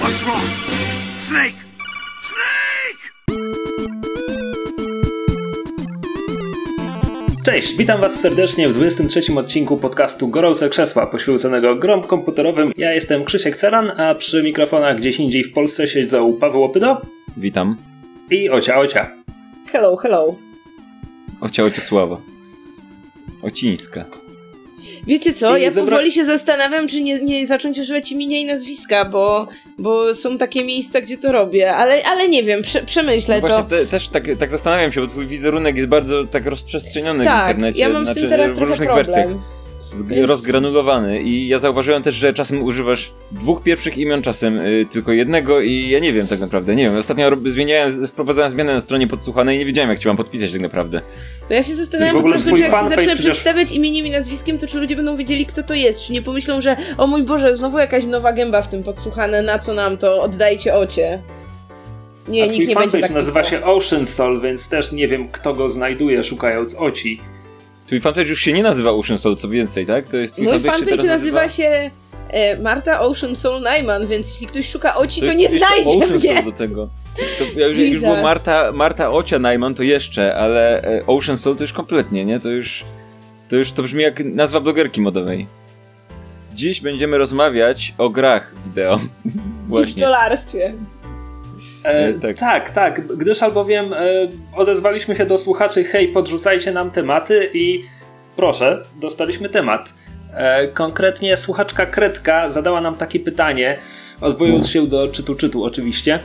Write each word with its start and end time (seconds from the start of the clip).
What's 0.00 0.22
wrong? 0.24 0.40
Snake! 1.18 1.54
Snake! 2.22 3.12
Cześć, 7.44 7.76
witam 7.76 8.00
Was 8.00 8.20
serdecznie 8.20 8.68
w 8.68 8.72
23 8.72 9.20
odcinku 9.38 9.76
podcastu 9.76 10.28
Gorące 10.28 10.68
Krzesła, 10.68 11.06
poświęconego 11.06 11.76
grom 11.76 12.02
komputerowym. 12.02 12.72
Ja 12.76 12.92
jestem 12.92 13.24
Krzysiek 13.24 13.56
Ceran, 13.56 14.00
a 14.00 14.14
przy 14.14 14.42
mikrofonach 14.42 14.96
gdzieś 14.98 15.18
indziej 15.18 15.44
w 15.44 15.52
Polsce 15.52 15.88
siedzą 15.88 16.32
Paweł 16.40 16.64
Opydo 16.64 17.00
Witam. 17.36 17.76
i 18.30 18.50
Ocia 18.50 18.78
Ocia. 18.78 19.10
Hello, 19.72 19.96
hello. 19.96 20.34
Ocia 21.40 21.64
Ociesława. 21.64 22.16
Ocińska. 23.42 24.04
Wiecie 25.06 25.32
co, 25.32 25.56
ja 25.56 25.70
zebra- 25.70 25.84
powoli 25.84 26.12
się 26.12 26.24
zastanawiam, 26.24 26.88
czy 26.88 27.00
nie, 27.02 27.20
nie 27.20 27.46
zacząć 27.46 27.78
używać 27.78 28.12
imienia 28.12 28.38
i 28.38 28.44
nazwiska, 28.44 29.04
bo, 29.04 29.46
bo 29.78 30.14
są 30.14 30.38
takie 30.38 30.64
miejsca, 30.64 31.00
gdzie 31.00 31.16
to 31.18 31.32
robię, 31.32 31.74
ale, 31.76 32.02
ale 32.04 32.28
nie 32.28 32.42
wiem, 32.42 32.62
prze, 32.62 32.82
przemyślę 32.82 33.40
No 33.40 33.48
to. 33.48 33.62
te, 33.62 33.86
też 33.86 34.08
tak, 34.08 34.24
tak 34.38 34.50
zastanawiam 34.50 34.92
się, 34.92 35.00
bo 35.00 35.06
twój 35.06 35.26
wizerunek 35.26 35.76
jest 35.76 35.88
bardzo 35.88 36.24
tak 36.24 36.46
rozprzestrzeniony 36.46 37.24
w 37.24 37.26
tak, 37.26 37.48
internecie. 37.48 37.80
ja 37.80 37.88
mam 37.88 38.04
znaczy, 38.04 38.20
tym 38.20 38.30
teraz 38.30 38.50
w 38.50 38.54
trochę 38.54 38.70
różnych 38.70 38.88
problem. 38.88 39.06
wersjach. 39.06 39.53
Więc- 40.02 40.26
Rozgranulowany. 40.26 41.22
I 41.22 41.48
ja 41.48 41.58
zauważyłem 41.58 42.02
też, 42.02 42.14
że 42.14 42.34
czasem 42.34 42.62
używasz 42.62 43.12
dwóch 43.32 43.62
pierwszych 43.62 43.98
imion, 43.98 44.22
czasem 44.22 44.58
y, 44.58 44.86
tylko 44.90 45.12
jednego 45.12 45.60
i 45.60 45.88
ja 45.88 45.98
nie 45.98 46.12
wiem 46.12 46.26
tak 46.26 46.40
naprawdę. 46.40 46.74
Nie 46.74 46.84
wiem, 46.84 46.96
ostatnio 46.96 47.30
zmieniałem, 47.46 48.06
wprowadzałem 48.06 48.50
zmianę 48.50 48.74
na 48.74 48.80
stronie 48.80 49.06
podsłuchanej 49.06 49.56
i 49.56 49.58
nie 49.58 49.66
wiedziałem 49.66 49.90
jak 49.90 49.98
ci 49.98 50.08
mam 50.08 50.16
podpisać 50.16 50.52
tak 50.52 50.60
naprawdę. 50.60 51.00
No 51.50 51.56
ja 51.56 51.62
się 51.62 51.74
zastanawiam, 51.74 52.16
W 52.16 52.22
po 52.22 52.28
prostu, 52.28 52.50
czy 52.50 52.58
jak 52.62 52.70
się 52.70 52.76
zacznę 52.88 52.96
przecież- 52.96 53.20
przedstawiać 53.20 53.72
imieniem 53.72 54.06
i 54.06 54.10
nazwiskiem, 54.10 54.58
to 54.58 54.66
czy 54.66 54.78
ludzie 54.80 54.96
będą 54.96 55.16
wiedzieli, 55.16 55.46
kto 55.46 55.62
to 55.62 55.74
jest, 55.74 56.00
czy 56.00 56.12
nie 56.12 56.22
pomyślą, 56.22 56.60
że 56.60 56.76
o 56.98 57.06
mój 57.06 57.22
Boże, 57.22 57.54
znowu 57.54 57.78
jakaś 57.78 58.04
nowa 58.04 58.32
gęba 58.32 58.62
w 58.62 58.68
tym 58.68 58.82
podsłuchane, 58.82 59.42
na 59.42 59.58
co 59.58 59.74
nam 59.74 59.96
to, 59.98 60.22
oddajcie 60.22 60.74
ocie. 60.74 61.22
Nie, 62.28 62.42
a 62.42 62.46
nikt 62.46 62.68
nie 62.68 62.74
będzie 62.74 63.00
tak 63.00 63.10
nazywa 63.10 63.42
pisał. 63.42 63.58
się 63.58 63.64
Ocean 63.66 64.06
Soul, 64.06 64.40
więc 64.40 64.68
też 64.68 64.92
nie 64.92 65.08
wiem 65.08 65.28
kto 65.28 65.54
go 65.54 65.70
znajduje 65.70 66.22
szukając 66.22 66.74
Oci. 66.74 67.20
Twój 67.86 68.00
fanpage 68.00 68.28
już 68.28 68.40
się 68.40 68.52
nie 68.52 68.62
nazywa 68.62 68.90
Ocean 68.90 69.18
Soul, 69.18 69.36
co 69.36 69.48
więcej, 69.48 69.86
tak? 69.86 70.08
To 70.08 70.16
jest 70.16 70.34
twój 70.34 70.44
Mój 70.44 70.52
fanpage, 70.52 70.72
się 70.72 70.78
fanpage 70.78 71.02
teraz 71.02 71.20
nazywa 71.20 71.48
się 71.48 71.90
e, 72.28 72.58
Marta 72.58 73.00
Ocean 73.00 73.36
Soul 73.36 73.62
Najman, 73.62 74.06
więc 74.06 74.28
jeśli 74.28 74.46
ktoś 74.46 74.70
szuka 74.70 74.94
oci, 74.96 75.20
to, 75.20 75.26
jest 75.26 75.38
nie 75.38 75.48
znajdzie 75.50 75.90
Ocean 75.90 76.10
mnie. 76.10 76.34
Soul 76.34 76.44
do 76.44 76.52
tego. 76.52 76.88
To, 77.38 77.60
jak, 77.60 77.78
już 77.78 78.00
było. 78.00 78.16
Marta, 78.16 78.72
Marta 78.72 79.10
Ocia 79.10 79.38
Najman, 79.38 79.74
to 79.74 79.82
jeszcze, 79.82 80.36
ale 80.36 80.82
e, 80.82 81.06
Ocean 81.06 81.38
Soul 81.38 81.56
to 81.56 81.62
już 81.62 81.72
kompletnie, 81.72 82.24
nie? 82.24 82.40
To 82.40 82.48
już, 82.48 82.84
to 83.48 83.56
już 83.56 83.72
to 83.72 83.82
brzmi 83.82 84.02
jak 84.02 84.24
nazwa 84.24 84.60
blogerki 84.60 85.00
modowej. 85.00 85.46
Dziś 86.54 86.80
będziemy 86.80 87.18
rozmawiać 87.18 87.94
o 87.98 88.10
grach 88.10 88.54
wideo. 88.66 89.00
I 89.26 89.30
w 89.30 89.68
Właśnie. 89.68 90.06
E, 91.84 92.08
E, 92.08 92.12
tak. 92.12 92.38
tak. 92.38 92.70
tak, 92.70 93.06
gdyż 93.16 93.42
albowiem 93.42 93.92
e, 93.92 93.98
odezwaliśmy 94.56 95.16
się 95.16 95.26
do 95.26 95.38
słuchaczy, 95.38 95.84
hej, 95.84 96.08
podrzucajcie 96.08 96.72
nam 96.72 96.90
tematy 96.90 97.50
i 97.54 97.84
proszę, 98.36 98.82
dostaliśmy 99.00 99.48
temat. 99.48 99.94
E, 100.34 100.68
konkretnie 100.68 101.36
słuchaczka 101.36 101.86
Kretka 101.86 102.50
zadała 102.50 102.80
nam 102.80 102.94
takie 102.94 103.20
pytanie, 103.20 103.76
odwołując 104.20 104.70
się 104.70 104.86
do 104.86 105.08
czytu 105.08 105.34
czytu 105.34 105.64
oczywiście. 105.64 106.20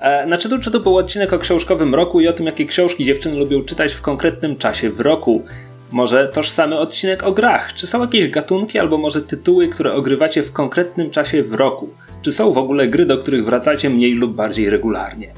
E, 0.00 0.26
na 0.26 0.38
czytu 0.38 0.58
czytu 0.58 0.80
był 0.80 0.96
odcinek 0.96 1.32
o 1.32 1.38
książkowym 1.38 1.94
roku 1.94 2.20
i 2.20 2.28
o 2.28 2.32
tym, 2.32 2.46
jakie 2.46 2.66
książki 2.66 3.04
dziewczyny 3.04 3.36
lubią 3.36 3.64
czytać 3.64 3.94
w 3.94 4.00
konkretnym 4.00 4.56
czasie 4.56 4.90
w 4.90 5.00
roku. 5.00 5.42
Może 5.90 6.28
tożsamy 6.28 6.78
odcinek 6.78 7.22
o 7.22 7.32
grach? 7.32 7.74
Czy 7.74 7.86
są 7.86 8.00
jakieś 8.00 8.28
gatunki 8.28 8.78
albo 8.78 8.98
może 8.98 9.22
tytuły, 9.22 9.68
które 9.68 9.92
ogrywacie 9.92 10.42
w 10.42 10.52
konkretnym 10.52 11.10
czasie 11.10 11.42
w 11.42 11.54
roku? 11.54 11.88
Czy 12.24 12.32
są 12.32 12.52
w 12.52 12.58
ogóle 12.58 12.88
gry, 12.88 13.06
do 13.06 13.18
których 13.18 13.44
wracacie 13.44 13.90
mniej 13.90 14.14
lub 14.14 14.34
bardziej 14.34 14.70
regularnie? 14.70 15.28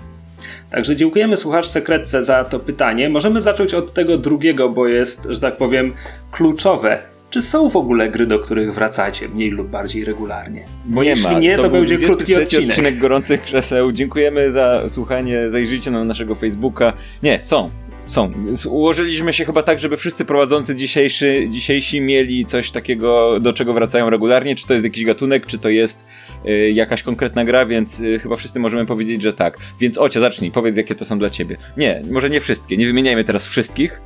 Także 0.70 0.96
dziękujemy 0.96 1.36
słuchaczce 1.36 1.82
Kretce 1.82 2.24
za 2.24 2.44
to 2.44 2.60
pytanie. 2.60 3.08
Możemy 3.08 3.42
zacząć 3.42 3.74
od 3.74 3.92
tego 3.92 4.18
drugiego, 4.18 4.68
bo 4.68 4.86
jest, 4.86 5.26
że 5.30 5.40
tak 5.40 5.56
powiem, 5.56 5.92
kluczowe. 6.30 6.98
Czy 7.30 7.42
są 7.42 7.68
w 7.68 7.76
ogóle 7.76 8.08
gry, 8.08 8.26
do 8.26 8.38
których 8.38 8.74
wracacie 8.74 9.28
mniej 9.28 9.50
lub 9.50 9.68
bardziej 9.68 10.04
regularnie? 10.04 10.64
Bo 10.84 11.02
nie 11.02 11.10
jeśli 11.10 11.24
ma. 11.24 11.38
nie, 11.38 11.56
to, 11.56 11.62
był 11.62 11.70
będzie 11.70 11.98
krótki 11.98 12.32
23 12.32 12.42
odcinek. 12.42 12.70
odcinek 12.70 12.98
Gorących 12.98 13.42
Krzeseł. 13.42 13.92
Dziękujemy 13.92 14.50
za 14.50 14.88
słuchanie. 14.88 15.50
Zajrzyjcie 15.50 15.90
na 15.90 16.04
naszego 16.04 16.34
Facebooka. 16.34 16.92
Nie, 17.22 17.40
są. 17.42 17.70
Są. 18.06 18.32
Ułożyliśmy 18.68 19.32
się 19.32 19.44
chyba 19.44 19.62
tak, 19.62 19.78
żeby 19.78 19.96
wszyscy 19.96 20.24
prowadzący 20.24 20.76
dzisiejszy, 20.76 21.46
dzisiejsi 21.50 22.00
mieli 22.00 22.44
coś 22.44 22.70
takiego, 22.70 23.40
do 23.40 23.52
czego 23.52 23.74
wracają 23.74 24.10
regularnie. 24.10 24.54
Czy 24.54 24.66
to 24.66 24.72
jest 24.72 24.84
jakiś 24.84 25.04
gatunek, 25.04 25.46
czy 25.46 25.58
to 25.58 25.68
jest 25.68 26.06
y, 26.46 26.70
jakaś 26.70 27.02
konkretna 27.02 27.44
gra, 27.44 27.66
więc 27.66 28.00
y, 28.00 28.18
chyba 28.18 28.36
wszyscy 28.36 28.58
możemy 28.58 28.86
powiedzieć, 28.86 29.22
że 29.22 29.32
tak. 29.32 29.58
Więc 29.80 29.98
Ocia, 29.98 30.20
zacznij, 30.20 30.50
powiedz, 30.50 30.76
jakie 30.76 30.94
to 30.94 31.04
są 31.04 31.18
dla 31.18 31.30
ciebie. 31.30 31.56
Nie, 31.76 32.02
może 32.10 32.30
nie 32.30 32.40
wszystkie, 32.40 32.76
nie 32.76 32.86
wymieniajmy 32.86 33.24
teraz 33.24 33.46
wszystkich. 33.46 34.00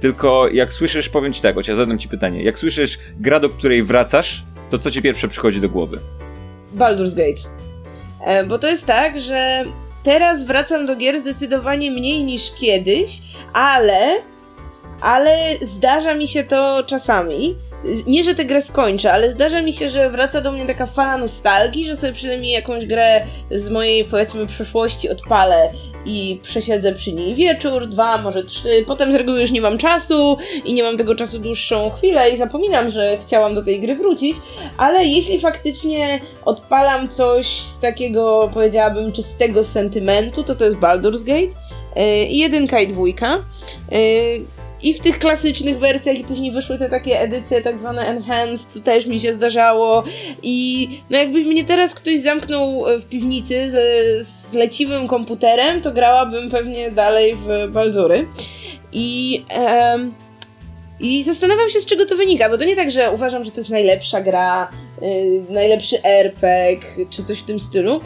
Tylko 0.00 0.48
jak 0.48 0.72
słyszysz, 0.72 1.08
powiem 1.08 1.32
ci 1.32 1.42
tak, 1.42 1.56
Ocia, 1.56 1.74
zadam 1.74 1.98
ci 1.98 2.08
pytanie. 2.08 2.42
Jak 2.42 2.58
słyszysz 2.58 2.98
gra, 3.20 3.40
do 3.40 3.48
której 3.48 3.82
wracasz, 3.82 4.44
to 4.70 4.78
co 4.78 4.90
ci 4.90 5.02
pierwsze 5.02 5.28
przychodzi 5.28 5.60
do 5.60 5.68
głowy? 5.68 5.98
Baldur's 6.76 7.14
Gate. 7.14 7.48
E, 8.26 8.44
bo 8.44 8.58
to 8.58 8.68
jest 8.68 8.86
tak, 8.86 9.20
że 9.20 9.64
teraz 10.04 10.44
wracam 10.44 10.86
do 10.86 10.96
gier 10.96 11.20
zdecydowanie 11.20 11.90
mniej 11.90 12.24
niż 12.24 12.52
kiedyś, 12.60 13.20
ale 13.52 14.14
ale 15.00 15.36
zdarza 15.62 16.14
mi 16.14 16.28
się 16.28 16.44
to 16.44 16.84
czasami. 16.86 17.56
Nie, 18.06 18.24
że 18.24 18.34
tę 18.34 18.44
grę 18.44 18.60
skończę, 18.60 19.12
ale 19.12 19.32
zdarza 19.32 19.62
mi 19.62 19.72
się, 19.72 19.88
że 19.88 20.10
wraca 20.10 20.40
do 20.40 20.52
mnie 20.52 20.66
taka 20.66 20.86
fala 20.86 21.18
nostalgii, 21.18 21.86
że 21.86 21.96
sobie 21.96 22.12
przynajmniej 22.12 22.52
jakąś 22.52 22.86
grę 22.86 23.26
z 23.50 23.70
mojej, 23.70 24.04
powiedzmy, 24.04 24.46
przeszłości 24.46 25.08
odpalę 25.08 25.70
i 26.06 26.40
przesiedzę 26.42 26.92
przy 26.92 27.12
niej 27.12 27.34
wieczór, 27.34 27.86
dwa, 27.86 28.18
może 28.18 28.44
trzy. 28.44 28.84
Potem 28.86 29.12
z 29.12 29.14
reguły 29.14 29.40
już 29.40 29.50
nie 29.50 29.60
mam 29.60 29.78
czasu 29.78 30.36
i 30.64 30.74
nie 30.74 30.82
mam 30.82 30.96
tego 30.96 31.14
czasu 31.14 31.38
dłuższą 31.38 31.90
chwilę 31.90 32.30
i 32.30 32.36
zapominam, 32.36 32.90
że 32.90 33.18
chciałam 33.20 33.54
do 33.54 33.62
tej 33.62 33.80
gry 33.80 33.94
wrócić, 33.94 34.36
ale 34.76 35.04
jeśli 35.04 35.38
faktycznie 35.40 36.20
odpalam 36.44 37.08
coś 37.08 37.46
z 37.46 37.80
takiego, 37.80 38.50
powiedziałabym, 38.54 39.12
czystego 39.12 39.64
sentymentu, 39.64 40.44
to 40.44 40.54
to 40.54 40.64
jest 40.64 40.76
Baldur's 40.76 41.24
Gate. 41.24 41.56
Yy, 41.96 42.26
jedynka 42.26 42.80
i 42.80 42.88
dwójka. 42.88 43.38
Yy, 43.90 43.98
I 44.84 44.94
w 44.94 45.00
tych 45.00 45.18
klasycznych 45.18 45.78
wersjach, 45.78 46.18
i 46.18 46.24
później 46.24 46.52
wyszły 46.52 46.78
te 46.78 46.88
takie 46.88 47.20
edycje, 47.20 47.62
tak 47.62 47.78
zwane 47.78 48.06
enhanced, 48.06 48.72
to 48.74 48.80
też 48.80 49.06
mi 49.06 49.20
się 49.20 49.32
zdarzało. 49.32 50.04
I 50.42 50.88
no 51.10 51.18
jakby 51.18 51.44
mnie 51.44 51.64
teraz 51.64 51.94
ktoś 51.94 52.20
zamknął 52.20 52.88
e, 52.88 52.98
w 52.98 53.04
piwnicy 53.04 53.70
z, 53.70 54.26
z 54.26 54.52
leciwym 54.52 55.08
komputerem, 55.08 55.80
to 55.80 55.92
grałabym 55.92 56.50
pewnie 56.50 56.90
dalej 56.90 57.34
w 57.34 57.72
Baldury. 57.72 58.28
I. 58.92 59.42
em, 59.48 60.14
i 61.00 61.22
zastanawiam 61.22 61.70
się, 61.70 61.80
z 61.80 61.86
czego 61.86 62.06
to 62.06 62.16
wynika, 62.16 62.48
bo 62.48 62.58
to 62.58 62.64
nie 62.64 62.76
tak, 62.76 62.90
że 62.90 63.10
uważam, 63.10 63.44
że 63.44 63.50
to 63.50 63.60
jest 63.60 63.70
najlepsza 63.70 64.20
gra, 64.20 64.70
yy, 65.02 65.08
najlepszy 65.50 66.02
RPG, 66.02 67.06
czy 67.10 67.24
coś 67.24 67.38
w 67.38 67.44
tym 67.44 67.58
stylu. 67.58 68.00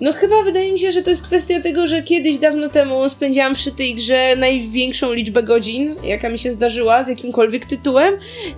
No 0.00 0.12
chyba 0.12 0.42
wydaje 0.42 0.72
mi 0.72 0.78
się, 0.78 0.92
że 0.92 1.02
to 1.02 1.10
jest 1.10 1.22
kwestia 1.22 1.60
tego, 1.60 1.86
że 1.86 2.02
kiedyś 2.02 2.36
dawno 2.36 2.68
temu 2.68 3.08
spędziłam 3.08 3.54
przy 3.54 3.72
tej 3.72 3.94
grze 3.94 4.36
największą 4.36 5.12
liczbę 5.12 5.42
godzin, 5.42 5.94
jaka 6.04 6.28
mi 6.28 6.38
się 6.38 6.52
zdarzyła 6.52 7.04
z 7.04 7.08
jakimkolwiek 7.08 7.66
tytułem 7.66 8.14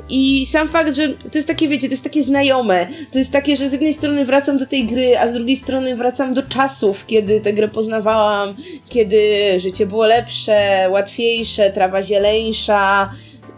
i 0.08 0.46
sam 0.46 0.68
fakt, 0.68 0.94
że 0.94 1.08
to 1.08 1.38
jest 1.38 1.48
takie, 1.48 1.68
wiecie, 1.68 1.88
to 1.88 1.92
jest 1.92 2.04
takie 2.04 2.22
znajome, 2.22 2.86
to 3.12 3.18
jest 3.18 3.32
takie, 3.32 3.56
że 3.56 3.68
z 3.68 3.72
jednej 3.72 3.94
strony 3.94 4.24
wracam 4.24 4.58
do 4.58 4.66
tej 4.66 4.86
gry, 4.86 5.18
a 5.18 5.28
z 5.28 5.34
drugiej 5.34 5.56
strony 5.56 5.96
wracam 5.96 6.34
do 6.34 6.42
czasów, 6.42 7.06
kiedy 7.06 7.40
tę 7.40 7.52
grę 7.52 7.68
poznawałam, 7.68 8.54
kiedy 8.88 9.20
życie 9.60 9.86
było 9.86 10.06
lepsze, 10.06 10.88
łatwiejsze, 10.90 11.70
trawa 11.70 12.02
zieleńsza 12.02 13.10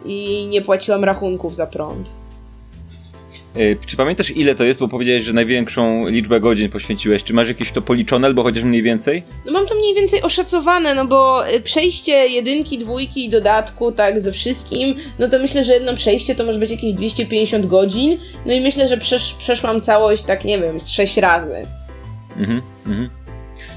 i 0.07 0.47
nie 0.51 0.63
płaciłam 0.63 1.05
rachunków 1.05 1.55
za 1.55 1.67
prąd. 1.67 2.11
Y, 3.57 3.77
Czy 3.87 3.97
pamiętasz 3.97 4.31
ile 4.31 4.55
to 4.55 4.65
jest, 4.65 4.81
bo 4.81 4.89
powiedziałeś, 4.89 5.23
że 5.23 5.33
największą 5.33 6.09
liczbę 6.09 6.41
godzin 6.41 6.71
poświęciłeś. 6.71 7.25
Czy 7.25 7.35
masz 7.35 7.49
jakieś 7.49 7.71
to 7.71 7.83
policzone, 7.83 8.27
albo 8.27 8.43
chociaż 8.43 8.65
mniej 8.65 8.83
więcej? 8.83 9.23
No 9.47 9.53
mam 9.53 9.67
to 9.67 9.75
mniej 9.75 9.95
więcej 9.95 10.23
oszacowane, 10.23 10.95
no 10.95 11.07
bo 11.07 11.49
y, 11.55 11.61
przejście 11.61 12.13
jedynki, 12.13 12.79
dwójki 12.79 13.25
i 13.25 13.29
dodatku, 13.29 13.93
tak, 13.93 14.21
ze 14.21 14.33
wszystkim, 14.33 14.95
no 15.19 15.29
to 15.29 15.39
myślę, 15.39 15.65
że 15.65 15.73
jedno 15.73 15.95
przejście 15.95 16.35
to 16.35 16.45
może 16.45 16.59
być 16.59 16.71
jakieś 16.71 16.93
250 16.93 17.67
godzin, 17.67 18.19
no 18.47 18.53
i 18.53 18.61
myślę, 18.61 18.89
że 18.89 18.97
przesz 18.97 19.35
przeszłam 19.39 19.81
całość, 19.81 20.23
tak 20.23 20.45
nie 20.45 20.59
wiem, 20.59 20.81
z 20.81 20.89
6 20.89 21.17
razy. 21.17 21.67
Mhm, 22.37 22.63
mhm. 22.87 23.09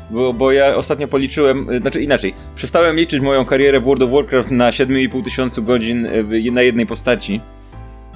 Bo, 0.10 0.34
bo 0.34 0.52
ja 0.52 0.76
ostatnio 0.76 1.08
policzyłem, 1.08 1.70
y, 1.70 1.80
znaczy 1.80 2.02
inaczej, 2.02 2.34
przestałem 2.56 2.96
liczyć 2.96 3.22
moją 3.22 3.46
karierę 3.46 3.80
w 3.80 3.84
World 3.84 4.04
of 4.04 4.12
Warcraft 4.12 4.52
na 4.52 4.72
7,5 4.72 5.24
tysiącu 5.24 5.64
godzin 5.64 6.08
na 6.52 6.62
jednej 6.62 6.86
postaci. 6.86 7.42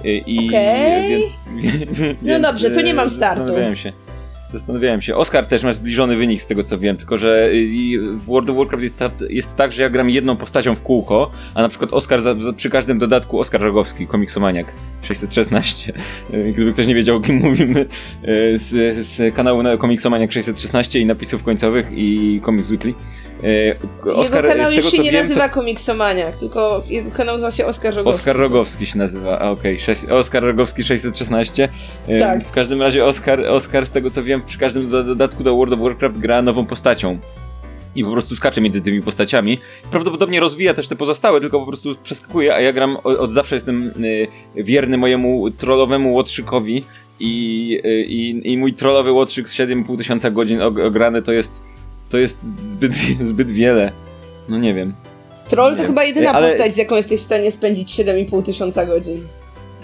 Y, 0.05 0.23
I 0.27 0.47
Okej. 0.47 1.09
więc, 1.09 1.31
No 2.21 2.33
więc, 2.33 2.41
dobrze, 2.43 2.71
to 2.71 2.81
nie 2.81 2.93
mam 2.93 3.07
y, 3.07 3.11
startu. 3.11 3.39
Zastanawiałem 3.39 3.75
się. 3.75 3.93
Zastanawiałem 4.53 5.01
się. 5.01 5.15
Oscar 5.15 5.45
też 5.45 5.63
ma 5.63 5.73
zbliżony 5.73 6.15
wynik 6.15 6.41
z 6.41 6.47
tego 6.47 6.63
co 6.63 6.79
wiem, 6.79 6.97
tylko 6.97 7.17
że 7.17 7.49
y, 7.51 7.99
w 7.99 8.25
World 8.25 8.49
of 8.49 8.57
Warcraft 8.57 8.83
jest, 8.83 8.97
ta, 8.97 9.09
jest 9.29 9.55
tak, 9.55 9.71
że 9.71 9.83
ja 9.83 9.89
gram 9.89 10.09
jedną 10.09 10.37
postacią 10.37 10.75
w 10.75 10.81
kółko, 10.81 11.31
a 11.53 11.61
na 11.61 11.69
przykład 11.69 11.93
Oscar 11.93 12.21
za, 12.21 12.35
za, 12.35 12.53
przy 12.53 12.69
każdym 12.69 12.99
dodatku 12.99 13.39
Oskar 13.39 13.61
Rogowski, 13.61 14.07
komiksomaniak 14.07 14.73
616. 15.01 15.93
Y, 16.33 16.51
Gdyby 16.53 16.73
ktoś 16.73 16.87
nie 16.87 16.95
wiedział 16.95 17.15
o 17.17 17.19
kim 17.19 17.35
mówimy, 17.35 17.85
z, 18.55 18.97
z 18.97 19.35
kanału 19.35 19.63
na 19.63 19.77
komiksomaniak 19.77 20.31
616 20.31 20.99
i 20.99 21.05
napisów 21.05 21.43
końcowych 21.43 21.87
i 21.95 22.41
Comics 22.45 22.69
Weekly. 22.69 22.93
Oscar, 24.13 24.43
jego 24.43 24.55
kanał 24.55 24.71
już 24.71 24.91
się 24.91 25.03
nie 25.03 25.11
wiem, 25.11 25.21
nazywa 25.21 25.49
to... 25.49 25.53
Komiksomaniak, 25.53 26.37
tylko 26.37 26.83
jego 26.87 27.11
kanał 27.11 27.35
nazywa 27.35 27.51
się 27.51 27.65
Oskar 27.65 27.95
Rogowski. 27.95 28.21
Oskar 28.21 28.35
Rogowski 28.35 28.85
się 28.85 28.97
nazywa, 28.97 29.39
a 29.39 29.49
okej, 29.49 29.77
okay. 29.83 30.15
Oskar 30.17 30.43
Rogowski 30.43 30.83
616. 30.83 31.69
Tak. 32.19 32.43
W 32.43 32.51
każdym 32.51 32.81
razie 32.81 33.05
Oskar, 33.05 33.45
Oskar 33.45 33.85
z 33.85 33.91
tego 33.91 34.11
co 34.11 34.23
wiem 34.23 34.41
przy 34.45 34.59
każdym 34.59 34.89
dodatku 34.89 35.43
do 35.43 35.55
World 35.55 35.73
of 35.73 35.79
Warcraft 35.79 36.17
gra 36.17 36.41
nową 36.41 36.65
postacią. 36.65 37.17
I 37.95 38.03
po 38.03 38.11
prostu 38.11 38.35
skacze 38.35 38.61
między 38.61 38.81
tymi 38.81 39.01
postaciami. 39.01 39.59
Prawdopodobnie 39.91 40.39
rozwija 40.39 40.73
też 40.73 40.88
te 40.88 40.95
pozostałe, 40.95 41.41
tylko 41.41 41.59
po 41.59 41.65
prostu 41.65 41.95
przeskakuje, 42.03 42.55
a 42.55 42.61
ja 42.61 42.73
gram 42.73 42.97
od 43.03 43.31
zawsze 43.31 43.55
jestem 43.55 43.93
y, 44.05 44.27
wierny 44.55 44.97
mojemu 44.97 45.51
trollowemu 45.51 46.13
łotrzykowi 46.13 46.83
i, 47.19 47.79
i, 48.07 48.51
i 48.51 48.57
mój 48.57 48.73
trollowy 48.73 49.11
łotrzyk 49.11 49.49
z 49.49 49.55
7,5 49.55 49.97
tysiąca 49.97 50.31
godzin 50.31 50.61
ograny 50.61 51.21
to 51.21 51.31
jest 51.31 51.63
to 52.15 52.19
jest 52.19 52.63
zbyt, 52.63 52.94
zbyt 53.21 53.51
wiele. 53.51 53.91
No 54.50 54.59
nie 54.59 54.73
wiem. 54.73 54.94
Troll 55.47 55.71
nie 55.71 55.77
to 55.77 55.83
chyba 55.83 56.03
jedyna 56.03 56.31
ale... 56.31 56.50
postać, 56.50 56.73
z 56.73 56.77
jaką 56.77 56.95
jesteś 56.95 57.19
w 57.19 57.23
stanie 57.23 57.51
spędzić 57.51 58.00
7,5 58.00 58.44
tysiąca 58.44 58.85
godzin 58.85 59.27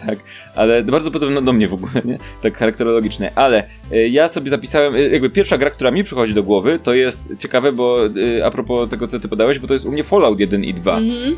tak, 0.06 0.20
ale 0.56 0.84
bardzo 0.84 1.12
podobno 1.12 1.42
do 1.42 1.54
mnie 1.54 1.68
w 1.68 1.74
ogóle, 1.74 2.02
nie? 2.06 2.18
Tak 2.42 2.58
charakterologicznie, 2.58 3.32
ale 3.36 3.64
y, 3.92 4.10
ja 4.10 4.28
sobie 4.28 4.50
zapisałem, 4.50 4.96
y, 4.96 5.10
jakby 5.10 5.30
pierwsza 5.30 5.58
gra, 5.58 5.70
która 5.70 5.92
mi 5.92 6.04
przychodzi 6.04 6.34
do 6.34 6.44
głowy, 6.44 6.80
to 6.84 6.94
jest 6.94 7.20
ciekawe, 7.40 7.72
bo 7.72 8.06
y, 8.06 8.46
a 8.46 8.52
propos 8.52 8.90
tego, 8.90 9.08
co 9.08 9.20
ty 9.20 9.28
podałeś, 9.28 9.60
bo 9.60 9.68
to 9.68 9.74
jest 9.74 9.86
u 9.86 9.92
mnie 9.92 10.04
Fallout 10.04 10.40
1 10.40 10.64
i 10.64 10.74
2. 10.74 10.98
Mhm. 10.98 11.36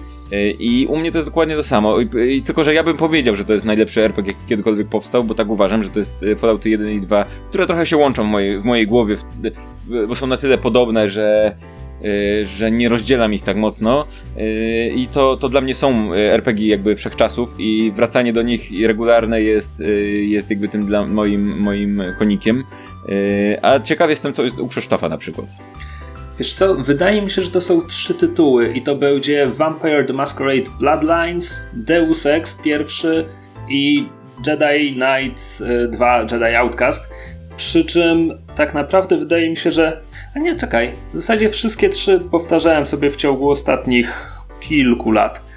I 0.60 0.88
u 0.90 0.98
mnie 0.98 1.12
to 1.12 1.18
jest 1.18 1.28
dokładnie 1.28 1.56
to 1.56 1.64
samo. 1.64 1.98
I, 2.00 2.42
tylko, 2.42 2.64
że 2.64 2.74
ja 2.74 2.84
bym 2.84 2.98
powiedział, 2.98 3.36
że 3.36 3.46
to 3.46 3.54
jest 3.54 3.66
najlepszy 3.66 4.02
RPG, 4.02 4.34
jaki 4.34 4.48
kiedykolwiek 4.48 4.88
powstał, 4.88 5.24
bo 5.24 5.36
tak 5.36 5.50
uważam, 5.50 5.84
że 5.84 5.90
to 5.90 6.00
jest 6.00 6.26
Fallout 6.38 6.66
1 6.66 6.92
i 6.92 7.00
2, 7.00 7.26
które 7.50 7.68
trochę 7.68 7.86
się 7.86 7.98
łączą 7.98 8.24
w 8.24 8.28
mojej, 8.28 8.60
w 8.60 8.64
mojej 8.64 8.88
głowie, 8.88 9.18
w, 9.18 9.24
w, 9.24 10.08
bo 10.08 10.16
są 10.16 10.28
na 10.28 10.38
tyle 10.38 10.58
podobne, 10.58 11.10
że 11.10 11.56
że 12.58 12.72
nie 12.72 12.90
rozdzielam 12.90 13.34
ich 13.34 13.44
tak 13.44 13.58
mocno 13.58 14.08
y, 14.38 14.92
i 14.96 15.08
to, 15.08 15.38
to 15.38 15.50
dla 15.50 15.62
mnie 15.62 15.76
są 15.76 16.14
y, 16.14 16.18
RPG 16.18 16.68
jakby 16.68 16.96
wszechczasów 16.96 17.56
i 17.60 17.92
wracanie 17.96 18.34
do 18.34 18.42
nich 18.42 18.70
regularne 18.86 19.42
jest, 19.42 19.84
jest 20.22 20.50
jakby 20.50 20.68
tym 20.68 20.86
dla 20.86 21.06
moim, 21.06 21.58
moim 21.60 22.04
konikiem. 22.20 22.64
A 23.62 23.80
ciekaw 23.80 24.10
jestem, 24.10 24.34
co 24.34 24.44
jest 24.44 24.60
u 24.60 24.68
Krzysztofa 24.68 25.10
na 25.10 25.18
przykład. 25.18 25.48
Wiesz 26.40 26.54
co, 26.54 26.76
wydaje 26.76 27.22
mi 27.22 27.32
się, 27.32 27.42
że 27.42 27.52
to 27.52 27.62
są 27.62 27.82
trzy 27.82 28.14
tytuły 28.14 28.74
i 28.74 28.82
to 28.82 28.96
będzie 28.96 29.48
Vampire 29.48 30.06
the 30.06 30.14
Masquerade 30.14 30.72
Bloodlines, 30.80 31.62
Deus 31.74 32.26
Ex 32.26 32.62
pierwszy 32.64 33.26
i 33.70 34.06
Jedi 34.48 34.94
Knight 34.94 35.64
2 35.90 36.22
Jedi 36.22 36.56
Outcast. 36.56 37.14
Przy 37.58 37.86
czym 37.86 38.34
tak 38.56 38.74
naprawdę 38.74 39.18
wydaje 39.18 39.50
mi 39.50 39.58
się, 39.58 39.72
że 39.72 40.02
a 40.36 40.40
nie, 40.40 40.56
czekaj. 40.56 40.92
W 41.14 41.16
zasadzie 41.16 41.50
wszystkie 41.50 41.90
trzy 41.90 42.20
powtarzałem 42.32 42.86
sobie 42.86 43.10
w 43.10 43.16
ciągu 43.16 43.50
ostatnich 43.50 44.32
kilku 44.60 45.12
lat. 45.12 45.54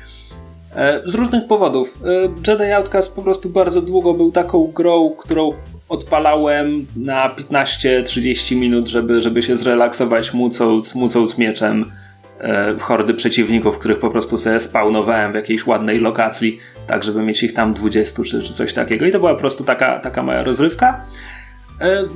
E, 0.76 1.00
z 1.05 1.14
różnych 1.14 1.46
powodów. 1.46 1.99
E, 2.05 2.50
Jedi 2.52 2.73
Outcast 2.73 3.17
po 3.17 3.23
prostu 3.23 3.50
bardzo 3.50 3.82
długo 3.82 4.14
był 4.14 4.32
taką 4.32 4.67
grą, 4.67 5.11
którą 5.19 5.52
odpalałem 5.88 6.87
na 6.96 7.28
15-30 7.28 8.56
minut, 8.56 8.88
żeby, 8.88 9.20
żeby 9.20 9.43
się 9.43 9.56
zrelaksować, 9.56 10.34
mucąc, 10.34 10.94
mucąc 10.94 11.38
mieczem 11.38 11.93
e, 12.40 12.75
hordy 12.78 13.14
przeciwników, 13.14 13.78
których 13.78 13.99
po 13.99 14.11
prostu 14.11 14.38
sobie 14.38 14.61
spawnowałem 14.61 15.32
w 15.32 15.34
jakiejś 15.34 15.67
ładnej 15.67 16.00
lokacji, 16.00 16.58
tak 16.87 17.05
żeby 17.05 17.23
mieć 17.23 17.43
ich 17.43 17.55
tam 17.55 17.75
20 17.75 18.23
czy, 18.23 18.43
czy 18.43 18.52
coś 18.52 18.75
takiego. 18.75 19.06
I 19.06 19.12
to 19.12 19.19
była 19.19 19.34
po 19.34 19.40
prostu 19.40 19.64
taka, 19.64 19.99
taka 19.99 20.23
moja 20.23 20.44
rozrywka. 20.44 21.05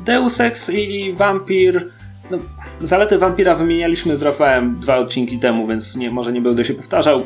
Deus 0.06 0.40
Ex 0.40 0.70
i, 0.70 1.00
i 1.00 1.12
Vampir 1.12 1.90
no, 2.30 2.38
zalety 2.80 3.18
Vampira 3.18 3.54
wymienialiśmy 3.54 4.16
z 4.16 4.22
Rafałem 4.22 4.76
dwa 4.80 4.96
odcinki 4.96 5.38
temu, 5.38 5.66
więc 5.66 5.96
nie, 5.96 6.10
może 6.10 6.32
nie 6.32 6.40
będę 6.40 6.64
się 6.64 6.74
powtarzał. 6.74 7.22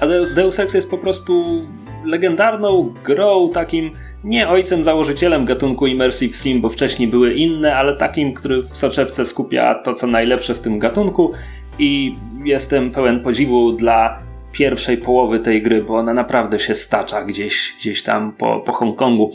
Ale 0.00 0.26
Deus 0.26 0.60
Ex 0.60 0.74
jest 0.74 0.90
po 0.90 0.98
prostu 0.98 1.62
legendarną 2.04 2.94
grą, 3.04 3.50
takim 3.54 3.90
nie 4.24 4.48
ojcem 4.48 4.84
założycielem 4.84 5.44
gatunku 5.44 5.86
Immersive 5.86 6.36
Sim, 6.36 6.60
bo 6.60 6.68
wcześniej 6.68 7.08
były 7.08 7.34
inne, 7.34 7.76
ale 7.76 7.96
takim, 7.96 8.34
który 8.34 8.62
w 8.62 8.76
soczewce 8.76 9.26
skupia 9.26 9.74
to, 9.74 9.94
co 9.94 10.06
najlepsze 10.06 10.54
w 10.54 10.60
tym 10.60 10.78
gatunku 10.78 11.32
i 11.78 12.16
jestem 12.44 12.90
pełen 12.90 13.22
podziwu 13.22 13.72
dla 13.72 14.18
pierwszej 14.52 14.98
połowy 14.98 15.40
tej 15.40 15.62
gry, 15.62 15.82
bo 15.82 15.96
ona 15.96 16.14
naprawdę 16.14 16.60
się 16.60 16.74
stacza 16.74 17.24
gdzieś, 17.24 17.74
gdzieś 17.78 18.02
tam 18.02 18.32
po, 18.32 18.60
po 18.60 18.72
Hongkongu. 18.72 19.32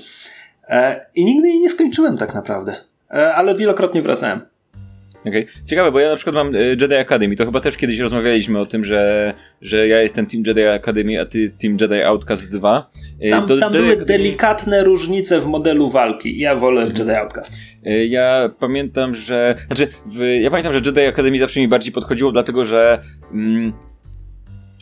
E, 0.68 1.06
I 1.16 1.26
nigdy 1.26 1.48
jej 1.48 1.60
nie 1.60 1.70
skończyłem 1.70 2.18
tak 2.18 2.34
naprawdę, 2.34 2.76
e, 3.12 3.34
ale 3.34 3.56
wielokrotnie 3.56 4.02
wracałem. 4.02 4.42
Okay. 5.26 5.46
Ciekawe, 5.66 5.92
bo 5.92 6.00
ja 6.00 6.10
na 6.10 6.16
przykład 6.16 6.36
mam 6.36 6.56
e, 6.56 6.60
Jedi 6.60 6.96
Academy, 6.96 7.36
to 7.36 7.46
chyba 7.46 7.60
też 7.60 7.78
kiedyś 7.78 8.00
rozmawialiśmy 8.00 8.60
o 8.60 8.66
tym, 8.66 8.84
że, 8.86 9.34
że 9.62 9.88
ja 9.88 10.02
jestem 10.02 10.26
Team 10.26 10.44
Jedi 10.48 10.64
Academy, 10.64 11.22
a 11.22 11.26
ty 11.26 11.52
Team 11.62 11.78
Jedi 11.82 12.04
Outcast 12.04 12.52
2. 12.52 12.90
E, 13.20 13.30
tam, 13.30 13.48
tam 13.48 13.58
Jedi 13.58 13.72
były 13.72 13.88
Academy... 13.88 14.06
delikatne 14.06 14.84
różnice 14.84 15.40
w 15.40 15.46
modelu 15.46 15.90
walki. 15.90 16.40
Ja 16.40 16.56
wolę 16.56 16.82
mhm. 16.82 16.98
Jedi 17.00 17.20
Outcast. 17.20 17.54
E, 17.86 18.06
ja 18.06 18.50
pamiętam, 18.60 19.16
że. 19.16 19.56
Znaczy, 19.68 19.88
w, 20.06 20.20
ja 20.42 20.50
pamiętam, 20.50 20.74
że 20.74 20.80
Jedi 20.86 21.02
Academy 21.02 21.40
zawsze 21.40 21.60
mi 21.60 21.68
bardziej 21.68 21.94
podchodziło, 21.94 22.32
dlatego 22.32 22.66
że. 22.66 23.02
Mm, 23.32 23.74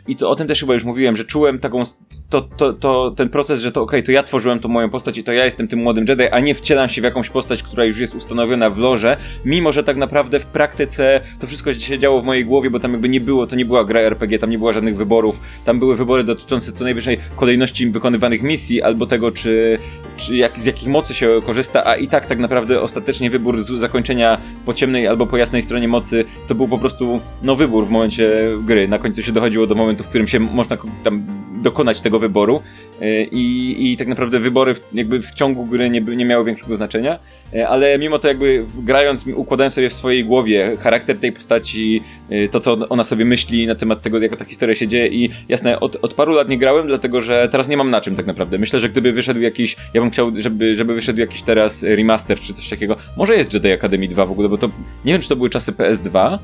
i 0.07 0.16
to 0.16 0.30
o 0.30 0.36
tym 0.36 0.48
też 0.48 0.60
chyba 0.60 0.74
już 0.74 0.84
mówiłem, 0.84 1.16
że 1.16 1.24
czułem 1.24 1.60
taką, 1.60 1.84
to, 2.30 2.42
to, 2.42 2.74
to 2.74 3.12
ten 3.12 3.30
proces, 3.30 3.62
że 3.62 3.72
to 3.72 3.81
okej, 3.81 4.00
okay, 4.00 4.04
to 4.04 4.12
ja 4.12 4.24
tworzyłem 4.24 4.60
tą 4.60 4.69
moją 4.69 4.90
postać 4.90 5.18
i 5.18 5.24
to 5.24 5.34
ja 5.34 5.46
jestem 5.46 5.68
tym 5.68 5.80
młodym 5.80 6.06
Jedi, 6.07 6.30
a 6.31 6.40
nie 6.40 6.56
wcielam 6.56 6.90
się 6.90 7.01
w 7.01 7.04
jakąś 7.04 7.30
postać, 7.30 7.63
która 7.63 7.86
już 7.86 8.00
jest 8.00 8.16
ustanowiona 8.16 8.69
w 8.69 8.78
loże, 8.78 9.18
mimo 9.46 9.72
że 9.72 9.84
tak 9.84 9.98
naprawdę 9.98 10.40
w 10.40 10.46
praktyce 10.46 11.22
to 11.40 11.48
wszystko 11.48 11.74
się 11.74 12.00
działo 12.00 12.22
w 12.22 12.25
mojej 12.25 12.46
głowie, 12.46 12.69
bo 12.69 12.80
tam 12.80 12.92
jakby 12.92 13.10
nie 13.10 13.22
było, 13.22 13.48
to 13.48 13.56
nie 13.56 13.66
była 13.66 13.86
gra 13.86 14.00
RPG, 14.00 14.40
tam 14.40 14.50
nie 14.50 14.57
było 14.57 14.74
żadnych 14.74 14.98
wyborów, 14.98 15.40
tam 15.66 15.80
były 15.80 15.96
wybory 15.96 16.24
dotyczące 16.24 16.72
co 16.72 16.84
najwyżej 16.84 17.18
kolejności 17.36 17.90
wykonywanych 17.90 18.44
misji, 18.44 18.81
albo 18.81 19.06
tego, 19.06 19.31
czy, 19.31 19.80
czy 20.18 20.36
jak, 20.36 20.60
z 20.60 20.66
jakich 20.66 20.88
mocy 20.88 21.13
się 21.13 21.42
korzysta, 21.45 21.86
a 21.86 21.95
i 21.95 22.07
tak 22.07 22.25
tak 22.25 22.40
naprawdę 22.40 22.81
ostatecznie 22.81 23.30
wybór 23.30 23.63
z 23.63 23.68
zakończenia 23.68 24.38
po 24.66 24.74
ciemnej 24.74 25.07
albo 25.07 25.28
po 25.28 25.38
jasnej 25.38 25.62
stronie 25.62 25.88
mocy 25.88 26.25
to 26.48 26.56
był 26.56 26.68
po 26.68 26.78
prostu 26.78 27.22
no 27.44 27.56
wybór 27.56 27.88
w 27.88 27.90
momencie 27.90 28.50
gry. 28.66 28.88
Na 28.88 29.00
końcu 29.00 29.24
się 29.24 29.31
dochodziło 29.31 29.68
do 29.68 29.75
momentu 29.75 29.88
momentu, 29.89 30.03
w 30.03 30.07
którym 30.07 30.27
się 30.27 30.39
można 30.39 30.77
tam 31.03 31.25
dokonać 31.62 32.01
tego 32.01 32.19
wyboru 32.19 32.62
e, 33.01 33.24
i, 33.24 33.91
i 33.91 33.97
tak 33.97 34.07
naprawdę 34.07 34.39
wybory 34.39 34.75
w, 34.75 34.81
jakby 34.94 35.21
w 35.21 35.33
ciągu 35.33 35.65
gry 35.65 35.89
nie, 35.89 36.01
nie 36.01 36.25
miały 36.25 36.45
większego 36.45 36.75
znaczenia, 36.75 37.19
e, 37.53 37.68
ale 37.68 38.00
mimo 38.00 38.19
to 38.19 38.27
jakby 38.27 38.65
grając, 38.78 39.25
układałem 39.35 39.71
sobie 39.71 39.90
w 39.90 39.94
swojej 39.94 40.25
głowie 40.25 40.78
charakter 40.80 41.18
tej 41.18 41.31
postaci, 41.31 42.04
e, 42.30 42.47
to 42.47 42.59
co 42.59 42.78
ona 42.90 43.04
sobie 43.04 43.25
myśli 43.25 43.68
na 43.68 43.75
temat 43.75 44.02
tego, 44.02 44.19
jak 44.19 44.35
ta 44.35 44.45
historia 44.45 44.75
się 44.75 44.87
dzieje 44.87 45.07
i 45.07 45.30
jasne, 45.49 45.80
od, 45.80 45.97
od 46.02 46.14
paru 46.14 46.33
lat 46.33 46.49
nie 46.49 46.57
grałem, 46.57 46.87
dlatego 46.87 47.21
że 47.21 47.49
teraz 47.52 47.68
nie 47.68 47.78
mam 47.78 47.90
na 47.90 48.02
czym 48.02 48.16
tak 48.16 48.25
naprawdę. 48.25 48.57
Myślę, 48.57 48.80
że 48.80 48.90
gdyby 48.90 49.11
wyszedł 49.11 49.40
jakiś, 49.40 49.75
ja 49.94 50.02
bym 50.02 50.11
chciał, 50.11 50.31
żeby, 50.35 50.75
żeby 50.75 50.94
wyszedł 50.94 51.19
jakiś 51.19 51.42
teraz 51.42 51.83
remaster 51.83 52.40
czy 52.40 52.54
coś 52.54 52.69
takiego, 52.69 52.95
może 53.18 53.35
jest 53.35 53.54
Jedi 53.54 53.71
Academy 53.71 54.07
2 54.07 54.25
w 54.25 54.31
ogóle, 54.31 54.49
bo 54.49 54.57
to 54.57 54.69
nie 55.06 55.14
wiem, 55.14 55.21
czy 55.21 55.30
to 55.30 55.35
były 55.35 55.49
czasy 55.49 55.71
PS2, 55.71 56.40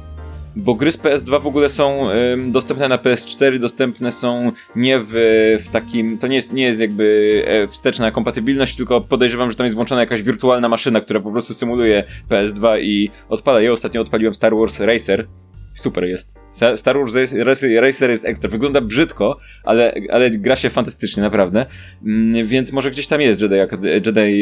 bo 0.56 0.76
gry 0.76 0.92
z 0.92 0.98
PS2 0.98 1.42
w 1.42 1.48
ogóle 1.48 1.70
są 1.70 2.12
y, 2.12 2.38
dostępne 2.52 2.88
na 2.88 2.98
PS4, 2.98 3.60
dostępne 3.60 4.12
są 4.12 4.52
nie 4.76 5.00
w, 5.00 5.12
w 5.66 5.68
takim, 5.72 6.18
to 6.18 6.28
nie 6.28 6.36
jest, 6.36 6.54
nie 6.54 6.64
jest 6.64 6.80
jakby 6.80 7.44
e, 7.48 7.68
wsteczna 7.68 8.12
kompatybilność, 8.12 8.76
tylko 8.76 9.02
podejrzewam, 9.02 9.52
że 9.52 9.58
tam 9.58 9.66
jest 9.66 9.76
włączona 9.76 10.02
jakaś 10.02 10.22
wirtualna 10.24 10.70
maszyna, 10.70 11.02
która 11.02 11.20
po 11.20 11.32
prostu 11.32 11.54
symuluje 11.54 12.04
PS2 12.30 12.82
i 12.82 13.10
odpala. 13.30 13.62
Ja 13.62 13.72
ostatnio 13.72 14.02
odpaliłem 14.02 14.34
Star 14.34 14.56
Wars 14.56 14.80
Racer, 14.80 15.28
super 15.74 16.04
jest. 16.04 16.36
Star 16.76 16.98
Wars 16.98 17.14
Racer 17.82 18.12
jest 18.12 18.26
ekstra. 18.26 18.50
Wygląda 18.50 18.82
brzydko, 18.82 19.38
ale, 19.64 19.94
ale 20.12 20.30
gra 20.30 20.56
się 20.56 20.70
fantastycznie, 20.70 21.24
naprawdę. 21.24 21.66
Mm, 22.06 22.48
więc 22.48 22.72
może 22.72 22.92
gdzieś 22.92 23.08
tam 23.08 23.22
jest 23.22 23.42
Jedi, 23.42 23.56
Jedi, 24.06 24.42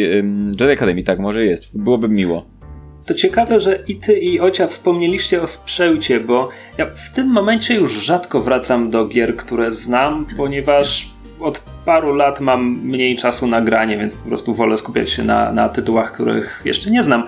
Jedi 0.59 0.71
Academy, 0.71 1.03
tak, 1.03 1.19
może 1.19 1.45
jest. 1.45 1.77
Byłoby 1.77 2.09
miło. 2.09 2.62
To 3.05 3.13
ciekawe, 3.13 3.59
że 3.59 3.79
i 3.87 3.95
ty 3.95 4.13
i 4.13 4.39
Ocia 4.39 4.67
wspomnieliście 4.67 5.41
o 5.41 5.47
sprzęcie, 5.47 6.19
bo 6.19 6.49
ja 6.77 6.85
w 6.85 7.13
tym 7.13 7.27
momencie 7.27 7.75
już 7.75 7.93
rzadko 7.93 8.41
wracam 8.41 8.89
do 8.89 9.05
gier, 9.05 9.37
które 9.37 9.71
znam, 9.71 10.25
ponieważ 10.37 11.13
od 11.39 11.59
paru 11.85 12.15
lat 12.15 12.39
mam 12.39 12.79
mniej 12.83 13.17
czasu 13.17 13.47
na 13.47 13.61
granie, 13.61 13.97
więc 13.97 14.15
po 14.15 14.27
prostu 14.27 14.53
wolę 14.53 14.77
skupiać 14.77 15.09
się 15.09 15.23
na, 15.23 15.51
na 15.51 15.69
tytułach, 15.69 16.11
których 16.11 16.61
jeszcze 16.65 16.89
nie 16.91 17.03
znam. 17.03 17.27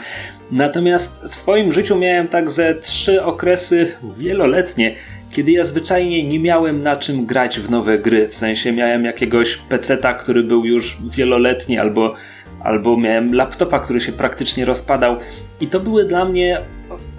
Natomiast 0.52 1.24
w 1.30 1.36
swoim 1.36 1.74
życiu 1.74 1.98
miałem 1.98 2.28
tak 2.28 2.50
ze 2.50 2.76
trzy 2.76 3.24
okresy 3.24 3.96
wieloletnie, 4.18 4.96
kiedy 5.32 5.52
ja 5.52 5.64
zwyczajnie 5.64 6.24
nie 6.24 6.40
miałem 6.40 6.84
na 6.84 6.96
czym 6.96 7.26
grać 7.26 7.60
w 7.60 7.70
nowe 7.70 8.00
gry. 8.00 8.28
W 8.28 8.36
sensie 8.36 8.72
miałem 8.72 9.06
jakiegoś 9.06 9.58
peceta, 9.58 10.14
który 10.14 10.44
był 10.44 10.66
już 10.66 10.98
wieloletni 11.10 11.78
albo 11.78 12.14
albo 12.66 12.98
miałem 12.98 13.34
laptopa, 13.34 13.80
który 13.80 14.02
się 14.02 14.12
praktycznie 14.12 14.66
rozpadał. 14.66 15.18
I 15.62 15.68
to 15.68 15.80
były 15.80 16.06
dla 16.06 16.26
mnie, 16.26 16.62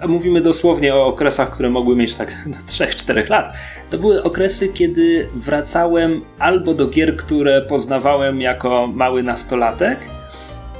mówimy 0.07 0.41
dosłownie 0.41 0.95
o 0.95 1.05
okresach, 1.05 1.51
które 1.51 1.69
mogły 1.69 1.95
mieć 1.95 2.15
tak 2.15 2.35
do 2.53 2.57
3-4 2.57 3.29
lat. 3.29 3.53
To 3.89 3.97
były 3.97 4.23
okresy, 4.23 4.69
kiedy 4.73 5.27
wracałem 5.35 6.21
albo 6.39 6.73
do 6.73 6.87
gier, 6.87 7.17
które 7.17 7.61
poznawałem 7.61 8.41
jako 8.41 8.87
mały 8.87 9.23
nastolatek, 9.23 9.99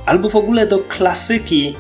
albo 0.06 0.30
w 0.30 0.36
ogóle 0.36 0.68
do 0.68 0.80
klasyki 0.80 1.76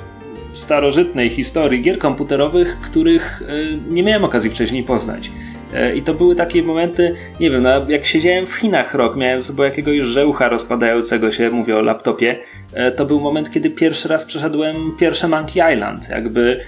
starożytnej 0.51 1.29
historii 1.29 1.81
gier 1.81 1.97
komputerowych, 1.97 2.77
których 2.81 3.41
y, 3.41 3.77
nie 3.89 4.03
miałem 4.03 4.23
okazji 4.23 4.49
wcześniej 4.49 4.83
poznać. 4.83 5.31
E, 5.73 5.95
I 5.95 6.01
to 6.01 6.13
były 6.13 6.35
takie 6.35 6.63
momenty, 6.63 7.15
nie 7.39 7.49
wiem, 7.49 7.61
no, 7.61 7.89
jak 7.89 8.05
siedziałem 8.05 8.47
w 8.47 8.53
Chinach 8.53 8.93
rok, 8.93 9.15
miałem 9.15 9.41
sobie 9.41 9.63
jakiegoś 9.63 9.99
żełcha 9.99 10.49
rozpadającego 10.49 11.31
się, 11.31 11.49
mówię 11.49 11.77
o 11.77 11.81
laptopie, 11.81 12.39
e, 12.73 12.91
to 12.91 13.05
był 13.05 13.19
moment, 13.19 13.51
kiedy 13.51 13.69
pierwszy 13.69 14.07
raz 14.07 14.25
przeszedłem 14.25 14.75
pierwsze 14.99 15.27
Monkey 15.27 15.73
Island. 15.73 16.09
Jakby 16.09 16.59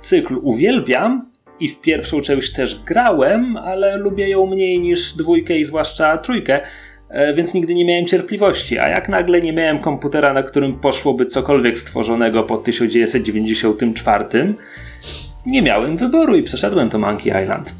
cykl 0.00 0.38
uwielbiam 0.42 1.30
i 1.60 1.68
w 1.68 1.80
pierwszą 1.80 2.20
część 2.20 2.52
też 2.52 2.82
grałem, 2.82 3.56
ale 3.56 3.96
lubię 3.96 4.28
ją 4.28 4.46
mniej 4.46 4.80
niż 4.80 5.14
dwójkę 5.14 5.58
i 5.58 5.64
zwłaszcza 5.64 6.18
trójkę, 6.18 6.60
e, 7.08 7.34
więc 7.34 7.54
nigdy 7.54 7.74
nie 7.74 7.84
miałem 7.84 8.06
cierpliwości. 8.06 8.78
A 8.78 8.88
jak 8.88 9.08
nagle 9.08 9.40
nie 9.40 9.52
miałem 9.52 9.78
komputera, 9.78 10.32
na 10.32 10.42
którym 10.42 10.74
poszłoby 10.80 11.26
cokolwiek 11.26 11.78
stworzonego 11.78 12.42
po 12.42 12.56
1994, 12.56 14.54
nie 15.46 15.62
miałem 15.62 15.96
wyboru 15.96 16.36
i 16.36 16.42
przeszedłem 16.42 16.88
to 16.88 16.98
Monkey 16.98 17.42
Island. 17.42 17.74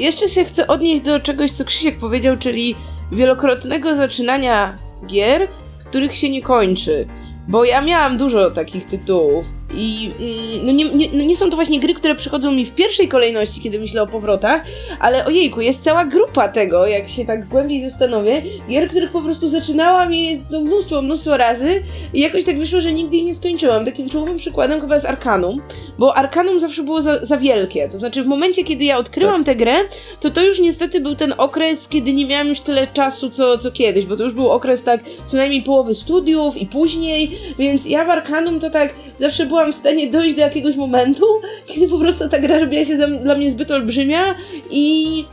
Jeszcze 0.00 0.28
się 0.28 0.44
chcę 0.44 0.66
odnieść 0.66 1.02
do 1.02 1.20
czegoś, 1.20 1.50
co 1.50 1.64
Krzysiek 1.64 1.98
powiedział, 1.98 2.36
czyli 2.36 2.74
wielokrotnego 3.12 3.94
zaczynania 3.94 4.78
gier, 5.06 5.48
których 5.88 6.16
się 6.16 6.30
nie 6.30 6.42
kończy. 6.42 7.06
Bo 7.48 7.64
ja 7.64 7.80
miałam 7.80 8.18
dużo 8.18 8.50
takich 8.50 8.84
tytułów 8.84 9.44
i 9.74 10.10
mm, 10.20 10.66
no 10.66 10.72
nie, 10.72 10.84
nie, 10.84 11.08
no 11.12 11.24
nie, 11.24 11.36
są 11.36 11.50
to 11.50 11.56
właśnie 11.56 11.80
gry, 11.80 11.94
które 11.94 12.14
przychodzą 12.14 12.52
mi 12.52 12.66
w 12.66 12.74
pierwszej 12.74 13.08
kolejności, 13.08 13.60
kiedy 13.60 13.78
myślę 13.78 14.02
o 14.02 14.06
powrotach, 14.06 14.62
ale 15.00 15.24
ojejku, 15.24 15.60
jest 15.60 15.82
cała 15.82 16.04
grupa 16.04 16.48
tego, 16.48 16.86
jak 16.86 17.08
się 17.08 17.24
tak 17.24 17.48
głębiej 17.48 17.80
zastanowię, 17.80 18.42
gier, 18.68 18.88
których 18.88 19.10
po 19.10 19.20
prostu 19.20 19.48
zaczynałam 19.48 20.14
je 20.14 20.40
no, 20.50 20.60
mnóstwo, 20.60 21.02
mnóstwo 21.02 21.36
razy 21.36 21.82
i 22.14 22.20
jakoś 22.20 22.44
tak 22.44 22.58
wyszło, 22.58 22.80
że 22.80 22.92
nigdy 22.92 23.16
ich 23.16 23.24
nie 23.24 23.34
skończyłam. 23.34 23.84
Takim 23.84 24.08
czołowym 24.08 24.36
przykładem 24.36 24.80
chyba 24.80 24.94
jest 24.94 25.06
Arkanum, 25.06 25.62
bo 25.98 26.16
Arkanum 26.16 26.60
zawsze 26.60 26.82
było 26.82 27.02
za, 27.02 27.26
za 27.26 27.36
wielkie. 27.36 27.88
To 27.88 27.98
znaczy 27.98 28.22
w 28.22 28.26
momencie, 28.26 28.64
kiedy 28.64 28.84
ja 28.84 28.98
odkryłam 28.98 29.44
tak. 29.44 29.46
tę 29.46 29.56
grę, 29.56 29.74
to 30.20 30.30
to 30.30 30.42
już 30.42 30.60
niestety 30.60 31.00
był 31.00 31.14
ten 31.14 31.34
okres, 31.38 31.88
kiedy 31.88 32.12
nie 32.12 32.26
miałam 32.26 32.48
już 32.48 32.60
tyle 32.60 32.86
czasu, 32.86 33.30
co, 33.30 33.58
co 33.58 33.70
kiedyś, 33.70 34.06
bo 34.06 34.16
to 34.16 34.24
już 34.24 34.32
był 34.32 34.50
okres 34.50 34.82
tak 34.82 35.00
co 35.26 35.36
najmniej 35.36 35.62
połowy 35.62 35.94
studiów 35.94 36.56
i 36.56 36.66
później, 36.66 37.38
więc 37.58 37.86
ja 37.86 38.04
w 38.04 38.10
Arkanum 38.10 38.60
to 38.60 38.70
tak 38.70 38.94
zawsze 39.18 39.46
była 39.46 39.59
byłam 39.60 39.72
w 39.72 39.76
stanie 39.76 40.10
dojść 40.10 40.34
do 40.34 40.40
jakiegoś 40.40 40.76
momentu, 40.76 41.24
kiedy 41.66 41.88
po 41.88 41.98
prostu 41.98 42.28
ta 42.28 42.38
gra 42.38 42.58
robiła 42.58 42.84
się 42.84 42.96
dla 42.96 43.34
mnie 43.34 43.50
zbyt 43.50 43.70
olbrzymia 43.70 44.34
i, 44.70 45.24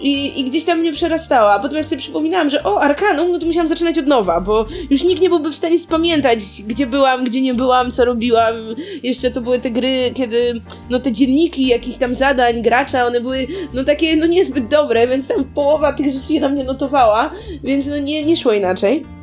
i, 0.00 0.40
i, 0.40 0.44
gdzieś 0.44 0.64
tam 0.64 0.78
mnie 0.78 0.92
przerastała. 0.92 1.58
Potem 1.58 1.76
jak 1.76 1.86
sobie 1.86 2.00
przypominałam, 2.00 2.50
że 2.50 2.64
o, 2.64 2.80
Arkanum, 2.80 3.32
no 3.32 3.38
to 3.38 3.46
musiałam 3.46 3.68
zaczynać 3.68 3.98
od 3.98 4.06
nowa, 4.06 4.40
bo 4.40 4.66
już 4.90 5.04
nikt 5.04 5.22
nie 5.22 5.28
byłby 5.28 5.50
w 5.50 5.56
stanie 5.56 5.78
spamiętać, 5.78 6.38
gdzie 6.66 6.86
byłam, 6.86 7.24
gdzie 7.24 7.40
nie 7.40 7.54
byłam, 7.54 7.92
co 7.92 8.04
robiłam. 8.04 8.54
Jeszcze 9.02 9.30
to 9.30 9.40
były 9.40 9.60
te 9.60 9.70
gry, 9.70 10.10
kiedy 10.14 10.60
no 10.90 11.00
te 11.00 11.12
dzienniki 11.12 11.66
jakichś 11.66 11.96
tam 11.96 12.14
zadań 12.14 12.62
gracza, 12.62 13.06
one 13.06 13.20
były 13.20 13.46
no 13.74 13.84
takie 13.84 14.16
no 14.16 14.26
niezbyt 14.26 14.68
dobre, 14.68 15.08
więc 15.08 15.28
tam 15.28 15.44
połowa 15.44 15.92
tych 15.92 16.06
rzeczy 16.06 16.32
się 16.32 16.40
tam 16.40 16.54
nie 16.54 16.64
notowała, 16.64 17.30
więc 17.64 17.86
no 17.86 17.98
nie, 17.98 18.24
nie 18.24 18.36
szło 18.36 18.52
inaczej. 18.52 19.16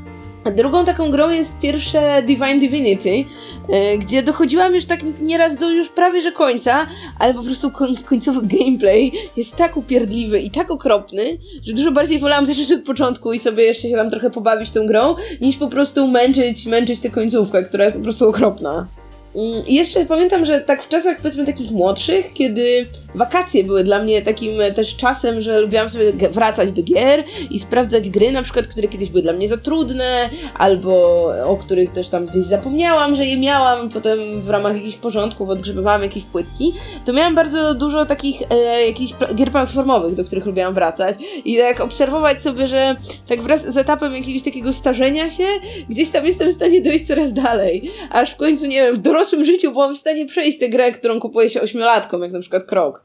Drugą 0.52 0.86
taką 0.86 1.12
grą 1.12 1.30
jest 1.30 1.60
pierwsze 1.60 2.24
Divine 2.26 2.60
Divinity, 2.60 3.26
e, 3.70 3.98
gdzie 3.98 4.24
dochodziłam 4.24 4.76
już 4.76 4.86
tak 4.86 5.00
nieraz 5.22 5.56
do 5.56 5.70
już 5.70 5.90
prawie 5.90 6.22
że 6.22 6.32
końca, 6.32 6.88
ale 7.20 7.34
po 7.34 7.44
prostu 7.44 7.72
koń, 7.72 7.96
końcowy 7.96 8.42
gameplay 8.58 9.12
jest 9.38 9.56
tak 9.56 9.78
upierdliwy 9.78 10.40
i 10.40 10.52
tak 10.52 10.72
okropny, 10.72 11.38
że 11.64 11.74
dużo 11.74 11.92
bardziej 11.92 12.20
wolałam 12.20 12.46
zacząć 12.46 12.72
od 12.72 12.84
początku 12.84 13.34
i 13.34 13.40
sobie 13.40 13.64
jeszcze 13.64 13.88
się 13.88 13.96
tam 13.96 14.10
trochę 14.10 14.30
pobawić 14.30 14.72
tą 14.72 14.88
grą, 14.88 15.16
niż 15.42 15.58
po 15.58 15.68
prostu 15.68 16.08
męczyć, 16.08 16.66
męczyć 16.66 17.00
tę 17.00 17.10
końcówkę, 17.10 17.64
która 17.64 17.84
jest 17.86 17.98
po 17.98 18.04
prostu 18.04 18.30
okropna. 18.30 18.88
Mm, 19.36 19.68
I 19.68 19.76
jeszcze 19.76 20.06
pamiętam, 20.06 20.46
że 20.46 20.62
tak 20.62 20.84
w 20.84 20.88
czasach 20.88 21.18
powiedzmy 21.18 21.46
takich 21.46 21.72
młodszych, 21.72 22.34
kiedy 22.34 22.86
wakacje 23.16 23.64
były 23.64 23.84
dla 23.84 24.00
mnie 24.04 24.22
takim 24.22 24.62
e, 24.62 24.72
też 24.72 24.96
czasem, 24.96 25.42
że 25.42 25.62
lubiłam 25.62 25.90
sobie 25.90 26.12
wracać 26.12 26.72
do 26.72 26.84
gier 26.84 27.24
i 27.50 27.60
sprawdzać 27.60 28.10
gry 28.10 28.32
na 28.32 28.44
przykład, 28.44 28.68
które 28.68 28.88
kiedyś 28.88 29.10
były 29.10 29.22
dla 29.22 29.34
mnie 29.34 29.50
za 29.50 29.58
trudne, 29.58 30.30
albo 30.58 31.24
o 31.46 31.58
których 31.58 31.92
też 31.92 32.10
tam 32.10 32.26
gdzieś 32.26 32.44
zapomniałam, 32.44 33.16
że 33.16 33.26
je 33.26 33.38
miałam, 33.38 33.90
potem 33.90 34.42
w 34.42 34.50
ramach 34.50 34.76
jakichś 34.76 34.96
porządków 34.96 35.50
odgrzebywałam 35.50 36.02
jakieś 36.02 36.24
płytki, 36.24 36.74
to 37.06 37.14
miałam 37.14 37.36
bardzo 37.36 37.74
dużo 37.74 38.06
takich 38.06 38.42
e, 38.50 38.86
jakichś 38.88 39.14
gier 39.36 39.52
platformowych, 39.52 40.16
do 40.16 40.26
których 40.26 40.46
lubiłam 40.46 40.74
wracać. 40.74 41.18
I 41.46 41.58
tak 41.58 41.80
obserwować 41.80 42.42
sobie, 42.42 42.68
że 42.68 42.96
tak 43.28 43.42
wraz 43.42 43.74
z 43.74 43.78
etapem 43.78 44.16
jakiegoś 44.16 44.44
takiego 44.44 44.74
starzenia 44.74 45.30
się, 45.30 45.46
gdzieś 45.90 46.10
tam 46.10 46.26
jestem 46.26 46.52
w 46.52 46.56
stanie 46.56 46.82
dojść 46.82 47.08
coraz 47.08 47.34
dalej, 47.34 47.92
aż 48.10 48.32
w 48.32 48.38
końcu, 48.38 48.66
nie 48.66 48.82
wiem, 48.82 48.96
w 48.96 49.00
dorosłym 49.00 49.23
dorosłym 49.24 49.46
życiu 49.46 49.72
byłam 49.72 49.96
w 49.96 49.98
stanie 49.98 50.26
przejść 50.26 50.60
tę 50.60 50.70
grę, 50.70 50.92
którą 50.92 51.20
kupuje 51.20 51.50
się 51.50 51.62
ośmiolatkom, 51.62 52.22
jak 52.22 52.32
na 52.32 52.40
przykład 52.40 52.64
Krok. 52.64 53.04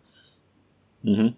Mhm. 1.05 1.33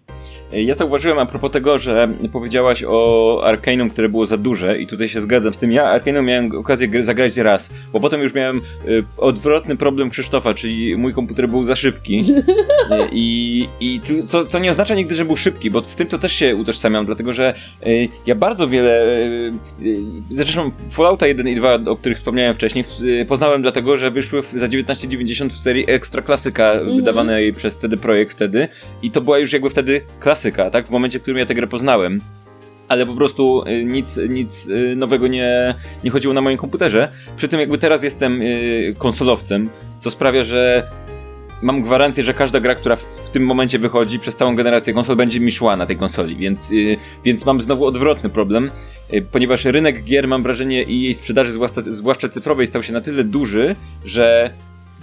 Ja 0.51 0.75
zauważyłem 0.75 1.19
a 1.19 1.25
propos 1.25 1.51
tego, 1.51 1.79
że 1.79 2.07
powiedziałaś 2.31 2.83
o 2.87 3.41
Arcanum, 3.43 3.89
które 3.89 4.09
było 4.09 4.25
za 4.25 4.37
duże 4.37 4.79
i 4.79 4.87
tutaj 4.87 5.09
się 5.09 5.21
zgadzam 5.21 5.53
z 5.53 5.57
tym. 5.57 5.71
Ja 5.71 5.83
Arcanum 5.83 6.25
miałem 6.25 6.55
okazję 6.55 7.03
zagrać 7.03 7.37
raz, 7.37 7.69
bo 7.93 7.99
potem 7.99 8.21
już 8.21 8.33
miałem 8.33 8.61
y, 8.87 9.03
odwrotny 9.17 9.77
problem 9.77 10.09
Krzysztofa, 10.09 10.53
czyli 10.53 10.97
mój 10.97 11.13
komputer 11.13 11.49
był 11.49 11.63
za 11.63 11.75
szybki. 11.75 12.23
I, 13.11 13.67
i 13.79 14.01
co, 14.27 14.45
co 14.45 14.59
nie 14.59 14.71
oznacza 14.71 14.95
nigdy, 14.95 15.15
że 15.15 15.25
był 15.25 15.35
szybki, 15.35 15.71
bo 15.71 15.83
z 15.83 15.95
tym 15.95 16.07
to 16.07 16.17
też 16.17 16.33
się 16.33 16.55
utożsamiam, 16.55 17.05
dlatego 17.05 17.33
że 17.33 17.53
y, 17.87 18.09
ja 18.25 18.35
bardzo 18.35 18.67
wiele, 18.67 19.01
y, 19.17 19.51
zresztą 20.31 20.71
Fallouta 20.89 21.27
1 21.27 21.47
i 21.47 21.55
2, 21.55 21.79
o 21.87 21.95
których 21.95 22.17
wspomniałem 22.17 22.55
wcześniej, 22.55 22.85
poznałem 23.27 23.61
dlatego, 23.61 23.97
że 23.97 24.11
wyszły 24.11 24.43
za 24.55 24.67
19,90 24.67 25.49
w 25.49 25.57
serii 25.57 25.85
Ekstra 25.87 26.21
Klasyka, 26.21 26.73
-hmm. 26.73 26.95
wydawanej 26.95 27.53
przez 27.53 27.77
CD 27.77 27.97
Projekt 27.97 28.31
wtedy 28.31 28.67
i 29.01 29.11
to 29.11 29.21
była 29.21 29.39
już 29.39 29.50
jakby 29.53 29.69
wtedy 29.69 30.01
klasyka, 30.19 30.69
tak? 30.69 30.87
W 30.87 30.91
momencie, 30.91 31.19
w 31.19 31.21
którym 31.21 31.37
ja 31.37 31.45
tę 31.45 31.53
grę 31.53 31.67
poznałem. 31.67 32.21
Ale 32.87 33.05
po 33.05 33.13
prostu 33.13 33.63
y, 33.67 33.85
nic, 33.85 34.19
nic 34.29 34.67
y, 34.67 34.95
nowego 34.95 35.27
nie, 35.27 35.75
nie 36.03 36.11
chodziło 36.11 36.33
na 36.33 36.41
moim 36.41 36.57
komputerze. 36.57 37.11
Przy 37.37 37.47
tym 37.47 37.59
jakby 37.59 37.77
teraz 37.77 38.03
jestem 38.03 38.41
y, 38.41 38.95
konsolowcem, 38.97 39.69
co 39.97 40.11
sprawia, 40.11 40.43
że 40.43 40.91
mam 41.61 41.81
gwarancję, 41.81 42.23
że 42.23 42.33
każda 42.33 42.59
gra, 42.59 42.75
która 42.75 42.95
w 42.95 43.29
tym 43.31 43.45
momencie 43.45 43.79
wychodzi 43.79 44.19
przez 44.19 44.35
całą 44.35 44.55
generację 44.55 44.93
konsol 44.93 45.15
będzie 45.15 45.39
mi 45.39 45.51
szła 45.51 45.77
na 45.77 45.85
tej 45.85 45.97
konsoli, 45.97 46.35
więc, 46.35 46.71
więc 47.25 47.45
mam 47.45 47.61
znowu 47.61 47.85
odwrotny 47.85 48.29
problem, 48.29 48.71
ponieważ 49.31 49.65
rynek 49.65 50.03
gier, 50.03 50.27
mam 50.27 50.43
wrażenie, 50.43 50.83
i 50.83 51.01
jej 51.01 51.13
sprzedaży, 51.13 51.51
zwłaszcza, 51.51 51.81
zwłaszcza 51.87 52.29
cyfrowej, 52.29 52.67
stał 52.67 52.83
się 52.83 52.93
na 52.93 53.01
tyle 53.01 53.23
duży, 53.23 53.75
że 54.05 54.53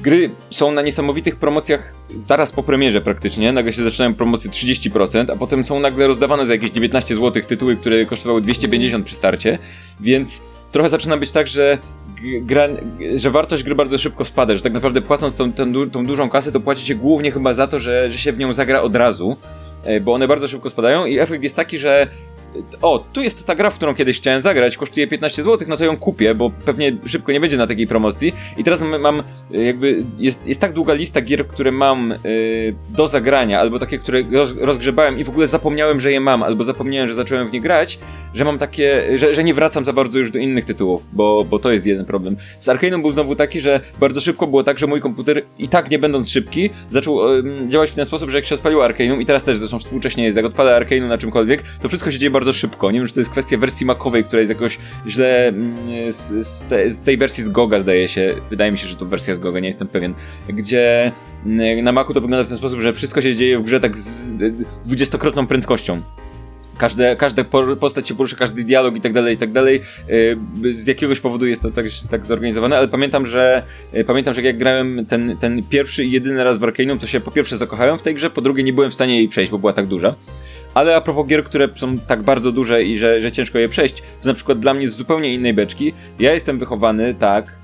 Gry 0.01 0.31
są 0.51 0.73
na 0.73 0.83
niesamowitych 0.83 1.37
promocjach 1.37 1.95
zaraz 2.15 2.53
po 2.53 2.63
premierze 2.63 3.01
praktycznie. 3.01 3.53
Nagle 3.53 3.73
się 3.73 3.83
zaczynają 3.83 4.15
promocje 4.15 4.51
30%, 4.51 5.33
a 5.33 5.37
potem 5.37 5.65
są 5.65 5.81
nagle 5.81 6.07
rozdawane 6.07 6.47
za 6.47 6.53
jakieś 6.53 6.71
19 6.71 7.15
zł 7.15 7.43
tytuły, 7.43 7.77
które 7.77 8.07
kosztowały 8.07 8.41
250 8.41 9.07
przy 9.07 9.15
starcie. 9.15 9.59
Więc 10.01 10.43
trochę 10.73 10.89
zaczyna 10.89 11.17
być 11.17 11.31
tak, 11.31 11.47
że 11.47 11.79
gra, 12.41 12.69
że 13.17 13.31
wartość 13.31 13.63
gry 13.63 13.75
bardzo 13.75 13.99
szybko 13.99 14.25
spada, 14.25 14.55
że 14.55 14.61
tak 14.61 14.73
naprawdę 14.73 15.03
płacąc 15.03 15.35
tą, 15.35 15.53
tą, 15.53 15.91
tą 15.91 16.07
dużą 16.07 16.31
kasę, 16.31 16.53
to 16.53 16.61
płaci 16.61 16.87
się 16.87 16.95
głównie 16.95 17.31
chyba 17.31 17.55
za 17.55 17.67
to, 17.67 17.79
że, 17.79 18.11
że 18.11 18.19
się 18.19 18.33
w 18.33 18.39
nią 18.39 18.53
zagra 18.53 18.83
od 18.83 18.97
razu 18.97 19.37
e, 19.85 20.01
bo 20.01 20.15
one 20.15 20.29
bardzo 20.29 20.49
szybko 20.49 20.71
spadają 20.71 21.07
i 21.07 21.19
efekt 21.19 21.43
jest 21.43 21.57
taki, 21.57 21.79
że 21.79 22.09
o, 22.83 23.05
tu 23.13 23.23
jest 23.23 23.47
ta 23.47 23.55
gra, 23.55 23.71
w 23.71 23.75
którą 23.75 23.95
kiedyś 23.95 24.17
chciałem 24.17 24.41
zagrać, 24.41 24.77
kosztuje 24.77 25.07
15 25.07 25.43
zł, 25.43 25.69
no 25.71 25.77
to 25.77 25.85
ją 25.85 25.97
kupię, 25.97 26.35
bo 26.35 26.51
pewnie 26.51 26.97
szybko 27.07 27.33
nie 27.33 27.41
będzie 27.41 27.57
na 27.57 27.67
takiej 27.67 27.87
promocji. 27.87 28.33
I 28.57 28.65
teraz 28.65 28.83
mam, 29.01 29.23
jakby, 29.51 30.03
jest, 30.19 30.47
jest 30.47 30.61
tak 30.61 30.73
długa 30.73 30.95
lista 30.95 31.21
gier, 31.21 31.47
które 31.47 31.71
mam 31.71 32.15
yy, 32.25 32.75
do 32.89 33.09
zagrania, 33.09 33.61
albo 33.61 33.79
takie, 33.79 33.99
które 33.99 34.23
roz, 34.33 34.55
rozgrzebałem 34.61 35.19
i 35.19 35.25
w 35.25 35.29
ogóle 35.29 35.47
zapomniałem, 35.47 36.01
że 36.01 36.13
je 36.13 36.21
mam, 36.21 36.43
albo 36.43 36.65
zapomniałem, 36.65 37.09
że 37.09 37.15
zacząłem 37.15 37.49
w 37.49 37.53
nie 37.53 37.61
grać, 37.61 37.99
że 38.35 38.45
mam 38.45 38.59
takie, 38.59 39.19
że, 39.19 39.35
że 39.35 39.45
nie 39.45 39.55
wracam 39.55 39.85
za 39.85 39.93
bardzo 39.93 40.19
już 40.19 40.31
do 40.31 40.39
innych 40.39 40.65
tytułów, 40.65 41.03
bo, 41.13 41.45
bo 41.45 41.59
to 41.59 41.73
jest 41.73 41.87
jeden 41.87 42.05
problem. 42.05 42.37
Z 42.61 42.69
Arcane'em 42.69 43.01
był 43.01 43.13
znowu 43.13 43.37
taki, 43.37 43.61
że 43.61 43.81
bardzo 44.01 44.21
szybko 44.21 44.47
było 44.47 44.63
tak, 44.63 44.79
że 44.79 44.87
mój 44.87 45.01
komputer 45.01 45.43
i 45.59 45.69
tak 45.69 45.91
nie 45.91 45.99
będąc 45.99 46.31
szybki, 46.31 46.71
zaczął 46.91 47.37
yy, 47.37 47.69
działać 47.69 47.91
w 47.91 47.95
ten 47.95 48.07
sposób, 48.07 48.31
że 48.31 48.37
jak 48.37 48.47
się 48.47 48.55
odpalił 48.55 48.79
Arcane'um 48.79 49.21
i 49.21 49.27
teraz 49.27 49.45
też 49.45 49.59
zresztą 49.59 49.79
współcześnie 49.79 50.25
jest, 50.25 50.37
jak 50.37 50.47
odpala 50.47 50.81
Arcane'um 50.81 51.09
na 51.09 51.19
czymkolwiek, 51.19 51.63
to 51.83 51.89
wszystko 51.89 52.11
się 52.11 52.19
dzieje 52.19 52.31
bardzo 52.39 52.53
szybko. 52.53 52.91
Nie 52.91 52.99
wiem, 52.99 53.09
czy 53.09 53.15
to 53.15 53.21
jest 53.21 53.33
kwestia 53.33 53.59
wersji 53.59 53.87
makowej, 53.87 54.25
która 54.25 54.41
jest 54.41 54.51
jakoś 54.51 54.79
źle 55.07 55.49
mm, 55.49 55.77
z, 56.13 56.47
z, 56.47 56.63
te, 56.63 56.91
z 56.91 57.01
tej 57.01 57.19
wersji 57.19 57.45
z 57.45 57.49
Goga 57.49 57.81
zdaje 57.81 58.09
się, 58.09 58.35
wydaje 58.51 58.73
mi 58.73 58.79
się, 58.79 58.87
że 58.87 58.97
to 58.97 59.07
wersja 59.07 59.35
z 59.35 59.41
Goga, 59.41 59.61
nie 59.61 59.69
jestem 59.69 59.89
pewien, 59.89 60.15
gdzie 60.49 61.13
mm, 61.47 61.85
na 61.85 61.93
Macu 61.93 62.15
to 62.15 62.21
wygląda 62.21 62.45
w 62.45 62.49
ten 62.49 62.59
sposób, 62.59 62.81
że 62.81 62.93
wszystko 62.93 63.23
się 63.23 63.37
dzieje 63.37 63.59
w 63.59 63.63
grze 63.63 63.81
tak 63.81 63.99
z 63.99 64.31
dwudziestokrotną 64.85 65.47
prędkością. 65.47 66.03
Każde, 66.79 67.17
każda 67.17 67.45
postać 67.81 68.09
się 68.09 68.15
porusza, 68.15 68.37
każdy 68.37 68.65
dialog 68.65 68.97
i 68.97 69.01
tak 69.01 69.13
dalej, 69.13 69.35
i 69.35 69.39
tak 69.39 69.53
dalej. 69.53 69.81
Y, 70.11 70.75
z 70.75 70.87
jakiegoś 70.87 71.21
powodu 71.21 71.47
jest 71.47 71.63
to 71.63 71.71
tak, 71.71 71.87
tak 72.11 72.27
zorganizowane, 72.27 72.79
ale 72.79 72.89
pamiętam, 72.89 73.27
że 73.27 73.63
y, 73.97 74.05
pamiętam, 74.05 74.35
że 74.35 74.43
jak 74.43 74.59
grałem 74.59 75.07
ten, 75.07 75.37
ten 75.37 75.63
pierwszy 75.63 76.05
i 76.05 76.11
jedyny 76.11 76.45
raz 76.45 76.59
w 76.59 76.65
Arcaneum, 76.65 76.99
to 76.99 77.07
się 77.07 77.21
po 77.21 77.31
pierwsze 77.31 77.57
zakochałem 77.57 77.99
w 77.99 78.03
tej 78.03 78.15
grze, 78.15 78.31
po 78.31 78.41
drugie 78.41 78.63
nie 78.63 78.73
byłem 78.73 78.91
w 78.91 78.95
stanie 78.95 79.17
jej 79.17 79.29
przejść, 79.29 79.53
bo 79.53 79.59
była 79.59 79.73
tak 79.73 79.87
duża. 79.87 80.15
Ale 80.75 80.97
a 80.97 81.01
propos 81.01 81.27
gier, 81.27 81.45
które 81.45 81.69
są 81.75 81.99
tak 81.99 82.23
bardzo 82.23 82.53
duże 82.53 82.83
i 82.83 82.99
że, 82.99 83.21
że 83.21 83.33
ciężko 83.33 83.59
je 83.59 83.69
przejść, 83.69 84.03
to 84.23 84.29
na 84.29 84.35
przykład 84.35 84.59
dla 84.59 84.75
mnie 84.75 84.89
z 84.89 84.97
zupełnie 84.97 85.35
innej 85.35 85.55
beczki. 85.55 85.93
Ja 86.19 86.35
jestem 86.35 86.59
wychowany 86.59 87.15
tak, 87.15 87.59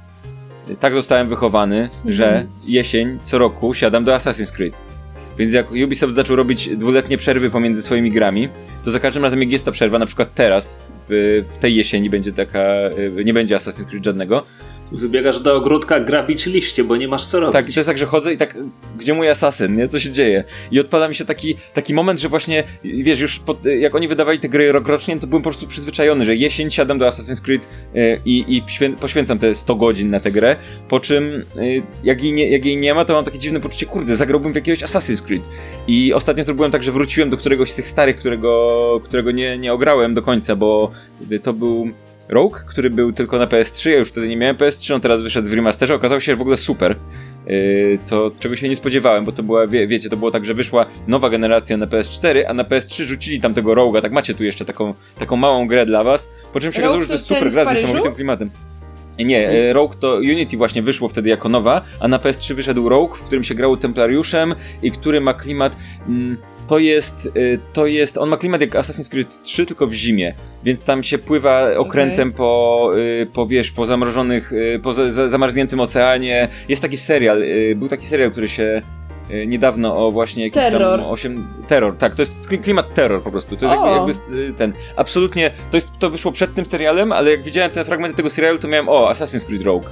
tak 0.81 0.95
zostałem 0.95 1.29
wychowany, 1.29 1.83
mhm. 1.83 2.13
że 2.15 2.47
jesień 2.67 3.19
co 3.25 3.39
roku 3.39 3.75
siadam 3.75 4.05
do 4.05 4.17
Assassin's 4.17 4.53
Creed. 4.53 4.75
Więc 5.39 5.53
jak 5.53 5.71
Ubisoft 5.71 6.15
zaczął 6.15 6.37
robić 6.37 6.77
dwuletnie 6.77 7.17
przerwy 7.17 7.51
pomiędzy 7.51 7.83
swoimi 7.83 8.11
grami, 8.11 8.49
to 8.85 8.91
za 8.91 9.01
każdym 9.01 9.23
razem 9.23 9.41
jak 9.41 9.51
jest 9.51 9.65
ta 9.65 9.71
przerwa, 9.71 9.99
na 9.99 10.07
przykład 10.07 10.35
teraz, 10.35 10.81
w, 11.09 11.45
tej 11.61 11.77
jesieni 11.77 12.11
będzie 12.11 12.33
taka, 12.33 12.65
nie 13.25 13.35
będzie 13.35 13.57
Assassin's 13.57 13.85
Creed 13.85 14.05
żadnego, 14.05 14.45
Wybiegasz 14.93 15.41
do 15.41 15.57
ogródka 15.57 16.01
grabić 16.01 16.47
liście, 16.47 16.85
bo 16.85 16.97
nie 16.97 17.09
masz 17.09 17.27
co 17.27 17.41
robić. 17.41 17.53
Tak, 17.53 17.67
to 17.67 17.81
jest 17.81 17.89
tak, 17.89 17.99
że 17.99 18.07
chodzę 18.07 18.33
i 18.33 18.37
tak, 18.37 18.59
gdzie 18.99 19.15
mój 19.15 19.29
asasyn, 19.29 19.77
nie? 19.77 19.89
Co 19.89 20.01
się 20.01 20.11
dzieje? 20.11 20.45
I 20.71 20.81
odpada 20.81 21.09
mi 21.09 21.15
się 21.15 21.25
taki, 21.25 21.57
taki 21.75 21.95
moment, 21.95 22.21
że 22.21 22.29
właśnie, 22.29 22.65
wiesz, 22.85 23.21
już 23.21 23.39
pod, 23.39 23.65
jak 23.65 23.95
oni 23.95 24.09
wydawali 24.09 24.39
te 24.39 24.49
gry 24.49 24.73
rokrocznie, 24.73 25.21
to 25.21 25.27
byłem 25.27 25.43
po 25.43 25.51
prostu 25.51 25.67
przyzwyczajony, 25.67 26.25
że 26.25 26.37
jesień 26.37 26.71
siadam 26.71 26.99
do 26.99 27.09
Assassin's 27.09 27.41
Creed 27.41 27.69
yy, 27.95 28.21
i, 28.25 28.63
poświęcam 29.01 29.39
te 29.39 29.55
100 29.55 29.75
godzin 29.75 30.11
na 30.11 30.21
tę 30.21 30.31
grę, 30.31 30.57
po 30.89 31.01
czym 31.01 31.45
yy, 31.57 31.83
jak, 32.05 32.23
jej 32.23 32.33
nie, 32.33 32.51
jak 32.51 32.65
jej 32.65 32.77
nie 32.77 32.95
ma, 32.95 33.05
to 33.05 33.15
mam 33.15 33.25
takie 33.25 33.39
dziwne 33.39 33.61
poczucie, 33.61 33.87
kurde, 33.87 34.17
zagrałbym 34.17 34.53
w 34.53 34.57
jakiegoś 34.57 34.83
Assassin's 34.83 35.23
Creed. 35.23 35.49
I 35.87 36.13
ostatnio 36.13 36.45
zrobiłem 36.45 36.71
tak, 36.71 36.83
że 36.83 36.93
wróciłem 36.93 37.31
do 37.31 37.37
któregoś 37.37 37.71
z 37.71 37.75
tych 37.75 37.89
starych, 37.89 38.17
którego, 38.17 39.01
którego 39.05 39.31
nie, 39.31 39.59
nie 39.59 39.73
ograłem 39.73 40.15
do 40.15 40.23
końca, 40.23 40.57
bo 40.57 40.91
to 41.43 41.53
był 41.53 41.91
Rogue, 42.29 42.57
który 42.67 42.91
był 42.91 43.13
tylko 43.13 43.39
na 43.39 43.47
PS3, 43.47 43.91
ja 43.91 43.99
już 43.99 44.09
wtedy 44.09 44.29
nie 44.29 44.37
miałem 44.37 44.57
PS3, 44.57 44.95
on 44.95 45.01
teraz 45.01 45.23
wyszedł 45.23 45.49
w 45.49 45.53
remasterze, 45.53 45.95
okazał 45.95 46.21
się 46.21 46.37
w 46.37 46.41
ogóle 46.41 46.57
super. 46.57 46.97
Yy, 47.47 47.99
co, 48.05 48.31
czego 48.41 48.57
się 48.57 48.69
nie 48.69 48.77
spodziewałem, 48.77 49.25
bo 49.25 49.33
to 49.33 49.43
była, 49.43 49.67
wie, 49.67 49.87
wiecie, 49.87 50.09
to 50.09 50.17
było 50.17 50.31
tak, 50.31 50.45
że 50.45 50.55
wyszła 50.55 50.87
nowa 51.07 51.31
generacja 51.31 51.77
na 51.77 51.87
PS4, 51.87 52.43
a 52.49 52.55
na 52.55 52.65
PS3 52.65 53.03
rzucili 53.03 53.41
tam 53.41 53.55
tego 53.55 53.73
Rogue'a, 53.73 54.03
tak 54.03 54.13
macie 54.13 54.35
tu 54.35 54.45
jeszcze 54.45 54.65
taką, 54.65 54.95
taką 55.19 55.37
małą 55.37 55.69
grę 55.69 55.87
dla 55.87 56.05
was, 56.05 56.31
po 56.53 56.61
czym 56.61 56.73
się 56.73 56.79
okazało, 56.79 57.03
że 57.03 57.07
to 57.07 57.13
jest 57.13 57.27
super 57.27 57.53
gra 57.53 57.65
z 57.65 57.69
niesamowitym 57.69 58.15
klimatem. 58.15 58.51
Nie, 59.19 59.51
e, 59.51 59.73
Rogue 59.73 59.95
to 60.01 60.17
Unity 60.17 60.57
właśnie 60.57 60.83
wyszło 60.83 61.09
wtedy 61.09 61.29
jako 61.29 61.49
nowa, 61.49 61.83
a 62.01 62.09
na 62.09 62.19
PS3 62.19 62.55
wyszedł 62.55 62.89
Rogue, 62.89 63.15
w 63.15 63.21
którym 63.21 63.45
się 63.45 63.55
grało 63.55 63.77
Templariuszem 63.77 64.55
i 64.83 64.91
który 64.91 65.21
ma 65.21 65.35
klimat. 65.35 65.77
Mm, 66.09 66.37
to 66.67 66.79
jest, 66.79 67.27
y, 67.37 67.59
to 67.73 67.87
jest, 67.87 68.19
on 68.19 68.29
ma 68.29 68.37
klimat 68.37 68.61
jak 68.61 68.71
Assassin's 68.71 69.11
Creed 69.11 69.43
3, 69.43 69.67
tylko 69.67 69.87
w 69.87 69.93
zimie, 69.93 70.35
więc 70.65 70.85
tam 70.85 71.03
się 71.03 71.19
pływa 71.19 71.77
okrętem 71.77 72.29
okay. 72.29 72.39
po, 72.39 72.91
y, 72.97 73.27
po, 73.33 73.47
wiesz, 73.47 73.71
po 73.71 73.87
zamrożonych, 73.87 74.53
y, 74.53 74.81
po 74.83 74.93
zamarzniętym 75.29 75.81
oceanie. 75.81 76.49
Jest 76.69 76.83
taki 76.83 76.97
serial, 76.97 77.43
był 77.77 77.89
taki 77.89 78.07
serial, 78.07 78.31
który 78.31 78.49
się 78.49 78.83
niedawno 79.47 80.07
o 80.07 80.11
właśnie 80.11 80.43
jakiś 80.45 80.63
terror. 80.63 81.01
tam 81.01 81.11
8... 81.11 81.47
Terror, 81.69 81.97
tak, 81.99 82.15
to 82.15 82.23
jest 82.23 82.37
klimat 82.63 82.95
terror 82.95 83.23
po 83.23 83.31
prostu, 83.31 83.57
to 83.57 83.67
jest 83.67 83.77
jakby, 83.81 84.13
jakby, 84.13 84.53
ten, 84.53 84.73
absolutnie, 84.97 85.51
to 85.71 85.77
jest, 85.77 85.89
to 85.99 86.11
wyszło 86.11 86.33
przed 86.33 86.55
tym 86.55 86.67
serialem, 86.67 87.13
ale 87.13 87.31
jak 87.31 87.43
widziałem 87.43 87.71
te 87.71 87.85
fragmenty 87.85 88.17
tego 88.17 88.31
serialu, 88.31 88.59
to 88.59 88.69
miałem, 88.69 88.89
o, 88.89 89.13
Assassin's 89.13 89.45
Creed 89.45 89.63
Rogue, 89.63 89.87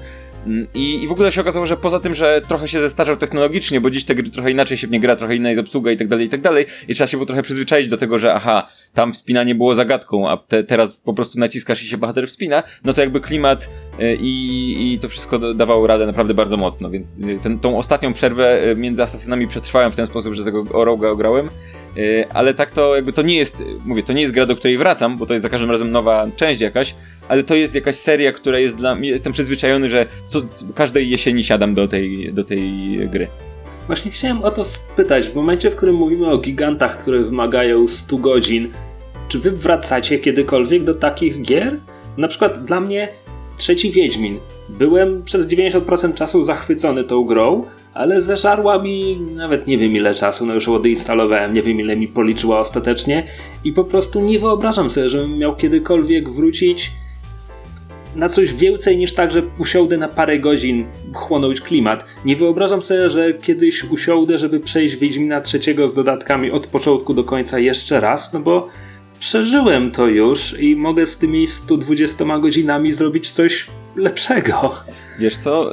I, 0.74 1.02
I 1.02 1.08
w 1.08 1.12
ogóle 1.12 1.32
się 1.32 1.40
okazało, 1.40 1.66
że 1.66 1.76
poza 1.76 2.00
tym, 2.00 2.14
że 2.14 2.40
trochę 2.48 2.68
się 2.68 2.80
zestarzał 2.80 3.16
technologicznie, 3.16 3.80
bo 3.80 3.90
dziś 3.90 4.04
te 4.04 4.14
gry 4.14 4.30
trochę 4.30 4.50
inaczej 4.50 4.76
się 4.76 4.86
w 4.86 4.90
nie 4.90 5.00
gra, 5.00 5.16
trochę 5.16 5.36
inna 5.36 5.48
jest 5.48 5.60
obsługa 5.60 5.92
i 5.92 5.96
tak 5.96 6.08
dalej, 6.08 6.26
i 6.26 6.28
tak 6.28 6.40
dalej, 6.40 6.66
i 6.88 6.94
trzeba 6.94 7.08
się 7.08 7.16
było 7.16 7.26
trochę 7.26 7.42
przyzwyczaić 7.42 7.88
do 7.88 7.96
tego, 7.96 8.18
że 8.18 8.34
aha, 8.34 8.68
tam 8.94 9.12
wspinanie 9.12 9.54
było 9.54 9.74
zagadką, 9.74 10.30
a 10.30 10.36
te, 10.36 10.64
teraz 10.64 10.94
po 10.94 11.14
prostu 11.14 11.38
naciskasz 11.38 11.82
i 11.82 11.88
się 11.88 11.98
bohater 11.98 12.28
wspina, 12.28 12.62
no 12.84 12.92
to 12.92 13.00
jakby 13.00 13.20
klimat 13.20 13.68
y, 14.00 14.18
i, 14.20 14.92
i 14.94 14.98
to 14.98 15.08
wszystko 15.08 15.54
dawało 15.54 15.86
radę 15.86 16.06
naprawdę 16.06 16.34
bardzo 16.34 16.56
mocno, 16.56 16.90
więc 16.90 17.16
y, 17.16 17.38
ten, 17.42 17.58
tą 17.58 17.78
ostatnią 17.78 18.12
przerwę 18.12 18.68
y, 18.70 18.76
między 18.76 19.02
asasynami 19.02 19.48
przetrwałem 19.48 19.92
w 19.92 19.96
ten 19.96 20.06
sposób, 20.06 20.34
że 20.34 20.44
tego 20.44 20.64
Oroga 20.72 21.08
ograłem, 21.08 21.48
ale 22.34 22.54
tak 22.54 22.70
to 22.70 22.96
jakby 22.96 23.12
to 23.12 23.22
nie 23.22 23.36
jest, 23.36 23.62
mówię, 23.84 24.02
to 24.02 24.12
nie 24.12 24.20
jest 24.20 24.34
gra, 24.34 24.46
do 24.46 24.56
której 24.56 24.78
wracam, 24.78 25.16
bo 25.16 25.26
to 25.26 25.32
jest 25.32 25.42
za 25.42 25.48
każdym 25.48 25.70
razem 25.70 25.90
nowa 25.90 26.26
część 26.36 26.60
jakaś, 26.60 26.94
ale 27.28 27.42
to 27.42 27.54
jest 27.54 27.74
jakaś 27.74 27.94
seria, 27.94 28.32
która 28.32 28.58
jest 28.58 28.76
dla 28.76 28.94
mnie, 28.94 29.08
jestem 29.08 29.32
przyzwyczajony, 29.32 29.90
że 29.90 30.06
co, 30.26 30.42
każdej 30.74 31.10
jesieni 31.10 31.44
siadam 31.44 31.74
do 31.74 31.88
tej, 31.88 32.32
do 32.32 32.44
tej 32.44 32.70
gry. 33.10 33.28
Właśnie 33.86 34.10
chciałem 34.10 34.42
o 34.42 34.50
to 34.50 34.64
spytać. 34.64 35.28
W 35.28 35.34
momencie, 35.34 35.70
w 35.70 35.76
którym 35.76 35.94
mówimy 35.94 36.26
o 36.26 36.38
gigantach, 36.38 36.98
które 36.98 37.18
wymagają 37.18 37.88
100 37.88 38.16
godzin, 38.16 38.68
czy 39.28 39.38
wy 39.38 39.50
wracacie 39.50 40.18
kiedykolwiek 40.18 40.84
do 40.84 40.94
takich 40.94 41.42
gier? 41.42 41.76
Na 42.16 42.28
przykład 42.28 42.64
dla 42.64 42.80
mnie 42.80 43.08
trzeci 43.56 43.90
Wiedźmin. 43.90 44.38
Byłem 44.68 45.22
przez 45.22 45.46
90% 45.46 46.14
czasu 46.14 46.42
zachwycony 46.42 47.04
tą 47.04 47.24
grą, 47.24 47.64
ale 47.94 48.22
zeżarła 48.22 48.82
mi 48.82 49.20
nawet 49.20 49.66
nie 49.66 49.78
wiem 49.78 49.96
ile 49.96 50.14
czasu, 50.14 50.46
no 50.46 50.54
już 50.54 50.68
odinstalowałem, 50.68 51.54
nie 51.54 51.62
wiem 51.62 51.80
ile 51.80 51.96
mi 51.96 52.08
policzyła 52.08 52.60
ostatecznie 52.60 53.26
i 53.64 53.72
po 53.72 53.84
prostu 53.84 54.20
nie 54.20 54.38
wyobrażam 54.38 54.90
sobie, 54.90 55.08
żebym 55.08 55.38
miał 55.38 55.56
kiedykolwiek 55.56 56.30
wrócić 56.30 56.92
na 58.16 58.28
coś 58.28 58.54
więcej 58.54 58.96
niż 58.96 59.12
tak, 59.12 59.32
że 59.32 59.42
usiądę 59.58 59.98
na 59.98 60.08
parę 60.08 60.38
godzin 60.38 60.86
chłonąć 61.14 61.60
klimat. 61.60 62.04
Nie 62.24 62.36
wyobrażam 62.36 62.82
sobie, 62.82 63.10
że 63.10 63.34
kiedyś 63.34 63.84
usiądę, 63.84 64.38
żeby 64.38 64.60
przejść 64.60 64.96
Wiedźmina 64.96 65.40
trzeciego 65.40 65.88
z 65.88 65.94
dodatkami 65.94 66.50
od 66.50 66.66
początku 66.66 67.14
do 67.14 67.24
końca 67.24 67.58
jeszcze 67.58 68.00
raz, 68.00 68.32
no 68.32 68.40
bo 68.40 68.68
przeżyłem 69.20 69.90
to 69.90 70.06
już 70.06 70.60
i 70.60 70.76
mogę 70.76 71.06
z 71.06 71.18
tymi 71.18 71.46
120 71.46 72.38
godzinami 72.38 72.92
zrobić 72.92 73.30
coś 73.30 73.66
lepszego. 73.96 74.74
Wiesz 75.18 75.36
co? 75.36 75.72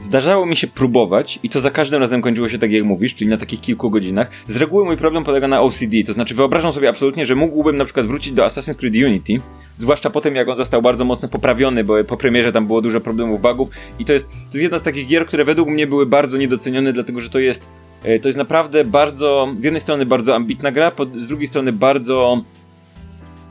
Zdarzało 0.00 0.46
mi 0.46 0.56
się 0.56 0.66
próbować 0.66 1.38
i 1.42 1.48
to 1.48 1.60
za 1.60 1.70
każdym 1.70 2.00
razem 2.00 2.22
kończyło 2.22 2.48
się 2.48 2.58
tak 2.58 2.72
jak 2.72 2.84
mówisz, 2.84 3.14
czyli 3.14 3.30
na 3.30 3.36
takich 3.36 3.60
kilku 3.60 3.90
godzinach. 3.90 4.30
Z 4.48 4.56
reguły 4.56 4.84
mój 4.84 4.96
problem 4.96 5.24
polega 5.24 5.48
na 5.48 5.60
OCD, 5.60 6.04
to 6.06 6.12
znaczy 6.12 6.34
wyobrażam 6.34 6.72
sobie 6.72 6.88
absolutnie, 6.88 7.26
że 7.26 7.34
mógłbym 7.34 7.76
na 7.76 7.84
przykład 7.84 8.06
wrócić 8.06 8.32
do 8.32 8.46
Assassin's 8.46 8.74
Creed 8.74 8.94
Unity, 8.94 9.32
zwłaszcza 9.76 10.10
po 10.10 10.20
tym 10.20 10.34
jak 10.34 10.48
on 10.48 10.56
został 10.56 10.82
bardzo 10.82 11.04
mocno 11.04 11.28
poprawiony, 11.28 11.84
bo 11.84 12.04
po 12.04 12.16
premierze 12.16 12.52
tam 12.52 12.66
było 12.66 12.80
dużo 12.80 13.00
problemów, 13.00 13.40
bugów 13.40 13.68
i 13.98 14.04
to 14.04 14.12
jest, 14.12 14.28
to 14.28 14.36
jest 14.52 14.62
jedna 14.62 14.78
z 14.78 14.82
takich 14.82 15.06
gier, 15.06 15.26
które 15.26 15.44
według 15.44 15.68
mnie 15.68 15.86
były 15.86 16.06
bardzo 16.06 16.36
niedocenione, 16.36 16.92
dlatego 16.92 17.20
że 17.20 17.30
to 17.30 17.38
jest 17.38 17.68
e, 18.04 18.18
to 18.18 18.28
jest 18.28 18.38
naprawdę 18.38 18.84
bardzo, 18.84 19.54
z 19.58 19.64
jednej 19.64 19.80
strony 19.80 20.06
bardzo 20.06 20.34
ambitna 20.34 20.72
gra, 20.72 20.92
z 21.18 21.26
drugiej 21.26 21.48
strony 21.48 21.72
bardzo 21.72 22.42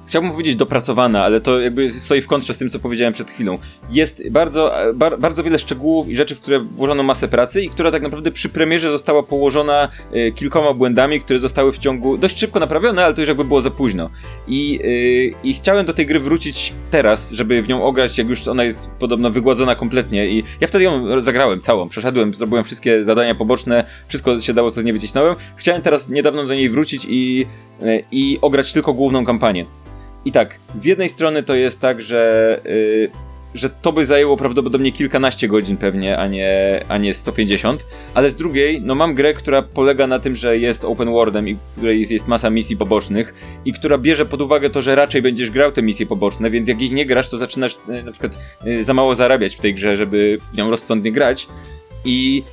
chciałbym 0.09 0.31
powiedzieć 0.31 0.55
dopracowana, 0.55 1.23
ale 1.23 1.41
to 1.41 1.59
jakby 1.59 1.91
stoi 1.91 2.21
w 2.21 2.27
kontrze 2.27 2.53
z 2.53 2.57
tym, 2.57 2.69
co 2.69 2.79
powiedziałem 2.79 3.13
przed 3.13 3.31
chwilą. 3.31 3.57
Jest 3.89 4.29
bardzo, 4.29 4.73
bar, 4.95 5.19
bardzo 5.19 5.43
wiele 5.43 5.59
szczegółów 5.59 6.09
i 6.09 6.15
rzeczy, 6.15 6.35
w 6.35 6.41
które 6.41 6.59
włożono 6.59 7.03
masę 7.03 7.27
pracy 7.27 7.61
i 7.63 7.69
która 7.69 7.91
tak 7.91 8.01
naprawdę 8.01 8.31
przy 8.31 8.49
premierze 8.49 8.89
została 8.89 9.23
położona 9.23 9.89
y, 10.15 10.31
kilkoma 10.35 10.73
błędami, 10.73 11.21
które 11.21 11.39
zostały 11.39 11.71
w 11.71 11.77
ciągu 11.77 12.17
dość 12.17 12.39
szybko 12.39 12.59
naprawione, 12.59 13.05
ale 13.05 13.13
to 13.13 13.21
już 13.21 13.27
jakby 13.27 13.43
było 13.43 13.61
za 13.61 13.71
późno. 13.71 14.09
I, 14.47 14.79
y, 14.83 15.47
I 15.47 15.53
chciałem 15.53 15.85
do 15.85 15.93
tej 15.93 16.05
gry 16.05 16.19
wrócić 16.19 16.73
teraz, 16.91 17.31
żeby 17.31 17.61
w 17.61 17.67
nią 17.67 17.83
ograć, 17.83 18.17
jak 18.17 18.29
już 18.29 18.47
ona 18.47 18.63
jest 18.63 18.89
podobno 18.99 19.31
wygładzona 19.31 19.75
kompletnie 19.75 20.27
i 20.27 20.43
ja 20.61 20.67
wtedy 20.67 20.83
ją 20.83 21.21
zagrałem 21.21 21.61
całą, 21.61 21.89
przeszedłem, 21.89 22.33
zrobiłem 22.33 22.63
wszystkie 22.63 23.03
zadania 23.03 23.35
poboczne, 23.35 23.83
wszystko 24.07 24.41
się 24.41 24.53
dało, 24.53 24.71
co 24.71 24.81
z 24.81 24.83
niej 24.83 24.93
wycisnąłem. 24.93 25.35
Chciałem 25.55 25.81
teraz 25.81 26.09
niedawno 26.09 26.45
do 26.45 26.53
niej 26.53 26.69
wrócić 26.69 27.05
i, 27.09 27.45
y, 27.81 28.03
i 28.11 28.39
ograć 28.41 28.73
tylko 28.73 28.93
główną 28.93 29.25
kampanię. 29.25 29.65
I 30.25 30.31
tak, 30.31 30.59
z 30.73 30.85
jednej 30.85 31.09
strony 31.09 31.43
to 31.43 31.55
jest 31.55 31.79
tak, 31.79 32.01
że, 32.01 32.61
yy, 32.65 33.09
że 33.53 33.69
to 33.69 33.93
by 33.93 34.05
zajęło 34.05 34.37
prawdopodobnie 34.37 34.91
kilkanaście 34.91 35.47
godzin 35.47 35.77
pewnie, 35.77 36.17
a 36.17 36.27
nie, 36.27 36.83
a 36.89 36.97
nie 36.97 37.13
150, 37.13 37.85
ale 38.13 38.29
z 38.29 38.35
drugiej, 38.35 38.81
no 38.81 38.95
mam 38.95 39.15
grę, 39.15 39.33
która 39.33 39.61
polega 39.61 40.07
na 40.07 40.19
tym, 40.19 40.35
że 40.35 40.57
jest 40.57 40.85
open 40.85 41.11
worldem 41.11 41.47
i 41.49 41.57
której 41.77 41.99
jest, 41.99 42.11
jest 42.11 42.27
masa 42.27 42.49
misji 42.49 42.77
pobocznych 42.77 43.33
i 43.65 43.73
która 43.73 43.97
bierze 43.97 44.25
pod 44.25 44.41
uwagę 44.41 44.69
to, 44.69 44.81
że 44.81 44.95
raczej 44.95 45.21
będziesz 45.21 45.51
grał 45.51 45.71
te 45.71 45.81
misje 45.81 46.05
poboczne, 46.05 46.49
więc 46.49 46.67
jak 46.67 46.81
ich 46.81 46.91
nie 46.91 47.05
grasz, 47.05 47.29
to 47.29 47.37
zaczynasz 47.37 47.77
yy, 47.87 48.03
na 48.03 48.11
przykład 48.11 48.37
yy, 48.63 48.83
za 48.83 48.93
mało 48.93 49.15
zarabiać 49.15 49.55
w 49.55 49.59
tej 49.59 49.73
grze, 49.73 49.97
żeby 49.97 50.39
nią 50.57 50.69
rozsądnie 50.69 51.11
grać. 51.11 51.47
I 52.05 52.43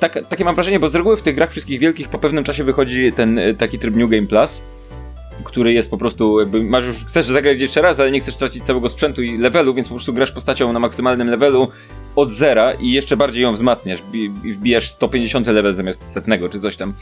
tak, 0.00 0.28
takie 0.28 0.44
mam 0.44 0.54
wrażenie, 0.54 0.80
bo 0.80 0.88
z 0.88 0.94
reguły 0.94 1.16
w 1.16 1.22
tych 1.22 1.34
grach 1.34 1.50
wszystkich 1.50 1.80
wielkich 1.80 2.08
po 2.08 2.18
pewnym 2.18 2.44
czasie 2.44 2.64
wychodzi 2.64 3.12
ten 3.12 3.38
y, 3.38 3.54
taki 3.54 3.78
tryb 3.78 3.96
New 3.96 4.10
Game 4.10 4.26
Plus, 4.26 4.62
który 5.44 5.72
jest 5.72 5.90
po 5.90 5.98
prostu 5.98 6.40
jakby, 6.40 6.64
masz 6.64 6.86
już, 6.86 7.04
chcesz 7.04 7.26
zagrać 7.26 7.60
jeszcze 7.60 7.82
raz, 7.82 8.00
ale 8.00 8.10
nie 8.10 8.20
chcesz 8.20 8.36
tracić 8.36 8.62
całego 8.62 8.88
sprzętu 8.88 9.22
i 9.22 9.38
levelu, 9.38 9.74
więc 9.74 9.88
po 9.88 9.94
prostu 9.94 10.12
grasz 10.12 10.32
postacią 10.32 10.72
na 10.72 10.80
maksymalnym 10.80 11.28
levelu 11.28 11.68
od 12.16 12.30
zera 12.30 12.72
i 12.72 12.92
jeszcze 12.92 13.16
bardziej 13.16 13.42
ją 13.42 13.52
wzmacniasz 13.52 14.02
wbijasz 14.44 14.90
150 14.90 15.46
level 15.46 15.74
zamiast 15.74 16.12
setnego 16.12 16.48
czy 16.48 16.60
coś 16.60 16.76
tam. 16.76 16.94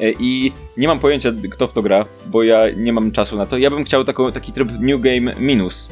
E, 0.00 0.12
I 0.20 0.52
nie 0.76 0.88
mam 0.88 0.98
pojęcia, 0.98 1.32
kto 1.50 1.66
w 1.66 1.72
to 1.72 1.82
gra, 1.82 2.04
bo 2.26 2.42
ja 2.42 2.70
nie 2.76 2.92
mam 2.92 3.12
czasu 3.12 3.36
na 3.36 3.46
to. 3.46 3.58
Ja 3.58 3.70
bym 3.70 3.84
chciał 3.84 4.04
taką, 4.04 4.32
taki 4.32 4.52
tryb 4.52 4.68
New 4.80 5.00
Game 5.00 5.34
Minus, 5.40 5.88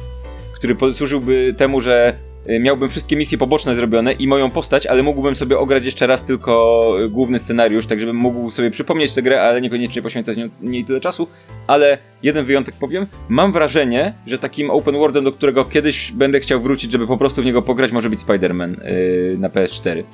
który 0.54 0.76
służyłby 0.92 1.54
temu, 1.58 1.80
że 1.80 2.18
miałbym 2.60 2.88
wszystkie 2.88 3.16
misje 3.16 3.38
poboczne 3.38 3.74
zrobione 3.74 4.12
i 4.12 4.28
moją 4.28 4.50
postać, 4.50 4.86
ale 4.86 5.02
mógłbym 5.02 5.36
sobie 5.36 5.58
ograć 5.58 5.84
jeszcze 5.84 6.06
raz 6.06 6.24
tylko 6.24 6.94
y, 7.00 7.08
główny 7.08 7.38
scenariusz, 7.38 7.86
tak 7.86 8.00
żebym 8.00 8.16
mógł 8.16 8.50
sobie 8.50 8.70
przypomnieć 8.70 9.14
tę 9.14 9.22
grę, 9.22 9.42
ale 9.42 9.60
niekoniecznie 9.60 10.02
poświęcać 10.02 10.38
niej 10.60 10.84
tyle 10.84 11.00
czasu. 11.00 11.28
Ale 11.66 11.98
jeden 12.22 12.44
wyjątek 12.44 12.74
powiem, 12.74 13.06
mam 13.28 13.52
wrażenie, 13.52 14.14
że 14.26 14.38
takim 14.38 14.70
open 14.70 14.94
worldem, 14.94 15.24
do 15.24 15.32
którego 15.32 15.64
kiedyś 15.64 16.12
będę 16.12 16.40
chciał 16.40 16.60
wrócić, 16.60 16.92
żeby 16.92 17.06
po 17.06 17.16
prostu 17.16 17.42
w 17.42 17.44
niego 17.44 17.62
pograć, 17.62 17.92
może 17.92 18.10
być 18.10 18.20
Spider-Man 18.20 18.70
yy, 18.70 19.38
na 19.38 19.48
PS4. 19.48 20.04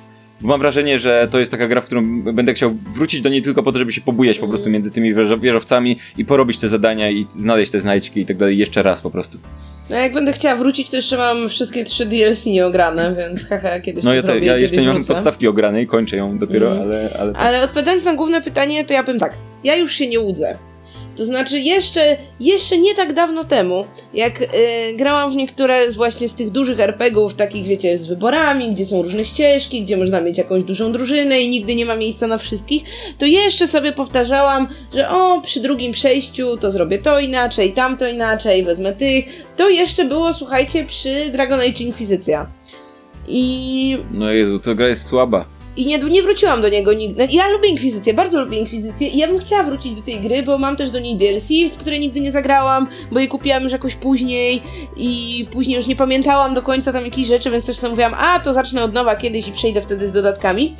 Bo 0.43 0.49
mam 0.49 0.59
wrażenie, 0.59 0.99
że 0.99 1.27
to 1.31 1.39
jest 1.39 1.51
taka 1.51 1.67
gra, 1.67 1.81
w 1.81 1.85
którą 1.85 2.21
będę 2.21 2.53
chciał 2.53 2.75
wrócić 2.95 3.21
do 3.21 3.29
niej 3.29 3.41
tylko 3.41 3.63
po 3.63 3.71
to, 3.71 3.79
żeby 3.79 3.91
się 3.93 4.01
pobujać 4.01 4.39
po 4.39 4.47
prostu 4.47 4.69
między 4.69 4.91
tymi 4.91 5.15
wieżo- 5.15 5.39
wieżowcami 5.39 5.99
i 6.17 6.25
porobić 6.25 6.57
te 6.57 6.69
zadania 6.69 7.09
i 7.09 7.25
znaleźć 7.39 7.71
te 7.71 7.79
znajdźki 7.79 8.19
i 8.21 8.25
tak 8.25 8.37
dalej 8.37 8.57
jeszcze 8.57 8.83
raz 8.83 9.01
po 9.01 9.09
prostu. 9.11 9.37
No 9.89 9.95
jak 9.95 10.13
będę 10.13 10.33
chciała 10.33 10.55
wrócić, 10.55 10.89
to 10.89 10.95
jeszcze 10.95 11.17
mam 11.17 11.49
wszystkie 11.49 11.83
trzy 11.83 12.05
DLC 12.05 12.45
nieograne, 12.45 13.15
więc 13.17 13.45
haha, 13.49 13.79
kiedyś 13.79 14.03
No 14.03 14.13
ja, 14.13 14.21
zrobię, 14.21 14.45
ja 14.47 14.57
jeszcze 14.57 14.81
nie 14.81 14.87
mam 14.87 14.95
wrócę. 14.95 15.13
podstawki 15.13 15.47
ogranej, 15.47 15.87
kończę 15.87 16.17
ją 16.17 16.37
dopiero, 16.37 16.71
Mm. 16.71 16.81
ale... 16.83 17.09
ale, 17.19 17.33
tak. 17.33 17.41
Ale 17.41 17.63
odpowiadając 17.63 18.05
na 18.05 18.13
główne 18.15 18.41
pytanie, 18.41 18.85
to 18.85 18.93
ja 18.93 19.03
powiem 19.03 19.19
tak. 19.19 19.33
Ja 19.63 19.75
już 19.75 19.93
się 19.93 20.07
nie 20.07 20.19
łudzę. 20.19 20.57
To 21.17 21.25
znaczy, 21.25 21.59
jeszcze, 21.59 22.17
jeszcze 22.39 22.77
nie 22.77 22.95
tak 22.95 23.13
dawno 23.13 23.43
temu, 23.43 23.85
jak 24.13 24.41
y, 24.41 24.47
grałam 24.95 25.31
w 25.31 25.35
niektóre 25.35 25.91
z 25.91 25.95
właśnie 25.95 26.29
z 26.29 26.35
tych 26.35 26.49
dużych 26.49 26.79
RPGów, 26.79 27.33
takich 27.33 27.65
wiecie, 27.65 27.97
z 27.97 28.07
wyborami, 28.07 28.71
gdzie 28.71 28.85
są 28.85 29.01
różne 29.03 29.23
ścieżki, 29.23 29.83
gdzie 29.83 29.97
można 29.97 30.21
mieć 30.21 30.37
jakąś 30.37 30.63
dużą 30.63 30.91
drużynę 30.91 31.41
i 31.41 31.49
nigdy 31.49 31.75
nie 31.75 31.85
ma 31.85 31.95
miejsca 31.95 32.27
na 32.27 32.37
wszystkich, 32.37 32.83
to 33.17 33.25
jeszcze 33.25 33.67
sobie 33.67 33.91
powtarzałam, 33.91 34.67
że 34.93 35.09
o, 35.09 35.41
przy 35.41 35.59
drugim 35.59 35.91
przejściu 35.91 36.57
to 36.57 36.71
zrobię 36.71 36.99
to 36.99 37.19
inaczej, 37.19 37.73
tamto 37.73 38.07
inaczej, 38.07 38.63
wezmę 38.63 38.93
tych. 38.93 39.25
To 39.57 39.69
jeszcze 39.69 40.05
było, 40.05 40.33
słuchajcie, 40.33 40.85
przy 40.85 41.29
Dragon 41.31 41.59
Age 41.59 41.83
Inquisicja. 41.83 42.47
I 43.27 43.97
No 44.11 44.33
Jezu, 44.33 44.59
to 44.59 44.75
gra 44.75 44.87
jest 44.87 45.05
słaba. 45.05 45.45
I 45.77 45.85
nie, 45.85 45.97
nie 45.97 46.23
wróciłam 46.23 46.61
do 46.61 46.69
niego 46.69 46.93
nigdy. 46.93 47.27
Ja 47.31 47.47
lubię 47.47 47.69
Inkwizycję, 47.69 48.13
bardzo 48.13 48.41
lubię 48.41 48.59
Inkwizycję 48.59 49.07
i 49.07 49.17
ja 49.17 49.27
bym 49.27 49.39
chciała 49.39 49.63
wrócić 49.63 49.95
do 49.95 50.01
tej 50.01 50.21
gry, 50.21 50.43
bo 50.43 50.57
mam 50.57 50.75
też 50.75 50.89
do 50.89 50.99
niej 50.99 51.15
DLC, 51.15 51.73
w 51.73 51.77
której 51.77 51.99
nigdy 51.99 52.21
nie 52.21 52.31
zagrałam, 52.31 52.87
bo 53.11 53.19
je 53.19 53.27
kupiłam 53.27 53.63
już 53.63 53.71
jakoś 53.71 53.95
później 53.95 54.61
i 54.97 55.45
później 55.51 55.77
już 55.77 55.87
nie 55.87 55.95
pamiętałam 55.95 56.53
do 56.53 56.61
końca 56.61 56.93
tam 56.93 57.05
jakichś 57.05 57.27
rzeczy, 57.27 57.51
więc 57.51 57.65
też 57.65 57.77
sobie 57.77 57.89
mówiłam, 57.89 58.13
a 58.13 58.39
to 58.39 58.53
zacznę 58.53 58.83
od 58.83 58.93
nowa 58.93 59.15
kiedyś 59.15 59.47
i 59.47 59.51
przejdę 59.51 59.81
wtedy 59.81 60.07
z 60.07 60.11
dodatkami. 60.11 60.75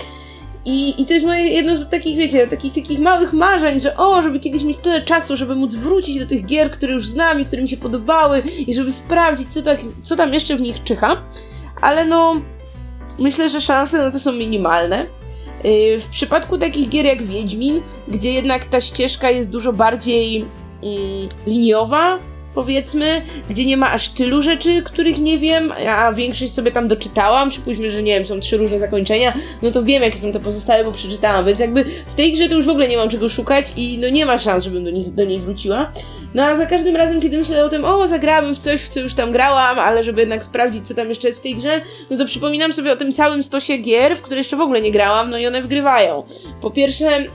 I, 0.65 1.01
I 1.01 1.05
to 1.05 1.13
jest 1.13 1.25
moje 1.25 1.47
jedno 1.47 1.75
z 1.75 1.89
takich, 1.89 2.17
wiecie, 2.17 2.47
takich, 2.47 2.73
takich 2.73 2.99
małych 2.99 3.33
marzeń, 3.33 3.81
że 3.81 3.97
o, 3.97 4.21
żeby 4.21 4.39
kiedyś 4.39 4.63
mieć 4.63 4.77
tyle 4.77 5.01
czasu, 5.01 5.37
żeby 5.37 5.55
móc 5.55 5.75
wrócić 5.75 6.19
do 6.19 6.27
tych 6.27 6.45
gier, 6.45 6.71
które 6.71 6.93
już 6.93 7.07
znam 7.07 7.39
i 7.39 7.45
które 7.45 7.61
mi 7.61 7.69
się 7.69 7.77
podobały 7.77 8.43
i 8.67 8.73
żeby 8.73 8.91
sprawdzić, 8.91 9.53
co, 9.53 9.61
tak, 9.61 9.79
co 10.03 10.15
tam 10.15 10.33
jeszcze 10.33 10.55
w 10.55 10.61
nich 10.61 10.83
czyha. 10.83 11.23
Ale 11.81 12.05
no, 12.05 12.41
myślę, 13.19 13.49
że 13.49 13.61
szanse 13.61 13.97
na 13.97 14.11
to 14.11 14.19
są 14.19 14.31
minimalne. 14.31 15.05
Yy, 15.63 15.99
W 15.99 16.07
przypadku 16.09 16.57
takich 16.57 16.89
gier 16.89 17.05
jak 17.05 17.23
Wiedźmin, 17.23 17.81
gdzie 18.07 18.33
jednak 18.33 18.65
ta 18.65 18.81
ścieżka 18.81 19.29
jest 19.29 19.49
dużo 19.49 19.73
bardziej 19.73 20.45
mm, 20.83 21.29
liniowa, 21.47 22.19
powiedzmy, 22.55 23.21
gdzie 23.49 23.65
nie 23.65 23.77
ma 23.77 23.91
aż 23.91 24.09
tylu 24.09 24.41
rzeczy, 24.41 24.83
których 24.83 25.19
nie 25.19 25.37
wiem, 25.37 25.73
a 25.89 26.13
większość 26.13 26.53
sobie 26.53 26.71
tam 26.71 26.87
doczytałam, 26.87 27.49
przypuśćmy, 27.49 27.91
że 27.91 28.03
nie 28.03 28.15
wiem, 28.15 28.25
są 28.25 28.39
trzy 28.39 28.57
różne 28.57 28.79
zakończenia, 28.79 29.33
no 29.61 29.71
to 29.71 29.83
wiem, 29.83 30.03
jakie 30.03 30.17
są 30.17 30.31
te 30.31 30.39
pozostałe, 30.39 30.83
bo 30.83 30.91
przeczytałam, 30.91 31.45
więc 31.45 31.59
jakby 31.59 31.85
w 32.07 32.13
tej 32.15 32.33
grze 32.33 32.47
to 32.47 32.55
już 32.55 32.65
w 32.65 32.69
ogóle 32.69 32.87
nie 32.87 32.97
mam 32.97 33.09
czego 33.09 33.29
szukać 33.29 33.65
i 33.77 33.97
no 33.97 34.09
nie 34.09 34.25
ma 34.25 34.37
szans, 34.37 34.63
żebym 34.63 34.83
do, 34.83 34.91
nich, 34.91 35.13
do 35.13 35.23
niej 35.23 35.39
wróciła. 35.39 35.91
No 36.33 36.43
a 36.43 36.55
za 36.55 36.65
każdym 36.65 36.95
razem, 36.95 37.21
kiedy 37.21 37.37
myślę 37.37 37.65
o 37.65 37.69
tym, 37.69 37.85
o, 37.85 38.07
zagrałabym 38.07 38.55
w 38.55 38.59
coś, 38.59 38.81
w 38.81 38.89
co 38.89 38.99
już 38.99 39.13
tam 39.13 39.31
grałam, 39.31 39.79
ale 39.79 40.03
żeby 40.03 40.21
jednak 40.21 40.45
sprawdzić, 40.45 40.87
co 40.87 40.93
tam 40.93 41.09
jeszcze 41.09 41.27
jest 41.27 41.39
w 41.39 41.43
tej 41.43 41.55
grze, 41.55 41.81
no 42.09 42.17
to 42.17 42.25
przypominam 42.25 42.73
sobie 42.73 42.91
o 42.91 42.95
tym 42.95 43.13
całym 43.13 43.43
stosie 43.43 43.77
gier, 43.77 44.17
w 44.17 44.21
które 44.21 44.37
jeszcze 44.37 44.57
w 44.57 44.61
ogóle 44.61 44.81
nie 44.81 44.91
grałam, 44.91 45.29
no 45.29 45.37
i 45.37 45.47
one 45.47 45.61
wgrywają. 45.61 46.23
Po 46.61 46.71
pierwsze, 46.71 47.25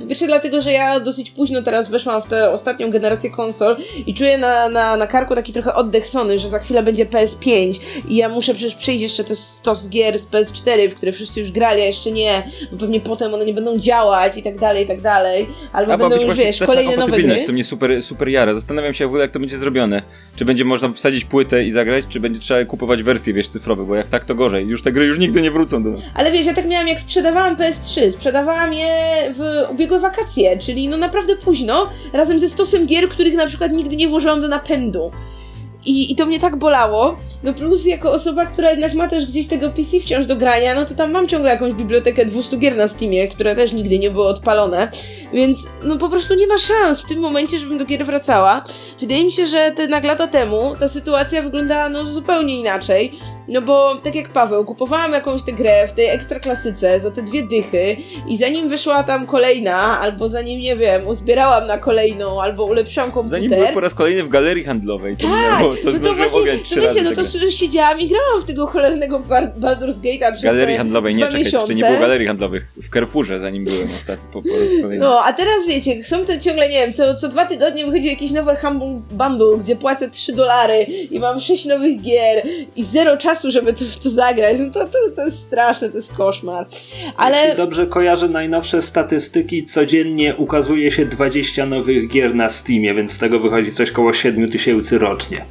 po 0.00 0.06
pierwsze 0.06 0.26
dlatego, 0.26 0.60
że 0.60 0.72
ja 0.72 1.00
dosyć 1.00 1.30
późno 1.30 1.62
teraz 1.62 1.90
weszłam 1.90 2.22
w 2.22 2.26
tę 2.26 2.50
ostatnią 2.50 2.90
generację 2.90 3.30
konsol 3.30 3.76
i 4.06 4.14
czuję 4.14 4.38
na, 4.38 4.68
na, 4.68 4.96
na 4.96 5.06
karku 5.06 5.34
taki 5.34 5.52
trochę 5.52 5.74
oddech 5.74 6.06
Sony, 6.06 6.38
że 6.38 6.48
za 6.48 6.58
chwilę 6.58 6.82
będzie 6.82 7.06
PS5 7.06 7.80
i 8.08 8.16
ja 8.16 8.28
muszę 8.28 8.54
przecież 8.54 8.74
przejść 8.74 9.02
jeszcze 9.02 9.24
te 9.24 9.36
stos 9.36 9.88
gier 9.88 10.18
z 10.18 10.26
PS4, 10.26 10.90
w 10.90 10.94
które 10.94 11.12
wszyscy 11.12 11.40
już 11.40 11.50
grali, 11.50 11.82
a 11.82 11.84
jeszcze 11.84 12.10
nie, 12.10 12.50
bo 12.72 12.78
pewnie 12.78 13.00
potem 13.00 13.34
one 13.34 13.44
nie 13.44 13.54
będą 13.54 13.78
działać 13.78 14.36
i 14.36 14.42
tak 14.42 14.58
dalej, 14.58 14.84
i 14.84 14.86
tak 14.86 15.00
dalej. 15.00 15.46
Albo 15.72 15.92
A 15.92 15.98
będą 15.98 16.16
już, 16.16 16.34
wiesz, 16.34 16.60
kolejne 16.60 16.96
nowe 16.96 17.20
gry. 17.20 17.42
co 17.46 17.52
mnie 17.52 17.64
super, 17.64 18.02
super 18.02 18.28
jara. 18.28 18.54
Zastanawiam 18.54 18.94
się 18.94 19.04
w 19.04 19.08
ogóle, 19.08 19.22
jak 19.22 19.30
to 19.30 19.40
będzie 19.40 19.58
zrobione. 19.58 20.02
Czy 20.36 20.44
będzie 20.44 20.64
można 20.64 20.92
wsadzić 20.92 21.24
płytę 21.24 21.64
i 21.64 21.70
zagrać, 21.70 22.04
czy 22.08 22.20
będzie 22.20 22.40
trzeba 22.40 22.64
kupować 22.64 23.02
wersje, 23.02 23.32
wiesz, 23.32 23.48
cyfrowe, 23.48 23.84
bo 23.84 23.94
jak 23.94 24.08
tak, 24.08 24.24
to 24.24 24.34
gorzej. 24.34 24.66
Już 24.66 24.82
te 24.82 24.92
gry 24.92 25.06
już 25.06 25.18
nigdy 25.18 25.42
nie 25.42 25.50
wrócą 25.50 25.82
do 25.82 25.90
nas. 25.90 26.02
Ale 26.14 26.32
wiesz, 26.32 26.46
ja 26.46 26.54
tak 26.54 26.66
miałam 26.66 26.88
jak 26.88 27.00
sprzedawałam 27.00 27.56
PS3, 27.56 28.10
sprzedawałam 28.10 28.72
je 28.72 28.94
w 29.36 29.41
ubiegłe 29.70 29.98
wakacje, 29.98 30.58
czyli 30.58 30.88
no 30.88 30.96
naprawdę 30.96 31.36
późno, 31.36 31.88
razem 32.12 32.38
ze 32.38 32.48
stosem 32.48 32.86
gier, 32.86 33.08
których 33.08 33.34
na 33.34 33.46
przykład 33.46 33.72
nigdy 33.72 33.96
nie 33.96 34.08
włożyłam 34.08 34.40
do 34.40 34.48
napędu. 34.48 35.10
I, 35.84 36.12
I 36.12 36.16
to 36.16 36.26
mnie 36.26 36.40
tak 36.40 36.56
bolało. 36.56 37.16
No 37.42 37.54
plus 37.54 37.86
jako 37.86 38.12
osoba, 38.12 38.46
która 38.46 38.70
jednak 38.70 38.94
ma 38.94 39.08
też 39.08 39.26
gdzieś 39.26 39.46
tego 39.46 39.70
PC 39.70 40.00
wciąż 40.00 40.26
do 40.26 40.36
grania, 40.36 40.74
no 40.74 40.84
to 40.84 40.94
tam 40.94 41.10
mam 41.10 41.28
ciągle 41.28 41.50
jakąś 41.50 41.72
bibliotekę 41.72 42.26
200 42.26 42.56
gier 42.56 42.76
na 42.76 42.88
Steamie, 42.88 43.28
które 43.28 43.56
też 43.56 43.72
nigdy 43.72 43.98
nie 43.98 44.10
były 44.10 44.26
odpalone. 44.26 44.90
Więc 45.32 45.58
no 45.84 45.96
po 45.98 46.08
prostu 46.08 46.34
nie 46.34 46.46
ma 46.46 46.58
szans 46.58 47.00
w 47.00 47.08
tym 47.08 47.18
momencie, 47.18 47.58
żebym 47.58 47.78
do 47.78 47.84
gier 47.84 48.06
wracała. 48.06 48.64
Wydaje 49.00 49.24
mi 49.24 49.32
się, 49.32 49.46
że 49.46 49.70
te 49.70 49.88
na 49.88 50.00
lata 50.00 50.26
temu 50.26 50.74
ta 50.80 50.88
sytuacja 50.88 51.42
wyglądała 51.42 51.88
no 51.88 52.06
zupełnie 52.06 52.60
inaczej. 52.60 53.12
No 53.48 53.62
bo 53.62 53.94
tak 53.94 54.14
jak 54.14 54.28
Paweł, 54.28 54.64
kupowałam 54.64 55.12
jakąś 55.12 55.42
tę 55.42 55.52
grę 55.52 55.88
w 55.88 55.92
tej 55.92 56.06
ekstra 56.08 56.40
klasyce 56.40 57.00
za 57.00 57.10
te 57.10 57.22
dwie 57.22 57.42
dychy 57.42 57.96
i 58.28 58.36
zanim 58.36 58.68
wyszła 58.68 59.02
tam 59.02 59.26
kolejna, 59.26 60.00
albo 60.00 60.28
zanim, 60.28 60.60
nie 60.60 60.76
wiem, 60.76 61.06
uzbierałam 61.08 61.66
na 61.66 61.78
kolejną, 61.78 62.42
albo 62.42 62.64
ulepszyłam 62.64 63.10
komputer. 63.10 63.40
Zanim 63.40 63.50
były 63.50 63.72
po 63.72 63.80
raz 63.80 63.94
kolejny 63.94 64.24
w 64.24 64.28
galerii 64.28 64.64
handlowej, 64.64 65.16
to 65.16 65.26
Tak, 65.26 65.30
minęło, 65.60 65.76
to 65.76 65.90
no 65.90 66.08
to 66.08 66.14
właśnie, 66.14 66.38
ograć 66.38 66.58
no 66.58 66.64
trzy 66.64 66.80
wiecie, 66.80 67.02
no 67.02 67.12
to 67.12 67.20
s- 67.20 67.54
siedziałam 67.54 68.00
i 68.00 68.08
grałam 68.08 68.40
w 68.40 68.44
tego 68.44 68.66
cholernego 68.66 69.18
Bar- 69.18 69.52
Baldur's 69.60 69.94
Gate'a 70.00 70.32
przez 70.32 70.42
Galerii 70.44 70.76
handlowej, 70.76 71.14
nie, 71.14 71.24
czekaj, 71.26 71.40
jeszcze 71.44 71.74
nie 71.74 71.84
było 71.84 71.98
galerii 72.00 72.26
handlowych. 72.26 72.72
W 72.82 72.90
Carrefourze, 72.94 73.40
zanim 73.40 73.64
byłem 73.64 73.84
ostatnio, 74.02 74.24
po, 74.32 74.42
po 74.42 74.48
raz 74.48 74.68
kolejny. 74.82 75.04
No, 75.04 75.20
a 75.24 75.32
teraz 75.32 75.66
wiecie, 75.68 76.04
są 76.04 76.24
te 76.24 76.40
ciągle, 76.40 76.68
nie 76.68 76.80
wiem, 76.80 76.92
co, 76.92 77.14
co 77.14 77.28
dwa 77.28 77.46
tygodnie 77.46 77.84
wychodzi 77.86 78.06
jakiś 78.08 78.30
nowy 78.30 78.56
Humble 78.56 79.00
Bundle, 79.10 79.58
gdzie 79.58 79.76
płacę 79.76 80.10
3 80.10 80.32
dolary 80.32 80.82
i 81.10 81.20
mam 81.20 81.40
6 81.40 81.64
nowych 81.64 82.00
gier 82.02 82.46
i 82.76 82.84
zero 82.84 83.16
czasu, 83.16 83.31
żeby 83.40 83.72
to, 83.72 83.84
to 84.02 84.10
zagrać. 84.10 84.58
No 84.58 84.70
to, 84.70 84.80
to, 84.86 84.98
to 85.16 85.24
jest 85.24 85.38
straszne, 85.38 85.88
to 85.88 85.96
jest 85.96 86.14
koszmar. 86.14 86.66
Ale... 87.16 87.36
Jeśli 87.36 87.56
dobrze 87.56 87.86
kojarzę 87.86 88.28
najnowsze 88.28 88.82
statystyki, 88.82 89.64
codziennie 89.64 90.36
ukazuje 90.36 90.90
się 90.90 91.06
20 91.06 91.66
nowych 91.66 92.08
gier 92.08 92.34
na 92.34 92.48
Steamie, 92.48 92.94
więc 92.94 93.12
z 93.12 93.18
tego 93.18 93.40
wychodzi 93.40 93.72
coś 93.72 93.90
koło 93.90 94.12
7 94.12 94.48
tysięcy 94.48 94.98
rocznie. 94.98 95.44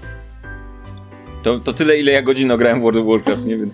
To, 1.43 1.59
to 1.59 1.73
tyle, 1.73 1.97
ile 1.97 2.11
ja 2.11 2.21
godzin 2.21 2.57
grałem 2.57 2.79
w 2.79 2.81
World 2.81 2.99
of 2.99 3.07
Warcraft, 3.07 3.45
nie? 3.45 3.57
Więc 3.57 3.73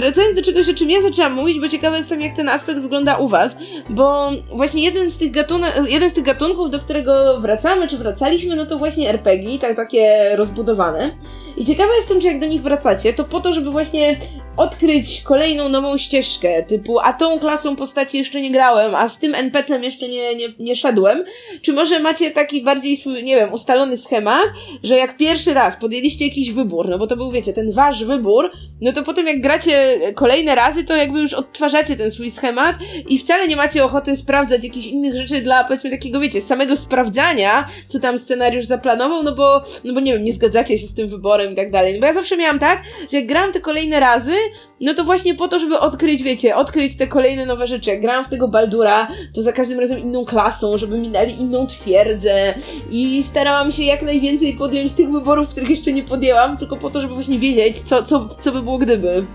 Wracając 0.00 0.36
do 0.36 0.42
czegoś, 0.42 0.68
o 0.68 0.74
czym 0.74 0.90
ja 0.90 1.02
zaczęłam 1.02 1.32
mówić, 1.32 1.60
bo 1.60 1.68
ciekawa 1.68 1.96
jestem, 1.96 2.20
jak 2.20 2.36
ten 2.36 2.48
aspekt 2.48 2.80
wygląda 2.80 3.16
u 3.16 3.28
Was, 3.28 3.56
bo 3.90 4.30
właśnie 4.52 4.84
jeden 4.84 5.10
z 5.10 5.18
tych, 5.18 5.32
gatun- 5.32 5.86
jeden 5.88 6.10
z 6.10 6.14
tych 6.14 6.24
gatunków, 6.24 6.70
do 6.70 6.78
którego 6.78 7.40
wracamy, 7.40 7.88
czy 7.88 7.96
wracaliśmy, 7.96 8.56
no 8.56 8.66
to 8.66 8.78
właśnie 8.78 9.08
RPG, 9.10 9.58
tak, 9.58 9.76
takie 9.76 10.36
rozbudowane. 10.36 11.16
I 11.60 11.64
ciekawa 11.64 11.94
jestem, 11.94 12.20
czy 12.20 12.26
jak 12.26 12.40
do 12.40 12.46
nich 12.46 12.62
wracacie, 12.62 13.12
to 13.12 13.24
po 13.24 13.40
to, 13.40 13.52
żeby 13.52 13.70
właśnie 13.70 14.16
odkryć 14.56 15.22
kolejną 15.22 15.68
nową 15.68 15.98
ścieżkę, 15.98 16.62
typu 16.62 17.00
a 17.00 17.12
tą 17.12 17.38
klasą 17.38 17.76
postaci 17.76 18.18
jeszcze 18.18 18.40
nie 18.40 18.50
grałem, 18.50 18.94
a 18.94 19.08
z 19.08 19.18
tym 19.18 19.34
NPC-em 19.34 19.84
jeszcze 19.84 20.08
nie, 20.08 20.34
nie, 20.34 20.48
nie 20.58 20.76
szedłem, 20.76 21.24
czy 21.62 21.72
może 21.72 22.00
macie 22.00 22.30
taki 22.30 22.62
bardziej 22.62 22.96
swój, 22.96 23.22
nie 23.22 23.36
wiem, 23.36 23.52
ustalony 23.52 23.96
schemat, 23.96 24.44
że 24.82 24.96
jak 24.96 25.16
pierwszy 25.16 25.54
raz 25.54 25.76
podjęliście 25.76 26.24
jakiś 26.24 26.52
wybór, 26.52 26.88
no 26.88 26.98
bo 26.98 27.06
to 27.06 27.16
był, 27.16 27.30
wiecie, 27.30 27.52
ten 27.52 27.72
wasz 27.72 28.04
wybór, 28.04 28.50
no 28.80 28.92
to 28.92 29.02
potem 29.02 29.26
jak 29.26 29.40
gracie 29.40 30.00
kolejne 30.14 30.54
razy, 30.54 30.84
to 30.84 30.96
jakby 30.96 31.20
już 31.20 31.34
odtwarzacie 31.34 31.96
ten 31.96 32.10
swój 32.10 32.30
schemat 32.30 32.76
i 33.08 33.18
wcale 33.18 33.48
nie 33.48 33.56
macie 33.56 33.84
ochoty 33.84 34.16
sprawdzać 34.16 34.64
jakichś 34.64 34.86
innych 34.86 35.14
rzeczy 35.14 35.40
dla, 35.40 35.64
powiedzmy, 35.64 35.90
takiego, 35.90 36.20
wiecie, 36.20 36.40
samego 36.40 36.76
sprawdzania, 36.76 37.66
co 37.88 38.00
tam 38.00 38.18
scenariusz 38.18 38.64
zaplanował, 38.64 39.22
no 39.22 39.34
bo, 39.34 39.62
no 39.84 39.94
bo 39.94 40.00
nie 40.00 40.12
wiem, 40.12 40.24
nie 40.24 40.32
zgadzacie 40.32 40.78
się 40.78 40.86
z 40.86 40.94
tym 40.94 41.08
wyborem 41.08 41.49
i 41.52 41.54
tak 41.56 41.70
dalej. 41.70 42.00
Bo 42.00 42.06
ja 42.06 42.12
zawsze 42.12 42.36
miałam 42.36 42.58
tak, 42.58 42.82
że 43.10 43.16
jak 43.16 43.26
gram 43.26 43.52
te 43.52 43.60
kolejne 43.60 44.00
razy, 44.00 44.34
no 44.80 44.94
to 44.94 45.04
właśnie 45.04 45.34
po 45.34 45.48
to, 45.48 45.58
żeby 45.58 45.78
odkryć, 45.78 46.22
wiecie, 46.22 46.56
odkryć 46.56 46.96
te 46.96 47.06
kolejne 47.06 47.46
nowe 47.46 47.66
rzeczy. 47.66 47.90
Jak 47.90 48.00
grałam 48.00 48.24
w 48.24 48.28
tego 48.28 48.48
Baldura, 48.48 49.08
to 49.34 49.42
za 49.42 49.52
każdym 49.52 49.80
razem 49.80 49.98
inną 49.98 50.24
klasą, 50.24 50.76
żeby 50.76 50.98
mi 50.98 51.08
dali 51.08 51.40
inną 51.40 51.66
twierdzę 51.66 52.54
i 52.90 53.22
starałam 53.22 53.72
się 53.72 53.82
jak 53.82 54.02
najwięcej 54.02 54.52
podjąć 54.52 54.92
tych 54.92 55.10
wyborów, 55.10 55.48
których 55.48 55.70
jeszcze 55.70 55.92
nie 55.92 56.02
podjęłam, 56.02 56.56
tylko 56.56 56.76
po 56.76 56.90
to, 56.90 57.00
żeby 57.00 57.14
właśnie 57.14 57.38
wiedzieć, 57.38 57.80
co, 57.80 58.02
co, 58.02 58.28
co 58.40 58.52
by 58.52 58.62
było 58.62 58.78
gdyby. 58.78 59.26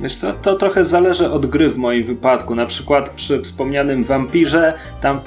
Wiesz 0.00 0.16
co, 0.16 0.32
to 0.32 0.54
trochę 0.54 0.84
zależy 0.84 1.30
od 1.30 1.46
gry 1.46 1.70
w 1.70 1.76
moim 1.76 2.04
wypadku. 2.04 2.54
Na 2.54 2.66
przykład 2.66 3.10
przy 3.10 3.42
wspomnianym 3.42 4.04
wampirze, 4.04 4.72
tam 5.00 5.20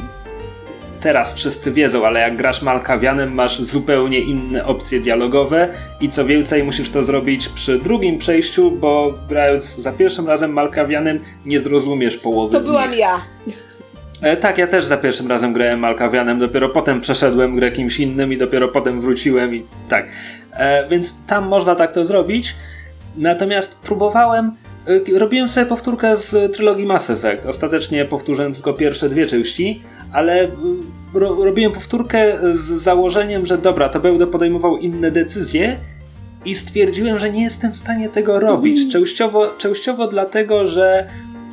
teraz 0.99 1.33
wszyscy 1.33 1.71
wiedzą, 1.71 2.05
ale 2.05 2.19
jak 2.19 2.38
grasz 2.38 2.62
Malkawianem, 2.62 3.33
masz 3.33 3.62
zupełnie 3.62 4.19
inne 4.19 4.65
opcje 4.65 4.99
dialogowe 4.99 5.67
i 6.01 6.10
co 6.10 6.25
więcej, 6.25 6.63
musisz 6.63 6.89
to 6.89 7.03
zrobić 7.03 7.49
przy 7.49 7.79
drugim 7.79 8.17
przejściu, 8.17 8.71
bo 8.71 9.13
grając 9.29 9.75
za 9.75 9.91
pierwszym 9.91 10.27
razem 10.27 10.53
Malkawianem 10.53 11.19
nie 11.45 11.60
zrozumiesz 11.60 12.17
połowy 12.17 12.51
To 12.51 12.63
z 12.63 12.67
byłam 12.67 12.89
nich. 12.91 12.99
ja. 12.99 13.21
E, 14.21 14.38
tak, 14.38 14.57
ja 14.57 14.67
też 14.67 14.86
za 14.86 14.97
pierwszym 14.97 15.27
razem 15.27 15.53
grałem 15.53 15.79
Malkawianem, 15.79 16.39
dopiero 16.39 16.69
potem 16.69 17.01
przeszedłem 17.01 17.55
grę 17.55 17.71
kimś 17.71 17.99
innym 17.99 18.33
i 18.33 18.38
dopiero 18.38 18.67
potem 18.67 19.01
wróciłem 19.01 19.55
i 19.55 19.63
tak. 19.89 20.07
E, 20.53 20.88
więc 20.88 21.25
tam 21.25 21.47
można 21.47 21.75
tak 21.75 21.91
to 21.91 22.05
zrobić. 22.05 22.55
Natomiast 23.17 23.79
próbowałem, 23.81 24.51
e, 25.15 25.19
robiłem 25.19 25.49
sobie 25.49 25.65
powtórkę 25.65 26.17
z 26.17 26.55
trylogii 26.55 26.86
Mass 26.86 27.10
Effect. 27.10 27.45
Ostatecznie 27.45 28.05
powtórzyłem 28.05 28.53
tylko 28.53 28.73
pierwsze 28.73 29.10
dwie 29.10 29.25
części, 29.25 29.83
ale 30.12 30.43
e, 30.43 30.50
ro, 31.13 31.46
robiłem 31.46 31.72
powtórkę 31.72 32.38
z 32.52 32.58
założeniem, 32.58 33.46
że 33.46 33.58
dobra, 33.58 33.89
to 33.89 34.00
będę 34.00 34.28
podejmował 34.28 34.78
inne 34.78 35.12
decyzje 35.12 35.78
i 36.46 36.56
stwierdziłem, 36.56 37.20
że 37.20 37.30
nie 37.30 37.43
jestem 37.43 37.72
w 37.72 37.78
stanie 37.78 38.10
tego 38.10 38.39
robić. 38.39 38.91
Częściowo, 38.91 39.48
częściowo 39.58 40.08
dlatego, 40.08 40.65
że 40.65 41.08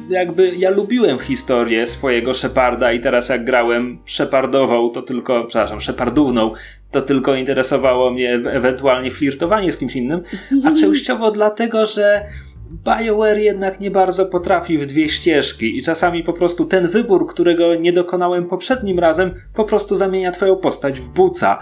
jakby 0.08 0.56
ja 0.56 0.70
lubiłem 0.70 1.18
historię 1.18 1.86
swojego 1.86 2.34
Sheparda 2.34 2.92
i 2.92 3.00
teraz 3.00 3.28
jak 3.28 3.44
grałem 3.44 3.98
Shepardował, 4.06 4.90
to 4.90 5.02
tylko, 5.02 5.44
przepraszam, 5.44 5.80
Shepardówną, 5.80 6.52
to 6.90 7.02
tylko 7.02 7.34
interesowało 7.34 8.10
mnie 8.10 8.34
ewentualnie 8.34 9.10
flirtowanie 9.10 9.72
z 9.72 9.76
kimś 9.76 9.96
innym, 9.96 10.22
a 10.64 10.74
częściowo 10.80 11.30
dlatego, 11.30 11.86
że 11.86 12.24
BioWare 12.74 13.38
jednak 13.38 13.80
nie 13.80 13.90
bardzo 13.90 14.26
potrafi 14.26 14.78
w 14.78 14.86
dwie 14.86 15.08
ścieżki 15.08 15.78
i 15.78 15.82
czasami 15.82 16.24
po 16.24 16.32
prostu 16.32 16.64
ten 16.64 16.88
wybór, 16.88 17.26
którego 17.26 17.74
nie 17.74 17.92
dokonałem 17.92 18.44
poprzednim 18.44 18.98
razem, 18.98 19.34
po 19.54 19.64
prostu 19.64 19.96
zamienia 19.96 20.30
twoją 20.30 20.56
postać 20.56 21.00
w 21.00 21.08
buca. 21.08 21.58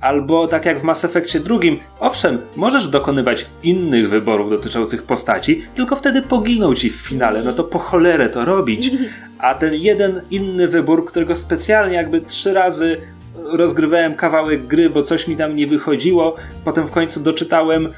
Albo 0.00 0.48
tak 0.48 0.66
jak 0.66 0.80
w 0.80 0.82
Mass 0.82 1.04
Effectie 1.04 1.40
drugim, 1.40 1.78
owszem, 2.00 2.38
możesz 2.56 2.88
dokonywać 2.88 3.46
innych 3.62 4.08
wyborów 4.08 4.50
dotyczących 4.50 5.02
postaci, 5.02 5.62
tylko 5.74 5.96
wtedy 5.96 6.22
poginą 6.22 6.74
ci 6.74 6.90
w 6.90 6.96
finale, 6.96 7.42
no 7.42 7.52
to 7.52 7.64
po 7.64 7.78
cholerę 7.78 8.28
to 8.28 8.44
robić. 8.44 8.90
A 9.38 9.54
ten 9.54 9.74
jeden 9.74 10.20
inny 10.30 10.68
wybór, 10.68 11.06
którego 11.06 11.36
specjalnie 11.36 11.96
jakby 11.96 12.20
trzy 12.20 12.52
razy 12.54 12.96
rozgrywałem 13.34 14.14
kawałek 14.14 14.66
gry, 14.66 14.90
bo 14.90 15.02
coś 15.02 15.28
mi 15.28 15.36
tam 15.36 15.56
nie 15.56 15.66
wychodziło, 15.66 16.36
potem 16.64 16.86
w 16.86 16.90
końcu 16.90 17.20
doczytałem. 17.20 17.92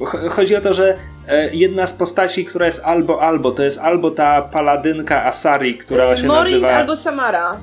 Ch- 0.00 0.30
Chodzi 0.30 0.56
o 0.56 0.60
to, 0.60 0.74
że 0.74 0.94
e, 1.28 1.54
jedna 1.54 1.86
z 1.86 1.92
postaci, 1.92 2.44
która 2.44 2.66
jest 2.66 2.82
albo 2.84 3.22
albo, 3.22 3.50
to 3.50 3.62
jest 3.62 3.78
albo 3.80 4.10
ta 4.10 4.42
paladynka 4.42 5.24
Asari, 5.24 5.78
która 5.78 6.16
się 6.16 6.26
Morint 6.26 6.50
nazywa... 6.62 6.68
albo 6.78 6.96
Samara. 6.96 7.56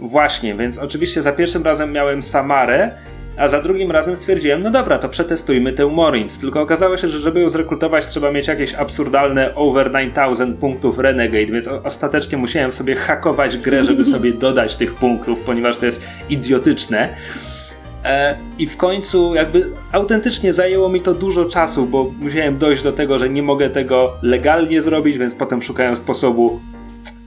Właśnie, 0.00 0.54
więc 0.54 0.78
oczywiście 0.78 1.22
za 1.22 1.32
pierwszym 1.32 1.62
razem 1.64 1.92
miałem 1.92 2.22
Samarę, 2.22 2.90
a 3.36 3.48
za 3.48 3.60
drugim 3.60 3.90
razem 3.90 4.16
stwierdziłem, 4.16 4.62
no 4.62 4.70
dobra, 4.70 4.98
to 4.98 5.08
przetestujmy 5.08 5.72
tę 5.72 5.86
Morint. 5.86 6.38
Tylko 6.38 6.60
okazało 6.60 6.96
się, 6.96 7.08
że 7.08 7.18
żeby 7.20 7.40
ją 7.40 7.48
zrekrutować 7.48 8.06
trzeba 8.06 8.30
mieć 8.30 8.48
jakieś 8.48 8.74
absurdalne 8.74 9.54
over 9.54 9.90
9000 9.92 10.54
punktów 10.60 10.98
Renegade, 10.98 11.52
więc 11.52 11.68
ostatecznie 11.68 12.38
musiałem 12.38 12.72
sobie 12.72 12.94
hakować 12.96 13.56
grę, 13.56 13.84
żeby 13.84 14.04
sobie 14.14 14.32
dodać 14.32 14.76
tych 14.76 14.94
punktów, 14.94 15.40
ponieważ 15.40 15.76
to 15.76 15.86
jest 15.86 16.06
idiotyczne. 16.28 17.08
E, 18.04 18.38
I 18.58 18.66
w 18.66 18.76
końcu 18.76 19.34
jakby 19.34 19.70
autentycznie 19.92 20.52
zajęło 20.52 20.88
mi 20.88 21.00
to 21.00 21.14
dużo 21.14 21.44
czasu, 21.44 21.86
bo 21.86 22.12
musiałem 22.20 22.58
dojść 22.58 22.82
do 22.82 22.92
tego, 22.92 23.18
że 23.18 23.28
nie 23.28 23.42
mogę 23.42 23.70
tego 23.70 24.12
legalnie 24.22 24.82
zrobić, 24.82 25.18
więc 25.18 25.34
potem 25.34 25.62
szukałem 25.62 25.96
sposobu 25.96 26.60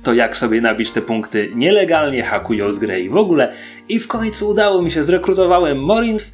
to 0.04 0.14
jak 0.14 0.38
sobie 0.38 0.62
nabić 0.62 0.92
te 0.92 1.02
punkty 1.02 1.52
nielegalnie, 1.56 2.24
hakując 2.24 2.80
grę 2.80 3.00
i 3.00 3.10
w 3.10 3.16
ogóle. 3.16 3.54
I 3.90 4.00
w 4.00 4.08
końcu 4.08 4.50
udało 4.50 4.82
mi 4.82 4.92
się, 4.92 5.04
zrekrutowałem 5.04 5.80
Morinth 5.80 6.26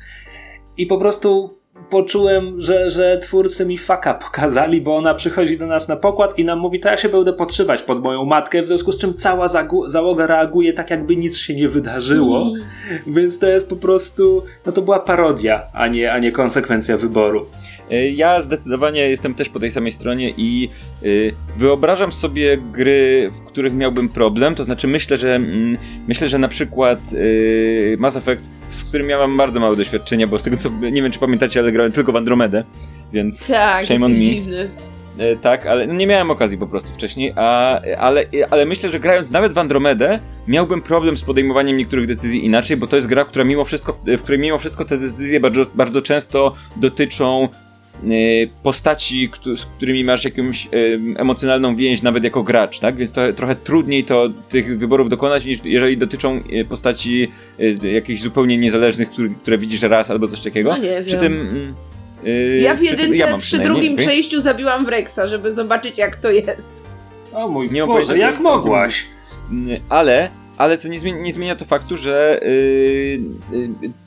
i 0.78 0.86
po 0.86 0.98
prostu 0.98 1.58
poczułem, 1.90 2.62
że, 2.62 2.90
że 2.90 3.18
twórcy 3.18 3.66
mi 3.66 3.78
faka 3.78 4.14
pokazali, 4.14 4.82
bo 4.82 4.96
ona 4.96 5.14
przychodzi 5.14 5.58
do 5.58 5.68
nas 5.68 5.88
na 5.88 5.96
pokład 5.96 6.40
i 6.40 6.46
nam 6.46 6.60
mówi, 6.60 6.80
to 6.80 6.90
ja 6.90 6.98
się 6.98 7.10
będę 7.10 7.34
podszywać 7.34 7.84
pod 7.84 8.02
moją 8.04 8.26
matkę, 8.26 8.64
w 8.64 8.68
związku 8.68 8.92
z 8.92 8.98
czym 8.98 9.14
cała 9.14 9.48
załoga 9.88 10.28
reaguje 10.28 10.74
tak, 10.74 10.90
jakby 10.90 11.16
nic 11.16 11.38
się 11.38 11.56
nie 11.56 11.70
wydarzyło. 11.70 12.46
Więc 13.08 13.40
to 13.40 13.48
jest 13.48 13.70
po 13.70 13.76
prostu, 13.76 14.44
no 14.66 14.72
to 14.72 14.82
była 14.82 15.00
parodia, 15.00 15.64
a 15.74 15.88
nie, 15.88 16.12
a 16.14 16.20
nie 16.20 16.32
konsekwencja 16.32 16.98
wyboru. 16.98 17.46
E, 17.92 18.08
Ja 18.10 18.42
zdecydowanie 18.42 19.10
jestem 19.10 19.34
też 19.36 19.50
po 19.50 19.60
tej 19.60 19.72
samej 19.72 19.92
stronie 19.92 20.34
i 20.38 20.70
y, 21.04 21.34
wyobrażam 21.58 22.12
sobie 22.12 22.58
gry, 22.58 23.32
w 23.42 23.48
których 23.48 23.74
miałbym 23.74 24.10
problem, 24.10 24.56
to 24.56 24.64
znaczy 24.64 24.88
myślę, 24.88 25.18
że 25.18 25.36
mm, 25.36 25.78
myślę, 26.08 26.28
że 26.30 26.38
na 26.38 26.48
przykład 26.48 27.00
y, 27.14 27.96
Mass 28.00 28.16
Effect, 28.16 28.50
którym 28.94 29.08
miałem 29.08 29.38
bardzo 29.38 29.60
małe 29.60 29.76
doświadczenie, 29.76 30.28
bo 30.28 30.38
z 30.40 30.44
tego 30.44 30.58
co, 30.58 30.70
nie 30.70 31.02
wiem 31.02 31.12
czy 31.12 31.20
pamiętacie, 31.20 31.60
ale 31.60 31.72
grałem 31.72 31.92
tylko 31.92 32.12
w 32.12 32.16
Andromedę, 32.16 32.64
więc 33.14 33.48
Tak, 33.48 33.86
shame 33.86 34.06
on 34.06 34.12
me. 34.12 34.18
dziwny. 34.18 34.70
E, 35.18 35.36
tak, 35.36 35.66
ale 35.66 35.88
no 35.88 35.94
nie 35.94 36.08
miałem 36.08 36.32
okazji 36.32 36.58
po 36.58 36.68
prostu 36.68 36.90
wcześniej, 36.94 37.34
a, 37.36 37.80
ale, 37.98 38.26
ale 38.50 38.66
myślę, 38.66 38.90
że 38.90 39.00
grając 39.00 39.32
nawet 39.32 39.54
w 39.54 39.58
Andromedę 39.58 40.20
miałbym 40.48 40.82
problem 40.82 41.18
z 41.18 41.22
podejmowaniem 41.22 41.78
niektórych 41.78 42.08
decyzji 42.08 42.46
inaczej, 42.46 42.78
bo 42.78 42.88
to 42.88 42.96
jest 42.96 43.08
gra, 43.08 43.26
która 43.26 43.46
mimo 43.46 43.66
wszystko, 43.66 43.94
w 44.18 44.22
której 44.22 44.40
mimo 44.40 44.58
wszystko 44.58 44.86
te 44.86 44.98
decyzje 44.98 45.40
bardzo, 45.40 45.66
bardzo 45.76 46.02
często 46.02 46.54
dotyczą 46.76 47.50
postaci, 48.64 49.30
któ- 49.30 49.58
z 49.58 49.66
którymi 49.66 50.04
masz 50.04 50.26
jakąś 50.26 50.66
e, 50.66 50.70
emocjonalną 51.20 51.76
więź 51.76 52.02
nawet 52.02 52.24
jako 52.24 52.44
gracz, 52.44 52.80
tak? 52.80 52.96
Więc 52.96 53.12
to 53.12 53.34
trochę 53.34 53.56
trudniej 53.56 54.04
to 54.04 54.30
tych 54.50 54.78
wyborów 54.80 55.10
dokonać, 55.10 55.46
niż 55.46 55.60
jeżeli 55.64 55.98
dotyczą 55.98 56.44
e, 56.54 56.66
postaci 56.66 57.32
jakichś 57.94 58.22
zupełnie 58.22 58.58
niezależnych, 58.58 59.10
które, 59.42 59.58
widzisz 59.58 59.82
raz 59.82 60.12
albo 60.12 60.28
coś 60.28 60.42
takiego. 60.42 60.70
No 60.70 60.78
nie 60.78 61.02
Przy 61.02 61.12
wiem. 61.12 61.20
tym... 61.20 61.76
Ja 62.62 62.76
w 62.76 62.82
jedynce 62.84 63.32
mam 63.32 63.40
przy 63.40 63.60
drugim 63.60 63.96
przejściu 63.96 64.42
zabiłam 64.42 64.86
Wrexa, 64.86 65.20
żeby 65.28 65.54
zobaczyć 65.54 65.98
jak 65.98 66.16
to 66.16 66.32
jest. 66.32 66.84
O 67.34 67.48
mój 67.48 67.72
Nie 67.72 67.86
Boże, 67.86 68.18
jak 68.18 68.40
mogłaś? 68.40 69.06
Ale, 69.90 70.30
ale 70.58 70.78
co 70.78 70.90
nie 70.90 71.00
zmienia, 71.00 71.22
nie 71.22 71.34
zmienia 71.34 71.56
to 71.56 71.66
faktu, 71.66 71.98
że 71.98 72.40
yy, 72.42 73.20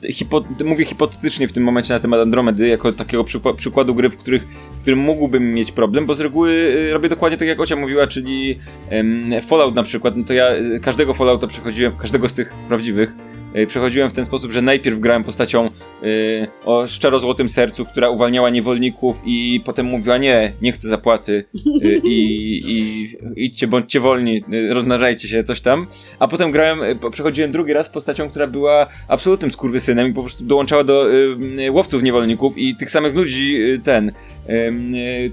yy, 0.03 0.13
hipo, 0.13 0.43
mówię 0.65 0.85
hipotetycznie 0.85 1.47
w 1.47 1.53
tym 1.53 1.63
momencie 1.63 1.93
na 1.93 1.99
temat 1.99 2.19
Andromedy, 2.19 2.67
jako 2.67 2.93
takiego 2.93 3.23
przykła, 3.23 3.53
przykładu 3.53 3.95
gry, 3.95 4.09
w, 4.09 4.17
których, 4.17 4.47
w 4.71 4.81
którym 4.81 4.99
mógłbym 4.99 5.53
mieć 5.53 5.71
problem, 5.71 6.05
bo 6.05 6.15
z 6.15 6.19
reguły 6.19 6.51
yy, 6.51 6.93
robię 6.93 7.09
dokładnie 7.09 7.37
tak 7.37 7.47
jak 7.47 7.59
Ocia 7.59 7.75
mówiła, 7.75 8.07
czyli 8.07 8.59
ym, 8.91 9.33
Fallout 9.47 9.75
na 9.75 9.83
przykład, 9.83 10.15
no 10.17 10.23
to 10.23 10.33
ja 10.33 10.55
yy, 10.55 10.79
każdego 10.79 11.13
Fallouta 11.13 11.47
przechodziłem, 11.47 11.97
każdego 11.97 12.29
z 12.29 12.33
tych 12.33 12.53
prawdziwych, 12.67 13.09
yy, 13.09 13.36
przechodziłem 13.67 14.09
w 14.09 14.13
ten 14.13 14.25
sposób, 14.25 14.51
że 14.51 14.61
najpierw 14.61 14.99
grałem 14.99 15.23
postacią 15.23 15.69
yy, 16.01 16.47
o 16.65 16.87
szczero 16.87 17.19
złotym 17.19 17.49
sercu, 17.49 17.85
która 17.85 18.09
uwalniała 18.09 18.49
niewolników 18.49 19.21
i 19.25 19.61
potem 19.65 19.85
mówiła 19.85 20.17
nie, 20.17 20.53
nie 20.61 20.71
chcę 20.71 20.89
zapłaty 20.89 21.45
yy, 21.81 22.01
i, 22.03 22.59
i 22.65 23.09
idźcie, 23.35 23.67
bądźcie 23.67 23.99
wolni, 23.99 24.43
yy, 24.49 24.73
rozmnażajcie 24.73 25.27
się, 25.27 25.43
coś 25.43 25.61
tam. 25.61 25.87
A 26.19 26.27
potem 26.27 26.51
grałem, 26.51 26.83
y, 26.83 27.11
przechodziłem 27.11 27.51
drugi 27.51 27.73
raz 27.73 27.89
postacią, 27.89 28.29
która 28.29 28.47
była 28.47 28.87
absolutnym 29.07 29.51
skurwysynem 29.51 30.07
i 30.07 30.13
po 30.13 30.21
prostu 30.21 30.43
dołączała 30.43 30.83
do 30.83 31.13
y, 31.13 31.37
y, 31.59 31.71
łowców 31.71 32.03
niewolników 32.03 32.57
i 32.57 32.75
tych 32.75 32.91
samych 32.91 33.15
ludzi 33.15 33.55
y, 33.61 33.79
ten, 33.79 34.09
y, 34.09 34.13
y, 34.13 34.13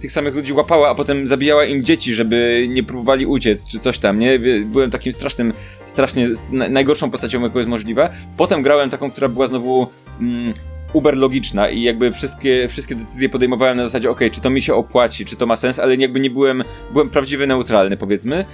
tych 0.00 0.12
samych 0.12 0.35
ludzi 0.35 0.53
łapała, 0.53 0.90
a 0.90 0.94
potem 0.94 1.27
zabijała 1.27 1.64
im 1.64 1.85
dzieci, 1.85 2.14
żeby 2.14 2.66
nie 2.68 2.83
próbowali 2.83 3.27
uciec, 3.27 3.68
czy 3.68 3.79
coś 3.79 3.98
tam, 3.98 4.18
nie? 4.18 4.38
Byłem 4.64 4.90
takim 4.90 5.12
strasznym, 5.12 5.53
strasznie, 5.87 6.29
na- 6.53 6.68
najgorszą 6.68 7.11
postacią, 7.11 7.42
jaką 7.42 7.59
jest 7.59 7.68
możliwe. 7.68 8.11
Potem 8.37 8.62
grałem 8.62 8.90
taką, 8.90 9.11
która 9.11 9.29
była 9.29 9.46
znowu... 9.46 9.87
Mm, 10.20 10.53
uber 10.92 11.16
logiczna 11.16 11.70
i 11.70 11.83
jakby 11.83 12.12
wszystkie, 12.12 12.68
wszystkie 12.68 12.94
decyzje 12.94 13.29
podejmowałem 13.29 13.77
na 13.77 13.85
zasadzie, 13.85 14.11
okej, 14.11 14.31
czy 14.31 14.40
to 14.40 14.50
mi 14.50 14.62
się 14.62 14.74
opłaci, 14.74 15.24
czy 15.24 15.37
to 15.37 15.46
ma 15.46 15.57
sens, 15.57 15.79
ale 15.79 15.96
jakby 15.96 16.20
nie 16.20 16.31
byłem, 16.31 16.64
byłem 16.92 17.11
prawdziwy 17.11 17.46
neutralny, 17.46 17.96
powiedzmy. 17.96 18.44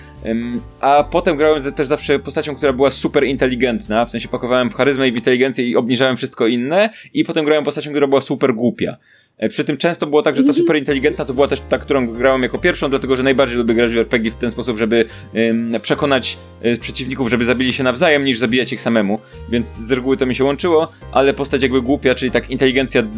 A 0.81 1.05
potem 1.11 1.37
grałem 1.37 1.73
też 1.73 1.87
zawsze 1.87 2.18
postacią, 2.18 2.57
która 2.57 2.73
była 2.73 2.90
super 2.90 3.25
inteligentna, 3.25 4.05
w 4.05 4.11
sensie 4.11 4.29
pakowałem 4.29 4.70
w 4.70 4.75
charyzmę 4.75 5.09
i 5.09 5.12
w 5.12 5.16
inteligencję 5.16 5.68
i 5.68 5.77
obniżałem 5.77 6.16
wszystko 6.16 6.46
inne, 6.46 6.90
i 7.14 7.25
potem 7.25 7.44
grałem 7.44 7.64
postacią, 7.64 7.90
która 7.90 8.07
była 8.07 8.20
super 8.20 8.55
głupia. 8.55 8.96
E, 9.38 9.49
Przy 9.49 9.64
tym 9.64 9.77
często 9.77 10.07
było 10.07 10.23
tak, 10.23 10.37
że 10.37 10.45
ta 10.45 10.53
super 10.53 10.77
inteligentna 10.77 11.25
to 11.25 11.35
była 11.35 11.49
też 11.49 11.61
ta, 11.61 11.79
którą 11.79 12.07
grałem 12.07 12.43
jako 12.43 12.59
pierwszą, 12.59 12.90
dlatego 12.90 13.16
że 13.16 13.23
najbardziej 13.23 13.59
lubię 13.59 13.75
grać 13.75 13.93
w 13.93 13.97
RPG 13.99 14.31
w 14.31 14.37
ten 14.37 14.51
sposób, 14.51 14.79
żeby 14.79 15.05
ym, 15.37 15.75
przekonać 15.83 16.38
y, 16.64 16.79
przeciwników, 16.79 17.31
żeby 17.31 17.45
zabili 17.45 17.73
się 17.73 17.83
nawzajem, 17.83 18.25
niż 18.25 18.38
zabijać 18.38 18.73
ich 18.73 18.81
samemu. 18.81 19.19
Więc 19.51 19.66
z 19.66 19.93
reguły 19.93 20.16
to 20.16 20.27
mi 20.27 20.35
się 20.35 20.45
łączyło, 20.45 20.93
ale 21.12 21.35
postać 21.35 21.62
jakby 21.62 21.83
głupia, 21.83 22.14
czyli 22.14 22.31
tak 22.31 22.51
inteligencja 22.51 23.03
d- 23.03 23.09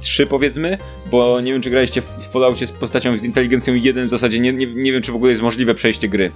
3 0.00 0.26
powiedzmy, 0.26 0.78
bo 1.10 1.40
nie 1.40 1.52
wiem 1.52 1.62
czy 1.62 1.70
graliście 1.70 2.02
w 2.02 2.04
w 2.04 2.32
Falloutie 2.32 2.66
z 2.66 2.72
postacią 2.72 3.16
z 3.18 3.24
inteligencją 3.24 3.74
1 3.74 4.06
w 4.06 4.10
zasadzie, 4.10 4.40
nie, 4.40 4.52
nie, 4.52 4.66
nie 4.66 4.92
wiem 4.92 5.02
czy 5.02 5.12
w 5.12 5.14
ogóle 5.14 5.30
jest 5.30 5.42
możliwe 5.42 5.74
przejście 5.74 6.08
gry. 6.08 6.32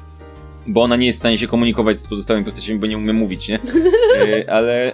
Bo 0.66 0.82
ona 0.82 0.96
nie 0.96 1.06
jest 1.06 1.18
w 1.18 1.22
stanie 1.22 1.38
się 1.38 1.46
komunikować 1.46 1.98
z 1.98 2.06
pozostałymi 2.06 2.44
postaciami, 2.44 2.78
bo 2.78 2.86
nie 2.86 2.98
umie 2.98 3.12
mówić, 3.12 3.48
nie? 3.48 3.58
E, 4.20 4.50
ale, 4.52 4.92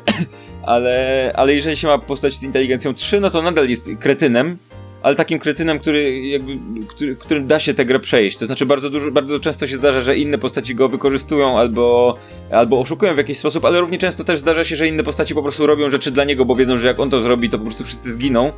ale, 0.70 1.32
ale 1.34 1.54
jeżeli 1.54 1.76
się 1.76 1.88
ma 1.88 1.98
postać 1.98 2.34
z 2.34 2.42
inteligencją 2.42 2.94
3, 2.94 3.20
no 3.20 3.30
to 3.30 3.42
nadal 3.42 3.68
jest 3.68 3.90
kretynem, 4.00 4.56
ale 5.02 5.14
takim 5.14 5.38
kretynem, 5.38 5.78
który 5.78 6.20
jakby, 6.20 6.58
który, 6.88 7.16
którym 7.16 7.46
da 7.46 7.60
się 7.60 7.74
tę 7.74 7.84
grę 7.84 8.00
przejść. 8.00 8.38
To 8.38 8.46
znaczy 8.46 8.66
bardzo 8.66 8.90
dużo, 8.90 9.10
bardzo 9.10 9.40
często 9.40 9.66
się 9.66 9.76
zdarza, 9.76 10.00
że 10.00 10.16
inne 10.16 10.38
postaci 10.38 10.74
go 10.74 10.88
wykorzystują 10.88 11.58
albo, 11.58 12.16
albo 12.50 12.80
oszukują 12.80 13.14
w 13.14 13.18
jakiś 13.18 13.38
sposób, 13.38 13.64
ale 13.64 13.80
równie 13.80 13.98
często 13.98 14.24
też 14.24 14.38
zdarza 14.38 14.64
się, 14.64 14.76
że 14.76 14.88
inne 14.88 15.02
postaci 15.02 15.34
po 15.34 15.42
prostu 15.42 15.66
robią 15.66 15.90
rzeczy 15.90 16.10
dla 16.10 16.24
niego, 16.24 16.44
bo 16.44 16.56
wiedzą, 16.56 16.78
że 16.78 16.86
jak 16.86 17.00
on 17.00 17.10
to 17.10 17.20
zrobi, 17.20 17.50
to 17.50 17.58
po 17.58 17.64
prostu 17.64 17.84
wszyscy 17.84 18.12
zginą, 18.12 18.52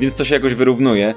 więc 0.00 0.14
to 0.14 0.24
się 0.24 0.34
jakoś 0.34 0.54
wyrównuje. 0.54 1.14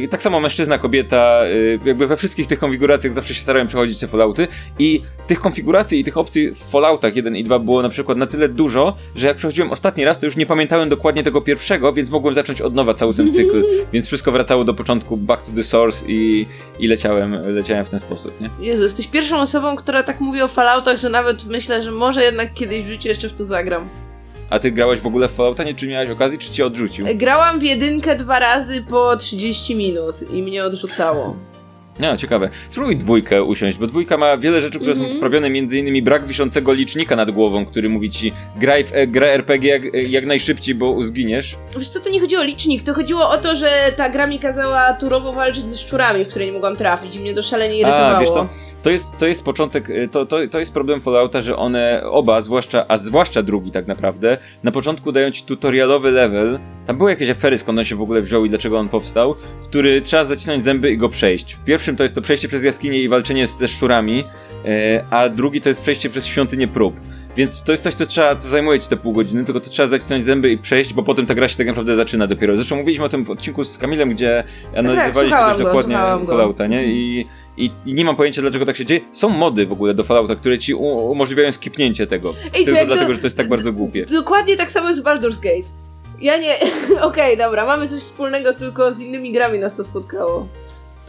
Yy, 0.00 0.08
tak 0.08 0.22
samo 0.22 0.40
mężczyzna, 0.40 0.78
kobieta, 0.78 1.46
yy, 1.46 1.78
jakby 1.84 2.06
we 2.06 2.16
wszystkich 2.16 2.46
tych 2.46 2.58
konfiguracjach 2.58 3.12
zawsze 3.12 3.34
się 3.34 3.40
starałem 3.40 3.66
przechodzić 3.66 4.00
te 4.00 4.08
Fallouty 4.08 4.48
i 4.78 5.02
tych 5.26 5.40
konfiguracji 5.40 6.00
i 6.00 6.04
tych 6.04 6.16
opcji 6.16 6.50
w 6.50 6.58
Falloutach 6.58 7.16
1 7.16 7.36
i 7.36 7.44
2 7.44 7.58
było 7.58 7.82
na 7.82 7.88
przykład 7.88 8.18
na 8.18 8.26
tyle 8.26 8.48
dużo, 8.48 8.96
że 9.16 9.26
jak 9.26 9.36
przechodziłem 9.36 9.70
ostatni 9.70 10.04
raz, 10.04 10.18
to 10.18 10.26
już 10.26 10.36
nie 10.36 10.46
pamiętałem 10.46 10.88
dokładnie 10.88 11.22
tego 11.22 11.40
pierwszego, 11.40 11.92
więc 11.92 12.10
mogłem 12.10 12.34
zacząć 12.34 12.60
od 12.60 12.74
nowa 12.74 12.94
cały 12.94 13.14
ten 13.14 13.32
cykl, 13.32 13.64
więc 13.92 14.06
wszystko 14.06 14.32
wracało 14.32 14.64
do 14.64 14.74
początku, 14.74 15.16
back 15.16 15.42
to 15.44 15.52
the 15.56 15.64
source 15.64 16.04
i, 16.08 16.46
i 16.78 16.86
leciałem, 16.86 17.32
leciałem 17.54 17.84
w 17.84 17.88
ten 17.88 18.00
sposób, 18.00 18.40
nie? 18.40 18.50
Jezu, 18.60 18.82
jesteś 18.82 19.06
pierwszą 19.06 19.40
osobą, 19.40 19.76
która 19.76 20.02
tak 20.02 20.20
mówi 20.20 20.42
o 20.42 20.48
Falloutach, 20.48 20.98
że 20.98 21.08
nawet 21.08 21.44
myślę, 21.44 21.82
że 21.82 21.90
może 21.90 22.24
jednak 22.24 22.54
kiedyś 22.54 22.82
w 22.82 22.86
życiu 22.86 23.08
jeszcze 23.08 23.28
w 23.28 23.32
to 23.32 23.44
zagram. 23.44 23.88
A 24.50 24.58
ty 24.58 24.70
grałeś 24.72 25.00
w 25.00 25.06
ogóle 25.06 25.28
w 25.28 25.32
Fallouta, 25.32 25.64
nie? 25.64 25.74
Czy 25.74 25.86
miałeś 25.88 26.10
okazji, 26.10 26.38
czy 26.38 26.50
cię 26.52 26.66
odrzucił? 26.66 27.06
Grałam 27.14 27.58
w 27.58 27.62
jedynkę 27.62 28.16
dwa 28.16 28.38
razy 28.38 28.84
po 28.88 29.16
30 29.16 29.76
minut 29.76 30.30
i 30.32 30.42
mnie 30.42 30.64
odrzucało. 30.64 31.36
No, 32.00 32.16
ciekawe. 32.16 32.48
Spróbuj 32.68 32.96
dwójkę 32.96 33.42
usiąść, 33.42 33.78
bo 33.78 33.86
dwójka 33.86 34.16
ma 34.16 34.36
wiele 34.36 34.62
rzeczy, 34.62 34.78
które 34.78 34.92
Mhm. 34.92 35.08
są 35.10 35.14
poprawione, 35.14 35.50
między 35.50 35.78
innymi 35.78 36.02
brak 36.02 36.26
wiszącego 36.26 36.72
licznika 36.72 37.16
nad 37.16 37.30
głową, 37.30 37.66
który 37.66 37.88
mówi 37.88 38.10
ci 38.10 38.32
graj 38.56 38.84
w 38.84 38.92
e, 38.92 39.06
grę 39.06 39.32
RPG 39.32 39.70
jak, 39.70 39.82
jak 40.10 40.26
najszybciej, 40.26 40.74
bo 40.74 41.02
zginiesz. 41.02 41.56
Wiesz 41.78 41.88
co, 41.88 42.00
to 42.00 42.10
nie 42.10 42.20
chodziło 42.20 42.42
o 42.42 42.44
licznik, 42.44 42.82
to 42.82 42.94
chodziło 42.94 43.30
o 43.30 43.38
to, 43.38 43.56
że 43.56 43.70
ta 43.96 44.08
gra 44.08 44.26
mi 44.26 44.38
kazała 44.38 44.92
turowo 44.92 45.32
walczyć 45.32 45.70
ze 45.70 45.78
szczurami, 45.78 46.24
w 46.24 46.28
które 46.28 46.46
nie 46.46 46.52
mogłam 46.52 46.76
trafić 46.76 47.16
i 47.16 47.20
mnie 47.20 47.34
to 47.34 47.42
szalenie 47.42 47.74
irytowało. 47.78 48.16
A, 48.16 48.20
wiesz 48.20 48.30
co, 48.30 48.48
to 48.82 48.90
jest, 48.90 49.18
to 49.18 49.26
jest 49.26 49.44
początek, 49.44 49.90
y, 49.90 50.08
to, 50.08 50.26
to, 50.26 50.36
to 50.50 50.58
jest 50.58 50.72
problem 50.72 51.00
Fallouta, 51.00 51.42
że 51.42 51.56
one 51.56 52.02
oba, 52.04 52.40
zwłaszcza, 52.40 52.84
a 52.88 52.98
zwłaszcza 52.98 53.42
drugi 53.42 53.70
tak 53.70 53.86
naprawdę, 53.86 54.38
na 54.62 54.70
początku 54.70 55.12
dają 55.12 55.30
ci 55.30 55.42
tutorialowy 55.42 56.10
level, 56.10 56.58
tam 56.86 56.98
były 56.98 57.10
jakieś 57.10 57.28
afery, 57.28 57.58
skąd 57.58 57.78
on 57.78 57.84
się 57.84 57.96
w 57.96 58.02
ogóle 58.02 58.22
wziął 58.22 58.44
i 58.44 58.48
dlaczego 58.48 58.78
on 58.78 58.88
powstał, 58.88 59.34
który 59.62 60.02
trzeba 60.02 60.24
zacisnąć 60.24 60.64
zęby 60.64 60.90
i 60.90 60.96
go 60.96 61.08
przejść. 61.08 61.54
W 61.54 61.64
pierwszym 61.64 61.96
to 61.96 62.02
jest 62.02 62.14
to 62.14 62.22
przejście 62.22 62.48
przez 62.48 62.64
jaskinię 62.64 63.02
i 63.02 63.08
walczenie 63.08 63.46
ze 63.46 63.68
szczurami, 63.68 64.24
y, 64.64 65.04
a 65.10 65.28
drugi 65.28 65.60
to 65.60 65.68
jest 65.68 65.80
przejście 65.80 66.10
przez 66.10 66.26
świątynię 66.26 66.68
prób. 66.68 66.94
Więc 67.36 67.62
to 67.62 67.72
jest 67.72 67.84
coś, 67.84 67.94
co 67.94 68.06
trzeba, 68.06 68.34
to 68.34 68.48
zajmuje 68.48 68.78
ci 68.78 68.88
te 68.88 68.96
pół 68.96 69.12
godziny, 69.12 69.44
tylko 69.44 69.60
to 69.60 69.70
trzeba 69.70 69.88
zacisnąć 69.88 70.24
zęby 70.24 70.50
i 70.50 70.58
przejść, 70.58 70.94
bo 70.94 71.02
potem 71.02 71.26
ta 71.26 71.34
gra 71.34 71.48
się 71.48 71.56
tak 71.56 71.66
naprawdę 71.66 71.96
zaczyna 71.96 72.26
dopiero. 72.26 72.56
Zresztą 72.56 72.76
mówiliśmy 72.76 73.04
o 73.04 73.08
tym 73.08 73.24
w 73.24 73.30
odcinku 73.30 73.64
z 73.64 73.78
Kamilem, 73.78 74.10
gdzie 74.10 74.44
analizowaliśmy 74.76 75.22
słuchałam 75.22 75.48
dość 75.48 75.58
go, 75.58 75.64
dokładnie. 75.64 75.96
Fallouta, 76.26 76.66
nie? 76.66 76.84
I, 76.86 77.26
i, 77.64 77.72
I 77.86 77.94
nie 77.94 78.04
mam 78.04 78.16
pojęcia, 78.16 78.42
dlaczego 78.42 78.66
tak 78.66 78.76
się 78.76 78.84
dzieje. 78.84 79.00
Są 79.12 79.28
mody 79.28 79.66
w 79.66 79.72
ogóle 79.72 79.94
do 79.94 80.04
Fallouta, 80.04 80.34
które 80.34 80.58
ci 80.58 80.74
umożliwiają 80.74 81.52
skipnięcie 81.52 82.06
tego. 82.06 82.34
Ej, 82.54 82.64
Tylko 82.64 82.86
dlatego, 82.86 83.12
że 83.12 83.18
to 83.18 83.26
jest 83.26 83.36
tak 83.36 83.48
bardzo 83.48 83.72
głupie. 83.72 84.06
Dokładnie 84.06 84.56
tak 84.56 84.70
samo 84.70 84.88
jest 84.88 85.00
w 85.00 85.04
Baldur's 85.04 85.40
Gate. 85.40 85.68
Ja 86.20 86.36
nie... 86.36 86.56
Okej, 87.02 87.36
dobra, 87.36 87.66
mamy 87.66 87.88
coś 87.88 88.00
wspólnego, 88.00 88.54
tylko 88.54 88.92
z 88.92 89.00
innymi 89.00 89.32
grami 89.32 89.58
nas 89.58 89.74
to 89.74 89.84
spotkało. 89.84 90.46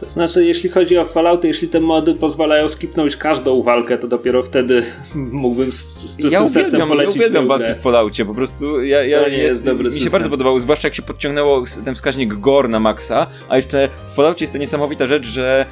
To 0.00 0.10
znaczy, 0.10 0.44
jeśli 0.44 0.70
chodzi 0.70 0.98
o 0.98 1.04
Fallouty, 1.04 1.48
jeśli 1.48 1.68
te 1.68 1.80
mody 1.80 2.14
pozwalają 2.14 2.68
skipnąć 2.68 3.16
każdą 3.16 3.62
walkę, 3.62 3.98
to 3.98 4.08
dopiero 4.08 4.42
wtedy 4.42 4.82
mógłbym 5.14 5.72
z, 5.72 5.76
z 5.76 6.16
czystym 6.16 6.30
Ja 6.30 6.48
sercem 6.48 6.62
uwielbiam, 6.62 6.80
ja 6.80 6.86
polecić 6.86 7.16
uwielbiam 7.16 7.48
walki 7.48 7.74
w 7.78 7.82
Falloutie, 7.82 8.24
po 8.24 8.34
prostu 8.34 8.82
ja, 8.82 9.04
ja 9.04 9.22
To 9.22 9.28
nie 9.28 9.36
jest 9.38 9.64
dobry 9.64 9.84
Mi 9.84 9.90
się 9.90 9.96
system. 9.96 10.12
bardzo 10.12 10.30
podobało, 10.30 10.60
zwłaszcza 10.60 10.88
jak 10.88 10.94
się 10.94 11.02
podciągnęło 11.02 11.64
ten 11.84 11.94
wskaźnik 11.94 12.34
gore 12.34 12.68
na 12.68 12.80
maksa, 12.80 13.26
a 13.48 13.56
jeszcze 13.56 13.88
w 14.08 14.14
Falloutie 14.14 14.42
jest 14.44 14.52
ta 14.52 14.58
niesamowita 14.58 15.06
rzecz, 15.06 15.26
że 15.26 15.66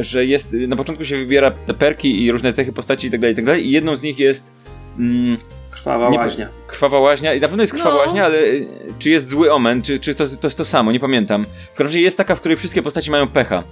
że 0.00 0.26
jest, 0.26 0.52
na 0.52 0.76
początku 0.76 1.04
się 1.04 1.16
wybiera 1.16 1.50
te 1.50 1.74
perki 1.74 2.24
i 2.24 2.32
różne 2.32 2.52
cechy 2.52 2.72
postaci 2.72 3.06
i 3.06 3.10
tak 3.10 3.20
dalej, 3.20 3.32
i 3.32 3.36
tak 3.36 3.44
dalej 3.44 3.66
i 3.66 3.70
jedną 3.70 3.96
z 3.96 4.02
nich 4.02 4.18
jest 4.18 4.52
mm, 4.98 5.36
Krwawa 5.80 6.10
Nie- 6.10 6.18
łaźnia. 6.18 6.48
Krwawa 6.66 6.98
łaźnia, 7.00 7.34
i 7.34 7.40
na 7.40 7.48
pewno 7.48 7.62
jest 7.62 7.72
krwawa 7.72 7.96
No. 7.96 8.00
łaźnia, 8.02 8.24
ale 8.24 8.38
y, 8.38 8.66
czy 8.98 9.10
jest 9.10 9.28
zły 9.28 9.52
omen, 9.52 9.82
czy, 9.82 9.98
czy 9.98 10.14
to, 10.14 10.24
to 10.40 10.46
jest 10.46 10.56
to 10.58 10.64
samo, 10.64 10.92
nie 10.92 11.00
pamiętam. 11.00 11.46
W 11.64 11.68
każdym 11.68 11.86
razie 11.86 12.00
jest 12.00 12.16
taka, 12.16 12.34
w 12.34 12.40
której 12.40 12.56
wszystkie 12.56 12.82
postaci 12.82 13.10
mają 13.10 13.28
pecha. 13.28 13.62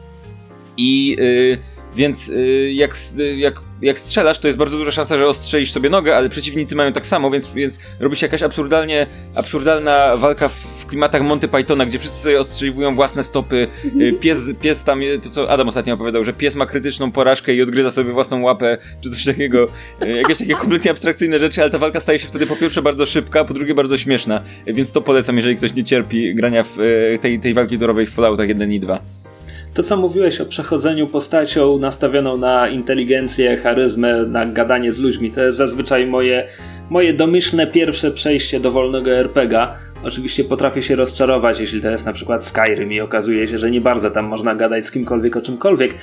I 0.77 1.17
y, 1.21 1.59
więc 1.95 2.29
y, 2.29 2.71
jak, 2.75 2.97
y, 3.19 3.37
jak, 3.37 3.61
jak 3.83 3.99
strzelasz, 3.99 4.39
to 4.39 4.47
jest 4.49 4.59
bardzo 4.59 4.77
duża 4.79 4.91
szansa, 4.93 5.19
że 5.19 5.29
ostrzelisz 5.29 5.73
sobie 5.73 5.91
nogę, 5.91 6.17
ale 6.17 6.29
przeciwnicy 6.29 6.75
mają 6.77 6.93
tak 6.93 7.07
samo, 7.07 7.31
więc, 7.31 7.55
więc 7.55 7.79
robi 8.01 8.17
się 8.17 8.27
jakaś 8.27 8.43
absurdalnie, 8.43 9.07
absurdalna 9.37 10.17
walka 10.17 10.49
klimatach 10.89 11.23
Monty 11.23 11.49
Pythona, 11.49 11.87
gdzie 11.87 11.99
wszyscy 11.99 12.23
sobie 12.23 12.41
ostrzeliwują 12.41 12.95
własne 12.95 13.25
stopy. 13.25 13.67
Y, 14.01 14.13
Pies, 14.21 14.39
pies 14.61 14.85
tam, 14.85 15.03
y, 15.03 15.19
to 15.19 15.31
co 15.31 15.51
Adam 15.51 15.69
ostatnio 15.69 15.95
opowiadał, 15.95 16.25
że 16.25 16.33
pies 16.33 16.55
ma 16.55 16.67
krytyczną 16.67 17.13
porażkę 17.13 17.55
i 17.55 17.63
odgryza 17.63 17.91
sobie 17.91 18.13
własną 18.13 18.43
łapę, 18.43 18.79
czy 19.01 19.11
coś 19.11 19.25
takiego. 19.25 19.67
Y, 20.03 20.09
Jakieś 20.09 20.39
takie 20.39 20.55
kompletnie 20.55 20.91
abstrakcyjne 20.91 21.39
rzeczy, 21.39 21.61
ale 21.61 21.71
ta 21.71 21.79
walka 21.79 22.01
staje 22.01 22.19
się 22.19 22.27
wtedy 22.27 22.47
po 22.47 22.57
pierwsze 22.57 22.83
bardzo 22.83 23.07
szybka, 23.07 23.45
po 23.45 23.55
drugie 23.55 23.75
bardzo 23.75 23.99
śmieszna, 23.99 24.43
więc 24.67 24.93
to 24.93 25.01
polecam, 25.01 25.37
jeżeli 25.37 25.57
ktoś 25.57 25.75
nie 25.75 25.85
cierpi 25.85 26.35
grania 26.35 26.65
w 26.65 26.77
tej, 27.21 27.41
tej 27.41 27.55
walki 27.55 27.79
dorowej 27.79 28.07
w 28.07 28.11
Falloutach 28.11 28.49
1 28.49 28.73
i 28.73 28.81
2. 28.81 29.01
To, 29.75 29.83
co 29.83 29.97
mówiłeś 29.97 30.41
o 30.41 30.47
przechodzeniu 30.47 31.07
postacią 31.07 31.79
nastawioną 31.79 32.37
na 32.37 32.69
inteligencję, 32.69 33.57
charyzmę, 33.57 34.27
na 34.27 34.47
gadanie 34.47 34.93
z 34.93 34.99
ludźmi, 34.99 35.33
to 35.33 35.43
jest 35.43 35.59
zazwyczaj 35.59 36.07
moje, 36.07 36.49
moje 36.91 37.13
domyślne 37.13 37.67
pierwsze 37.67 38.11
przejście 38.11 38.61
do 38.61 38.71
wolnego 38.71 39.11
RPGa. 39.11 39.75
Oczywiście 40.03 40.45
potrafię 40.45 40.83
się 40.83 40.97
rozczarować, 40.97 41.61
jeśli 41.61 41.83
to 41.83 41.91
jest 41.91 42.07
na 42.07 42.13
przykład 42.13 42.47
Skyrim 42.47 42.93
i 42.93 43.01
okazuje 43.01 43.49
się, 43.49 43.59
że 43.59 43.71
nie 43.71 43.81
bardzo 43.81 44.11
tam 44.11 44.27
można 44.27 44.55
gadać 44.55 44.87
z 44.87 44.91
kimkolwiek 44.91 45.37
o 45.37 45.41
czymkolwiek. 45.41 45.95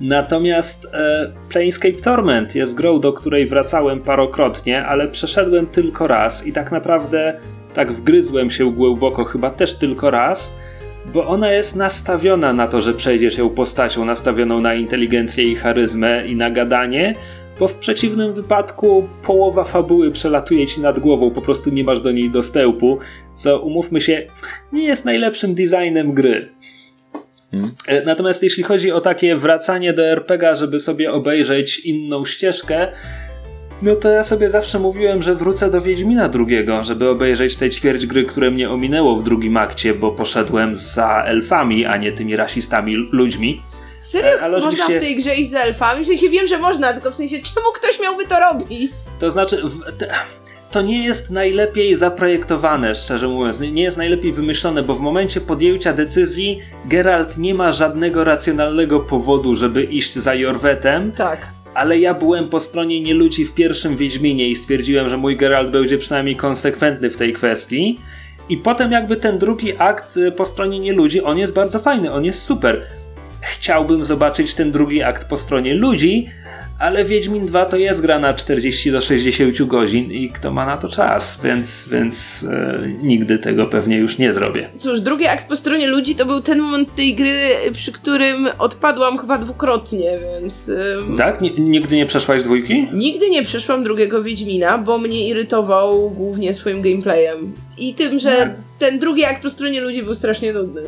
Natomiast 0.00 0.94
e, 0.94 1.32
Planescape 1.48 1.92
Torment 1.92 2.54
jest 2.54 2.74
grą, 2.74 3.00
do 3.00 3.12
której 3.12 3.46
wracałem 3.46 4.00
parokrotnie, 4.00 4.86
ale 4.86 5.08
przeszedłem 5.08 5.66
tylko 5.66 6.06
raz 6.06 6.46
i 6.46 6.52
tak 6.52 6.72
naprawdę 6.72 7.40
tak 7.74 7.92
wgryzłem 7.92 8.50
się 8.50 8.72
głęboko 8.72 9.24
chyba 9.24 9.50
też 9.50 9.74
tylko 9.74 10.10
raz 10.10 10.58
bo 11.12 11.28
ona 11.28 11.52
jest 11.52 11.76
nastawiona 11.76 12.52
na 12.52 12.66
to, 12.66 12.80
że 12.80 12.94
przejdziesz 12.94 13.38
ją 13.38 13.50
postacią 13.50 14.04
nastawioną 14.04 14.60
na 14.60 14.74
inteligencję 14.74 15.44
i 15.44 15.56
charyzmę 15.56 16.26
i 16.26 16.36
na 16.36 16.50
gadanie, 16.50 17.14
bo 17.60 17.68
w 17.68 17.74
przeciwnym 17.74 18.32
wypadku 18.34 19.08
połowa 19.22 19.64
fabuły 19.64 20.10
przelatuje 20.10 20.66
ci 20.66 20.80
nad 20.80 20.98
głową, 20.98 21.30
po 21.30 21.42
prostu 21.42 21.70
nie 21.70 21.84
masz 21.84 22.00
do 22.00 22.12
niej 22.12 22.30
dostępu, 22.30 22.98
co 23.34 23.60
umówmy 23.60 24.00
się, 24.00 24.26
nie 24.72 24.84
jest 24.84 25.04
najlepszym 25.04 25.54
designem 25.54 26.12
gry. 26.12 26.48
Hmm. 27.50 27.70
E, 27.86 28.04
Natomiast 28.04 28.42
jeśli 28.42 28.62
chodzi 28.62 28.92
o 28.92 29.00
takie 29.00 29.36
wracanie 29.36 29.92
do 29.92 30.06
RPG, 30.06 30.56
żeby 30.56 30.80
sobie 30.80 31.12
obejrzeć 31.12 31.78
inną 31.78 32.24
ścieżkę, 32.24 32.88
no 33.82 33.96
to 33.96 34.10
ja 34.10 34.24
sobie 34.24 34.50
zawsze 34.50 34.78
mówiłem, 34.78 35.22
że 35.22 35.34
wrócę 35.34 35.70
do 35.70 35.80
Wiedźmina 35.80 36.28
drugiego, 36.28 36.82
żeby 36.82 37.08
obejrzeć 37.08 37.56
tę 37.56 37.70
ćwierć 37.70 38.06
gry, 38.06 38.24
które 38.24 38.50
mnie 38.50 38.70
ominęło 38.70 39.16
w 39.16 39.24
drugim 39.24 39.56
akcie, 39.56 39.94
bo 39.94 40.12
poszedłem 40.12 40.74
za 40.74 41.22
elfami, 41.26 41.86
a 41.86 41.96
nie 41.96 42.12
tymi 42.12 42.36
rasistami 42.36 42.96
ludźmi. 43.12 43.62
Serio? 44.02 44.30
Ale 44.40 44.60
można 44.60 44.68
oczywiście- 44.68 44.98
w 45.00 45.02
tej 45.02 45.16
grze 45.16 45.34
iść 45.34 45.50
z 45.50 45.54
elfami? 45.54 46.04
W 46.04 46.06
sensie 46.06 46.28
wiem, 46.28 46.46
że 46.46 46.58
można, 46.58 46.92
tylko 46.92 47.10
w 47.10 47.14
sensie 47.14 47.36
czemu 47.54 47.66
ktoś 47.74 48.00
miałby 48.00 48.26
to 48.26 48.40
robić? 48.40 48.92
To 49.18 49.30
znaczy, 49.30 49.62
to 50.70 50.82
nie 50.82 51.04
jest 51.04 51.30
najlepiej 51.30 51.96
zaprojektowane, 51.96 52.94
szczerze 52.94 53.28
mówiąc, 53.28 53.60
nie 53.60 53.72
nie 53.72 53.82
jest 53.82 53.96
najlepiej 53.96 54.32
wymyślone, 54.32 54.82
bo 54.82 54.94
w 54.94 55.00
momencie 55.00 55.40
podjęcia 55.40 55.92
decyzji 55.92 56.60
Geralt 56.84 57.38
nie 57.38 57.54
ma 57.54 57.72
żadnego 57.72 58.24
racjonalnego 58.24 59.00
powodu, 59.00 59.56
żeby 59.56 59.82
iść 59.82 60.14
za 60.14 60.34
Jorwetem, 60.34 61.12
Tak. 61.12 61.46
ale 61.74 61.98
ja 61.98 62.14
byłem 62.14 62.48
po 62.48 62.60
stronie 62.60 63.00
nieludzi 63.00 63.44
w 63.44 63.54
pierwszym 63.54 63.96
Wiedźminie 63.96 64.48
i 64.48 64.56
stwierdziłem, 64.56 65.08
że 65.08 65.16
mój 65.16 65.36
Geralt 65.36 65.70
będzie 65.70 65.98
przynajmniej 65.98 66.36
konsekwentny 66.36 67.10
w 67.10 67.16
tej 67.16 67.32
kwestii. 67.32 67.98
I 68.48 68.56
potem 68.56 68.92
jakby 68.92 69.16
ten 69.16 69.38
drugi 69.38 69.72
akt 69.78 70.16
y, 70.16 70.32
po 70.32 70.46
stronie 70.46 70.80
nieludzi, 70.80 71.22
on 71.22 71.38
jest 71.38 71.54
bardzo 71.54 71.78
fajny, 71.78 72.12
on 72.12 72.24
jest 72.24 72.42
super. 72.44 72.82
Chciałbym 73.42 74.04
zobaczyć 74.04 74.54
ten 74.54 74.72
drugi 74.72 75.02
akt 75.02 75.24
po 75.28 75.36
stronie 75.36 75.74
ludzi, 75.74 76.26
ale 76.78 77.04
Wiedźmin 77.04 77.46
2 77.46 77.64
to 77.66 77.76
jest 77.76 78.00
gra 78.00 78.18
na 78.18 78.34
40 78.34 78.90
do 78.92 79.00
60 79.00 79.62
godzin 79.62 80.12
i 80.12 80.30
kto 80.30 80.50
ma 80.52 80.66
na 80.66 80.76
to 80.76 80.88
czas, 80.88 81.40
więc, 81.44 81.88
więc 81.92 82.46
e, 82.52 82.78
nigdy 83.02 83.38
tego 83.38 83.66
pewnie 83.66 83.96
już 83.96 84.18
nie 84.18 84.34
zrobię. 84.34 84.68
Cóż, 84.78 85.00
drugi 85.00 85.26
akt 85.26 85.48
po 85.48 85.56
stronie 85.56 85.88
ludzi 85.88 86.14
to 86.14 86.26
był 86.26 86.40
ten 86.40 86.60
moment 86.60 86.94
tej 86.94 87.14
gry, 87.14 87.38
przy 87.72 87.92
którym 87.92 88.48
odpadłam 88.58 89.18
chyba 89.18 89.38
dwukrotnie, 89.38 90.18
więc... 90.40 90.68
ym, 90.68 91.16
Tak? 91.16 91.40
Ni- 91.40 91.60
nigdy 91.60 91.96
nie 91.96 92.06
przeszłaś 92.06 92.42
dwójki? 92.42 92.88
Nigdy 92.92 93.30
nie 93.30 93.42
przeszłam 93.42 93.84
drugiego 93.84 94.22
Wiedźmina, 94.22 94.78
bo 94.78 94.98
mnie 94.98 95.28
irytował 95.28 96.10
głównie 96.10 96.54
swoim 96.54 96.82
gameplayem. 96.82 97.52
I 97.78 97.94
tym, 97.94 98.18
że 98.18 98.54
ten 98.78 98.98
drugi 98.98 99.24
akt 99.24 99.42
po 99.42 99.50
stronie 99.50 99.80
ludzi 99.80 100.02
był 100.02 100.14
strasznie 100.14 100.52
nudny. 100.52 100.82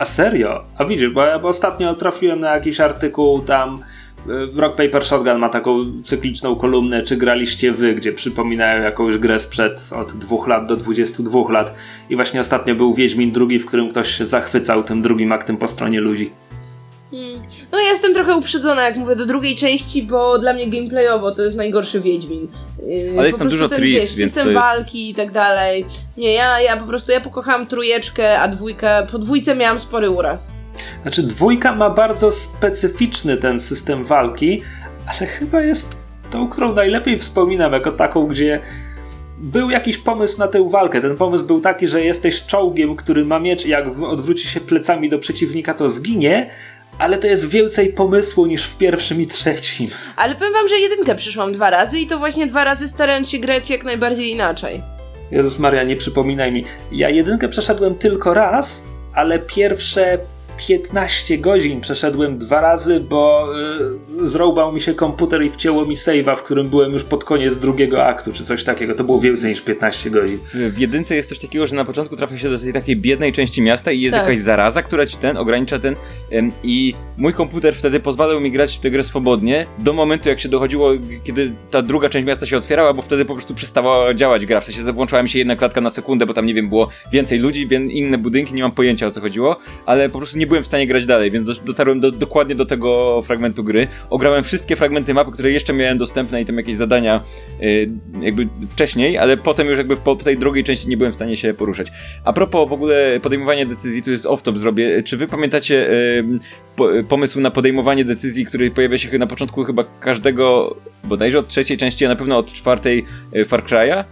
A 0.00 0.04
serio? 0.04 0.64
A 0.78 0.84
widzisz, 0.84 1.10
bo 1.10 1.38
bo 1.42 1.48
ostatnio 1.48 1.94
trafiłem 1.94 2.40
na 2.40 2.54
jakiś 2.54 2.80
artykuł 2.80 3.40
tam 3.40 3.78
Rock 4.56 4.76
Paper 4.76 5.04
Shotgun 5.04 5.38
ma 5.38 5.48
taką 5.48 6.02
cykliczną 6.02 6.56
kolumnę, 6.56 7.02
czy 7.02 7.16
graliście 7.16 7.72
wy, 7.72 7.94
gdzie 7.94 8.12
przypominają 8.12 8.82
jakąś 8.82 9.18
grę 9.18 9.38
sprzed 9.38 9.90
od 9.96 10.12
dwóch 10.12 10.48
lat 10.48 10.66
do 10.66 10.76
22 10.76 11.52
lat. 11.52 11.74
I 12.10 12.16
właśnie 12.16 12.40
ostatnio 12.40 12.74
był 12.74 12.94
Wiedźmin 12.94 13.32
drugi, 13.32 13.58
w 13.58 13.66
którym 13.66 13.90
ktoś 13.90 14.08
się 14.08 14.26
zachwycał 14.26 14.82
tym 14.82 15.02
drugim 15.02 15.32
aktem 15.32 15.56
po 15.56 15.68
stronie 15.68 16.00
ludzi. 16.00 16.30
Hmm. 17.10 17.42
No 17.72 17.78
ja 17.78 17.88
jestem 17.88 18.14
trochę 18.14 18.36
uprzedzona, 18.36 18.82
jak 18.82 18.96
mówię, 18.96 19.16
do 19.16 19.26
drugiej 19.26 19.56
części, 19.56 20.02
bo 20.02 20.38
dla 20.38 20.52
mnie 20.52 20.70
gameplayowo 20.70 21.30
to 21.30 21.42
jest 21.42 21.56
najgorszy 21.56 22.00
Wiedźmin. 22.00 22.48
Yy, 22.86 23.14
Ale 23.18 23.26
jest 23.26 23.38
tam 23.38 23.48
dużo 23.48 23.68
ten, 23.68 23.82
wiesz, 23.82 24.10
system 24.10 24.46
jest... 24.46 24.60
walki 24.60 25.10
i 25.10 25.14
tak 25.14 25.32
dalej. 25.32 25.84
Nie, 26.16 26.32
ja, 26.32 26.60
ja 26.60 26.76
po 26.76 26.86
prostu, 26.86 27.12
ja 27.12 27.20
pokochałam 27.20 27.66
trójeczkę, 27.66 28.40
a 28.40 28.48
dwójkę, 28.48 29.06
po 29.12 29.18
dwójce 29.18 29.56
miałam 29.56 29.78
spory 29.78 30.10
uraz. 30.10 30.54
Znaczy 31.02 31.22
dwójka 31.22 31.74
ma 31.74 31.90
bardzo 31.90 32.32
specyficzny 32.32 33.36
ten 33.36 33.60
system 33.60 34.04
walki, 34.04 34.62
ale 35.06 35.26
chyba 35.26 35.62
jest 35.62 35.98
tą, 36.30 36.48
którą 36.48 36.74
najlepiej 36.74 37.18
wspominam 37.18 37.72
jako 37.72 37.92
taką, 37.92 38.26
gdzie 38.26 38.60
był 39.38 39.70
jakiś 39.70 39.98
pomysł 39.98 40.38
na 40.38 40.48
tę 40.48 40.68
walkę. 40.70 41.00
Ten 41.00 41.16
pomysł 41.16 41.44
był 41.44 41.60
taki, 41.60 41.88
że 41.88 42.04
jesteś 42.04 42.46
czołgiem, 42.46 42.96
który 42.96 43.24
ma 43.24 43.38
miecz 43.38 43.66
i 43.66 43.68
jak 43.68 43.84
odwróci 44.02 44.48
się 44.48 44.60
plecami 44.60 45.08
do 45.08 45.18
przeciwnika, 45.18 45.74
to 45.74 45.90
zginie, 45.90 46.50
ale 47.00 47.18
to 47.18 47.26
jest 47.26 47.48
więcej 47.48 47.92
pomysłu 47.92 48.46
niż 48.46 48.64
w 48.64 48.76
pierwszym 48.76 49.20
i 49.20 49.26
trzecim. 49.26 49.88
Ale 50.16 50.34
powiem 50.34 50.52
wam, 50.52 50.68
że 50.68 50.78
jedynkę 50.78 51.14
przyszłam 51.14 51.52
dwa 51.52 51.70
razy 51.70 51.98
i 51.98 52.06
to 52.06 52.18
właśnie 52.18 52.46
dwa 52.46 52.64
razy 52.64 52.88
starając 52.88 53.30
się 53.30 53.38
grać 53.38 53.70
jak 53.70 53.84
najbardziej 53.84 54.30
inaczej. 54.30 54.82
Jezus 55.30 55.58
Maria, 55.58 55.82
nie 55.82 55.96
przypominaj 55.96 56.52
mi. 56.52 56.64
Ja 56.92 57.08
jedynkę 57.08 57.48
przeszedłem 57.48 57.94
tylko 57.94 58.34
raz, 58.34 58.84
ale 59.14 59.38
pierwsze 59.38 60.18
15 60.68 61.38
godzin 61.38 61.80
przeszedłem 61.80 62.38
dwa 62.38 62.60
razy, 62.60 63.00
bo 63.00 63.48
zrobał 64.22 64.72
mi 64.72 64.80
się 64.80 64.94
komputer 64.94 65.42
i 65.42 65.50
wcięło 65.50 65.86
mi 65.86 65.96
save'a, 65.96 66.36
w 66.36 66.42
którym 66.42 66.68
byłem 66.68 66.92
już 66.92 67.04
pod 67.04 67.24
koniec 67.24 67.56
drugiego 67.56 68.06
aktu, 68.06 68.32
czy 68.32 68.44
coś 68.44 68.64
takiego. 68.64 68.94
To 68.94 69.04
było 69.04 69.20
więcej 69.20 69.50
niż 69.50 69.60
15 69.60 70.10
godzin. 70.10 70.38
W, 70.38 70.74
w 70.74 70.78
jedynce 70.78 71.16
jest 71.16 71.28
coś 71.28 71.38
takiego, 71.38 71.66
że 71.66 71.76
na 71.76 71.84
początku 71.84 72.16
trafia 72.16 72.38
się 72.38 72.50
do 72.50 72.58
tej 72.58 72.72
takiej 72.72 72.96
biednej 72.96 73.32
części 73.32 73.62
miasta 73.62 73.92
i 73.92 74.00
jest 74.00 74.14
tak. 74.14 74.22
jakaś 74.22 74.38
zaraza, 74.38 74.82
która 74.82 75.06
ci 75.06 75.16
ten 75.16 75.36
ogranicza 75.36 75.78
ten 75.78 75.96
ym, 76.32 76.52
i 76.62 76.94
mój 77.16 77.34
komputer 77.34 77.74
wtedy 77.74 78.00
pozwalał 78.00 78.40
mi 78.40 78.50
grać 78.50 78.76
w 78.76 78.80
tę 78.80 78.90
grę 78.90 79.04
swobodnie 79.04 79.66
do 79.78 79.92
momentu, 79.92 80.28
jak 80.28 80.40
się 80.40 80.48
dochodziło, 80.48 80.90
kiedy 81.24 81.52
ta 81.70 81.82
druga 81.82 82.08
część 82.08 82.26
miasta 82.26 82.46
się 82.46 82.56
otwierała, 82.56 82.94
bo 82.94 83.02
wtedy 83.02 83.24
po 83.24 83.34
prostu 83.34 83.54
przestawała 83.54 84.14
działać 84.14 84.46
gra. 84.46 84.60
W 84.60 84.64
sensie 84.64 84.92
włączała 84.92 85.22
mi 85.22 85.28
się 85.28 85.38
jedna 85.38 85.56
klatka 85.56 85.80
na 85.80 85.90
sekundę, 85.90 86.26
bo 86.26 86.34
tam, 86.34 86.46
nie 86.46 86.54
wiem, 86.54 86.68
było 86.68 86.88
więcej 87.12 87.38
ludzi, 87.38 87.68
inne 87.90 88.18
budynki, 88.18 88.54
nie 88.54 88.62
mam 88.62 88.72
pojęcia 88.72 89.06
o 89.06 89.10
co 89.10 89.20
chodziło, 89.20 89.56
ale 89.86 90.08
po 90.08 90.18
prostu 90.18 90.38
nie 90.38 90.46
byłem 90.50 90.62
w 90.62 90.66
stanie 90.66 90.86
grać 90.86 91.04
dalej, 91.04 91.30
więc 91.30 91.60
dotarłem 91.64 92.00
do, 92.00 92.10
dokładnie 92.10 92.54
do 92.54 92.66
tego 92.66 93.22
fragmentu 93.22 93.64
gry. 93.64 93.88
Ograłem 94.10 94.44
wszystkie 94.44 94.76
fragmenty 94.76 95.14
mapy, 95.14 95.32
które 95.32 95.50
jeszcze 95.50 95.72
miałem 95.72 95.98
dostępne 95.98 96.42
i 96.42 96.46
tam 96.46 96.56
jakieś 96.56 96.76
zadania 96.76 97.20
yy, 97.60 97.90
jakby 98.20 98.48
wcześniej, 98.70 99.18
ale 99.18 99.36
potem 99.36 99.68
już 99.68 99.78
jakby 99.78 99.96
po, 99.96 100.16
po, 100.16 100.24
tej 100.24 100.38
drugiej 100.38 100.64
części 100.64 100.88
nie 100.88 100.96
byłem 100.96 101.12
w 101.12 101.14
stanie 101.16 101.36
się 101.36 101.54
poruszać. 101.54 101.92
A 102.24 102.32
propos 102.32 102.68
w 102.68 102.72
ogóle 102.72 103.20
podejmowania 103.22 103.66
decyzji, 103.66 104.02
tu 104.02 104.10
jest 104.10 104.26
off-top 104.26 104.58
zrobię. 104.58 105.02
Czy 105.02 105.16
wy 105.16 105.26
pamiętacie 105.26 105.74
yy, 105.74 106.38
po, 106.76 106.88
pomysł 107.08 107.40
na 107.40 107.50
podejmowanie 107.50 108.04
decyzji, 108.04 108.44
który 108.44 108.70
pojawia 108.70 108.98
się 108.98 109.18
na 109.18 109.26
początku 109.26 109.64
chyba 109.64 109.84
każdego, 110.00 110.76
bodajże 111.04 111.38
od 111.38 111.48
trzeciej 111.48 111.76
części, 111.76 112.04
a 112.04 112.08
na 112.08 112.16
pewno 112.16 112.38
od 112.38 112.52
czwartej 112.52 113.04
yy, 113.32 113.44
Far 113.44 113.64
Cry'a? 113.64 114.04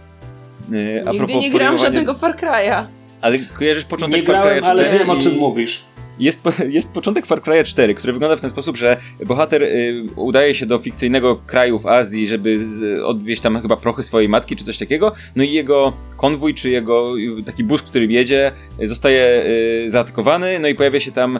Yy, 0.71 1.03
a 1.05 1.11
Nigdy 1.11 1.35
nie 1.35 1.51
grałem 1.51 1.77
żadnego 1.77 2.13
Far 2.13 2.35
Cry'a. 2.35 2.85
Ale 3.21 3.39
kojarzysz 3.39 3.85
początek 3.85 4.21
Nie 4.21 4.27
grałem, 4.27 4.63
ale 4.63 4.91
wiem 4.91 5.09
o 5.09 5.17
czym 5.17 5.35
mówisz. 5.35 5.83
Jest, 6.19 6.43
jest 6.69 6.93
początek 6.93 7.25
Far 7.25 7.41
Cry 7.41 7.63
4, 7.63 7.95
który 7.95 8.13
wygląda 8.13 8.37
w 8.37 8.41
ten 8.41 8.49
sposób, 8.49 8.77
że 8.77 8.97
bohater 9.25 9.63
y, 9.63 10.03
udaje 10.15 10.55
się 10.55 10.65
do 10.65 10.79
fikcyjnego 10.79 11.35
kraju 11.35 11.79
w 11.79 11.87
Azji, 11.87 12.27
żeby 12.27 12.59
odwieźć 13.05 13.41
tam 13.41 13.61
chyba 13.61 13.75
prochy 13.75 14.03
swojej 14.03 14.29
matki 14.29 14.55
czy 14.55 14.65
coś 14.65 14.77
takiego, 14.77 15.11
no 15.35 15.43
i 15.43 15.51
jego 15.51 15.93
konwój, 16.17 16.53
czy 16.53 16.69
jego 16.69 17.17
y, 17.39 17.43
taki 17.43 17.63
bus, 17.63 17.81
który 17.81 18.05
jedzie, 18.05 18.51
zostaje 18.83 19.43
y, 19.85 19.91
zaatakowany, 19.91 20.59
no 20.59 20.67
i 20.67 20.75
pojawia 20.75 20.99
się 20.99 21.11
tam 21.11 21.39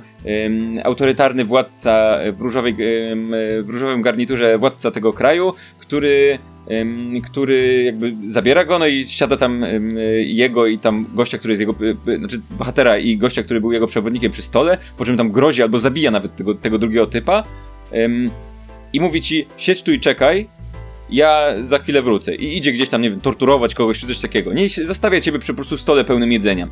autorytarny 0.84 1.45
władca 1.45 2.19
w, 2.38 2.41
różowej, 2.41 2.75
w 3.63 3.65
różowym 3.67 4.01
garniturze, 4.01 4.57
władca 4.57 4.91
tego 4.91 5.13
kraju, 5.13 5.53
który 5.80 6.39
który 7.24 7.84
jakby 7.84 8.15
zabiera 8.26 8.65
go, 8.65 8.80
no 8.80 8.88
i 8.88 9.07
siada 9.07 9.38
tam 9.38 9.65
jego 10.20 10.67
i 10.67 10.80
tam 10.80 11.05
gościa, 11.13 11.38
który 11.38 11.51
jest 11.51 11.59
jego, 11.59 11.76
znaczy 12.17 12.41
bohatera 12.51 12.97
i 12.97 13.17
gościa, 13.17 13.43
który 13.43 13.61
był 13.61 13.72
jego 13.72 13.88
przewodnikiem 13.88 14.32
przy 14.32 14.41
stole, 14.41 14.78
po 14.97 15.05
czym 15.05 15.17
tam 15.17 15.32
grozi 15.32 15.61
albo 15.61 15.80
zabija 15.80 16.11
nawet 16.11 16.36
tego, 16.36 16.55
tego 16.55 16.78
drugiego 16.78 17.07
typa 17.07 17.43
i 18.93 18.99
mówi 18.99 19.22
ci, 19.22 19.47
siedź 19.57 19.82
tu 19.82 19.91
i 19.91 19.99
czekaj, 19.99 20.47
ja 21.09 21.53
za 21.63 21.80
chwilę 21.80 22.01
wrócę. 22.01 22.36
I 22.36 22.57
idzie 22.57 22.72
gdzieś 22.72 22.89
tam, 22.89 23.01
nie 23.01 23.09
wiem, 23.09 23.22
torturować 23.22 23.76
kogoś 23.76 23.99
czy 23.99 24.07
coś 24.07 24.20
takiego. 24.20 24.53
Nie, 24.53 24.70
zostawia 24.70 25.22
ciebie 25.22 25.39
przy 25.39 25.53
po 25.53 25.55
prostu 25.55 25.78
stole 25.78 26.05
pełnym 26.05 26.32
jedzenia. 26.32 26.67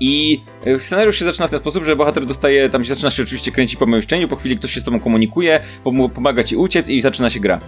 I 0.00 0.40
e, 0.66 0.80
scenariusz 0.80 1.18
się 1.18 1.24
zaczyna 1.24 1.48
w 1.48 1.50
ten 1.50 1.60
sposób, 1.60 1.84
że 1.84 1.96
bohater 1.96 2.26
dostaje, 2.26 2.68
tam 2.68 2.84
się 2.84 2.94
zaczyna 2.94 3.10
się 3.10 3.22
oczywiście 3.22 3.52
kręcić 3.52 3.76
po 3.76 3.86
pomieszczeniu, 3.86 4.28
po 4.28 4.36
chwili 4.36 4.56
ktoś 4.56 4.72
się 4.72 4.80
z 4.80 4.84
tobą 4.84 5.00
komunikuje, 5.00 5.60
pomaga 6.14 6.44
ci 6.44 6.56
uciec 6.56 6.88
i 6.88 7.00
zaczyna 7.00 7.30
się 7.30 7.40
gra 7.40 7.60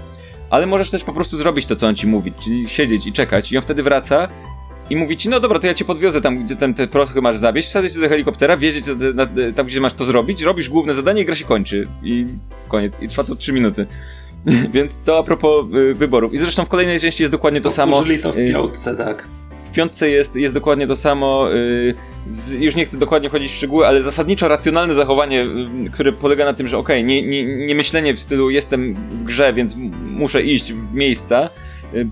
ale 0.51 0.67
możesz 0.67 0.91
też 0.91 1.05
po 1.05 1.13
prostu 1.13 1.37
zrobić 1.37 1.67
to, 1.67 1.77
co 1.77 1.87
on 1.87 1.95
ci 1.95 2.07
mówi, 2.07 2.33
czyli 2.45 2.69
siedzieć 2.69 3.07
i 3.07 3.13
czekać 3.13 3.53
i 3.53 3.57
on 3.57 3.63
wtedy 3.63 3.83
wraca 3.83 4.29
i 4.91 4.97
mówi 4.97 5.17
ci, 5.17 5.29
no 5.29 5.41
dobra, 5.41 5.59
to 5.59 5.67
ja 5.67 5.75
cię 5.75 5.85
podwiozę 5.85 6.21
tam, 6.21 6.45
gdzie 6.45 6.57
ten, 6.57 6.75
te 6.75 6.87
prochy 6.87 7.23
masz 7.23 7.39
zawieźć, 7.39 7.69
wsadzę 7.69 7.91
cię 7.91 8.01
do 8.01 8.09
helikoptera, 8.09 8.57
wiedzieć 8.57 8.85
tam, 9.57 9.67
gdzie 9.67 9.81
masz 9.81 9.93
to 9.93 10.05
zrobić, 10.05 10.43
robisz 10.43 10.69
główne 10.69 10.95
zadanie 10.95 11.23
i 11.23 11.25
gra 11.25 11.37
się 11.37 11.45
kończy. 11.45 11.89
I 12.03 12.27
koniec. 12.69 13.03
I 13.03 13.09
trwa 13.09 13.25
to 13.25 13.37
3 13.37 13.53
minuty. 13.53 13.87
Więc 14.75 15.01
to 15.01 15.19
a 15.19 15.23
propos 15.23 15.67
y, 15.75 15.95
wyborów. 15.95 16.35
I 16.35 16.39
zresztą 16.39 16.65
w 16.65 16.69
kolejnej 16.69 17.01
części 17.01 17.23
jest 17.23 17.33
dokładnie 17.33 17.61
to 17.61 17.71
samo. 17.71 17.93
Powtórzyli 17.93 18.19
to 18.19 18.33
w 18.33 18.39
y, 18.39 18.53
piątce, 18.53 18.97
tak. 18.97 19.29
W 19.71 19.73
piątce 19.73 20.11
jest, 20.11 20.37
jest 20.37 20.55
dokładnie 20.55 20.87
to 20.87 20.97
samo. 20.97 21.55
Y, 21.55 21.95
z, 22.29 22.51
już 22.51 22.77
nie 22.77 22.85
chcę 22.85 22.99
dokładnie 22.99 23.29
wchodzić 23.29 23.53
w 23.53 23.55
szczegóły, 23.55 23.87
ale 23.87 24.03
zasadniczo 24.03 24.49
racjonalne 24.49 24.95
zachowanie, 24.95 25.43
y, 25.87 25.91
które 25.93 26.13
polega 26.13 26.45
na 26.45 26.55
tym, 26.55 26.69
że 26.69 26.79
okej, 26.79 27.01
okay, 27.01 27.09
nie, 27.09 27.27
nie, 27.27 27.67
nie 27.67 27.75
myślenie 27.75 28.15
w 28.15 28.21
stylu 28.21 28.51
jestem 28.51 28.95
w 28.95 29.25
grze, 29.25 29.53
więc 29.53 29.77
muszę 30.21 30.43
iść 30.43 30.73
w 30.73 30.95
miejsca, 30.95 31.51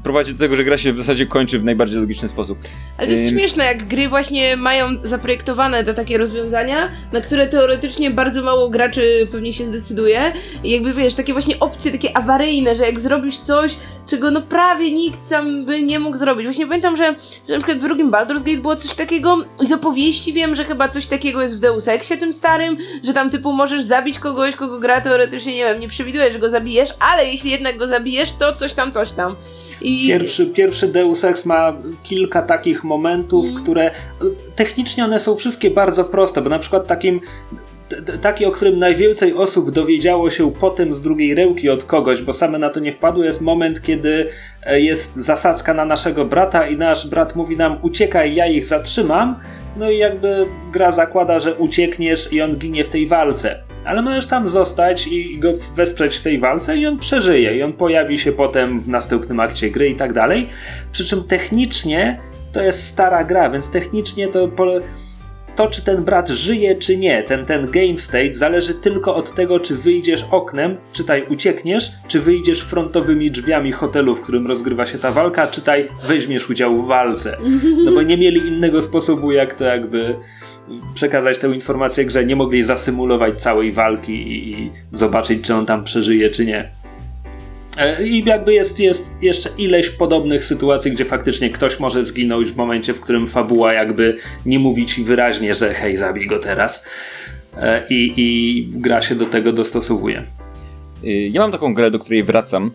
prowadzi 0.02 0.32
do 0.32 0.38
tego, 0.38 0.56
że 0.56 0.64
gra 0.64 0.78
się 0.78 0.92
w 0.92 0.98
zasadzie 0.98 1.26
kończy 1.26 1.58
w 1.58 1.64
najbardziej 1.64 2.00
logiczny 2.00 2.28
sposób. 2.28 2.58
Ale 2.98 3.06
to 3.06 3.12
jest 3.12 3.28
śmieszne, 3.28 3.64
jak 3.64 3.88
gry 3.88 4.08
właśnie 4.08 4.56
mają 4.56 4.88
zaprojektowane 5.02 5.84
te 5.84 5.94
takie 5.94 6.18
rozwiązania, 6.18 6.90
na 7.12 7.20
które 7.20 7.46
teoretycznie 7.46 8.10
bardzo 8.10 8.42
mało 8.42 8.70
graczy 8.70 9.28
pewnie 9.32 9.52
się 9.52 9.64
zdecyduje. 9.64 10.32
I 10.64 10.70
jakby 10.70 10.94
wiesz, 10.94 11.14
takie 11.14 11.32
właśnie 11.32 11.60
opcje 11.60 11.92
takie 11.92 12.16
awaryjne, 12.16 12.76
że 12.76 12.84
jak 12.84 13.00
zrobisz 13.00 13.36
coś, 13.38 13.76
czego 14.06 14.30
no 14.30 14.42
prawie 14.42 14.90
nikt 14.90 15.28
tam 15.28 15.64
by 15.64 15.82
nie 15.82 15.98
mógł 15.98 16.16
zrobić. 16.16 16.46
Właśnie 16.46 16.66
pamiętam, 16.66 16.96
że, 16.96 17.14
że 17.48 17.52
na 17.52 17.58
przykład 17.58 17.78
w 17.78 17.82
drugim 17.82 18.10
Baldur's 18.10 18.42
Gate 18.42 18.56
było 18.56 18.76
coś 18.76 18.94
takiego, 18.94 19.44
z 19.60 19.72
opowieści 19.72 20.32
wiem, 20.32 20.56
że 20.56 20.64
chyba 20.64 20.88
coś 20.88 21.06
takiego 21.06 21.42
jest 21.42 21.56
w 21.56 21.60
Deus 21.60 21.88
Exie 21.88 22.16
tym 22.16 22.32
starym, 22.32 22.76
że 23.04 23.12
tam 23.12 23.30
typu 23.30 23.52
możesz 23.52 23.82
zabić 23.82 24.18
kogoś, 24.18 24.56
kogo 24.56 24.80
gra 24.80 25.00
teoretycznie, 25.00 25.56
nie 25.56 25.64
wiem, 25.64 25.80
nie 25.80 25.88
przewiduje, 25.88 26.32
że 26.32 26.38
go 26.38 26.50
zabijesz, 26.50 26.88
ale 27.00 27.26
jeśli 27.26 27.50
jednak 27.50 27.76
go 27.76 27.86
zabijesz, 27.86 28.32
to 28.32 28.52
coś 28.52 28.74
tam, 28.74 28.92
coś 28.92 29.12
tam. 29.12 29.36
I... 29.80 30.06
Pierwszy, 30.08 30.46
pierwszy 30.46 30.88
Deus 30.88 31.24
Ex 31.24 31.46
ma 31.46 31.76
kilka 32.02 32.42
takich 32.42 32.84
momentów, 32.84 33.46
mm. 33.46 33.62
które 33.62 33.90
technicznie 34.56 35.04
one 35.04 35.20
są 35.20 35.36
wszystkie 35.36 35.70
bardzo 35.70 36.04
proste, 36.04 36.42
bo 36.42 36.50
na 36.50 36.58
przykład 36.58 36.86
takim 36.86 37.20
taki, 38.20 38.46
o 38.46 38.50
którym 38.50 38.78
najwięcej 38.78 39.34
osób 39.34 39.70
dowiedziało 39.70 40.30
się 40.30 40.52
potem 40.52 40.94
z 40.94 41.02
drugiej 41.02 41.34
ręki 41.34 41.70
od 41.70 41.84
kogoś, 41.84 42.22
bo 42.22 42.32
same 42.32 42.58
na 42.58 42.70
to 42.70 42.80
nie 42.80 42.92
wpadły, 42.92 43.26
jest 43.26 43.40
moment, 43.40 43.82
kiedy 43.82 44.28
e, 44.62 44.80
jest 44.80 45.16
zasadzka 45.16 45.74
na 45.74 45.84
naszego 45.84 46.24
brata 46.24 46.66
i 46.66 46.76
nasz 46.76 47.06
brat 47.06 47.36
mówi 47.36 47.56
nam 47.56 47.78
uciekaj, 47.82 48.34
ja 48.34 48.46
ich 48.46 48.66
zatrzymam. 48.66 49.38
No 49.76 49.90
i 49.90 49.98
jakby 49.98 50.46
gra 50.72 50.90
zakłada, 50.90 51.40
że 51.40 51.54
uciekniesz 51.54 52.32
i 52.32 52.42
on 52.42 52.56
ginie 52.56 52.84
w 52.84 52.88
tej 52.88 53.06
walce 53.06 53.62
ale 53.88 54.02
możesz 54.02 54.26
tam 54.26 54.48
zostać 54.48 55.06
i 55.06 55.38
go 55.38 55.52
wesprzeć 55.76 56.16
w 56.16 56.22
tej 56.22 56.38
walce 56.38 56.76
i 56.76 56.86
on 56.86 56.98
przeżyje 56.98 57.56
i 57.56 57.62
on 57.62 57.72
pojawi 57.72 58.18
się 58.18 58.32
potem 58.32 58.80
w 58.80 58.88
następnym 58.88 59.40
akcie 59.40 59.70
gry 59.70 59.88
i 59.88 59.94
tak 59.94 60.12
dalej. 60.12 60.48
Przy 60.92 61.04
czym 61.04 61.24
technicznie 61.24 62.18
to 62.52 62.62
jest 62.62 62.84
stara 62.84 63.24
gra, 63.24 63.50
więc 63.50 63.70
technicznie 63.70 64.28
to 64.28 64.48
to, 65.58 65.66
czy 65.66 65.82
ten 65.82 66.04
brat 66.04 66.28
żyje, 66.28 66.76
czy 66.76 66.96
nie, 66.96 67.22
ten, 67.22 67.46
ten 67.46 67.66
game 67.66 67.98
state 67.98 68.34
zależy 68.34 68.74
tylko 68.74 69.14
od 69.14 69.34
tego, 69.34 69.60
czy 69.60 69.74
wyjdziesz 69.74 70.24
oknem, 70.30 70.76
czytaj 70.92 71.24
uciekniesz, 71.28 71.90
czy 72.08 72.20
wyjdziesz 72.20 72.60
frontowymi 72.60 73.30
drzwiami 73.30 73.72
hotelu, 73.72 74.16
w 74.16 74.20
którym 74.20 74.46
rozgrywa 74.46 74.86
się 74.86 74.98
ta 74.98 75.10
walka, 75.10 75.46
czytaj 75.46 75.84
weźmiesz 76.08 76.50
udział 76.50 76.76
w 76.76 76.86
walce. 76.86 77.38
No 77.84 77.92
bo 77.92 78.02
nie 78.02 78.16
mieli 78.16 78.48
innego 78.48 78.82
sposobu, 78.82 79.32
jak 79.32 79.54
to 79.54 79.64
jakby 79.64 80.14
przekazać 80.94 81.38
tę 81.38 81.48
informację 81.48 82.04
grze, 82.04 82.24
nie 82.24 82.36
mogli 82.36 82.62
zasymulować 82.62 83.42
całej 83.42 83.72
walki 83.72 84.12
i, 84.12 84.52
i 84.52 84.70
zobaczyć, 84.92 85.42
czy 85.42 85.54
on 85.54 85.66
tam 85.66 85.84
przeżyje, 85.84 86.30
czy 86.30 86.46
nie. 86.46 86.68
E, 87.78 88.06
I 88.06 88.24
jakby 88.24 88.54
jest, 88.54 88.80
jest 88.80 89.10
jeszcze 89.22 89.50
ileś 89.58 89.90
podobnych 89.90 90.44
sytuacji, 90.44 90.92
gdzie 90.92 91.04
faktycznie 91.04 91.50
ktoś 91.50 91.80
może 91.80 92.04
zginąć 92.04 92.50
w 92.50 92.56
momencie, 92.56 92.94
w 92.94 93.00
którym 93.00 93.26
fabuła 93.26 93.72
jakby 93.72 94.16
nie 94.46 94.58
mówi 94.58 94.86
ci 94.86 95.04
wyraźnie, 95.04 95.54
że 95.54 95.74
hej, 95.74 95.96
zabij 95.96 96.26
go 96.26 96.38
teraz. 96.38 96.86
E, 97.56 97.86
I, 97.90 98.14
i 98.16 98.68
gra 98.72 99.00
się 99.00 99.14
do 99.14 99.26
tego 99.26 99.52
dostosowuje. 99.52 100.22
y, 101.04 101.08
ja 101.08 101.40
mam 101.40 101.52
taką 101.52 101.74
grę, 101.74 101.90
do 101.90 101.98
której 101.98 102.24
wracam 102.24 102.70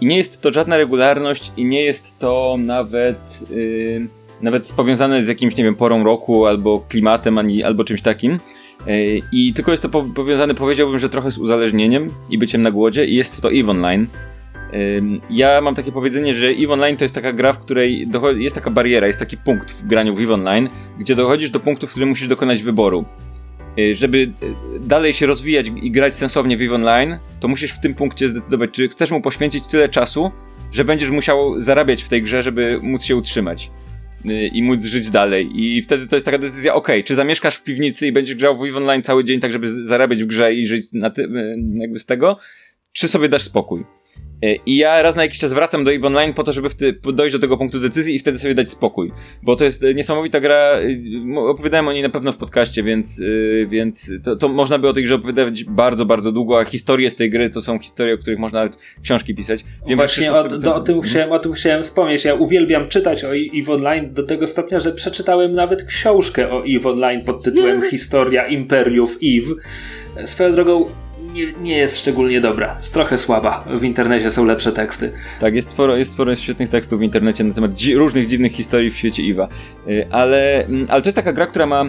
i 0.00 0.06
nie 0.06 0.16
jest 0.16 0.40
to 0.40 0.52
żadna 0.52 0.76
regularność 0.76 1.52
i 1.56 1.64
nie 1.64 1.84
jest 1.84 2.18
to 2.18 2.56
nawet 2.58 3.18
yy, 3.50 4.06
nawet 4.42 4.72
powiązane 4.72 5.24
z 5.24 5.28
jakimś, 5.28 5.56
nie 5.56 5.64
wiem, 5.64 5.74
porą 5.74 6.04
roku 6.04 6.46
albo 6.46 6.84
klimatem 6.88 7.38
ani, 7.38 7.62
albo 7.62 7.84
czymś 7.84 8.02
takim. 8.02 8.38
Yy, 8.86 9.20
I 9.32 9.52
tylko 9.54 9.70
jest 9.70 9.82
to 9.82 9.88
po 9.88 10.02
powiązane, 10.02 10.54
powiedziałbym, 10.54 10.98
że 10.98 11.08
trochę 11.08 11.30
z 11.30 11.38
uzależnieniem 11.38 12.08
i 12.30 12.38
byciem 12.38 12.62
na 12.62 12.70
głodzie 12.70 13.06
i 13.06 13.14
jest 13.14 13.42
to 13.42 13.52
EVE 13.52 13.70
Online. 13.70 14.06
Ja 15.30 15.60
mam 15.60 15.74
takie 15.74 15.92
powiedzenie, 15.92 16.34
że 16.34 16.46
EVE 16.46 16.72
Online 16.72 16.96
to 16.96 17.04
jest 17.04 17.14
taka 17.14 17.32
gra, 17.32 17.52
w 17.52 17.58
której 17.58 18.08
jest 18.36 18.54
taka 18.54 18.70
bariera, 18.70 19.06
jest 19.06 19.18
taki 19.18 19.36
punkt 19.36 19.72
w 19.72 19.86
graniu 19.86 20.14
w 20.14 20.20
EVE 20.20 20.34
Online, 20.34 20.68
gdzie 20.98 21.14
dochodzisz 21.14 21.50
do 21.50 21.60
punktu, 21.60 21.86
w 21.86 21.90
którym 21.90 22.08
musisz 22.08 22.28
dokonać 22.28 22.62
wyboru. 22.62 23.04
Y, 23.78 23.94
żeby 23.94 24.18
y, 24.18 24.30
dalej 24.80 25.12
się 25.12 25.26
rozwijać 25.26 25.66
i 25.82 25.90
grać 25.90 26.14
sensownie 26.14 26.56
w 26.56 26.62
EVE 26.62 26.74
Online, 26.74 27.18
to 27.40 27.48
musisz 27.48 27.72
w 27.72 27.80
tym 27.80 27.94
punkcie 27.94 28.28
zdecydować, 28.28 28.70
czy 28.70 28.88
chcesz 28.88 29.10
mu 29.10 29.20
poświęcić 29.20 29.66
tyle 29.66 29.88
czasu, 29.88 30.30
że 30.72 30.84
będziesz 30.84 31.10
musiał 31.10 31.60
zarabiać 31.60 32.02
w 32.02 32.08
tej 32.08 32.22
grze, 32.22 32.42
żeby 32.42 32.80
móc 32.82 33.02
się 33.02 33.16
utrzymać 33.16 33.70
i 34.52 34.62
móc 34.62 34.82
żyć 34.82 35.10
dalej. 35.10 35.50
I 35.54 35.82
wtedy 35.82 36.06
to 36.06 36.16
jest 36.16 36.24
taka 36.24 36.38
decyzja, 36.38 36.74
ok, 36.74 36.88
czy 37.04 37.14
zamieszkasz 37.14 37.56
w 37.56 37.62
piwnicy 37.62 38.06
i 38.06 38.12
będziesz 38.12 38.34
grał 38.34 38.58
w 38.58 38.64
EVE 38.64 38.76
Online 38.76 39.02
cały 39.02 39.24
dzień, 39.24 39.40
tak 39.40 39.52
żeby 39.52 39.84
zarabiać 39.84 40.22
w 40.24 40.26
grze 40.26 40.54
i 40.54 40.66
żyć 40.66 40.92
na 40.92 41.10
ty- 41.10 41.28
jakby 41.74 41.98
z 41.98 42.06
tego, 42.06 42.38
czy 42.92 43.08
sobie 43.08 43.28
dasz 43.28 43.42
spokój. 43.42 43.84
E, 44.42 44.54
I 44.66 44.76
ja 44.76 45.02
raz 45.02 45.16
na 45.16 45.22
jakiś 45.22 45.38
czas 45.38 45.52
wracam 45.52 45.84
do 45.84 45.92
EVE 45.92 46.06
Online 46.06 46.34
po 46.34 46.44
to, 46.44 46.52
żeby 46.52 46.68
dojść 47.12 47.36
do 47.36 47.40
tego 47.40 47.56
punktu 47.56 47.80
decyzji 47.80 48.14
i 48.14 48.18
wtedy 48.18 48.38
sobie 48.38 48.54
dać 48.54 48.68
spokój. 48.68 49.12
Bo 49.42 49.56
to 49.56 49.64
jest 49.64 49.84
e, 49.84 49.94
niesamowita 49.94 50.40
gra. 50.40 50.56
E, 50.56 51.38
opowiadałem 51.38 51.88
o 51.88 51.92
niej 51.92 52.02
na 52.02 52.08
pewno 52.08 52.32
w 52.32 52.36
podcaście, 52.36 52.82
więc, 52.82 53.20
więc 53.68 54.10
to, 54.24 54.36
to 54.36 54.48
można 54.48 54.78
by 54.78 54.88
o 54.88 54.92
tej 54.92 55.04
grze 55.04 55.14
opowiadać 55.14 55.64
bardzo, 55.64 56.06
bardzo 56.06 56.32
długo, 56.32 56.60
a 56.60 56.64
historie 56.64 57.10
z 57.10 57.16
tej 57.16 57.30
gry 57.30 57.50
to 57.50 57.62
są 57.62 57.78
historie, 57.78 58.14
o 58.14 58.18
których 58.18 58.38
można 58.38 58.58
nawet 58.58 58.78
książki 59.02 59.34
pisać. 59.34 59.64
Wiem, 59.86 59.98
Właśnie 59.98 60.32
o, 60.32 60.48
do, 60.48 60.74
o, 60.74 60.80
tym 60.80 61.00
chciałem, 61.00 61.32
o 61.32 61.38
tym 61.38 61.52
chciałem 61.52 61.82
wspomnieć. 61.82 62.24
Ja 62.24 62.34
uwielbiam 62.34 62.88
czytać 62.88 63.24
o 63.24 63.36
EVE 63.36 63.72
Online 63.72 64.14
do 64.14 64.22
tego 64.22 64.46
stopnia, 64.46 64.80
że 64.80 64.92
przeczytałem 64.92 65.54
nawet 65.54 65.84
książkę 65.84 66.50
o 66.50 66.64
EVE 66.66 66.90
Online 66.90 67.24
pod 67.24 67.42
tytułem 67.42 67.82
Historia 67.90 68.46
Imperiów 68.46 69.18
EVE. 69.22 69.54
Swoją 70.26 70.52
drogą 70.52 70.86
nie, 71.32 71.52
nie 71.52 71.76
jest 71.76 71.98
szczególnie 71.98 72.40
dobra. 72.40 72.74
Jest 72.76 72.94
trochę 72.94 73.18
słaba. 73.18 73.64
W 73.70 73.84
internecie 73.84 74.30
są 74.30 74.44
lepsze 74.44 74.72
teksty. 74.72 75.12
Tak, 75.40 75.54
jest 75.54 75.68
sporo, 75.68 75.96
jest 75.96 76.12
sporo 76.12 76.34
świetnych 76.34 76.68
tekstów 76.68 77.00
w 77.00 77.02
internecie 77.02 77.44
na 77.44 77.54
temat 77.54 77.72
dzi 77.72 77.94
różnych 77.94 78.26
dziwnych 78.26 78.52
historii 78.52 78.90
w 78.90 78.96
świecie 78.96 79.22
Iwa. 79.22 79.48
Y, 79.88 80.06
ale, 80.10 80.64
mm, 80.64 80.86
ale 80.88 81.02
to 81.02 81.08
jest 81.08 81.16
taka 81.16 81.32
gra, 81.32 81.46
która 81.46 81.66
ma. 81.66 81.84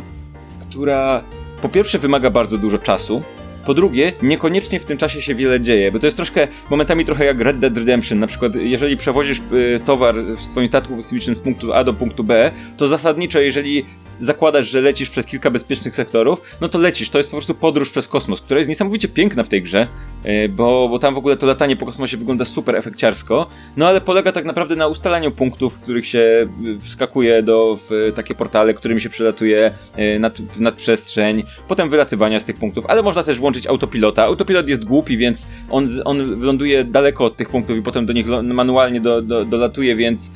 która 0.61 1.23
po 1.61 1.69
pierwsze 1.69 1.99
wymaga 1.99 2.29
bardzo 2.29 2.57
dużo 2.57 2.77
czasu. 2.77 3.23
Po 3.65 3.73
drugie, 3.73 4.11
niekoniecznie 4.21 4.79
w 4.79 4.85
tym 4.85 4.97
czasie 4.97 5.21
się 5.21 5.35
wiele 5.35 5.61
dzieje, 5.61 5.91
bo 5.91 5.99
to 5.99 6.05
jest 6.05 6.17
troszkę 6.17 6.47
momentami 6.69 7.05
trochę 7.05 7.25
jak 7.25 7.41
Red 7.41 7.59
Dead 7.59 7.77
Redemption. 7.77 8.19
Na 8.19 8.27
przykład, 8.27 8.55
jeżeli 8.55 8.97
przewozisz 8.97 9.39
y, 9.39 9.79
towar 9.85 10.15
w 10.37 10.41
swoim 10.41 10.67
statku 10.67 10.95
kosmicznym 10.95 11.35
z 11.35 11.39
punktu 11.39 11.73
A 11.73 11.83
do 11.83 11.93
punktu 11.93 12.23
B, 12.23 12.51
to 12.77 12.87
zasadniczo, 12.87 13.39
jeżeli 13.39 13.85
zakładasz, 14.19 14.69
że 14.69 14.81
lecisz 14.81 15.09
przez 15.09 15.25
kilka 15.25 15.51
bezpiecznych 15.51 15.95
sektorów, 15.95 16.41
no 16.61 16.69
to 16.69 16.79
lecisz. 16.79 17.09
To 17.09 17.17
jest 17.17 17.29
po 17.29 17.37
prostu 17.37 17.55
podróż 17.55 17.89
przez 17.89 18.07
kosmos, 18.07 18.41
która 18.41 18.57
jest 18.57 18.69
niesamowicie 18.69 19.07
piękna 19.07 19.43
w 19.43 19.49
tej 19.49 19.61
grze, 19.61 19.87
e, 20.23 20.49
bo, 20.49 20.89
bo 20.89 20.99
tam 20.99 21.15
w 21.15 21.17
ogóle 21.17 21.37
to 21.37 21.45
latanie 21.45 21.75
po 21.75 21.85
kosmosie 21.85 22.17
wygląda 22.17 22.45
super 22.45 22.75
efekciarsko, 22.75 23.47
no 23.77 23.87
ale 23.87 24.01
polega 24.01 24.31
tak 24.31 24.45
naprawdę 24.45 24.75
na 24.75 24.87
ustalaniu 24.87 25.31
punktów, 25.31 25.73
w 25.73 25.79
których 25.79 26.07
się 26.07 26.19
e, 26.19 26.47
wskakuje 26.79 27.43
do 27.43 27.79
w 27.89 28.11
takie 28.15 28.35
portale, 28.35 28.73
którymi 28.73 29.01
się 29.01 29.09
przelatuje 29.09 29.73
e, 29.95 30.19
nad, 30.19 30.41
w 30.41 30.61
nadprzestrzeń, 30.61 31.43
potem 31.67 31.89
wylatywania 31.89 32.39
z 32.39 32.45
tych 32.45 32.55
punktów, 32.55 32.85
ale 32.87 33.03
można 33.03 33.23
też 33.23 33.37
włączyć 33.37 33.67
autopilota. 33.67 34.23
Autopilot 34.23 34.69
jest 34.69 34.85
głupi, 34.85 35.17
więc 35.17 35.47
on, 35.69 35.89
on 36.05 36.41
ląduje 36.41 36.83
daleko 36.83 37.25
od 37.25 37.37
tych 37.37 37.49
punktów 37.49 37.77
i 37.77 37.81
potem 37.81 38.05
do 38.05 38.13
nich 38.13 38.27
manualnie 38.43 39.01
do, 39.01 39.21
do, 39.21 39.45
dolatuje, 39.45 39.95
więc 39.95 40.31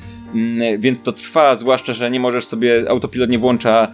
więc 0.78 1.02
to 1.02 1.12
trwa, 1.12 1.54
zwłaszcza, 1.54 1.92
że 1.92 2.10
nie 2.10 2.20
możesz 2.20 2.46
sobie, 2.46 2.90
autopilot 2.90 3.30
nie 3.30 3.38
włącza 3.38 3.92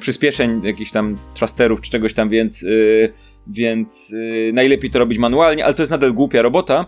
przyspieszeń 0.00 0.60
jakichś 0.64 0.90
tam 0.90 1.16
thrusterów 1.34 1.80
czy 1.80 1.90
czegoś 1.90 2.14
tam, 2.14 2.28
więc, 2.28 2.62
y, 2.62 3.12
więc 3.46 4.10
y, 4.12 4.50
najlepiej 4.54 4.90
to 4.90 4.98
robić 4.98 5.18
manualnie, 5.18 5.64
ale 5.64 5.74
to 5.74 5.82
jest 5.82 5.90
nadal 5.90 6.12
głupia 6.12 6.42
robota, 6.42 6.86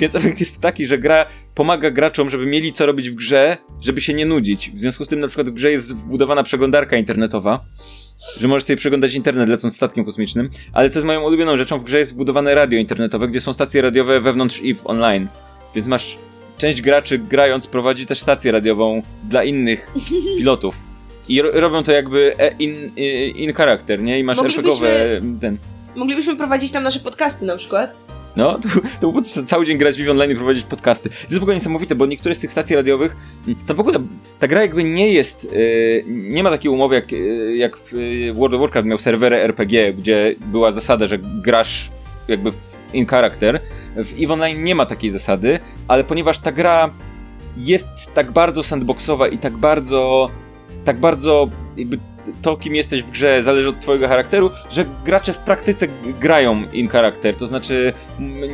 więc 0.00 0.14
efekt 0.14 0.40
jest 0.40 0.60
taki, 0.60 0.86
że 0.86 0.98
gra 0.98 1.26
pomaga 1.54 1.90
graczom, 1.90 2.30
żeby 2.30 2.46
mieli 2.46 2.72
co 2.72 2.86
robić 2.86 3.10
w 3.10 3.14
grze, 3.14 3.56
żeby 3.80 4.00
się 4.00 4.14
nie 4.14 4.26
nudzić. 4.26 4.70
W 4.70 4.80
związku 4.80 5.04
z 5.04 5.08
tym 5.08 5.20
na 5.20 5.28
przykład 5.28 5.50
w 5.50 5.52
grze 5.52 5.70
jest 5.70 5.96
wbudowana 5.96 6.42
przeglądarka 6.42 6.96
internetowa, 6.96 7.64
że 8.40 8.48
możesz 8.48 8.64
sobie 8.64 8.76
przeglądać 8.76 9.14
internet 9.14 9.48
lecąc 9.48 9.76
statkiem 9.76 10.04
kosmicznym, 10.04 10.50
ale 10.72 10.90
co 10.90 10.98
jest 10.98 11.06
moją 11.06 11.22
ulubioną 11.22 11.56
rzeczą, 11.56 11.78
w 11.78 11.84
grze 11.84 11.98
jest 11.98 12.12
wbudowane 12.12 12.54
radio 12.54 12.78
internetowe, 12.80 13.28
gdzie 13.28 13.40
są 13.40 13.52
stacje 13.52 13.82
radiowe 13.82 14.20
wewnątrz 14.20 14.60
EVE 14.64 14.84
online. 14.84 15.28
Więc 15.74 15.88
masz 15.88 16.18
część 16.58 16.82
graczy 16.82 17.18
grając 17.18 17.66
prowadzi 17.66 18.06
też 18.06 18.20
stację 18.20 18.52
radiową 18.52 19.02
dla 19.24 19.44
innych 19.44 19.92
pilotów. 20.38 20.74
I 21.28 21.42
ro 21.42 21.50
robią 21.52 21.82
to 21.82 21.92
jakby 21.92 22.34
e, 22.38 22.50
in, 22.58 22.94
in 23.34 23.52
charakter, 23.52 24.02
nie? 24.02 24.18
I 24.18 24.24
masz 24.24 24.38
RPGowe 24.38 25.20
ten. 25.40 25.56
Moglibyśmy 25.96 26.36
prowadzić 26.36 26.72
tam 26.72 26.82
nasze 26.82 27.00
podcasty 27.00 27.46
na 27.46 27.56
przykład. 27.56 27.96
No, 28.36 28.58
to, 28.62 28.68
to 29.00 29.12
było 29.12 29.22
cały 29.22 29.66
dzień 29.66 29.78
grać 29.78 30.02
w 30.02 30.10
online 30.10 30.30
i 30.30 30.34
prowadzić 30.34 30.64
podcasty. 30.64 31.08
To 31.10 31.16
jest 31.16 31.38
w 31.38 31.42
ogóle 31.42 31.54
niesamowite, 31.54 31.94
bo 31.94 32.06
niektóre 32.06 32.34
z 32.34 32.38
tych 32.38 32.52
stacji 32.52 32.76
radiowych, 32.76 33.16
to 33.66 33.74
w 33.74 33.80
ogóle 33.80 33.98
ta 34.38 34.48
gra 34.48 34.62
jakby 34.62 34.84
nie 34.84 35.12
jest, 35.12 35.44
yy, 35.44 36.04
nie 36.06 36.42
ma 36.42 36.50
takiej 36.50 36.70
umowy 36.70 36.94
jak, 36.94 37.12
yy, 37.12 37.56
jak 37.56 37.76
w 37.76 37.92
World 38.34 38.54
of 38.54 38.60
Warcraft 38.60 38.88
miał 38.88 38.98
serwery 38.98 39.36
RPG, 39.36 39.92
gdzie 39.92 40.34
była 40.46 40.72
zasada, 40.72 41.06
że 41.06 41.18
grasz 41.18 41.90
jakby 42.28 42.52
in 42.92 43.06
character, 43.06 43.60
w 44.04 44.22
EVE 44.22 44.32
Online 44.32 44.64
nie 44.64 44.74
ma 44.74 44.86
takiej 44.86 45.10
zasady, 45.10 45.58
ale 45.88 46.04
ponieważ 46.04 46.38
ta 46.38 46.52
gra 46.52 46.90
jest 47.56 48.14
tak 48.14 48.32
bardzo 48.32 48.62
sandboxowa 48.62 49.28
i 49.28 49.38
tak 49.38 49.56
bardzo 49.56 50.30
tak 50.84 51.00
bardzo 51.00 51.48
jakby 51.76 51.98
to, 52.42 52.56
kim 52.56 52.74
jesteś 52.74 53.02
w 53.02 53.10
grze, 53.10 53.42
zależy 53.42 53.68
od 53.68 53.80
twojego 53.80 54.08
charakteru, 54.08 54.50
że 54.70 54.84
gracze 55.04 55.32
w 55.32 55.38
praktyce 55.38 55.86
grają 56.20 56.62
in 56.72 56.88
charakter. 56.88 57.34
To 57.34 57.46
znaczy, 57.46 57.92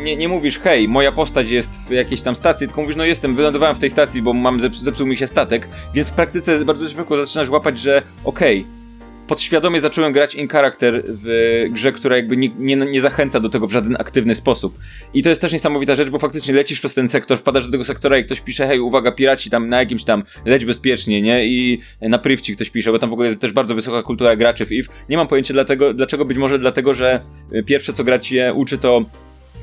nie, 0.04 0.16
nie 0.16 0.28
mówisz, 0.28 0.58
hej, 0.58 0.88
moja 0.88 1.12
postać 1.12 1.50
jest 1.50 1.80
w 1.88 1.90
jakiejś 1.90 2.22
tam 2.22 2.36
stacji, 2.36 2.66
tylko 2.66 2.82
mówisz, 2.82 2.96
no 2.96 3.04
jestem, 3.04 3.36
wylądowałem 3.36 3.76
w 3.76 3.78
tej 3.78 3.90
stacji, 3.90 4.22
bo 4.22 4.32
mam 4.32 4.60
zepsuł 4.60 5.06
mi 5.06 5.16
się 5.16 5.26
statek, 5.26 5.68
więc 5.94 6.10
w 6.10 6.12
praktyce 6.12 6.64
bardzo 6.64 6.88
szybko 6.88 7.16
zaczynasz 7.16 7.50
łapać, 7.50 7.78
że 7.78 8.02
okej, 8.24 8.60
okay, 8.60 8.83
podświadomie 9.26 9.80
zacząłem 9.80 10.12
grać 10.12 10.34
in 10.34 10.48
character 10.48 11.02
w 11.06 11.64
grze, 11.70 11.92
która 11.92 12.16
jakby 12.16 12.36
nie, 12.36 12.48
nie, 12.58 12.76
nie, 12.76 13.00
zachęca 13.00 13.40
do 13.40 13.48
tego 13.48 13.66
w 13.66 13.72
żaden 13.72 13.96
aktywny 13.98 14.34
sposób. 14.34 14.78
I 15.14 15.22
to 15.22 15.28
jest 15.28 15.40
też 15.40 15.52
niesamowita 15.52 15.96
rzecz, 15.96 16.10
bo 16.10 16.18
faktycznie 16.18 16.54
lecisz 16.54 16.78
przez 16.78 16.94
ten 16.94 17.08
sektor, 17.08 17.38
wpadasz 17.38 17.66
do 17.66 17.72
tego 17.72 17.84
sektora 17.84 18.18
i 18.18 18.24
ktoś 18.24 18.40
pisze, 18.40 18.66
hej, 18.66 18.80
uwaga, 18.80 19.12
piraci 19.12 19.50
tam 19.50 19.68
na 19.68 19.78
jakimś 19.78 20.04
tam, 20.04 20.22
leć 20.44 20.64
bezpiecznie, 20.64 21.22
nie? 21.22 21.46
I 21.46 21.80
na 22.00 22.18
privci 22.18 22.56
ktoś 22.56 22.70
pisze, 22.70 22.92
bo 22.92 22.98
tam 22.98 23.10
w 23.10 23.12
ogóle 23.12 23.28
jest 23.28 23.40
też 23.40 23.52
bardzo 23.52 23.74
wysoka 23.74 24.02
kultura 24.02 24.36
graczy 24.36 24.66
w 24.66 24.72
EVE. 24.72 24.92
Nie 25.08 25.16
mam 25.16 25.28
pojęcia 25.28 25.54
dlatego, 25.54 25.94
dlaczego, 25.94 26.24
być 26.24 26.38
może 26.38 26.58
dlatego, 26.58 26.94
że 26.94 27.20
pierwsze 27.66 27.92
co 27.92 28.04
grać 28.04 28.32
je 28.32 28.54
uczy 28.54 28.78
to 28.78 29.04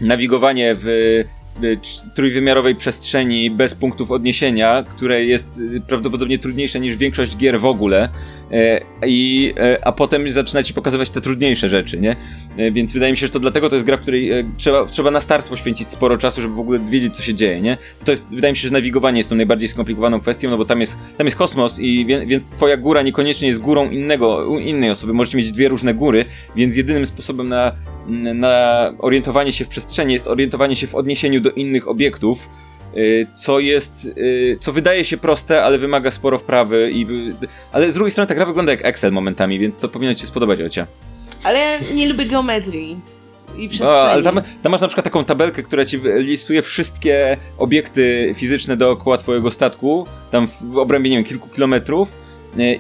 nawigowanie 0.02 0.76
w 0.80 1.24
trójwymiarowej 2.16 2.76
przestrzeni 2.76 3.52
bez 3.52 3.76
punktów 3.76 4.12
odniesienia, 4.12 4.84
które 4.84 5.24
jest 5.24 5.60
y, 5.60 5.82
prawdopodobnie 5.88 6.40
trudniejsze 6.40 6.80
niż 6.80 6.96
większość 6.96 7.38
gier 7.38 7.60
w 7.60 7.66
ogóle. 7.66 8.10
E, 8.52 8.82
I, 9.06 9.54
e, 9.58 9.88
a 9.88 9.92
potem 9.92 10.32
zaczyna 10.32 10.64
ci 10.64 10.74
pokazywać 10.74 11.10
te 11.10 11.22
trudniejsze 11.22 11.70
rzeczy, 11.70 12.00
nie? 12.00 12.16
E, 12.58 12.72
więc 12.72 12.92
wydaje 12.92 13.12
mi 13.12 13.18
się, 13.18 13.26
że 13.26 13.32
to 13.32 13.40
dlatego 13.40 13.70
to 13.70 13.76
jest 13.76 13.86
gra, 13.86 13.98
której 13.98 14.32
trzeba, 14.58 14.86
trzeba 14.86 15.12
na 15.12 15.22
start 15.22 15.50
poświęcić 15.50 15.88
sporo 15.88 16.18
czasu, 16.18 16.42
żeby 16.42 16.56
w 16.56 16.60
ogóle 16.60 16.80
wiedzieć, 16.80 17.16
co 17.16 17.24
się 17.24 17.34
dzieje, 17.34 17.62
nie? 17.62 17.78
To 18.06 18.12
jest, 18.12 18.26
wydaje 18.32 18.52
mi 18.52 18.58
się, 18.58 18.68
że 18.68 18.74
nawigowanie 18.74 19.18
jest 19.18 19.30
tą 19.30 19.36
najbardziej 19.36 19.68
skomplikowaną 19.68 20.20
kwestią, 20.20 20.50
no 20.50 20.58
bo 20.58 20.66
tam 20.66 20.82
jest, 20.82 20.98
tam 21.18 21.28
jest 21.28 21.38
kosmos 21.38 21.80
i 21.80 22.06
więc 22.26 22.48
twoja 22.48 22.78
góra 22.78 23.02
niekoniecznie 23.02 23.48
jest 23.48 23.60
górą 23.60 23.90
innego, 23.90 24.58
innej 24.60 24.92
osoby. 24.92 25.14
Możecie 25.14 25.38
mieć 25.38 25.52
dwie 25.52 25.70
różne 25.70 25.94
góry, 25.94 26.26
więc 26.56 26.76
jedynym 26.76 27.06
sposobem 27.06 27.50
na, 27.50 27.76
na 28.36 28.94
orientowanie 28.98 29.54
się 29.54 29.66
w 29.66 29.68
przestrzeni 29.68 30.14
jest 30.14 30.28
orientowanie 30.28 30.76
się 30.76 30.88
w 30.88 30.96
odniesieniu 30.96 31.42
do 31.42 31.52
innych 31.52 31.88
obiektów, 31.88 32.50
co 33.36 33.60
jest, 33.60 34.06
y, 34.18 34.58
co 34.62 34.74
wydaje 34.74 35.06
się 35.06 35.18
proste, 35.18 35.64
ale 35.64 35.78
wymaga 35.78 36.12
sporo 36.12 36.40
wprawy 36.40 36.92
i, 36.94 37.08
ale 37.72 37.92
z 37.92 37.94
drugiej 37.94 38.12
strony 38.12 38.28
ta 38.28 38.36
gra 38.36 38.46
wygląda 38.46 38.72
jak 38.72 38.86
Excel 38.86 39.12
momentami, 39.12 39.60
więc 39.60 39.80
to 39.80 39.90
powinno 39.90 40.14
ci 40.14 40.22
się 40.22 40.28
spodobać, 40.28 40.62
Ocia. 40.62 40.88
Ale 41.44 41.80
nie 41.96 42.10
lubię 42.10 42.26
geometrii. 42.26 43.00
I 43.58 43.68
przestrzeni. 43.68 43.94
No, 43.94 44.02
ale 44.02 44.24
tam, 44.24 44.42
tam 44.62 44.72
masz 44.72 44.82
na 44.82 44.88
przykład 44.88 45.04
taką 45.04 45.26
tabelkę, 45.26 45.64
która 45.64 45.86
ci 45.86 46.00
listuje 46.16 46.62
wszystkie 46.62 47.38
obiekty 47.58 48.34
fizyczne 48.38 48.78
dookoła 48.78 49.18
twojego 49.18 49.52
statku, 49.52 50.08
tam 50.32 50.48
w 50.62 50.78
obrębie, 50.78 51.10
nie 51.10 51.16
wiem, 51.16 51.26
kilku 51.26 51.50
kilometrów 51.50 52.21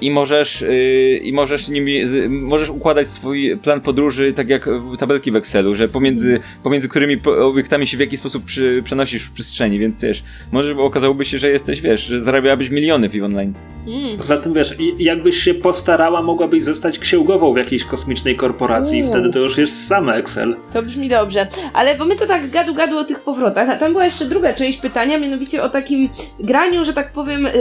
i 0.02 0.12
możesz, 0.12 0.62
e, 0.62 1.18
i 1.18 1.34
możesz 1.34 1.68
nimi, 1.68 2.02
możesz 2.30 2.70
układać 2.70 3.08
swój 3.08 3.58
plan 3.58 3.82
podróży 3.82 4.34
tak 4.34 4.50
jak 4.50 4.70
tabelki 5.00 5.32
w 5.32 5.36
Excelu, 5.36 5.76
że 5.76 5.88
pomiędzy, 5.88 6.40
pomiędzy 6.64 6.90
którymi 6.90 7.18
obiektami 7.42 7.88
się 7.88 7.98
w 7.98 8.00
jakiś 8.00 8.20
sposób 8.20 8.46
przy, 8.46 8.82
przenosisz 8.84 9.24
w 9.24 9.32
przestrzeni, 9.32 9.80
więc 9.80 10.02
wiesz, 10.02 10.24
może 10.52 10.78
okazałoby 10.78 11.26
się, 11.26 11.38
że 11.38 11.50
jesteś, 11.50 11.82
wiesz, 11.82 12.06
że 12.06 12.22
zarabiałabyś 12.22 12.70
miliony 12.70 13.10
w 13.10 13.24
online. 13.24 13.54
Mm. 13.88 14.18
Poza 14.18 14.38
tym 14.38 14.54
wiesz, 14.54 14.76
jakbyś 15.00 15.38
się 15.38 15.54
postarała, 15.54 16.22
mogłabyś 16.22 16.64
zostać 16.64 17.00
księgową 17.00 17.54
w 17.54 17.58
jakiejś 17.58 17.84
kosmicznej 17.84 18.36
korporacji 18.36 19.00
i 19.00 19.02
Uuu. 19.02 19.12
wtedy 19.12 19.30
to 19.30 19.40
już 19.40 19.58
jest 19.58 19.88
sam 19.88 20.10
Excel. 20.10 20.56
To 20.74 20.84
brzmi 20.84 21.10
dobrze. 21.10 21.48
Ale 21.74 21.98
bo 21.98 22.06
my 22.06 22.16
to 22.16 22.26
tak 22.26 22.50
gadu 22.50 22.74
gadu 22.74 22.98
o 22.98 23.04
tych 23.04 23.20
powrotach, 23.20 23.70
a 23.70 23.76
tam 23.76 23.92
była 23.92 24.06
jeszcze 24.06 24.26
druga 24.26 24.54
część 24.54 24.78
pytania, 24.78 25.20
mianowicie 25.20 25.64
o 25.64 25.70
takim 25.70 26.10
graniu, 26.40 26.86
że 26.86 26.94
tak 26.94 27.12
powiem, 27.12 27.46
y, 27.46 27.52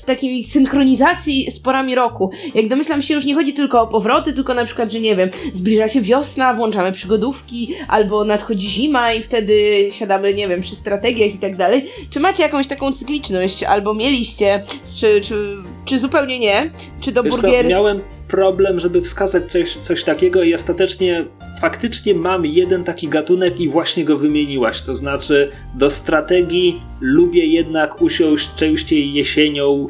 w 0.00 0.04
takiej 0.04 0.44
synchronizacji 0.44 1.50
z 1.56 1.60
porami 1.60 1.94
roku. 1.94 2.30
Jak 2.54 2.68
domyślam 2.68 3.02
się, 3.02 3.14
już 3.14 3.24
nie 3.24 3.34
chodzi 3.34 3.54
tylko 3.54 3.82
o 3.82 3.86
powroty, 3.86 4.32
tylko 4.32 4.54
na 4.54 4.64
przykład, 4.64 4.90
że 4.90 5.00
nie 5.00 5.16
wiem, 5.16 5.30
zbliża 5.52 5.88
się 5.88 6.00
wiosna, 6.00 6.54
włączamy 6.54 6.92
przygodówki, 6.92 7.74
albo 7.88 8.24
nadchodzi 8.24 8.68
zima 8.68 9.12
i 9.12 9.22
wtedy 9.22 9.88
siadamy, 9.90 10.34
nie 10.34 10.48
wiem, 10.48 10.60
przy 10.60 10.74
strategiach 10.74 11.34
i 11.34 11.38
tak 11.38 11.56
dalej. 11.56 11.86
Czy 12.10 12.20
macie 12.20 12.42
jakąś 12.42 12.66
taką 12.66 12.92
cykliczność, 12.92 13.62
albo 13.62 13.94
mieliście, 13.94 14.62
czy, 14.94 15.20
czy, 15.20 15.56
czy 15.84 15.98
zupełnie 15.98 16.38
nie? 16.38 16.70
Czy 17.00 17.12
do 17.12 17.22
burgery... 17.22 17.68
miałem 17.68 18.00
problem, 18.28 18.80
żeby 18.80 19.02
wskazać 19.02 19.52
coś, 19.52 19.76
coś 19.82 20.04
takiego 20.04 20.42
i 20.42 20.54
ostatecznie 20.54 21.24
faktycznie 21.60 22.14
mam 22.14 22.46
jeden 22.46 22.84
taki 22.84 23.08
gatunek 23.08 23.60
i 23.60 23.68
właśnie 23.68 24.04
go 24.04 24.16
wymieniłaś. 24.16 24.82
To 24.82 24.94
znaczy 24.94 25.50
do 25.74 25.90
strategii 25.90 26.80
lubię 27.00 27.46
jednak 27.46 28.02
usiąść 28.02 28.54
częściej 28.54 29.14
jesienią, 29.14 29.88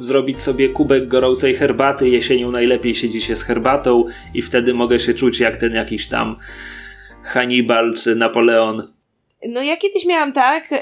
zrobić 0.00 0.42
sobie 0.42 0.68
kubek 0.68 1.08
gorącej 1.08 1.54
herbaty. 1.54 2.08
Jesienią 2.08 2.50
najlepiej 2.50 2.94
siedzi 2.94 3.20
się 3.20 3.36
z 3.36 3.42
herbatą 3.42 4.04
i 4.34 4.42
wtedy 4.42 4.74
mogę 4.74 5.00
się 5.00 5.14
czuć 5.14 5.40
jak 5.40 5.56
ten 5.56 5.74
jakiś 5.74 6.08
tam 6.08 6.36
Hannibal 7.22 7.94
czy 7.94 8.16
Napoleon. 8.16 8.82
No 9.48 9.62
ja 9.62 9.76
kiedyś 9.76 10.06
miałam 10.06 10.32
tak, 10.32 10.70
yy, 10.70 10.78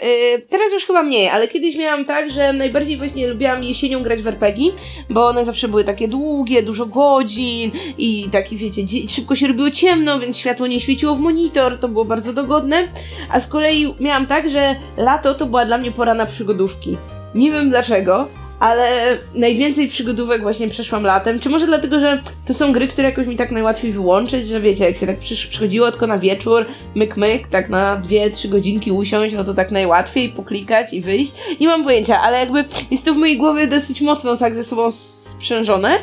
teraz 0.51 0.73
już 0.73 0.87
chyba 0.87 1.03
mniej, 1.03 1.29
ale 1.29 1.49
kiedyś 1.49 1.77
miałam 1.77 2.05
tak, 2.05 2.31
że 2.31 2.53
najbardziej 2.53 2.97
właśnie 2.97 3.29
lubiłam 3.29 3.65
jesienią 3.65 4.03
grać 4.03 4.23
w 4.23 4.27
RPG, 4.27 4.73
bo 5.11 5.27
one 5.27 5.45
zawsze 5.45 5.69
były 5.69 5.85
takie 5.85 6.09
długie, 6.09 6.63
dużo 6.63 6.87
godzin 6.87 7.71
i 7.99 8.29
taki 8.33 8.57
wiecie, 8.57 8.83
szybko 9.09 9.35
się 9.35 9.49
robiło 9.49 9.71
ciemno, 9.71 10.21
więc 10.21 10.39
światło 10.39 10.67
nie 10.67 10.81
świeciło 10.81 11.15
w 11.15 11.21
monitor, 11.21 11.79
to 11.79 11.89
było 11.89 12.05
bardzo 12.05 12.33
dogodne. 12.33 12.89
A 13.31 13.41
z 13.41 13.47
kolei 13.47 13.95
miałam 14.01 14.27
tak, 14.27 14.51
że 14.51 14.77
lato 14.97 15.35
to 15.35 15.47
była 15.47 15.67
dla 15.67 15.79
mnie 15.79 15.93
pora 15.93 16.15
na 16.15 16.27
przygodówki. 16.27 16.97
Nie 17.35 17.53
wiem 17.53 17.71
dlaczego, 17.71 18.29
ale 18.63 19.19
najwięcej 19.35 19.89
przygodówek 19.89 20.43
właśnie 20.43 20.69
przeszłam 20.69 21.03
latem. 21.03 21.41
Czy 21.41 21.49
może 21.49 21.67
dlatego, 21.67 22.01
że 22.01 22.23
to 22.47 22.55
są 22.55 22.73
gry, 22.73 22.89
które 22.89 23.09
jakoś 23.09 23.27
mi 23.27 23.37
tak 23.37 23.51
najłatwiej 23.51 23.93
wyłączyć, 23.93 24.49
że 24.49 24.61
wiecie, 24.61 24.85
jak 24.85 24.97
się 24.97 25.07
tak 25.07 25.19
przysz- 25.19 25.49
przychodziło 25.49 25.91
tylko 25.91 26.07
na 26.07 26.19
wieczór, 26.19 26.67
myk 26.95 27.17
myk, 27.17 27.49
tak 27.49 27.69
na 27.69 27.97
dwie, 27.97 28.31
trzy 28.31 28.49
godzinki 28.49 28.93
usiąść, 28.93 29.35
no 29.35 29.45
to 29.45 29.55
tak 29.55 29.71
najłatwiej 29.71 30.29
poklikać 30.29 30.93
i 30.93 31.01
wyjść. 31.01 31.35
Nie 31.61 31.69
mam 31.69 31.85
pojęcia, 31.85 32.21
ale 32.21 32.39
jakby 32.39 32.65
jest 32.91 33.05
to 33.05 33.15
w 33.15 33.17
mojej 33.17 33.39
głowie 33.39 33.67
dosyć 33.67 34.01
mocno 34.01 34.37
tak 34.37 34.55
ze 34.55 34.65
sobą 34.65 34.91
sprzężone, 34.91 35.99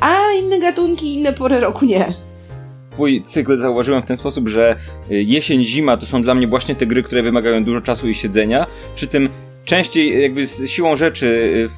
a 0.00 0.18
inne 0.40 0.60
gatunki, 0.60 1.14
inne 1.14 1.32
pory 1.32 1.60
roku 1.60 1.84
nie. 1.84 2.14
Twój 2.90 3.22
cykl 3.22 3.58
zauważyłem 3.58 4.02
w 4.02 4.06
ten 4.06 4.16
sposób, 4.16 4.48
że 4.48 4.76
y, 5.10 5.22
jesień, 5.22 5.64
zima 5.64 5.96
to 5.96 6.06
są 6.06 6.22
dla 6.22 6.34
mnie 6.34 6.48
właśnie 6.48 6.74
te 6.74 6.86
gry, 6.86 7.02
które 7.02 7.22
wymagają 7.22 7.64
dużo 7.64 7.80
czasu 7.80 8.08
i 8.08 8.14
siedzenia. 8.14 8.66
Przy 8.94 9.06
tym 9.06 9.28
częściej 9.66 10.22
jakby 10.22 10.46
z 10.46 10.70
siłą 10.70 10.96
rzeczy 10.96 11.26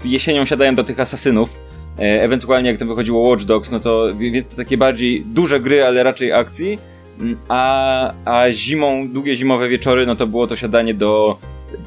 y, 0.05 0.09
jesienią 0.09 0.45
siadają 0.45 0.74
do 0.74 0.84
tych 0.84 1.01
asasynów. 1.01 1.51
E, 1.99 2.22
Ewentualnie 2.22 2.70
jak 2.70 2.78
to 2.78 2.86
wychodziło 2.86 3.28
Watch 3.28 3.45
Dogs, 3.45 3.70
no 3.70 3.80
to 3.80 4.14
wi- 4.14 4.30
więc 4.32 4.47
to 4.49 4.57
takie 4.57 4.78
bardziej 4.78 5.24
duże 5.26 5.61
gry, 5.61 5.84
ale 5.84 6.03
raczej 6.03 6.32
akcji. 6.32 6.78
Mm, 7.20 7.39
A, 7.49 8.12
a 8.24 8.53
zimą, 8.53 9.09
długie 9.09 9.36
zimowe 9.36 9.68
wieczory, 9.68 10.07
no 10.07 10.16
to 10.16 10.26
było 10.26 10.47
to 10.47 10.57
siadanie 10.57 10.95
do, 10.95 11.39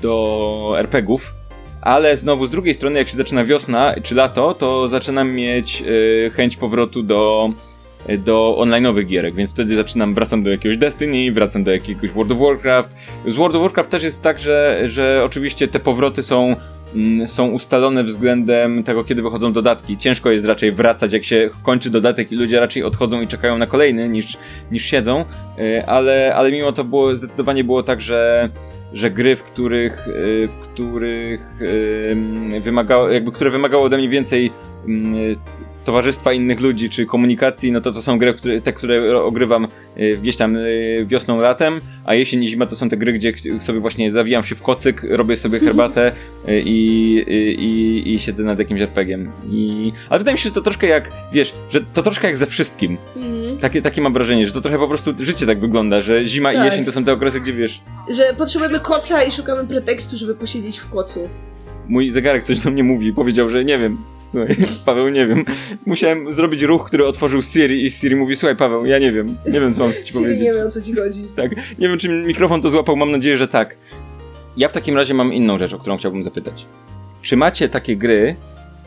do 0.02 0.74
RPGów. 0.78 1.34
Ale 1.82 2.18
znowu 2.18 2.48
z 2.48 2.52
drugiej 2.52 2.74
strony, 2.74 3.00
jak 3.00 3.08
się 3.08 3.18
zaczyna 3.18 3.46
wiosna 3.46 3.96
czy 4.04 4.16
lato, 4.16 4.54
to 4.54 4.88
zaczynam 4.88 5.32
mieć 5.32 5.84
y, 5.88 6.32
chęć 6.36 6.58
powrotu 6.58 7.04
do, 7.04 7.50
do 8.20 8.56
online'owych 8.60 9.06
gierek, 9.06 9.36
więc 9.36 9.52
wtedy 9.52 9.76
zaczynam, 9.76 10.14
wracam 10.14 10.44
do 10.44 10.50
jakiegoś 10.50 10.78
Destiny, 10.78 11.32
wracam 11.32 11.64
do 11.64 11.72
jakiegoś 11.72 12.12
World 12.12 12.32
of 12.32 12.38
Warcraft. 12.38 12.96
Z 13.28 13.36
World 13.36 13.56
of 13.56 13.62
Warcraft 13.62 13.90
też 13.90 14.04
jest 14.04 14.24
tak, 14.24 14.40
że, 14.40 14.82
że 14.86 15.22
oczywiście 15.26 15.68
te 15.68 15.80
powroty 15.80 16.24
są, 16.24 16.56
mm, 16.96 17.28
są 17.28 17.48
ustalone 17.48 18.04
względem 18.04 18.84
tego, 18.84 19.04
kiedy 19.04 19.22
wychodzą 19.22 19.54
dodatki. 19.54 19.98
Ciężko 19.98 20.32
jest 20.32 20.46
raczej 20.46 20.72
wracać, 20.72 21.14
jak 21.14 21.24
się 21.24 21.50
kończy 21.64 21.90
dodatek 21.90 22.32
i 22.32 22.36
ludzie 22.36 22.60
raczej 22.60 22.84
odchodzą 22.84 23.22
i 23.22 23.28
czekają 23.28 23.58
na 23.58 23.68
kolejny, 23.68 24.10
niż, 24.10 24.38
niż 24.72 24.86
siedzą, 24.86 25.26
Y, 25.60 25.86
ale, 25.86 26.36
ale 26.36 26.52
mimo 26.52 26.72
to 26.72 26.84
było, 26.84 27.16
zdecydowanie 27.16 27.64
było 27.64 27.84
tak, 27.84 28.02
że 28.02 28.50
że 28.94 29.12
gry, 29.12 29.36
w 29.36 29.44
których, 29.44 30.08
w 30.08 30.50
których 30.62 31.60
ym, 32.12 32.62
wymagało, 32.62 33.10
jakby, 33.10 33.32
które 33.32 33.50
wymagało 33.50 33.84
ode 33.84 33.98
mnie 33.98 34.10
więcej 34.10 34.52
ym, 34.88 35.16
towarzystwa 35.86 36.34
innych 36.34 36.60
ludzi 36.60 36.90
czy 36.90 37.06
komunikacji, 37.06 37.72
no 37.72 37.82
to 37.82 37.92
to 37.92 38.02
są 38.02 38.18
gry, 38.18 38.34
które, 38.34 38.62
te, 38.62 38.74
które 38.74 39.24
ogrywam 39.24 39.68
y, 39.98 40.18
gdzieś 40.22 40.38
tam 40.38 40.56
y, 40.56 41.06
wiosną, 41.10 41.42
latem, 41.42 41.82
a 42.06 42.16
jesień 42.16 42.44
i 42.44 42.48
zima 42.48 42.66
to 42.66 42.76
są 42.76 42.90
te 42.90 42.98
gry, 42.98 43.14
gdzie 43.14 43.34
sobie 43.60 43.80
właśnie 43.80 44.12
zawijam 44.12 44.44
się 44.44 44.56
w 44.56 44.62
kocyk, 44.62 45.04
robię 45.10 45.38
sobie 45.38 45.60
herbatę 45.60 46.12
y, 46.50 46.62
i, 46.66 47.16
i, 47.28 47.64
i, 47.64 48.14
i 48.14 48.20
siedzę 48.20 48.44
nad 48.44 48.60
jakimś 48.60 48.82
RPG-iem. 48.82 49.32
I... 49.52 49.92
Ale 50.10 50.20
wydaje 50.20 50.34
mi 50.34 50.40
się, 50.40 50.50
że 50.50 50.56
to 50.56 50.62
troszkę 50.62 50.88
jak, 50.88 51.12
wiesz, 51.34 51.54
że 51.70 51.82
to 51.94 52.02
troszkę 52.02 52.28
jak 52.28 52.38
ze 52.38 52.48
wszystkim. 52.48 52.98
Mhm. 53.16 53.58
Takie, 53.58 53.82
takie 53.82 54.02
mam 54.02 54.14
wrażenie, 54.14 54.48
że 54.48 54.54
to 54.54 54.62
trochę 54.62 54.80
po 54.80 54.88
prostu 54.88 55.14
życie 55.20 55.46
tak 55.46 55.60
wygląda, 55.60 56.02
że 56.02 56.26
zima 56.26 56.54
i 56.54 56.56
Tak. 56.56 56.66
jesień 56.66 56.86
to 56.86 56.92
są 56.92 57.04
te 57.04 57.14
okresy, 57.14 57.42
gdzie 57.42 57.54
wiesz, 57.54 57.82
Że 58.10 58.34
potrzebujemy 58.38 58.80
koca 58.80 59.24
i 59.24 59.32
szukamy 59.32 59.68
pretekstu, 59.68 60.18
żeby 60.18 60.36
posiedzieć 60.36 60.80
w 60.80 60.90
kocu. 60.90 61.30
Mój 61.88 62.12
zegarek 62.12 62.44
coś 62.44 62.60
do 62.60 62.72
mnie 62.72 62.84
mówi. 62.84 63.14
Powiedział, 63.14 63.50
że 63.50 63.66
nie 63.66 63.78
wiem. 63.78 63.98
Słuchaj, 64.26 64.56
Paweł, 64.86 65.10
nie 65.10 65.28
wiem. 65.28 65.46
Musiałem 65.86 66.34
zrobić 66.34 66.62
ruch, 66.62 66.88
który 66.88 67.06
otworzył 67.06 67.42
Siri 67.42 67.86
i 67.86 67.92
Siri 67.92 68.16
mówi, 68.16 68.36
słuchaj 68.36 68.56
Paweł, 68.56 68.86
ja 68.86 69.00
nie 69.00 69.12
wiem. 69.12 69.38
Nie 69.54 69.60
wiem, 69.60 69.74
co 69.74 69.82
mam 69.84 69.92
ci 69.94 69.98
Siri 70.00 70.14
powiedzieć. 70.14 70.40
nie 70.42 70.54
wiem 70.54 70.68
o 70.68 70.72
co 70.72 70.82
ci 70.82 70.96
chodzi. 70.96 71.22
Tak. 71.36 71.52
Nie 71.80 71.90
wiem, 71.90 71.98
czy 71.98 72.10
mikrofon 72.10 72.62
to 72.62 72.70
złapał, 72.70 72.96
mam 72.96 73.12
nadzieję, 73.12 73.38
że 73.38 73.48
tak. 73.48 73.78
Ja 74.58 74.68
w 74.70 74.74
takim 74.74 74.96
razie 74.96 75.14
mam 75.14 75.34
inną 75.34 75.58
rzecz, 75.58 75.74
o 75.74 75.80
którą 75.80 75.98
chciałbym 75.98 76.24
zapytać. 76.24 76.66
Czy 77.22 77.38
macie 77.38 77.70
takie 77.70 77.96
gry, 77.98 78.36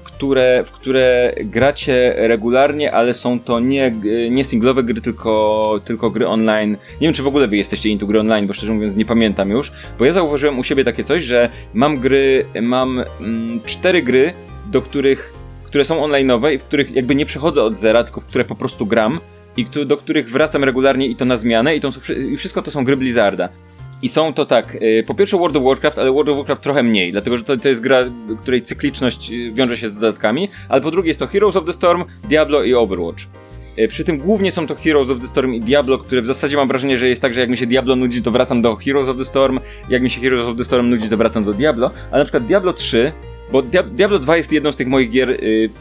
które, 0.05 0.65
w 0.67 0.73
które 0.73 1.35
gracie 1.45 2.15
regularnie, 2.17 2.93
ale 2.93 3.15
są 3.15 3.41
to 3.41 3.61
nie, 3.61 3.95
nie 4.31 4.45
singlowe 4.45 4.83
gry, 4.83 5.01
tylko, 5.01 5.81
tylko 5.85 6.11
gry 6.11 6.29
online? 6.29 6.71
Nie 6.71 7.07
wiem, 7.07 7.13
czy 7.13 7.23
w 7.23 7.27
ogóle 7.27 7.49
wy 7.49 7.57
jesteście 7.57 7.89
into 7.89 8.07
gry 8.07 8.21
online, 8.21 8.47
bo 8.47 8.53
szczerze 8.53 8.73
mówiąc 8.73 8.97
nie 8.97 9.05
pamiętam 9.05 9.51
już, 9.51 9.73
bo 9.99 10.05
ja 10.05 10.13
zauważyłem 10.13 10.59
u 10.59 10.65
siebie 10.65 10.85
takie 10.85 11.05
coś, 11.05 11.23
że 11.23 11.49
mam 11.75 11.99
gry, 11.99 12.45
mam 12.63 13.05
mm, 13.21 13.61
cztery 13.67 14.03
gry, 14.03 14.33
do 14.67 14.83
których, 14.83 15.33
które 15.65 15.85
są 15.85 16.07
online'owe 16.07 16.55
i 16.55 16.59
w 16.59 16.63
których 16.63 16.97
jakby 16.97 17.15
nie 17.15 17.27
przechodzę 17.27 17.63
od 17.63 17.77
zera, 17.77 18.05
tylko 18.05 18.21
w 18.21 18.27
które 18.27 18.45
po 18.45 18.55
prostu 18.55 18.87
gram 18.87 19.21
i 19.57 19.67
do 19.87 19.97
których 19.97 20.31
wracam 20.31 20.65
regularnie 20.65 21.07
i 21.07 21.17
to 21.17 21.25
na 21.25 21.37
zmianę 21.37 21.77
i, 21.77 21.81
to 21.81 21.91
i 22.33 22.37
wszystko 22.37 22.63
to 22.63 22.71
są 22.71 22.85
gry 22.85 22.97
Blizzarda. 22.97 23.49
I 24.05 24.09
są 24.09 24.35
to 24.35 24.47
tak, 24.47 24.75
y, 24.75 25.05
po 25.07 25.15
pierwsze 25.15 25.37
World 25.39 25.57
of 25.57 25.63
Warcraft, 25.65 25.99
ale 25.99 26.13
World 26.13 26.29
of 26.29 26.37
Warcraft 26.37 26.63
trochę 26.63 26.83
mniej, 26.83 27.13
dlatego 27.13 27.39
że 27.39 27.45
to, 27.45 27.57
to 27.57 27.69
jest 27.69 27.81
gra, 27.81 27.99
której 28.43 28.63
cykliczność 28.63 29.31
y, 29.31 29.53
wiąże 29.53 29.77
się 29.79 29.89
z 29.89 29.95
dodatkami, 29.95 30.49
ale 30.69 30.81
po 30.81 30.91
drugie 30.91 31.09
jest 31.09 31.21
to 31.21 31.27
Heroes 31.27 31.57
of 31.57 31.65
the 31.65 31.73
Storm, 31.73 32.05
Diablo 32.29 32.63
i 32.63 32.75
Overwatch. 32.75 33.23
Y, 33.79 33.89
Przy 33.89 34.05
tym 34.05 34.19
głównie 34.19 34.53
są 34.53 34.67
to 34.67 34.75
Heroes 34.75 35.11
of 35.11 35.21
the 35.21 35.27
Storm 35.29 35.55
i 35.55 35.61
Diablo, 35.61 35.99
które 35.99 36.23
w 36.23 36.27
zasadzie 36.27 36.57
mam 36.57 36.69
wrażenie, 36.69 36.99
że 36.99 37.09
jest 37.09 37.23
tak, 37.23 37.35
że 37.35 37.41
jak 37.41 37.51
mi 37.51 37.57
się 37.57 37.67
Diablo 37.67 37.97
nudzi, 37.97 38.23
to 38.23 38.31
wracam 38.31 38.63
do 38.63 38.77
Heroes 38.77 39.09
of 39.09 39.17
the 39.17 39.25
Storm, 39.25 39.61
jak 39.89 40.03
mi 40.03 40.11
się 40.11 40.21
Heroes 40.21 40.47
of 40.49 40.57
the 40.57 40.65
Storm 40.65 40.89
nudzi, 40.91 41.09
to 41.09 41.17
wracam 41.17 41.45
do 41.45 41.53
Diablo, 41.55 41.91
ale 42.11 42.19
na 42.21 42.25
przykład 42.25 42.47
Diablo 42.47 42.73
3, 42.73 43.13
bo 43.53 43.63
Dia- 43.63 43.89
Diablo 43.89 44.19
2 44.19 44.37
jest 44.37 44.53
jedną 44.53 44.73
z 44.73 44.77
tych 44.77 44.89
moich 44.89 45.11
gier 45.11 45.37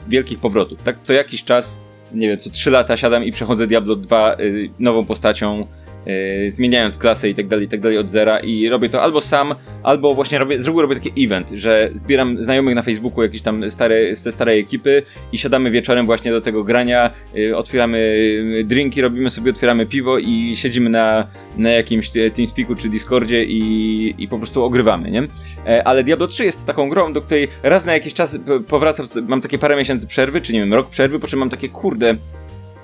wielkich 0.07 0.39
powrotów, 0.39 0.83
tak? 0.83 0.99
Co 1.03 1.13
jakiś 1.13 1.43
czas, 1.43 1.79
nie 2.13 2.27
wiem, 2.27 2.37
co 2.37 2.49
3 2.49 2.71
lata 2.71 2.97
siadam 2.97 3.23
i 3.23 3.31
przechodzę 3.31 3.67
Diablo 3.67 3.95
2 3.95 4.33
y, 4.39 4.69
nową 4.79 5.05
postacią, 5.05 5.67
y, 6.07 6.51
zmieniając 6.51 6.97
klasę 6.97 7.29
i 7.29 7.35
tak 7.35 7.47
dalej, 7.47 7.65
i 7.65 7.69
tak 7.69 7.79
dalej 7.79 7.97
od 7.97 8.09
zera 8.09 8.39
i 8.39 8.69
robię 8.69 8.89
to 8.89 9.01
albo 9.01 9.21
sam, 9.21 9.55
albo 9.83 10.15
właśnie 10.15 10.37
robię, 10.37 10.61
z 10.61 10.65
reguły 10.65 10.83
robię 10.83 10.95
taki 10.95 11.25
event, 11.25 11.49
że 11.49 11.89
zbieram 11.93 12.43
znajomych 12.43 12.75
na 12.75 12.83
Facebooku, 12.83 13.23
jakieś 13.23 13.41
tam 13.41 13.71
stare, 13.71 14.15
z 14.15 14.23
tej 14.23 14.33
starej 14.33 14.59
ekipy 14.59 15.03
i 15.31 15.37
siadamy 15.37 15.71
wieczorem 15.71 16.05
właśnie 16.05 16.31
do 16.31 16.41
tego 16.41 16.63
grania, 16.63 17.11
y, 17.37 17.57
otwieramy 17.57 17.97
y, 17.97 18.63
drinki, 18.63 19.01
robimy 19.01 19.29
sobie, 19.29 19.51
otwieramy 19.51 19.85
piwo 19.85 20.17
i 20.17 20.55
siedzimy 20.55 20.89
na, 20.89 21.27
na 21.57 21.69
jakimś 21.69 22.09
TeamSpeaku 22.09 22.75
czy 22.75 22.89
Discordzie 22.89 23.43
i, 23.43 24.15
i 24.17 24.27
po 24.27 24.37
prostu 24.37 24.63
ogrywamy, 24.63 25.11
nie? 25.11 25.23
E, 25.67 25.87
Ale 25.87 26.03
Diablo 26.03 26.27
3 26.27 26.45
jest 26.45 26.65
taką 26.65 26.89
grą, 26.89 27.13
do 27.13 27.21
której 27.21 27.47
raz 27.63 27.85
na 27.85 27.93
jakiś 27.93 28.13
czas 28.13 28.37
powracam, 28.67 29.07
mam 29.27 29.41
takie 29.41 29.57
parę 29.57 29.75
miesięcy 29.75 30.07
przerwy, 30.07 30.41
czy 30.41 30.53
nie 30.53 30.59
wiem, 30.59 30.73
rok 30.73 30.89
przerwy, 30.89 31.19
po 31.19 31.27
czym 31.27 31.39
mam 31.39 31.49
takie, 31.49 31.69
kurde, 31.69 32.15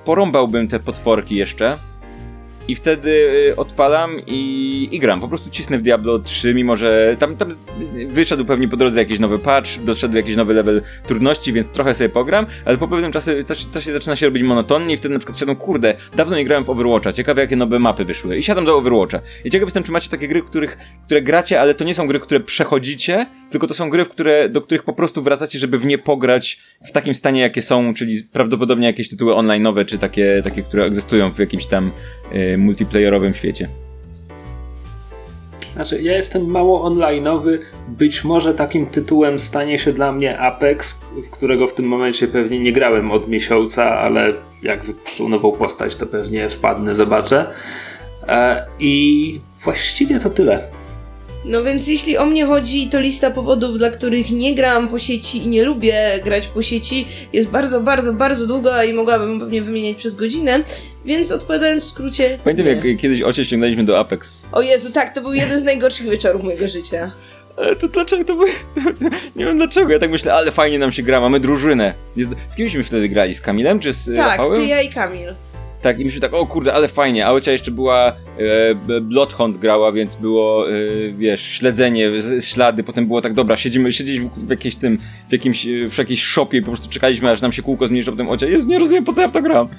porąbałbym 0.06 0.68
te 0.68 0.80
potworki 0.80 1.36
jeszcze. 1.36 1.78
I 2.70 2.76
wtedy 2.76 3.10
y, 3.50 3.56
odpalam 3.56 4.18
i, 4.28 4.90
i 4.92 5.00
gram. 5.00 5.22
Po 5.22 5.28
prostu 5.28 5.50
cisnę 5.50 5.80
w 5.80 5.82
Diablo 5.82 6.20
3, 6.20 6.54
mimo 6.54 6.76
że 6.76 7.16
tam, 7.20 7.36
tam 7.36 7.50
wyszedł 8.08 8.46
pewnie 8.46 8.68
po 8.68 8.78
drodze 8.78 9.00
jakiś 9.00 9.20
nowy 9.20 9.40
patch, 9.40 9.80
doszedł 9.84 10.16
jakiś 10.16 10.36
nowy 10.36 10.54
level 10.54 10.82
trudności, 11.08 11.54
więc 11.54 11.72
trochę 11.72 11.96
sobie 11.96 12.10
pogram, 12.10 12.46
ale 12.66 12.78
po 12.78 12.88
pewnym 12.88 13.12
czasie 13.12 13.44
to, 13.44 13.54
to 13.74 13.82
się 13.82 13.92
zaczyna 13.92 14.16
się 14.16 14.26
robić 14.26 14.44
monotonnie 14.44 14.94
i 14.94 14.98
wtedy 14.98 15.14
na 15.14 15.20
przykład 15.20 15.38
siadam, 15.38 15.56
kurde, 15.56 15.94
dawno 16.16 16.36
nie 16.36 16.46
grałem 16.46 16.64
w 16.64 16.70
Overwatcha, 16.70 17.14
ciekawe 17.14 17.42
jakie 17.42 17.56
nowe 17.56 17.80
mapy 17.80 18.06
wyszły. 18.06 18.38
I 18.38 18.44
siadam 18.44 18.66
do 18.66 18.78
Overwatcha. 18.78 19.20
I 19.46 19.50
ciekaw 19.50 19.68
jestem, 19.68 19.84
czy 19.84 19.92
macie 19.92 20.10
takie 20.10 20.28
gry, 20.28 20.42
których, 20.42 20.78
które 21.06 21.22
gracie, 21.22 21.62
ale 21.62 21.74
to 21.74 21.84
nie 21.84 21.96
są 21.96 22.08
gry, 22.08 22.20
które 22.20 22.40
przechodzicie, 22.40 23.26
tylko 23.50 23.68
to 23.68 23.74
są 23.74 23.90
gry, 23.90 24.06
w 24.06 24.10
które, 24.10 24.50
do 24.50 24.62
których 24.62 24.84
po 24.84 24.94
prostu 24.94 25.24
wracacie, 25.24 25.60
żeby 25.60 25.80
w 25.80 25.86
nie 25.86 25.98
pograć 25.98 26.60
w 26.88 26.92
takim 26.92 27.16
stanie, 27.16 27.42
jakie 27.42 27.62
są, 27.62 27.94
czyli 27.94 28.24
prawdopodobnie 28.24 28.88
jakieś 28.88 29.10
tytuły 29.10 29.34
online'owe, 29.34 29.86
czy 29.86 29.98
takie, 29.98 30.42
takie 30.44 30.64
które 30.64 30.86
egzystują 30.86 31.32
w 31.32 31.40
jakimś 31.40 31.66
tam 31.66 31.92
y, 32.34 32.59
multiplayerowym 32.60 33.34
świecie. 33.34 33.68
Znaczy, 35.74 36.02
ja 36.02 36.18
jestem 36.18 36.46
mało 36.46 36.90
online'owy. 36.90 37.60
Być 37.88 38.24
może 38.24 38.54
takim 38.54 38.86
tytułem 38.86 39.40
stanie 39.40 39.80
się 39.80 39.94
dla 39.94 40.12
mnie 40.12 40.40
Apex, 40.40 41.02
w 41.24 41.30
którego 41.30 41.68
w 41.68 41.74
tym 41.74 41.86
momencie 41.86 42.28
pewnie 42.28 42.60
nie 42.60 42.74
grałem 42.74 43.12
od 43.12 43.28
miesiąca, 43.28 43.98
ale 43.98 44.34
jak 44.62 44.86
wypuszczą 44.86 45.30
nową 45.30 45.52
postać, 45.52 45.96
to 45.96 46.06
pewnie 46.06 46.50
wpadnę, 46.50 46.96
zobaczę. 46.96 47.46
E, 48.28 48.66
I 48.80 49.42
właściwie 49.64 50.20
to 50.20 50.30
tyle. 50.30 50.79
No 51.46 51.64
więc 51.64 51.88
jeśli 51.88 52.18
o 52.18 52.26
mnie 52.26 52.46
chodzi, 52.46 52.90
to 52.90 53.00
lista 53.00 53.32
powodów, 53.32 53.78
dla 53.78 53.90
których 53.90 54.32
nie 54.32 54.56
gram 54.56 54.88
po 54.88 55.00
sieci 55.00 55.38
i 55.38 55.48
nie 55.48 55.64
lubię 55.64 56.20
grać 56.24 56.48
po 56.48 56.62
sieci 56.62 57.06
jest 57.34 57.50
bardzo, 57.50 57.82
bardzo, 57.82 58.14
bardzo 58.14 58.48
długa 58.48 58.84
i 58.84 58.94
mogłabym 58.94 59.40
pewnie 59.40 59.62
wymieniać 59.62 59.98
przez 59.98 60.16
godzinę, 60.16 60.64
więc 61.06 61.32
odpowiadając 61.32 61.84
w 61.84 61.88
skrócie. 61.88 62.40
Pamiętam, 62.44 62.66
nie. 62.66 62.72
jak 62.72 63.00
kiedyś 63.00 63.22
Ocie 63.22 63.46
ściągnęliśmy 63.46 63.84
do 63.84 64.00
Apex. 64.00 64.38
O 64.52 64.62
Jezu, 64.62 64.92
tak, 64.92 65.16
to 65.16 65.22
był 65.22 65.34
jeden 65.34 65.62
z 65.62 65.64
najgorszych 65.64 66.10
wieczorów 66.10 66.44
mojego 66.44 66.68
życia. 66.68 67.12
Ale 67.58 67.76
to 67.76 67.88
dlaczego 67.88 68.24
to 68.24 68.36
było? 68.36 68.48
Nie 69.36 69.46
wiem 69.46 69.58
dlaczego, 69.58 69.92
ja 69.94 70.00
tak 70.00 70.12
myślę, 70.12 70.34
ale 70.34 70.52
fajnie 70.52 70.80
nam 70.80 70.92
się 70.92 71.04
gra, 71.04 71.22
mamy 71.22 71.40
drużynę. 71.40 71.94
Z 72.48 72.56
kimśmy 72.56 72.84
wtedy 72.84 73.10
grali? 73.10 73.36
Z 73.36 73.42
Kamilem 73.42 73.80
czy 73.80 73.94
z 73.94 74.06
Tak, 74.06 74.18
Rafałem? 74.18 74.62
ty, 74.62 74.68
ja 74.68 74.82
i 74.82 74.90
Kamil. 74.90 75.34
Tak, 75.82 76.00
i 76.00 76.06
myśmy 76.06 76.22
tak, 76.22 76.34
o 76.34 76.46
kurde, 76.46 76.74
ale 76.74 76.88
fajnie, 76.88 77.26
a 77.26 77.32
Ocia 77.32 77.52
jeszcze 77.52 77.72
była, 77.72 78.16
e, 78.90 79.02
Bloodhound 79.02 79.58
grała, 79.58 79.92
więc 79.92 80.16
było, 80.16 80.72
e, 80.72 80.74
wiesz, 81.18 81.42
śledzenie, 81.42 82.12
ślady, 82.42 82.84
potem 82.84 83.08
było 83.08 83.22
tak, 83.22 83.34
dobra, 83.34 83.58
siedzimy, 83.58 83.94
siedzieliśmy 83.94 84.30
w 84.38 84.50
jakiejś 84.50 84.76
tym, 84.76 84.98
w 85.30 85.32
jakimś, 85.32 85.68
e, 85.68 85.90
w 85.90 85.98
jakiejś 85.98 86.24
shopie 86.24 86.58
i 86.58 86.62
po 86.62 86.68
prostu 86.68 86.90
czekaliśmy, 86.90 87.32
aż 87.32 87.42
nam 87.42 87.52
się 87.52 87.62
kółko 87.62 87.88
zmniejszy, 87.88 88.10
a 88.10 88.14
potem 88.14 88.30
Ocia, 88.30 88.46
Jezu, 88.46 88.68
nie 88.68 88.80
rozumiem, 88.80 89.06
po 89.06 89.14
co 89.14 89.22
ja 89.22 89.28
w 89.28 89.32
to 89.32 89.42
gram. 89.42 89.70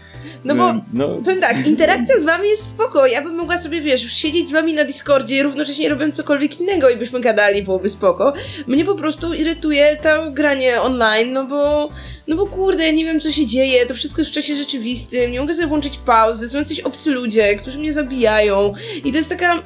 No 0.44 0.54
bo 0.54 0.74
no, 0.92 1.08
Powiem 1.08 1.40
tak, 1.40 1.66
interakcja 1.66 2.20
z 2.20 2.24
wami 2.24 2.48
jest 2.48 2.70
spoko. 2.70 3.06
Ja 3.06 3.22
bym 3.22 3.34
mogła 3.34 3.58
sobie, 3.58 3.80
wiesz, 3.80 4.12
siedzieć 4.12 4.48
z 4.48 4.52
wami 4.52 4.72
na 4.72 4.84
Discordzie, 4.84 5.42
równocześnie 5.42 5.88
robiąc 5.88 6.16
cokolwiek 6.16 6.60
innego 6.60 6.90
i 6.90 6.96
byśmy 6.96 7.20
gadali, 7.20 7.62
byłoby 7.62 7.88
spoko. 7.88 8.32
Mnie 8.66 8.84
po 8.84 8.94
prostu 8.94 9.34
irytuje 9.34 9.96
to 9.96 10.30
granie 10.30 10.80
online, 10.80 11.32
no 11.32 11.46
bo, 11.46 11.90
no 12.30 12.36
bo 12.36 12.46
kurde, 12.46 12.92
nie 12.92 13.04
wiem 13.04 13.20
co 13.20 13.30
się 13.30 13.46
dzieje, 13.46 13.86
to 13.86 13.94
wszystko 13.94 14.20
jest 14.20 14.30
w 14.30 14.34
czasie 14.34 14.54
rzeczywistym, 14.54 15.30
nie 15.30 15.40
mogę 15.40 15.54
sobie 15.54 15.68
włączyć 15.68 15.98
pauzy, 15.98 16.48
są 16.48 16.58
jacyś 16.58 16.80
obcy 16.80 17.10
ludzie, 17.10 17.56
którzy 17.56 17.78
mnie 17.78 17.92
zabijają. 17.92 18.72
I 19.04 19.12
to 19.12 19.18
jest 19.18 19.28
taka, 19.28 19.62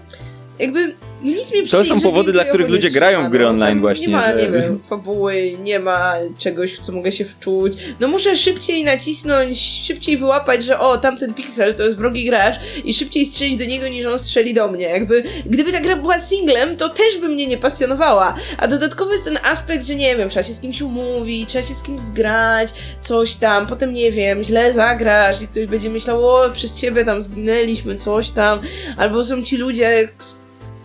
jakby, 0.58 0.94
nic 1.32 1.52
mnie 1.52 1.62
przy 1.62 1.72
To 1.72 1.84
są 1.84 2.00
powody, 2.00 2.32
dla 2.32 2.44
których 2.44 2.68
ludzie 2.68 2.90
grają 2.90 3.26
w 3.26 3.30
gry 3.30 3.44
no. 3.44 3.50
online 3.50 3.70
Tam 3.70 3.80
właśnie, 3.80 4.06
Nie 4.06 4.12
ma, 4.12 4.30
że- 4.30 4.36
nie 4.36 4.50
wiem, 4.50 4.80
fabuły, 4.88 5.52
nie 5.62 5.78
ma 5.80 6.14
czegoś, 6.38 6.72
w 6.74 6.80
co 6.80 6.92
mogę 6.92 7.12
się 7.12 7.24
wczuć. 7.24 7.72
No 8.00 8.08
muszę 8.08 8.36
szybciej 8.36 8.84
nacisnąć, 8.84 9.58
szybciej 9.86 10.16
wyłapać, 10.16 10.64
że 10.64 10.78
o, 10.78 10.98
tamten 10.98 11.34
piksel 11.34 11.74
to 11.74 11.82
jest 11.84 11.96
wrogi 11.96 12.24
gracz 12.24 12.54
i 12.84 12.94
szybciej 12.94 13.24
strzelić 13.26 13.56
do 13.56 13.64
niego, 13.64 13.88
niż 13.88 14.06
on 14.06 14.18
strzeli 14.18 14.54
do 14.54 14.68
mnie. 14.68 14.84
Jakby, 14.84 15.24
gdyby 15.46 15.72
ta 15.72 15.80
gra 15.80 15.96
była 15.96 16.18
singlem, 16.18 16.76
to 16.76 16.88
też 16.88 17.18
by 17.20 17.28
mnie 17.28 17.46
nie 17.46 17.58
pasjonowała. 17.58 18.34
A 18.58 18.68
dodatkowo 18.68 19.12
jest 19.12 19.24
ten 19.24 19.38
aspekt, 19.44 19.86
że 19.86 19.94
nie 19.94 20.16
wiem, 20.16 20.28
trzeba 20.28 20.42
się 20.42 20.52
z 20.52 20.60
kimś 20.60 20.82
umówić, 20.82 21.48
trzeba 21.48 21.64
się 21.64 21.74
z 21.74 21.82
kimś 21.82 22.00
zgrać, 22.00 22.68
coś 23.00 23.34
tam, 23.34 23.66
potem 23.66 23.92
nie 23.94 24.10
wiem, 24.12 24.42
źle 24.42 24.72
zagrasz 24.72 25.42
i 25.42 25.46
ktoś 25.48 25.66
będzie 25.66 25.90
myślał, 25.90 26.28
o, 26.28 26.50
przez 26.50 26.78
ciebie 26.80 27.04
tam 27.04 27.22
zginęliśmy, 27.22 27.96
coś 27.96 28.30
tam, 28.30 28.58
albo 28.96 29.24
są 29.24 29.42
ci 29.42 29.56
ludzie, 29.56 30.08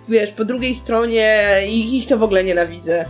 wiesz, 0.09 0.31
po 0.31 0.45
drugiej 0.45 0.73
stronie 0.73 1.49
i 1.67 1.97
ich 1.97 2.07
to 2.07 2.17
w 2.17 2.23
ogóle 2.23 2.43
nienawidzę. 2.43 3.05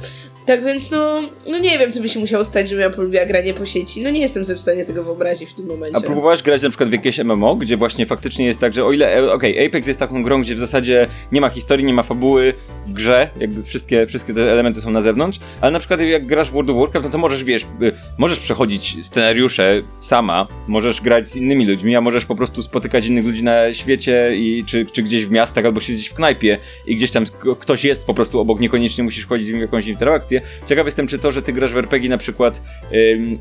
Tak 0.50 0.64
więc 0.64 0.92
no, 0.92 1.22
no 1.48 1.58
nie 1.58 1.80
wiem, 1.80 1.92
co 1.92 2.02
by 2.02 2.10
się 2.10 2.20
musiało 2.20 2.44
stać, 2.44 2.70
żebym 2.70 2.82
ja 2.82 2.90
polubiła 2.90 3.26
granie 3.26 3.54
po 3.54 3.66
sieci. 3.66 4.02
No 4.02 4.10
nie 4.10 4.22
jestem 4.22 4.46
sobie 4.46 4.56
w 4.56 4.60
stanie 4.60 4.86
tego 4.86 5.04
wyobrazić 5.04 5.50
w 5.50 5.54
tym 5.54 5.66
momencie. 5.66 5.98
A 5.98 6.02
próbowałeś 6.02 6.42
grać 6.42 6.62
na 6.62 6.70
przykład 6.70 6.90
w 6.90 6.92
jakieś 6.92 7.18
MMO, 7.18 7.56
gdzie 7.56 7.78
właśnie 7.78 8.06
faktycznie 8.06 8.46
jest 8.46 8.60
tak, 8.60 8.74
że 8.74 8.86
o 8.86 8.92
ile, 8.92 9.18
e, 9.18 9.32
okej, 9.34 9.68
Apex 9.68 9.88
jest 9.88 10.00
taką 10.00 10.24
grą, 10.24 10.42
gdzie 10.42 10.56
w 10.56 10.60
zasadzie 10.60 11.08
nie 11.32 11.42
ma 11.42 11.50
historii, 11.50 11.86
nie 11.86 11.94
ma 11.94 12.04
fabuły 12.04 12.54
w 12.86 12.94
grze, 12.94 13.30
jakby 13.40 13.64
wszystkie, 13.64 14.08
wszystkie 14.08 14.34
te 14.34 14.52
elementy 14.52 14.82
są 14.82 14.92
na 14.92 15.02
zewnątrz, 15.02 15.40
ale 15.62 15.72
na 15.72 15.80
przykład 15.80 16.02
jak 16.02 16.26
grasz 16.26 16.50
w 16.50 16.54
World 16.54 16.70
of 16.70 16.78
Warcraft, 16.78 17.06
no 17.06 17.12
to 17.12 17.18
możesz, 17.18 17.44
wiesz, 17.44 17.64
y, 17.64 17.92
możesz 18.18 18.40
przechodzić 18.40 19.06
scenariusze 19.06 19.82
sama, 20.00 20.48
możesz 20.68 21.02
grać 21.02 21.28
z 21.28 21.36
innymi 21.36 21.66
ludźmi, 21.66 21.96
a 21.96 22.02
możesz 22.02 22.26
po 22.26 22.36
prostu 22.36 22.62
spotykać 22.64 23.06
innych 23.06 23.26
ludzi 23.26 23.44
na 23.44 23.74
świecie 23.74 24.36
i 24.36 24.64
czy, 24.66 24.86
czy 24.86 25.04
gdzieś 25.04 25.26
w 25.26 25.32
miastach, 25.32 25.66
albo 25.66 25.80
siedzieć 25.80 26.10
w 26.10 26.14
knajpie 26.14 26.58
i 26.88 26.96
gdzieś 26.96 27.12
tam 27.12 27.26
ktoś 27.60 27.84
jest 27.84 28.06
po 28.06 28.14
prostu 28.14 28.40
obok, 28.40 28.60
niekoniecznie 28.60 29.04
musisz 29.04 29.26
wchodzić 29.26 29.48
z 29.48 29.50
nim 29.50 29.60
w 29.60 29.62
jakąś 29.62 29.88
interakcję. 29.88 30.39
Ciekaw 30.66 30.86
jestem, 30.86 31.08
czy 31.08 31.20
to, 31.20 31.32
że 31.32 31.42
ty 31.42 31.54
grasz 31.54 31.74
w 31.74 31.78
RPG 31.78 32.10
na 32.10 32.18
przykład 32.18 32.64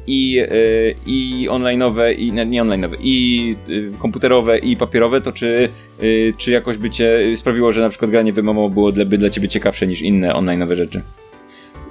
i, 0.07 0.41
y, 0.41 0.95
i 1.07 1.49
online'owe, 1.51 2.15
i 2.19 2.33
nie 2.33 2.63
online'owe, 2.63 2.97
i 3.01 3.57
y, 3.69 3.93
komputerowe, 3.99 4.59
i 4.59 4.77
papierowe, 4.77 5.21
to 5.21 5.33
czy, 5.33 5.69
y, 6.03 6.33
czy 6.37 6.51
jakoś 6.51 6.77
by 6.77 6.91
cię 6.91 7.37
sprawiło, 7.37 7.73
że 7.73 7.81
na 7.81 7.89
przykład 7.89 8.11
granie 8.11 8.33
w 8.33 8.43
MMO 8.43 8.69
było 8.69 8.93
dla, 8.93 9.05
by 9.05 9.19
dla 9.19 9.31
ciebie 9.31 9.49
ciekawsze 9.49 9.87
niż 9.87 10.03
inne 10.03 10.33
online'owe 10.33 10.75
rzeczy? 10.75 11.03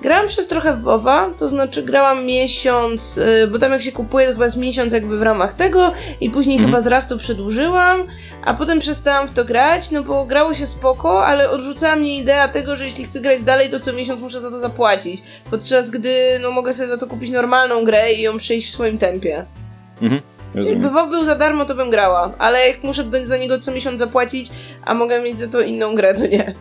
Grałam 0.01 0.27
przez 0.27 0.47
trochę 0.47 0.73
w 0.73 0.81
WoWa, 0.81 1.29
to 1.37 1.49
znaczy 1.49 1.83
grałam 1.83 2.25
miesiąc, 2.25 3.17
y, 3.17 3.47
bo 3.51 3.59
tam 3.59 3.71
jak 3.71 3.81
się 3.81 3.91
kupuje, 3.91 4.25
to 4.27 4.31
chyba 4.33 4.45
jest 4.45 4.57
miesiąc 4.57 4.93
jakby 4.93 5.17
w 5.17 5.21
ramach 5.21 5.53
tego 5.53 5.91
i 6.21 6.29
później 6.29 6.55
Mhm. 6.57 6.71
chyba 6.71 6.81
z 6.81 6.87
raz 6.87 7.07
to 7.07 7.17
przedłużyłam, 7.17 8.03
a 8.45 8.53
potem 8.53 8.79
przestałam 8.79 9.27
w 9.27 9.33
to 9.33 9.45
grać, 9.45 9.91
no 9.91 10.03
bo 10.03 10.25
grało 10.25 10.53
się 10.53 10.67
spoko, 10.67 11.25
ale 11.25 11.49
odrzucała 11.49 11.95
mnie 11.95 12.17
idea 12.17 12.47
tego, 12.47 12.75
że 12.75 12.85
jeśli 12.85 13.05
chcę 13.05 13.19
grać 13.19 13.43
dalej, 13.43 13.69
to 13.69 13.79
co 13.79 13.93
miesiąc 13.93 14.21
muszę 14.21 14.41
za 14.41 14.51
to 14.51 14.59
zapłacić, 14.59 15.23
podczas 15.51 15.89
gdy 15.89 16.39
no 16.41 16.51
mogę 16.51 16.73
sobie 16.73 16.89
za 16.89 16.97
to 16.97 17.07
kupić 17.07 17.29
normalną 17.31 17.83
grę 17.85 18.13
i 18.13 18.21
ją 18.21 18.37
przejść 18.37 18.67
w 18.67 18.73
swoim 18.73 18.97
tempie. 18.97 19.45
Mhm. 20.01 20.21
Rozumiem. 20.55 20.81
Jakby 20.81 20.93
WoW 20.99 21.09
był 21.09 21.25
za 21.25 21.35
darmo, 21.35 21.65
to 21.65 21.75
bym 21.75 21.89
grała, 21.89 22.31
ale 22.37 22.67
jak 22.67 22.83
muszę 22.83 23.03
do, 23.03 23.25
za 23.25 23.37
niego 23.37 23.59
co 23.59 23.71
miesiąc 23.71 23.99
zapłacić, 23.99 24.49
a 24.85 24.93
mogę 24.93 25.21
mieć 25.21 25.39
za 25.39 25.47
to 25.47 25.61
inną 25.61 25.95
grę, 25.95 26.13
to 26.13 26.27
nie. 26.27 26.53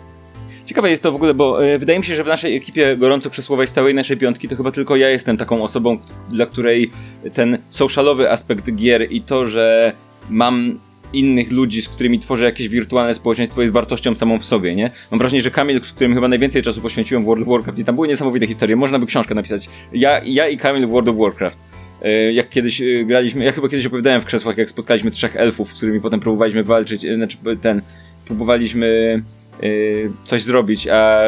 Ciekawe 0.66 0.90
jest 0.90 1.02
to 1.02 1.12
w 1.12 1.14
ogóle, 1.14 1.34
bo 1.34 1.66
e, 1.66 1.78
wydaje 1.78 1.98
mi 1.98 2.04
się, 2.04 2.14
że 2.14 2.24
w 2.24 2.26
naszej 2.26 2.56
ekipie 2.56 2.96
gorąco 2.96 3.30
krzesłowej 3.30 3.66
z 3.66 3.72
całej 3.72 3.94
naszej 3.94 4.16
piątki 4.16 4.48
to 4.48 4.56
chyba 4.56 4.70
tylko 4.70 4.96
ja 4.96 5.08
jestem 5.10 5.36
taką 5.36 5.62
osobą, 5.62 5.98
dla 6.30 6.46
której 6.46 6.90
ten 7.34 7.58
socialowy 7.70 8.30
aspekt 8.30 8.74
gier 8.74 9.12
i 9.12 9.22
to, 9.22 9.46
że 9.46 9.92
mam 10.30 10.78
innych 11.12 11.52
ludzi, 11.52 11.82
z 11.82 11.88
którymi 11.88 12.18
tworzę 12.18 12.44
jakieś 12.44 12.68
wirtualne 12.68 13.14
społeczeństwo 13.14 13.60
jest 13.60 13.72
wartością 13.72 14.16
samą 14.16 14.38
w 14.38 14.44
sobie, 14.44 14.74
nie? 14.74 14.90
Mam 15.10 15.18
wrażenie, 15.18 15.42
że 15.42 15.50
Kamil, 15.50 15.84
z 15.84 15.92
którym 15.92 16.14
chyba 16.14 16.28
najwięcej 16.28 16.62
czasu 16.62 16.80
poświęciłem 16.80 17.22
w 17.22 17.26
World 17.26 17.42
of 17.42 17.48
Warcraft 17.48 17.78
i 17.78 17.84
tam 17.84 17.94
były 17.94 18.08
niesamowite 18.08 18.46
historie, 18.46 18.76
można 18.76 18.98
by 18.98 19.06
książkę 19.06 19.34
napisać. 19.34 19.68
Ja, 19.92 20.20
ja 20.24 20.48
i 20.48 20.56
Kamil 20.56 20.86
w 20.86 20.90
World 20.90 21.08
of 21.08 21.16
Warcraft. 21.16 21.58
E, 22.02 22.32
Jak 22.32 22.48
kiedyś 22.48 22.80
e, 22.80 23.04
graliśmy, 23.04 23.44
ja 23.44 23.52
chyba 23.52 23.68
kiedyś 23.68 23.86
opowiadałem 23.86 24.20
w 24.20 24.24
krzesłach, 24.24 24.58
jak 24.58 24.70
spotkaliśmy 24.70 25.10
trzech 25.10 25.36
elfów, 25.36 25.70
z 25.70 25.74
którymi 25.74 26.00
potem 26.00 26.20
próbowaliśmy 26.20 26.64
walczyć, 26.64 27.00
znaczy 27.00 27.36
ten, 27.60 27.82
próbowaliśmy 28.24 29.22
coś 30.24 30.42
zrobić, 30.42 30.88
a 30.88 31.22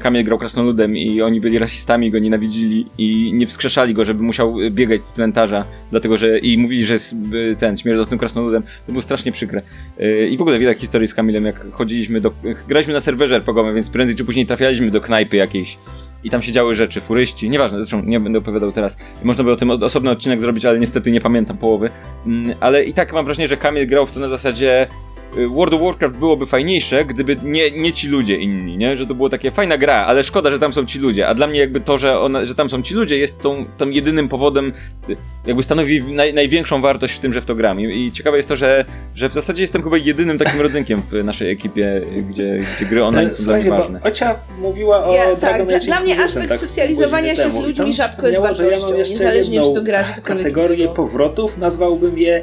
Kamil 0.00 0.24
grał 0.24 0.38
krasnoludem 0.38 0.96
i 0.96 1.22
oni 1.22 1.40
byli 1.40 1.58
rasistami, 1.58 2.10
go 2.10 2.18
nienawidzili 2.18 2.86
i 2.98 3.32
nie 3.34 3.46
wskrzeszali 3.46 3.94
go, 3.94 4.04
żeby 4.04 4.22
musiał 4.22 4.54
biegać 4.70 5.02
z 5.02 5.12
cmentarza, 5.12 5.64
dlatego 5.90 6.16
że 6.16 6.38
i 6.38 6.58
mówili, 6.58 6.84
że 6.84 6.92
jest 6.92 7.12
y, 7.52 7.56
ten 7.58 7.76
śmierdzącym 7.76 8.18
krasnoludem. 8.18 8.62
To 8.62 8.92
było 8.92 9.02
strasznie 9.02 9.32
przykre. 9.32 9.62
Y, 10.00 10.28
I 10.28 10.36
w 10.36 10.40
ogóle 10.40 10.58
wiele 10.58 10.74
historii 10.74 11.08
z 11.08 11.14
Kamilem, 11.14 11.44
jak 11.44 11.72
chodziliśmy 11.72 12.20
do... 12.20 12.32
Graliśmy 12.68 12.92
na 12.94 13.00
serwerze 13.00 13.36
RPGowym, 13.36 13.74
więc 13.74 13.90
prędzej 13.90 14.16
czy 14.16 14.24
później 14.24 14.46
trafialiśmy 14.46 14.90
do 14.90 15.00
knajpy 15.00 15.36
jakiejś 15.36 15.78
i 16.24 16.30
tam 16.30 16.42
się 16.42 16.52
działy 16.52 16.74
rzeczy, 16.74 17.00
furyści, 17.00 17.50
nieważne, 17.50 17.78
zresztą 17.78 18.02
nie 18.02 18.20
będę 18.20 18.38
opowiadał 18.38 18.72
teraz. 18.72 18.96
Można 19.22 19.44
by 19.44 19.52
o 19.52 19.56
tym 19.56 19.70
osobny 19.70 20.10
odcinek 20.10 20.40
zrobić, 20.40 20.64
ale 20.64 20.78
niestety 20.78 21.10
nie 21.10 21.20
pamiętam 21.20 21.58
połowy. 21.58 21.90
Mm, 22.26 22.56
Ale 22.60 22.84
i 22.84 22.94
tak 22.94 23.12
mam 23.12 23.24
wrażenie, 23.24 23.48
że 23.48 23.56
Kamil 23.56 23.86
grał 23.86 24.06
w 24.06 24.12
to 24.12 24.20
na 24.20 24.28
zasadzie 24.28 24.86
y, 24.86 25.11
World 25.50 25.74
of 25.74 25.80
Warcraft 25.80 26.16
byłoby 26.16 26.46
fajniejsze, 26.46 27.04
gdyby 27.04 27.36
nie, 27.42 27.70
nie 27.70 27.92
ci 27.92 28.08
ludzie 28.08 28.36
inni, 28.36 28.76
nie? 28.76 28.96
Że 28.96 29.06
to 29.06 29.14
było 29.14 29.30
takie 29.30 29.50
fajna 29.50 29.78
gra, 29.78 29.94
ale 29.94 30.24
szkoda, 30.24 30.50
że 30.50 30.58
tam 30.58 30.72
są 30.72 30.86
ci 30.86 30.98
ludzie. 30.98 31.28
A 31.28 31.34
dla 31.34 31.46
mnie 31.46 31.60
jakby 31.60 31.80
to, 31.80 31.98
że, 31.98 32.20
ona, 32.20 32.44
że 32.44 32.54
tam 32.54 32.70
są 32.70 32.82
ci 32.82 32.94
ludzie 32.94 33.18
jest 33.18 33.38
tą, 33.40 33.64
tą 33.78 33.90
jedynym 33.90 34.28
powodem, 34.28 34.72
y, 35.08 35.16
jakby 35.46 35.62
stanowi 35.62 36.02
naj, 36.02 36.34
największą 36.34 36.80
wartość 36.82 37.14
w 37.14 37.18
tym, 37.18 37.32
że 37.32 37.40
w 37.40 37.44
to 37.44 37.54
gram. 37.54 37.80
I, 37.80 38.04
I 38.06 38.12
ciekawe 38.12 38.36
jest 38.36 38.48
to, 38.48 38.56
że, 38.56 38.84
że 39.14 39.28
w 39.28 39.32
zasadzie 39.32 39.62
jestem 39.62 39.82
chyba 39.82 39.96
jedynym 39.96 40.38
takim 40.38 40.60
rodzynkiem 40.66 41.02
w 41.10 41.24
naszej 41.24 41.50
ekipie, 41.50 41.96
y, 42.16 42.22
gdzie, 42.22 42.64
gdzie 42.76 42.86
gry 42.86 43.04
online 43.04 43.30
są 43.30 43.44
dla 43.44 43.56
mnie 43.56 43.70
ważne. 43.70 44.00
Ocia 44.02 44.34
mówiła 44.58 45.04
o 45.04 45.14
Ja, 45.14 45.36
tak, 45.36 45.66
dla, 45.66 45.78
dla 45.78 46.00
mnie 46.00 46.20
aspekt 46.22 46.48
tak 46.48 46.58
socjalizowania 46.58 47.34
się 47.34 47.42
temu. 47.42 47.62
z 47.62 47.64
ludźmi 47.64 47.92
rzadko 47.92 48.26
jest 48.28 48.40
wartością, 48.40 48.96
ja 48.96 49.04
niezależnie 49.04 49.60
czy 49.60 49.74
to 49.74 49.82
gra, 49.82 50.04
czy 50.04 50.14
cokolwiek 50.14 50.44
kategorię 50.44 50.88
powrotów, 50.88 51.58
nazwałbym 51.58 52.18
je 52.18 52.42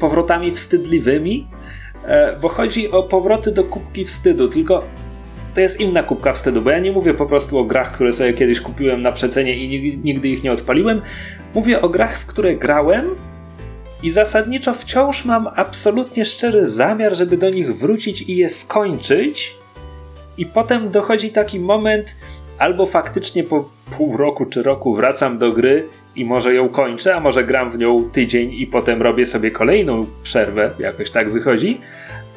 powrotami 0.00 0.52
wstydliwymi, 0.52 1.46
e, 1.52 1.57
bo 2.42 2.48
chodzi 2.48 2.90
o 2.90 3.02
powroty 3.02 3.52
do 3.52 3.64
kubki 3.64 4.04
wstydu, 4.04 4.48
tylko 4.48 4.84
to 5.54 5.60
jest 5.60 5.80
inna 5.80 6.02
kubka 6.02 6.32
wstydu, 6.32 6.62
bo 6.62 6.70
ja 6.70 6.78
nie 6.78 6.92
mówię 6.92 7.14
po 7.14 7.26
prostu 7.26 7.58
o 7.58 7.64
grach, 7.64 7.92
które 7.92 8.12
sobie 8.12 8.32
kiedyś 8.32 8.60
kupiłem 8.60 9.02
na 9.02 9.12
przecenie 9.12 9.56
i 9.56 9.68
nig- 9.68 10.04
nigdy 10.04 10.28
ich 10.28 10.42
nie 10.42 10.52
odpaliłem. 10.52 11.00
Mówię 11.54 11.80
o 11.80 11.88
grach, 11.88 12.18
w 12.18 12.26
które 12.26 12.56
grałem 12.56 13.04
i 14.02 14.10
zasadniczo 14.10 14.74
wciąż 14.74 15.24
mam 15.24 15.48
absolutnie 15.56 16.24
szczery 16.24 16.68
zamiar, 16.68 17.16
żeby 17.16 17.36
do 17.36 17.50
nich 17.50 17.76
wrócić 17.76 18.22
i 18.22 18.36
je 18.36 18.50
skończyć. 18.50 19.56
I 20.38 20.46
potem 20.46 20.90
dochodzi 20.90 21.30
taki 21.30 21.60
moment, 21.60 22.16
albo 22.58 22.86
faktycznie 22.86 23.44
po 23.44 23.70
pół 23.90 24.16
roku 24.16 24.46
czy 24.46 24.62
roku 24.62 24.94
wracam 24.94 25.38
do 25.38 25.52
gry 25.52 25.88
i 26.20 26.24
może 26.24 26.54
ją 26.54 26.68
kończę, 26.68 27.14
a 27.16 27.20
może 27.20 27.44
gram 27.44 27.70
w 27.70 27.78
nią 27.78 28.10
tydzień 28.12 28.52
i 28.52 28.66
potem 28.66 29.02
robię 29.02 29.26
sobie 29.26 29.50
kolejną 29.50 30.06
przerwę, 30.22 30.70
jakoś 30.78 31.10
tak 31.10 31.30
wychodzi, 31.30 31.80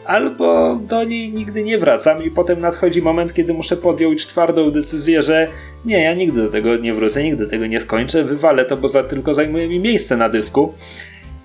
albo 0.05 0.75
do 0.75 1.03
niej 1.03 1.33
nigdy 1.33 1.63
nie 1.63 1.77
wracam 1.77 2.23
i 2.23 2.31
potem 2.31 2.59
nadchodzi 2.59 3.01
moment, 3.01 3.33
kiedy 3.33 3.53
muszę 3.53 3.77
podjąć 3.77 4.27
twardą 4.27 4.71
decyzję, 4.71 5.21
że 5.21 5.47
nie, 5.85 6.03
ja 6.03 6.13
nigdy 6.13 6.43
do 6.43 6.49
tego 6.49 6.77
nie 6.77 6.93
wrócę, 6.93 7.23
nigdy 7.23 7.47
tego 7.47 7.67
nie 7.67 7.79
skończę, 7.79 8.23
wywalę 8.23 8.65
to, 8.65 8.77
bo 8.77 8.87
za, 8.89 9.03
tylko 9.03 9.33
zajmuje 9.33 9.67
mi 9.67 9.79
miejsce 9.79 10.17
na 10.17 10.29
dysku. 10.29 10.73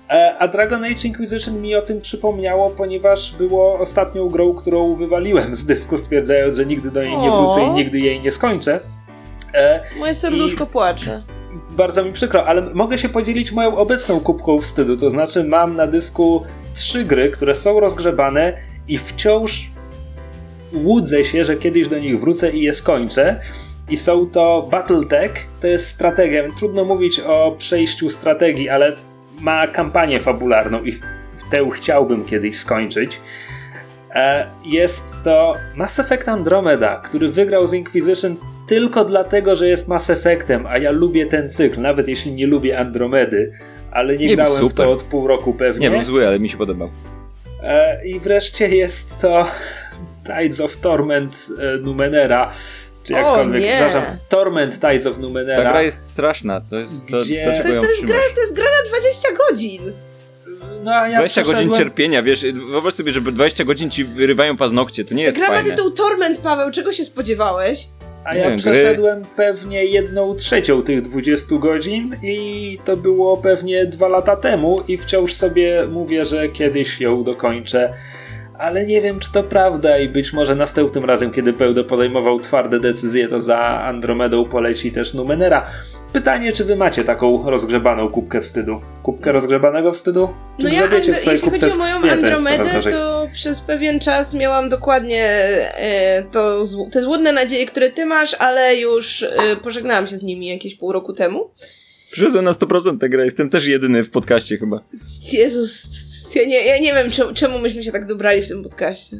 E, 0.09 0.35
A 0.39 0.47
Dragon 0.47 0.83
Age 0.83 1.07
Inquisition 1.07 1.61
mi 1.61 1.75
o 1.75 1.81
tym 1.81 2.01
przypomniało, 2.01 2.69
ponieważ 2.69 3.35
było 3.35 3.79
ostatnią 3.79 4.27
grą, 4.29 4.53
którą 4.53 4.95
wywaliłem 4.95 5.55
z 5.55 5.65
dysku, 5.65 5.97
stwierdzając, 5.97 6.55
że 6.55 6.65
nigdy 6.65 6.91
do 6.91 7.03
niej 7.03 7.17
nie 7.17 7.31
wrócę 7.31 7.63
i 7.63 7.69
nigdy 7.69 7.99
jej 7.99 8.21
nie 8.21 8.31
skończę. 8.31 8.79
E, 9.53 9.83
Moje 9.99 10.13
serduszko 10.13 10.65
płacze. 10.65 11.23
Bardzo 11.77 12.05
mi 12.05 12.11
przykro, 12.11 12.45
ale 12.45 12.61
mogę 12.61 12.97
się 12.97 13.09
podzielić 13.09 13.51
moją 13.51 13.77
obecną 13.77 14.19
kubką 14.19 14.59
wstydu. 14.59 14.97
To 14.97 15.09
znaczy, 15.09 15.43
mam 15.43 15.75
na 15.75 15.87
dysku 15.87 16.43
trzy 16.73 17.05
gry, 17.05 17.29
które 17.29 17.55
są 17.55 17.79
rozgrzebane 17.79 18.53
i 18.87 18.97
wciąż 18.97 19.71
łudzę 20.73 21.23
się, 21.23 21.45
że 21.45 21.55
kiedyś 21.55 21.87
do 21.87 21.99
nich 21.99 22.19
wrócę 22.19 22.51
i 22.51 22.61
je 22.61 22.73
skończę. 22.73 23.39
I 23.89 23.97
są 23.97 24.29
to 24.29 24.67
Battletech, 24.71 25.47
to 25.61 25.67
jest 25.67 25.87
strategia. 25.87 26.43
Trudno 26.57 26.85
mówić 26.85 27.19
o 27.19 27.55
przejściu 27.57 28.09
strategii, 28.09 28.69
ale 28.69 28.95
ma 29.39 29.67
kampanię 29.67 30.19
fabularną 30.19 30.83
i 30.83 30.99
tę 31.51 31.69
chciałbym 31.73 32.25
kiedyś 32.25 32.57
skończyć. 32.57 33.19
E, 34.15 34.47
Jest 34.65 35.15
to 35.23 35.55
Mass 35.75 35.99
Effect 35.99 36.29
Andromeda, 36.29 36.95
który 36.95 37.29
wygrał 37.29 37.67
z 37.67 37.73
Inquisition 37.73 38.35
tylko 38.67 39.05
dlatego, 39.05 39.55
że 39.55 39.67
jest 39.67 39.87
Mass 39.87 40.09
Effectem, 40.09 40.65
a 40.67 40.77
ja 40.77 40.91
lubię 40.91 41.25
ten 41.25 41.49
cykl, 41.49 41.81
nawet 41.81 42.07
jeśli 42.07 42.31
nie 42.33 42.47
lubię 42.47 42.79
Andromedy, 42.79 43.51
ale 43.91 44.17
nie, 44.17 44.27
Nie, 44.27 44.35
grałem 44.35 44.69
w 44.69 44.73
to 44.73 44.91
od 44.91 45.03
pół 45.03 45.27
roku 45.27 45.53
pewnie. 45.53 45.89
Nie 45.89 45.95
był 45.97 46.05
zły, 46.05 46.27
ale 46.27 46.39
mi 46.39 46.49
się 46.49 46.57
podobał. 46.57 46.89
E, 47.63 48.07
I 48.07 48.19
wreszcie 48.19 48.67
jest 48.67 49.17
to 49.21 49.47
Tides 50.25 50.59
of 50.61 50.77
Torment 50.77 51.47
e, 51.59 51.77
Numenera, 51.77 52.51
czy 53.03 53.13
O, 53.13 53.17
jakkolwiek, 53.17 53.61
nie. 53.63 53.75
przepraszam, 53.75 54.17
Torment 54.29 54.79
Tides 54.79 55.05
of 55.05 55.17
Numenera. 55.17 55.63
Ta 55.63 55.69
gra 55.71 55.81
jest 55.81 56.09
straszna, 56.09 56.61
to 56.69 56.75
jest 56.75 57.07
to, 57.07 57.21
Gdzie- 57.21 57.45
To, 57.45 57.63
to, 57.81 57.89
jest 57.89 58.05
gra, 58.05 58.19
to 58.35 58.41
jest 58.41 58.53
gra 58.55 58.65
na 58.65 58.89
20 58.89 59.27
godzin. 59.49 59.81
No, 60.83 60.91
ja 60.91 61.17
20 61.17 61.41
godzin 61.41 61.55
przeszedłem- 61.55 61.77
cierpienia, 61.77 62.23
wiesz, 62.23 62.45
wyobraź 62.69 62.93
sobie, 62.93 63.13
że 63.13 63.21
20 63.21 63.63
godzin 63.63 63.89
ci 63.89 64.05
wyrywają 64.05 64.57
paznokcie, 64.57 65.05
to 65.05 65.13
nie 65.13 65.23
jest 65.23 65.37
gra 65.37 65.47
ma 65.47 65.53
fajne. 65.55 65.69
tytuł 65.69 65.91
Torment, 65.91 66.37
Paweł, 66.37 66.71
czego 66.71 66.93
się 66.93 67.05
spodziewałeś? 67.05 67.87
A 68.27 68.33
Nie 68.33 68.39
ja 68.39 68.49
wiem, 68.49 68.57
gry- 68.57 68.61
przeszedłem 68.61 69.21
pewnie 69.35 69.85
jedną 69.85 70.35
trzecią 70.35 70.83
tych 70.83 71.01
20 71.01 71.55
godzin 71.55 72.15
i 72.23 72.79
to 72.85 72.97
było 72.97 73.37
pewnie 73.37 73.85
dwa 73.85 74.07
lata 74.07 74.35
temu 74.35 74.81
i 74.87 74.97
wciąż 74.97 75.33
sobie 75.33 75.83
mówię, 75.91 76.25
że 76.25 76.49
kiedyś 76.49 77.01
ją 77.01 77.23
dokończę. 77.23 77.93
Ale 78.59 78.85
nie 78.85 79.01
wiem, 79.01 79.19
czy 79.19 79.31
to 79.31 79.43
prawda 79.43 79.97
i 79.99 80.09
być 80.09 80.33
może 80.33 80.55
następnym 80.55 81.05
razem, 81.05 81.31
kiedy 81.31 81.53
będę 81.53 81.83
podejmował 81.83 82.39
twarde 82.39 82.79
decyzje, 82.79 83.27
to 83.27 83.39
za 83.39 83.57
Andromedą 83.59 84.45
poleci 84.45 84.91
też 84.91 85.13
Numenera. 85.13 85.65
Pytanie, 86.13 86.53
czy 86.53 86.65
wy 86.65 86.75
macie 86.75 87.03
taką 87.03 87.49
rozgrzebaną 87.49 88.09
kubkę 88.09 88.41
wstydu? 88.41 88.81
Kubkę 89.03 89.31
rozgrzebanego 89.31 89.93
wstydu? 89.93 90.29
Czy 90.57 90.63
No 90.63 90.69
ja, 90.69 90.87
grzebiecie 90.87 91.11
Andro- 91.13 91.19
w 91.21 91.25
jeśli 91.25 91.49
kubce 91.49 91.69
chodzi 91.69 91.75
o 91.75 91.79
moją 91.79 92.13
Andromedę, 92.13 92.91
to 92.91 93.27
przez 93.33 93.61
pewien 93.61 93.99
czas 93.99 94.33
miałam 94.33 94.69
dokładnie 94.69 95.23
e, 95.23 96.23
to, 96.31 96.63
te 96.91 97.01
złudne 97.01 97.31
nadzieje, 97.31 97.65
które 97.65 97.89
ty 97.91 98.05
masz, 98.05 98.33
ale 98.33 98.75
już 98.75 99.23
e, 99.23 99.55
pożegnałam 99.63 100.07
się 100.07 100.17
z 100.17 100.23
nimi 100.23 100.47
jakieś 100.47 100.75
pół 100.75 100.91
roku 100.91 101.13
temu. 101.13 101.49
Przyszedłem 102.11 102.45
na 102.45 102.51
100% 102.51 102.97
tę 102.99 103.09
grę, 103.09 103.25
jestem 103.25 103.49
też 103.49 103.65
jedyny 103.65 104.03
w 104.03 104.11
podcaście 104.11 104.57
chyba. 104.57 104.83
Jezus, 105.31 105.89
ja 106.35 106.45
nie, 106.45 106.65
ja 106.65 106.77
nie 106.79 106.93
wiem, 106.93 107.11
czemu, 107.11 107.33
czemu 107.33 107.59
myśmy 107.59 107.83
się 107.83 107.91
tak 107.91 108.05
dobrali 108.05 108.41
w 108.41 108.47
tym 108.47 108.63
podcaście. 108.63 109.17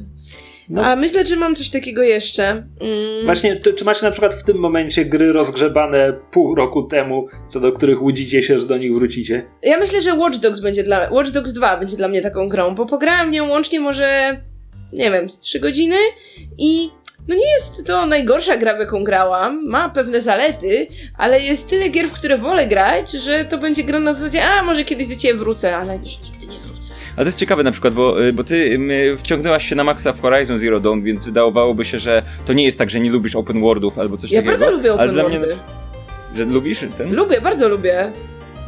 No. 0.69 0.85
A 0.85 0.95
myślę, 0.95 1.27
że 1.27 1.35
mam 1.35 1.55
coś 1.55 1.69
takiego 1.69 2.03
jeszcze. 2.03 2.49
Mm, 2.49 3.25
Właśnie, 3.25 3.55
czy, 3.55 3.73
czy 3.73 3.85
macie 3.85 4.05
na 4.05 4.11
przykład 4.11 4.33
w 4.33 4.43
tym 4.43 4.57
momencie 4.57 5.05
gry 5.05 5.33
rozgrzebane 5.33 6.13
pół 6.31 6.55
roku 6.55 6.83
temu, 6.83 7.27
co 7.47 7.59
do 7.59 7.71
których 7.71 8.01
łudzicie 8.01 8.43
się, 8.43 8.59
że 8.59 8.65
do 8.65 8.77
nich 8.77 8.93
wrócicie? 8.93 9.45
Ja 9.63 9.79
myślę, 9.79 10.01
że 10.01 10.13
Watch 10.13 10.37
Dogs 10.39 10.59
będzie 10.59 10.83
dla 10.83 11.09
Watch 11.11 11.31
Dogs 11.31 11.53
2 11.53 11.77
będzie 11.77 11.97
dla 11.97 12.07
mnie 12.07 12.21
taką 12.21 12.49
grą, 12.49 12.75
bo 12.75 12.85
pograłam 12.85 13.29
w 13.29 13.31
nią 13.31 13.49
łącznie 13.49 13.79
może 13.79 14.37
nie 14.93 15.11
wiem, 15.11 15.29
z 15.29 15.39
3 15.39 15.59
godziny 15.59 15.95
i 16.57 16.89
no 17.27 17.35
nie 17.35 17.51
jest 17.51 17.85
to 17.85 18.05
najgorsza 18.05 18.57
gra, 18.57 18.75
w 18.75 18.79
jaką 18.79 19.03
grałam. 19.03 19.67
Ma 19.67 19.89
pewne 19.89 20.21
zalety, 20.21 20.87
ale 21.17 21.41
jest 21.41 21.67
tyle 21.69 21.89
gier, 21.89 22.07
w 22.07 22.11
które 22.13 22.37
wolę 22.37 22.67
grać, 22.67 23.11
że 23.11 23.45
to 23.45 23.57
będzie 23.57 23.83
gra 23.83 23.99
na 23.99 24.13
zasadzie, 24.13 24.43
a 24.45 24.63
może 24.63 24.83
kiedyś 24.83 25.07
do 25.07 25.15
ciebie 25.15 25.33
wrócę, 25.33 25.77
ale 25.77 25.99
nie, 25.99 26.11
nigdy 26.23 26.47
nie 26.47 26.59
wrócę. 26.59 26.93
Ale 27.17 27.25
to 27.25 27.27
jest 27.27 27.39
ciekawe 27.39 27.63
na 27.63 27.71
przykład, 27.71 27.93
bo, 27.93 28.25
y, 28.25 28.33
bo 28.33 28.43
ty 28.43 28.55
y, 28.55 29.17
wciągnęłaś 29.17 29.69
się 29.69 29.75
na 29.75 29.83
maksa 29.83 30.13
w 30.13 30.21
Horizon 30.21 30.57
Zero 30.59 30.79
Dawn, 30.79 31.01
więc 31.01 31.25
wydawałoby 31.25 31.85
się, 31.85 31.99
że 31.99 32.23
to 32.45 32.53
nie 32.53 32.65
jest 32.65 32.77
tak, 32.77 32.89
że 32.89 32.99
nie 32.99 33.09
lubisz 33.09 33.35
open 33.35 33.61
worldów 33.61 33.99
albo 33.99 34.17
coś 34.17 34.31
Ja 34.31 34.41
takiego. 34.41 34.57
bardzo 34.59 34.77
lubię 34.77 34.91
ale 34.91 35.01
open 35.03 35.13
dla 35.13 35.23
mnie, 35.29 35.39
worldy. 35.39 35.57
że 36.35 36.45
lubisz 36.45 36.79
ten? 36.97 37.15
Lubię, 37.15 37.41
bardzo 37.41 37.69
lubię. 37.69 38.11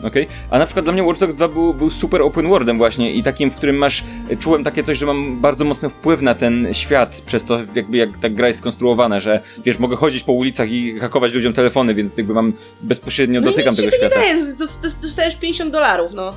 Okej. 0.04 0.28
A 0.50 0.60
na 0.60 0.66
przykład 0.66 0.86
dla 0.86 0.94
mnie 0.94 1.04
Watch 1.04 1.20
Dogs 1.20 1.36
2 1.36 1.48
był, 1.48 1.74
był 1.74 1.90
super 1.90 2.22
open 2.22 2.48
worldem 2.50 2.78
właśnie 2.78 3.14
i 3.14 3.24
takim, 3.24 3.52
w 3.52 3.56
którym 3.56 3.76
masz, 3.76 4.04
czułem 4.40 4.64
takie 4.64 4.84
coś, 4.84 4.98
że 4.98 5.06
mam 5.06 5.42
bardzo 5.42 5.66
mocny 5.66 5.90
wpływ 5.90 6.22
na 6.22 6.36
ten 6.36 6.68
świat 6.74 7.22
przez 7.26 7.44
to, 7.44 7.60
jakby 7.76 7.98
jak 7.98 8.10
ta 8.18 8.30
gra 8.30 8.48
jest 8.48 8.60
skonstruowana, 8.60 9.20
że 9.20 9.40
wiesz, 9.66 9.80
mogę 9.80 9.96
chodzić 9.96 10.24
po 10.24 10.32
ulicach 10.32 10.72
i 10.72 11.00
hakować 11.00 11.34
ludziom 11.34 11.54
telefony, 11.54 11.94
więc 11.94 12.18
jakby 12.18 12.34
mam 12.34 12.54
bezpośrednio 12.82 13.42
No 13.42 13.48
i 13.48 13.50
dotykam 13.52 13.72
nic 13.74 13.80
tego 13.80 13.92
ci 13.92 13.98
to 14.00 14.06
nie 14.06 14.12
świata. 14.12 14.26
daje, 14.26 14.44
z- 14.46 14.56
dos- 14.56 14.80
dos- 14.82 15.00
dostajesz 15.00 15.36
50 15.36 15.72
dolarów, 15.72 16.12
no. 16.14 16.34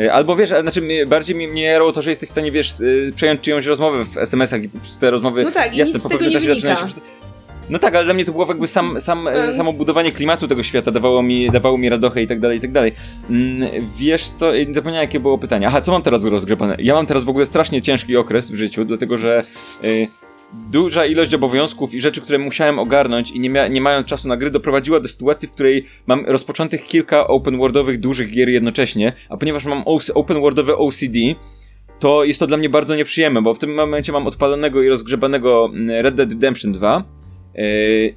E, 0.00 0.12
Albo 0.12 0.36
wiesz, 0.36 0.50
znaczy 0.62 0.82
bardziej 1.06 1.36
mnie, 1.36 1.62
jarało 1.62 1.92
to, 1.92 2.02
że 2.02 2.10
jesteś 2.10 2.28
w 2.28 2.32
stanie, 2.32 2.52
wiesz, 2.52 2.80
y, 2.80 3.12
przejąć 3.14 3.40
czyjąś 3.40 3.66
rozmowę 3.66 4.04
w 4.04 4.16
SMS-ach 4.18 4.62
i 4.62 4.70
te 5.00 5.10
rozmowy... 5.10 5.42
No 5.44 5.50
tak, 5.50 5.74
i 5.74 5.78
jasne, 5.78 5.92
nic 5.94 6.00
z 6.00 6.02
po 6.02 6.08
tego 6.08 6.24
pewnym 6.24 6.42
nie 6.42 6.48
wynika. 6.48 6.76
się 6.76 6.86
No 7.70 7.78
tak, 7.78 7.94
ale 7.94 8.04
dla 8.04 8.14
mnie 8.14 8.24
to 8.24 8.32
było 8.32 8.46
jakby 8.46 8.66
sam, 8.66 9.00
sam, 9.00 9.28
e, 9.28 9.30
Mm. 9.30 9.56
samo 9.56 9.72
budowanie 9.72 10.12
klimatu 10.12 10.48
tego 10.48 10.62
świata 10.62 10.90
dawało 10.90 11.22
mi, 11.22 11.50
dawało 11.50 11.78
mi 11.78 11.88
radochę 11.88 12.22
i 12.22 12.26
tak 12.26 12.40
dalej, 12.40 12.58
i 12.58 12.60
tak 12.60 12.72
dalej. 12.72 12.92
Mm, 13.30 13.70
Wiesz 13.96 14.28
co, 14.28 14.52
zapomniałem 14.72 15.02
jakie 15.02 15.20
było 15.20 15.38
pytanie. 15.38 15.66
Aha, 15.66 15.80
co 15.80 15.92
mam 15.92 16.02
teraz 16.02 16.24
rozgrzebane? 16.24 16.76
Ja 16.78 16.94
mam 16.94 17.06
teraz 17.06 17.24
w 17.24 17.28
ogóle 17.28 17.46
strasznie 17.46 17.82
ciężki 17.82 18.16
okres 18.16 18.50
w 18.50 18.54
życiu, 18.54 18.84
dlatego 18.84 19.18
że 19.18 19.42
e, 19.84 19.86
duża 20.52 21.06
ilość 21.06 21.34
obowiązków 21.34 21.94
i 21.94 22.00
rzeczy, 22.00 22.20
które 22.20 22.38
musiałem 22.38 22.78
ogarnąć 22.78 23.30
i 23.30 23.40
nie, 23.40 23.50
mia- 23.50 23.70
nie 23.70 23.80
mając 23.80 24.06
czasu 24.06 24.28
na 24.28 24.36
gry, 24.36 24.50
doprowadziła 24.50 25.00
do 25.00 25.08
sytuacji, 25.08 25.48
w 25.48 25.52
której 25.52 25.86
mam 26.06 26.26
rozpoczętych 26.26 26.84
kilka 26.84 27.26
open 27.26 27.58
worldowych 27.58 28.00
dużych 28.00 28.30
gier 28.30 28.48
jednocześnie, 28.48 29.12
a 29.28 29.36
ponieważ 29.36 29.64
mam 29.64 29.82
OC 29.86 30.10
open 30.14 30.40
worldowe 30.40 30.76
OCD, 30.76 31.18
to 31.98 32.24
jest 32.24 32.40
to 32.40 32.46
dla 32.46 32.56
mnie 32.56 32.68
bardzo 32.68 32.96
nieprzyjemne, 32.96 33.42
bo 33.42 33.54
w 33.54 33.58
tym 33.58 33.74
momencie 33.74 34.12
mam 34.12 34.26
odpalonego 34.26 34.82
i 34.82 34.88
rozgrzebanego 34.88 35.70
mm, 35.74 35.90
Red 36.02 36.14
Dead 36.14 36.30
Redemption 36.32 36.72
2. 36.72 37.04
Yy, 37.54 38.14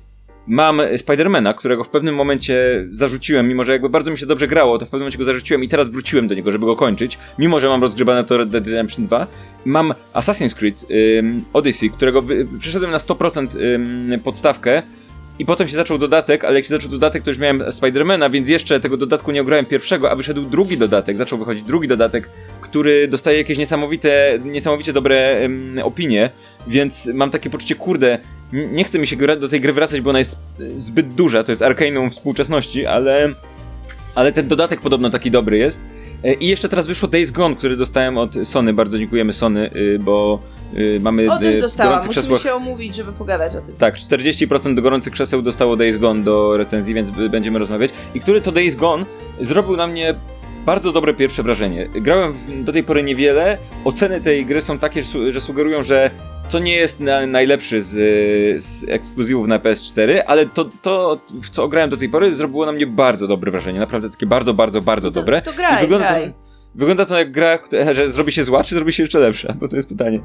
mam 0.47 0.81
Spidermana, 0.97 1.53
którego 1.53 1.83
w 1.83 1.89
pewnym 1.89 2.15
momencie 2.15 2.85
zarzuciłem, 2.91 3.47
mimo 3.47 3.63
że 3.63 3.71
jakby 3.71 3.89
bardzo 3.89 4.11
mi 4.11 4.17
się 4.17 4.25
dobrze 4.25 4.47
grało, 4.47 4.77
to 4.77 4.85
w 4.85 4.89
pewnym 4.89 5.01
momencie 5.01 5.17
go 5.17 5.23
zarzuciłem 5.23 5.63
i 5.63 5.69
teraz 5.69 5.89
wróciłem 5.89 6.27
do 6.27 6.35
niego, 6.35 6.51
żeby 6.51 6.65
go 6.65 6.75
kończyć, 6.75 7.17
mimo 7.39 7.59
że 7.59 7.67
mam 7.67 7.81
rozgrzebane 7.81 8.23
to 8.23 8.37
Red 8.37 8.49
Dead 8.49 8.67
Redemption 8.67 9.05
2. 9.05 9.27
Mam 9.65 9.93
Assassin's 10.13 10.55
Creed 10.55 10.85
ym, 11.19 11.45
Odyssey, 11.53 11.89
którego 11.89 12.21
wy, 12.21 12.47
przeszedłem 12.59 12.91
na 12.91 12.97
100% 12.97 13.47
ym, 13.61 14.19
podstawkę 14.23 14.83
i 15.39 15.45
potem 15.45 15.67
się 15.67 15.75
zaczął 15.75 15.97
dodatek, 15.97 16.43
ale 16.43 16.55
jak 16.55 16.63
się 16.65 16.69
zaczął 16.69 16.89
dodatek, 16.91 17.23
to 17.23 17.29
już 17.29 17.39
miałem 17.39 17.71
Spidermana, 17.71 18.29
więc 18.29 18.47
jeszcze 18.49 18.79
tego 18.79 18.97
dodatku 18.97 19.31
nie 19.31 19.41
ograłem 19.41 19.65
pierwszego, 19.65 20.11
a 20.11 20.15
wyszedł 20.15 20.41
drugi 20.41 20.77
dodatek, 20.77 21.17
zaczął 21.17 21.39
wychodzić 21.39 21.63
drugi 21.63 21.87
dodatek, 21.87 22.29
który 22.61 23.07
dostaje 23.07 23.37
jakieś 23.37 23.57
niesamowite, 23.57 24.39
niesamowicie 24.45 24.93
dobre 24.93 25.49
opinie, 25.83 26.29
więc 26.67 27.07
mam 27.13 27.29
takie 27.29 27.49
poczucie, 27.49 27.75
kurde, 27.75 28.19
nie 28.53 28.83
chce 28.83 28.99
mi 28.99 29.07
się 29.07 29.17
do 29.17 29.47
tej 29.47 29.61
gry 29.61 29.73
wracać, 29.73 30.01
bo 30.01 30.09
ona 30.09 30.19
jest 30.19 30.37
zbyt 30.75 31.13
duża, 31.13 31.43
to 31.43 31.51
jest 31.51 31.61
Arcaneum 31.61 32.09
współczesności, 32.09 32.85
ale, 32.85 33.29
ale 34.15 34.31
ten 34.31 34.47
dodatek 34.47 34.81
podobno 34.81 35.09
taki 35.09 35.31
dobry 35.31 35.57
jest. 35.57 35.81
E, 36.23 36.33
I 36.33 36.47
jeszcze 36.47 36.69
teraz 36.69 36.87
wyszło 36.87 37.07
Days 37.07 37.31
Gone, 37.31 37.55
który 37.55 37.77
dostałem 37.77 38.17
od 38.17 38.35
Sony, 38.43 38.73
bardzo 38.73 38.97
dziękujemy 38.97 39.33
Sony, 39.33 39.71
y, 39.75 39.99
bo 39.99 40.39
y, 40.77 40.99
mamy 41.01 41.31
O, 41.31 41.39
też 41.39 41.55
y, 41.55 41.61
dostałam, 41.61 41.95
musimy 41.95 42.13
krzesłach 42.13 42.41
się 42.41 42.53
omówić, 42.53 42.95
żeby 42.95 43.13
pogadać 43.13 43.55
o 43.55 43.61
tym. 43.61 43.75
tak, 43.75 43.95
40% 43.95 44.75
do 44.75 44.81
gorących 44.81 45.13
krzeseł 45.13 45.41
dostało 45.41 45.75
Days 45.75 45.97
Gone 45.97 46.23
do 46.23 46.57
recenzji, 46.57 46.93
więc 46.93 47.09
będziemy 47.09 47.59
rozmawiać. 47.59 47.91
I 48.13 48.19
który 48.19 48.41
to 48.41 48.51
Days 48.51 48.75
Gone 48.75 49.05
zrobił 49.39 49.77
na 49.77 49.87
mnie 49.87 50.15
bardzo 50.65 50.91
dobre 50.91 51.13
pierwsze 51.13 51.43
wrażenie. 51.43 51.89
Grałem 51.95 52.35
do 52.63 52.73
tej 52.73 52.83
pory 52.83 53.03
niewiele. 53.03 53.57
Oceny 53.85 54.21
tej 54.21 54.45
gry 54.45 54.61
są 54.61 54.79
takie, 54.79 55.03
że 55.31 55.41
sugerują, 55.41 55.83
że 55.83 56.11
to 56.51 56.59
nie 56.59 56.75
jest 56.75 56.99
na, 56.99 57.25
najlepszy 57.27 57.81
z, 57.81 57.89
z 58.63 58.85
ekskluzywów 58.89 59.47
na 59.47 59.59
PS4, 59.59 60.21
ale 60.27 60.45
to, 60.45 60.65
to, 60.81 61.19
co 61.51 61.67
grałem 61.67 61.89
do 61.89 61.97
tej 61.97 62.09
pory, 62.09 62.35
zrobiło 62.35 62.65
na 62.65 62.71
mnie 62.71 62.87
bardzo 62.87 63.27
dobre 63.27 63.51
wrażenie. 63.51 63.79
Naprawdę 63.79 64.09
takie 64.09 64.25
bardzo, 64.25 64.53
bardzo, 64.53 64.81
bardzo 64.81 65.11
to, 65.11 65.19
dobre. 65.19 65.41
To 65.41 65.53
graj, 65.53 65.77
I 65.77 65.81
wygląda 65.81 66.07
graj. 66.07 66.27
to, 66.27 66.33
wygląda 66.75 67.05
to 67.05 67.17
jak 67.19 67.31
gra, 67.31 67.59
że 67.95 68.11
zrobi 68.11 68.31
się 68.31 68.43
zła, 68.43 68.63
czy 68.63 68.75
zrobi 68.75 68.93
się 68.93 69.03
jeszcze 69.03 69.19
lepsza? 69.19 69.53
Bo 69.59 69.67
to 69.67 69.75
jest 69.75 69.89
pytanie. 69.89 70.19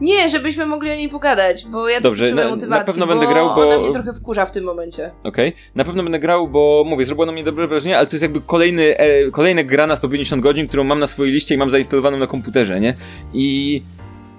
Nie, 0.00 0.28
żebyśmy 0.28 0.66
mogli 0.66 0.90
o 0.90 0.94
niej 0.94 1.08
pogadać, 1.08 1.66
bo 1.66 1.88
ja 1.88 2.00
Dobrze, 2.00 2.22
potrzebuję 2.24 2.44
na- 2.44 2.50
na 2.50 2.56
motywacji, 2.56 2.86
pewno 2.86 3.06
bo 3.06 3.12
będę 3.12 3.26
grał, 3.26 3.46
bo- 3.54 3.68
ona 3.68 3.78
mnie 3.78 3.92
trochę 3.92 4.12
wkurza 4.14 4.46
w 4.46 4.50
tym 4.50 4.64
momencie. 4.64 5.10
Okej, 5.24 5.52
na 5.74 5.84
pewno 5.84 6.02
będę 6.02 6.18
grał, 6.18 6.48
bo 6.48 6.84
mówię, 6.86 7.06
zrobiło 7.06 7.26
na 7.26 7.32
mnie 7.32 7.44
dobre 7.44 7.66
wrażenie, 7.66 7.98
ale 7.98 8.06
to 8.06 8.16
jest 8.16 8.22
jakby 8.22 8.40
kolejny, 8.40 8.96
e, 8.98 9.30
kolejna 9.30 9.62
gra 9.62 9.86
na 9.86 9.96
150 9.96 10.42
godzin, 10.42 10.68
którą 10.68 10.84
mam 10.84 10.98
na 11.00 11.06
swojej 11.06 11.32
liście 11.32 11.54
i 11.54 11.58
mam 11.58 11.70
zainstalowaną 11.70 12.16
na 12.16 12.26
komputerze, 12.26 12.80
nie? 12.80 12.94
I, 13.34 13.82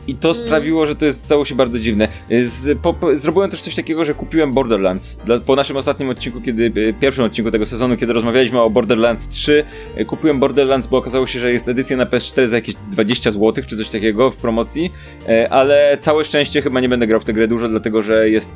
i 0.07 0.15
to 0.15 0.31
Mm. 0.31 0.45
sprawiło, 0.45 0.85
że 0.85 0.95
to 0.95 1.05
jest, 1.05 1.25
stało 1.25 1.45
się 1.45 1.55
bardzo 1.55 1.79
dziwne. 1.79 2.07
Z, 2.41 2.79
po, 2.79 2.95
zrobiłem 3.13 3.51
też 3.51 3.61
coś 3.61 3.75
takiego, 3.75 4.05
że 4.05 4.13
kupiłem 4.13 4.53
Borderlands. 4.53 5.17
Dla, 5.25 5.39
po 5.39 5.55
naszym 5.55 5.77
ostatnim 5.77 6.09
odcinku, 6.09 6.41
kiedy, 6.41 6.71
e, 6.89 6.93
pierwszym 6.93 7.25
odcinku 7.25 7.51
tego 7.51 7.65
sezonu, 7.65 7.97
kiedy 7.97 8.13
rozmawialiśmy 8.13 8.61
o 8.61 8.69
Borderlands 8.69 9.27
3, 9.27 9.63
e, 9.95 10.05
kupiłem 10.05 10.39
Borderlands, 10.39 10.87
bo 10.87 10.97
okazało 10.97 11.27
się, 11.27 11.39
że 11.39 11.51
jest 11.51 11.67
edycja 11.67 11.97
na 11.97 12.05
PS4 12.05 12.47
za 12.47 12.55
jakieś 12.55 12.75
20 12.91 13.31
zł, 13.31 13.63
czy 13.67 13.77
coś 13.77 13.89
takiego 13.89 14.31
w 14.31 14.37
promocji, 14.37 14.91
e, 15.27 15.49
ale 15.49 15.97
całe 15.99 16.25
szczęście 16.25 16.61
chyba 16.61 16.79
nie 16.79 16.89
będę 16.89 17.07
grał 17.07 17.19
w 17.19 17.25
tę 17.25 17.33
grę 17.33 17.47
dużo, 17.47 17.69
dlatego 17.69 18.01
że 18.01 18.29
jest 18.29 18.51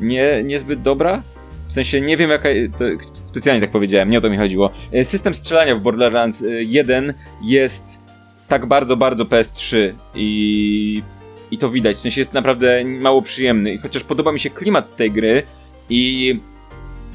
nie, 0.00 0.42
niezbyt 0.44 0.82
dobra. 0.82 1.22
W 1.68 1.72
sensie 1.72 2.00
nie 2.00 2.16
wiem 2.16 2.30
jaka. 2.30 2.48
To 2.78 2.84
specjalnie 3.14 3.60
tak 3.60 3.70
powiedziałem, 3.70 4.10
nie 4.10 4.18
o 4.18 4.20
to 4.20 4.30
mi 4.30 4.36
chodziło. 4.36 4.70
System 5.02 5.34
strzelania 5.34 5.76
w 5.76 5.80
Borderlands 5.80 6.42
e, 6.42 6.46
1 6.62 7.14
jest 7.42 8.07
tak 8.48 8.66
bardzo, 8.66 8.96
bardzo 8.96 9.24
PS3 9.24 9.92
i. 10.14 11.02
I 11.50 11.58
to 11.58 11.70
widać, 11.70 11.96
w 11.96 12.00
sensie 12.00 12.20
jest 12.20 12.32
naprawdę 12.32 12.84
mało 12.84 13.22
przyjemny. 13.22 13.72
I 13.72 13.78
chociaż 13.78 14.04
podoba 14.04 14.32
mi 14.32 14.40
się 14.40 14.50
klimat 14.50 14.96
tej 14.96 15.10
gry 15.10 15.42
i. 15.90 16.40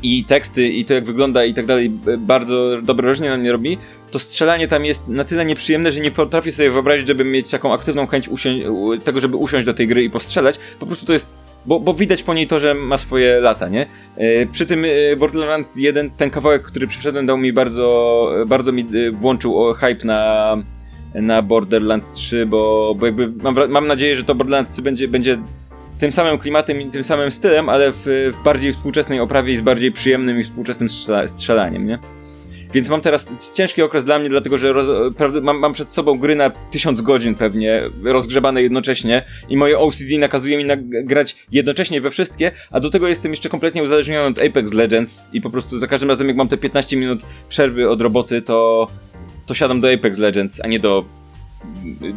I 0.05 0.23
teksty, 0.23 0.67
i 0.67 0.85
to 0.85 0.93
jak 0.93 1.05
wygląda, 1.05 1.45
i 1.45 1.53
tak 1.53 1.65
dalej, 1.65 1.89
bardzo 2.17 2.81
dobre 2.81 3.05
wrażenie 3.05 3.29
na 3.29 3.37
mnie 3.37 3.51
robi, 3.51 3.77
to 4.11 4.19
strzelanie 4.19 4.67
tam 4.67 4.85
jest 4.85 5.07
na 5.07 5.23
tyle 5.23 5.45
nieprzyjemne, 5.45 5.91
że 5.91 6.01
nie 6.01 6.11
potrafię 6.11 6.51
sobie 6.51 6.71
wyobrazić, 6.71 7.07
żeby 7.07 7.23
mieć 7.23 7.49
taką 7.49 7.73
aktywną 7.73 8.07
chęć 8.07 8.29
tego, 9.03 9.21
żeby 9.21 9.37
usiąść 9.37 9.65
do 9.65 9.73
tej 9.73 9.87
gry 9.87 10.03
i 10.03 10.09
postrzelać. 10.09 10.59
Po 10.79 10.85
prostu 10.85 11.05
to 11.05 11.13
jest 11.13 11.29
bo, 11.65 11.79
bo 11.79 11.93
widać 11.93 12.23
po 12.23 12.33
niej 12.33 12.47
to, 12.47 12.59
że 12.59 12.73
ma 12.73 12.97
swoje 12.97 13.39
lata, 13.39 13.67
nie? 13.67 13.85
E, 14.15 14.45
przy 14.45 14.65
tym 14.65 14.85
e, 14.85 15.15
Borderlands 15.15 15.75
1, 15.75 16.09
ten 16.09 16.29
kawałek, 16.29 16.61
który 16.61 16.87
przeszedłem, 16.87 17.25
dał 17.25 17.37
mi 17.37 17.53
bardzo, 17.53 18.29
bardzo 18.47 18.71
mi 18.71 18.81
e, 18.81 19.11
włączył 19.11 19.63
o, 19.63 19.73
hype 19.73 20.05
na, 20.05 20.57
na 21.13 21.41
Borderlands 21.41 22.11
3, 22.11 22.45
bo, 22.45 22.95
bo 22.99 23.05
jakby 23.05 23.27
mam, 23.27 23.55
mam 23.69 23.87
nadzieję, 23.87 24.15
że 24.15 24.23
to 24.23 24.35
Borderlands 24.35 24.73
3 24.73 24.81
będzie, 24.81 25.07
będzie 25.07 25.37
tym 25.99 26.11
samym 26.11 26.37
klimatem 26.37 26.81
i 26.81 26.89
tym 26.89 27.03
samym 27.03 27.31
stylem, 27.31 27.69
ale 27.69 27.91
w, 27.91 28.05
w 28.05 28.43
bardziej 28.43 28.73
współczesnej 28.73 29.19
oprawie 29.19 29.53
i 29.53 29.57
z 29.57 29.61
bardziej 29.61 29.91
przyjemnym 29.91 30.39
i 30.39 30.43
współczesnym 30.43 30.89
strzela, 30.89 31.27
strzelaniem, 31.27 31.87
nie? 31.87 31.99
Więc 32.73 32.89
mam 32.89 33.01
teraz 33.01 33.27
ciężki 33.55 33.81
okres 33.81 34.05
dla 34.05 34.19
mnie, 34.19 34.29
dlatego 34.29 34.57
że 34.57 34.73
roz, 34.73 34.87
mam, 35.41 35.59
mam 35.59 35.73
przed 35.73 35.91
sobą 35.91 36.17
gry 36.17 36.35
na 36.35 36.49
tysiąc 36.49 37.01
godzin 37.01 37.35
pewnie, 37.35 37.81
rozgrzebane 38.03 38.63
jednocześnie 38.63 39.25
i 39.49 39.57
moje 39.57 39.79
OCD 39.79 40.17
nakazuje 40.19 40.57
mi 40.57 40.65
grać 40.89 41.35
jednocześnie 41.51 42.01
we 42.01 42.11
wszystkie, 42.11 42.51
a 42.71 42.79
do 42.79 42.89
tego 42.89 43.07
jestem 43.07 43.31
jeszcze 43.31 43.49
kompletnie 43.49 43.83
uzależniony 43.83 44.27
od 44.27 44.39
Apex 44.39 44.73
Legends 44.73 45.29
i 45.33 45.41
po 45.41 45.49
prostu 45.49 45.77
za 45.77 45.87
każdym 45.87 46.09
razem 46.09 46.27
jak 46.27 46.37
mam 46.37 46.47
te 46.47 46.57
15 46.57 46.97
minut 46.97 47.21
przerwy 47.49 47.89
od 47.89 48.01
roboty, 48.01 48.41
to, 48.41 48.87
to 49.45 49.53
siadam 49.53 49.81
do 49.81 49.93
Apex 49.93 50.17
Legends, 50.17 50.61
a 50.63 50.67
nie 50.67 50.79
do 50.79 51.05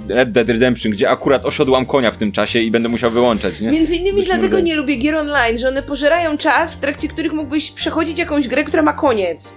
Red 0.09 0.33
Dead 0.33 0.49
Redemption, 0.49 0.93
gdzie 0.93 1.11
akurat 1.11 1.45
osiodłam 1.45 1.87
konia 1.87 2.11
w 2.11 2.17
tym 2.17 2.33
czasie 2.33 2.61
i 2.61 2.71
będę 2.71 2.89
musiał 2.89 3.11
wyłączać, 3.11 3.61
nie? 3.61 3.71
Między 3.71 3.97
innymi 3.97 4.17
Coś 4.19 4.27
dlatego 4.27 4.61
nie 4.61 4.75
lubię 4.77 4.97
gier 4.97 5.15
online, 5.15 5.59
że 5.59 5.69
one 5.69 5.83
pożerają 5.83 6.39
czas, 6.39 6.75
w 6.75 6.79
trakcie 6.79 7.09
których 7.09 7.33
mógłbyś 7.33 7.71
przechodzić 7.71 8.19
jakąś 8.19 8.49
grę, 8.49 8.65
która 8.65 8.83
ma 8.83 8.93
koniec. 8.93 9.55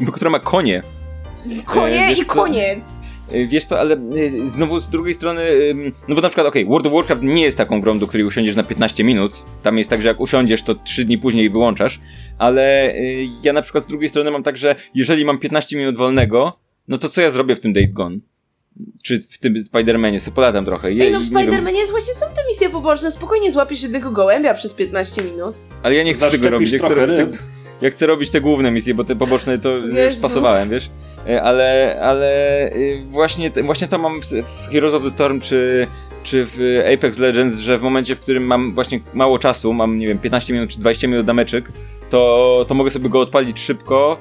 Bo 0.00 0.12
która 0.12 0.30
ma 0.30 0.38
konie. 0.40 0.82
Konie 1.64 2.06
E, 2.06 2.12
i 2.12 2.16
co? 2.16 2.24
koniec. 2.24 2.96
Y, 3.34 3.46
Wiesz 3.46 3.64
co, 3.64 3.80
ale 3.80 3.94
y, 4.16 4.48
znowu 4.50 4.78
z 4.80 4.90
drugiej 4.90 5.14
strony, 5.14 5.42
no 6.08 6.14
bo 6.14 6.20
na 6.20 6.28
przykład, 6.28 6.46
okej, 6.46 6.66
World 6.66 6.86
of 6.86 6.92
Warcraft 6.92 7.22
nie 7.22 7.42
jest 7.42 7.58
taką 7.58 7.80
grą, 7.80 7.98
do 7.98 8.06
której 8.06 8.26
usiądziesz 8.26 8.56
na 8.56 8.62
15 8.62 9.04
minut. 9.04 9.44
Tam 9.62 9.78
jest 9.78 9.90
tak, 9.90 10.02
że 10.02 10.08
jak 10.08 10.20
usiądziesz, 10.20 10.62
to 10.62 10.74
3 10.74 11.04
dni 11.04 11.18
później 11.18 11.50
wyłączasz. 11.50 12.00
Ale 12.38 12.94
y, 12.94 13.28
ja 13.42 13.52
na 13.52 13.62
przykład 13.62 13.84
z 13.84 13.86
drugiej 13.86 14.08
strony 14.08 14.30
mam 14.30 14.42
tak, 14.42 14.56
że 14.56 14.74
jeżeli 14.94 15.24
mam 15.24 15.38
15 15.38 15.76
minut 15.76 15.96
wolnego, 15.96 16.58
no 16.88 16.98
to 16.98 17.08
co 17.08 17.20
ja 17.20 17.30
zrobię 17.30 17.56
w 17.56 17.60
tym 17.60 17.72
Days 17.72 17.92
Gone? 17.92 18.16
Czy 19.02 19.20
w 19.20 19.38
tym 19.38 19.54
Spider-Manie, 19.54 20.20
sobie 20.20 20.34
polatam 20.34 20.64
trochę. 20.64 20.88
Ej, 20.88 21.12
no 21.12 21.20
w 21.20 21.22
Spider-Manie 21.22 21.76
jest 21.76 21.90
właśnie 21.90 22.14
są 22.14 22.26
te 22.26 22.40
misje 22.48 22.70
poboczne, 22.70 23.10
spokojnie 23.10 23.52
złapiesz 23.52 23.82
jednego 23.82 24.10
gołębia 24.10 24.54
przez 24.54 24.72
15 24.72 25.22
minut. 25.22 25.56
Ale 25.82 25.94
ja 25.94 26.02
nie 26.02 26.14
chcę 26.14 26.30
tego 26.30 26.44
Zaszczepisz 26.44 26.72
robić. 26.72 26.72
Ja 26.72 26.78
chcę, 26.88 27.06
ryb. 27.06 27.30
te, 27.32 27.38
ja 27.80 27.90
chcę 27.90 28.06
robić 28.06 28.30
te 28.30 28.40
główne 28.40 28.70
misje, 28.70 28.94
bo 28.94 29.04
te 29.04 29.16
poboczne 29.16 29.58
to 29.58 29.70
już 29.76 29.94
Jezu. 29.94 30.22
pasowałem, 30.22 30.68
wiesz? 30.68 30.90
E, 31.28 31.42
Ale, 31.42 31.98
ale 32.02 32.72
y, 32.72 33.02
właśnie, 33.08 33.50
właśnie 33.64 33.88
to 33.88 33.98
mam 33.98 34.20
w 34.22 34.24
w 34.26 34.72
Heroes 34.72 34.94
of 34.94 35.02
the 35.02 35.10
Storm 35.10 35.40
czy, 35.40 35.86
czy 36.22 36.46
w 36.46 36.78
Apex 36.94 37.18
Legends, 37.18 37.58
że 37.58 37.78
w 37.78 37.82
momencie, 37.82 38.16
w 38.16 38.20
którym 38.20 38.42
mam 38.44 38.74
właśnie 38.74 39.00
mało 39.14 39.38
czasu, 39.38 39.72
mam 39.72 39.98
nie 39.98 40.06
wiem 40.06 40.18
15 40.18 40.52
minut 40.52 40.70
czy 40.70 40.80
20 40.80 41.08
minut 41.08 41.26
na 41.26 41.32
meczyk, 41.32 41.72
to, 42.10 42.64
to 42.68 42.74
mogę 42.74 42.90
sobie 42.90 43.08
go 43.08 43.20
odpalić 43.20 43.60
szybko 43.60 44.18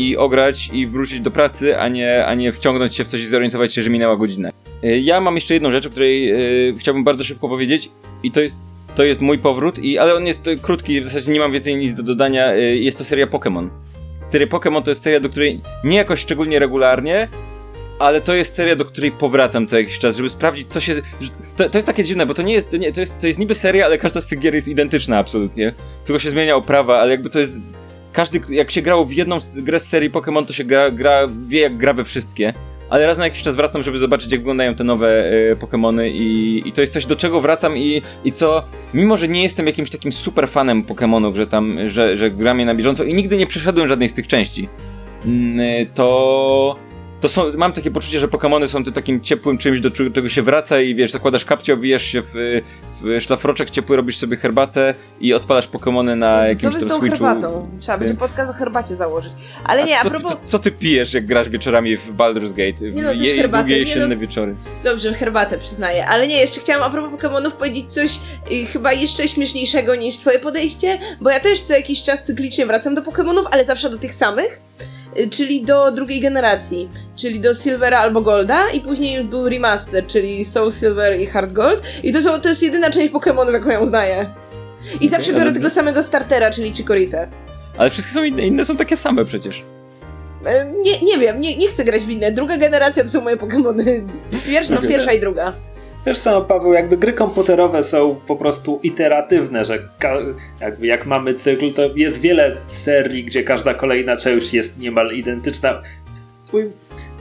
i 0.00 0.16
ograć 0.16 0.70
i 0.72 0.86
wrócić 0.86 1.20
do 1.20 1.30
pracy, 1.30 1.78
a 1.78 1.88
nie, 1.88 2.26
a 2.26 2.34
nie 2.34 2.52
wciągnąć 2.52 2.94
się 2.94 3.04
w 3.04 3.08
coś 3.08 3.20
i 3.20 3.26
zorientować 3.26 3.74
się, 3.74 3.82
że 3.82 3.90
minęła 3.90 4.16
godzina. 4.16 4.50
E, 4.82 4.98
Ja 4.98 5.20
mam 5.20 5.34
jeszcze 5.34 5.54
jedną 5.54 5.70
rzecz, 5.70 5.86
o 5.86 5.90
której 5.90 6.30
e, 6.30 6.36
chciałbym 6.78 7.04
bardzo 7.04 7.24
szybko 7.24 7.48
powiedzieć 7.48 7.90
i 8.22 8.30
to 8.30 8.40
jest 8.40 8.62
to 8.94 9.04
jest 9.04 9.20
mój 9.20 9.38
powrót, 9.38 9.78
i, 9.78 9.98
ale 9.98 10.14
on 10.14 10.26
jest 10.26 10.48
e, 10.48 10.56
krótki, 10.56 11.00
w 11.00 11.04
zasadzie 11.04 11.32
nie 11.32 11.40
mam 11.40 11.52
więcej 11.52 11.76
nic 11.76 11.94
do 11.94 12.02
dodania. 12.02 12.54
Jest 12.54 12.98
to 12.98 13.04
seria 13.04 13.26
Pokémon. 13.26 13.68
Seria 14.22 14.46
Pokémon 14.46 14.82
to 14.82 14.90
jest 14.90 15.02
seria, 15.02 15.20
do 15.20 15.28
której 15.28 15.60
nie 15.84 15.96
jakoś 15.96 16.20
szczególnie 16.20 16.58
regularnie, 16.58 17.28
ale 17.98 18.20
to 18.20 18.34
jest 18.34 18.54
seria, 18.54 18.76
do 18.76 18.84
której 18.84 19.12
powracam 19.12 19.66
co 19.66 19.78
jakiś 19.78 19.98
czas, 19.98 20.16
żeby 20.16 20.30
sprawdzić, 20.30 20.68
co 20.68 20.80
się. 20.80 20.94
To, 21.56 21.68
to 21.68 21.78
jest 21.78 21.86
takie 21.86 22.04
dziwne, 22.04 22.26
bo 22.26 22.34
to 22.34 22.42
nie 22.42 22.54
jest. 22.54 22.70
To, 22.70 22.76
nie, 22.76 22.92
to, 22.92 23.00
jest 23.00 23.18
to 23.18 23.26
jest 23.26 23.38
niby 23.38 23.54
seria, 23.54 23.84
ale 23.84 23.98
każda 23.98 24.20
z 24.20 24.26
tych 24.26 24.38
gier 24.38 24.54
jest 24.54 24.68
identyczna 24.68 25.18
absolutnie. 25.18 25.74
Tylko 26.04 26.18
się 26.18 26.30
zmienia 26.30 26.56
oprawa, 26.56 26.98
ale 26.98 27.10
jakby 27.10 27.30
to 27.30 27.38
jest. 27.38 27.52
Każdy, 28.12 28.40
jak 28.50 28.70
się 28.70 28.82
grało 28.82 29.04
w 29.04 29.12
jedną 29.12 29.38
grę 29.56 29.80
z 29.80 29.88
serii 29.88 30.10
Pokémon, 30.10 30.46
to 30.46 30.52
się 30.52 30.64
gra, 30.64 30.90
gra, 30.90 31.28
wie 31.48 31.60
jak 31.60 31.76
gra 31.76 31.94
we 31.94 32.04
wszystkie. 32.04 32.52
Ale 32.90 33.06
raz 33.06 33.18
na 33.18 33.24
jakiś 33.24 33.42
czas 33.42 33.56
wracam, 33.56 33.82
żeby 33.82 33.98
zobaczyć, 33.98 34.32
jak 34.32 34.40
wyglądają 34.40 34.74
te 34.74 34.84
nowe 34.84 35.32
e, 35.50 35.56
Pokémony 35.56 36.10
i, 36.12 36.62
i 36.66 36.72
to 36.72 36.80
jest 36.80 36.92
coś, 36.92 37.06
do 37.06 37.16
czego 37.16 37.40
wracam 37.40 37.76
i, 37.76 38.02
i 38.24 38.32
co, 38.32 38.64
mimo 38.94 39.16
że 39.16 39.28
nie 39.28 39.42
jestem 39.42 39.66
jakimś 39.66 39.90
takim 39.90 40.12
super 40.12 40.48
fanem 40.48 40.84
Pokémonów, 40.84 41.34
że 41.34 41.46
tam, 41.46 41.78
że, 41.88 42.16
że 42.16 42.30
gram 42.30 42.60
je 42.60 42.66
na 42.66 42.74
bieżąco 42.74 43.04
i 43.04 43.14
nigdy 43.14 43.36
nie 43.36 43.46
przeszedłem 43.46 43.88
żadnej 43.88 44.08
z 44.08 44.14
tych 44.14 44.28
części, 44.28 44.68
mm, 45.24 45.86
to, 45.94 46.76
to 47.20 47.28
są, 47.28 47.52
mam 47.56 47.72
takie 47.72 47.90
poczucie, 47.90 48.18
że 48.18 48.28
Pokémony 48.28 48.68
są 48.68 48.84
tym 48.84 48.92
takim 48.92 49.20
ciepłym 49.20 49.58
czymś, 49.58 49.80
do 49.80 49.90
czego 49.90 50.28
się 50.28 50.42
wraca 50.42 50.80
i 50.80 50.94
wiesz, 50.94 51.10
zakładasz 51.10 51.44
kapcie, 51.44 51.74
obijasz 51.74 52.02
się 52.02 52.22
w, 52.34 52.60
w 53.02 53.20
szlafroczek 53.22 53.70
ciepły, 53.70 53.96
robisz 53.96 54.18
sobie 54.18 54.36
herbatę 54.36 54.94
i 55.20 55.34
odpalasz 55.34 55.68
Pokémony 55.68 56.16
na 56.16 56.46
Jezu, 56.46 56.48
jakimś 56.66 56.82
co 56.82 56.86
z 56.86 56.88
tą 56.88 56.98
Switchu. 57.00 57.24
herbatą? 57.24 57.70
Trzeba 57.78 57.98
będzie 57.98 58.14
podcast 58.14 58.50
o 58.50 58.54
herbacie 58.54 58.96
założyć. 58.96 59.32
Ale 59.64 59.84
nie, 59.84 59.98
a 59.98 60.02
co, 60.02 60.10
propos... 60.10 60.32
co, 60.32 60.38
co 60.44 60.58
ty 60.58 60.70
pijesz, 60.70 61.14
jak 61.14 61.26
grasz 61.26 61.48
wieczorami 61.48 61.96
w 61.96 62.16
Baldur's 62.16 62.50
Gate? 62.50 62.90
W 62.90 62.94
Nie 62.94 63.02
no, 63.02 63.12
też 63.12 63.22
je- 63.22 63.36
herbatę, 63.36 63.62
długie 63.64 63.76
nie 63.76 63.82
no. 63.82 63.88
jesienne 63.88 64.16
wieczory. 64.16 64.54
Dobrze, 64.84 65.14
herbatę 65.14 65.58
przyznaję. 65.58 66.06
Ale 66.06 66.26
nie, 66.26 66.36
jeszcze 66.36 66.60
chciałam 66.60 66.82
a 66.82 66.90
propos 66.90 67.10
Pokemonów 67.10 67.52
powiedzieć 67.52 67.92
coś 67.92 68.18
y, 68.52 68.66
chyba 68.66 68.92
jeszcze 68.92 69.28
śmieszniejszego 69.28 69.94
niż 69.96 70.18
twoje 70.18 70.38
podejście, 70.38 70.98
bo 71.20 71.30
ja 71.30 71.40
też 71.40 71.62
co 71.62 71.74
jakiś 71.74 72.02
czas 72.02 72.24
cyklicznie 72.24 72.66
wracam 72.66 72.94
do 72.94 73.02
Pokemonów, 73.02 73.46
ale 73.50 73.64
zawsze 73.64 73.90
do 73.90 73.98
tych 73.98 74.14
samych. 74.14 74.60
Y, 75.18 75.28
Czyli 75.28 75.62
do 75.62 75.92
drugiej 75.92 76.20
generacji, 76.20 76.88
czyli 77.16 77.40
do 77.40 77.54
Silvera 77.54 77.98
albo 77.98 78.20
Golda, 78.20 78.70
i 78.70 78.80
później 78.80 79.14
już 79.16 79.26
był 79.26 79.48
remaster, 79.48 80.06
czyli 80.06 80.44
Soul 80.44 80.72
Silver 80.72 81.20
i 81.20 81.26
Heart 81.26 81.52
Gold. 81.52 81.82
I 82.02 82.12
to, 82.12 82.22
są, 82.22 82.40
to 82.40 82.48
jest 82.48 82.62
jedyna 82.62 82.90
część 82.90 83.08
Pokemonów, 83.12 83.52
jaką 83.54 83.68
ja 83.70 83.80
uznaję. 83.80 84.30
I 85.00 85.08
zawsze 85.08 85.32
biorę 85.32 85.42
ale- 85.44 85.52
tego 85.52 85.70
samego 85.70 86.02
startera, 86.02 86.50
czyli 86.50 86.74
Chikorita. 86.74 87.18
Ale 87.78 87.90
wszystkie 87.90 88.14
są 88.14 88.24
inne, 88.24 88.46
inne 88.46 88.64
są 88.64 88.76
takie 88.76 88.96
same 88.96 89.24
przecież. 89.24 89.62
E, 90.46 90.64
Nie, 90.82 91.00
nie 91.02 91.18
wiem, 91.18 91.40
nie, 91.40 91.56
nie 91.56 91.68
chcę 91.68 91.84
grać 91.84 92.02
w 92.02 92.10
inne. 92.10 92.32
Druga 92.32 92.56
generacja 92.56 93.04
to 93.04 93.10
są 93.10 93.20
moje 93.20 93.36
Pokemony. 93.36 94.04
Pierwsza, 94.46 94.74
no, 94.74 94.80
pierwsza 94.88 95.12
i 95.12 95.20
druga. 95.20 95.52
Też 96.04 96.18
samo, 96.18 96.40
Paweł, 96.40 96.72
jakby 96.72 96.96
gry 96.96 97.12
komputerowe 97.12 97.82
są 97.82 98.20
po 98.26 98.36
prostu 98.36 98.80
iteratywne, 98.82 99.64
że 99.64 99.88
jakby 100.60 100.86
jak 100.86 101.06
mamy 101.06 101.34
cykl, 101.34 101.72
to 101.72 101.82
jest 101.96 102.20
wiele 102.20 102.56
serii, 102.68 103.24
gdzie 103.24 103.42
każda 103.42 103.74
kolejna 103.74 104.16
część 104.16 104.54
jest 104.54 104.78
niemal 104.78 105.12
identyczna. 105.12 105.82
Uj- 106.52 106.70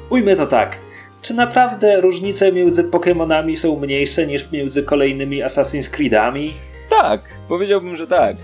ujmę 0.10 0.36
to 0.36 0.46
tak. 0.48 0.78
Czy 1.22 1.34
naprawdę 1.34 2.02
różnice 2.02 2.52
między 2.52 2.84
Pokémonami 2.84 3.56
są 3.56 3.80
mniejsze 3.80 4.28
niż 4.28 4.52
między 4.52 4.84
kolejnymi 4.84 5.44
Assassin's 5.44 5.90
Creedami? 5.90 6.54
Tak, 6.90 7.22
powiedziałbym, 7.48 7.98
że 7.98 8.08
tak. 8.08 8.38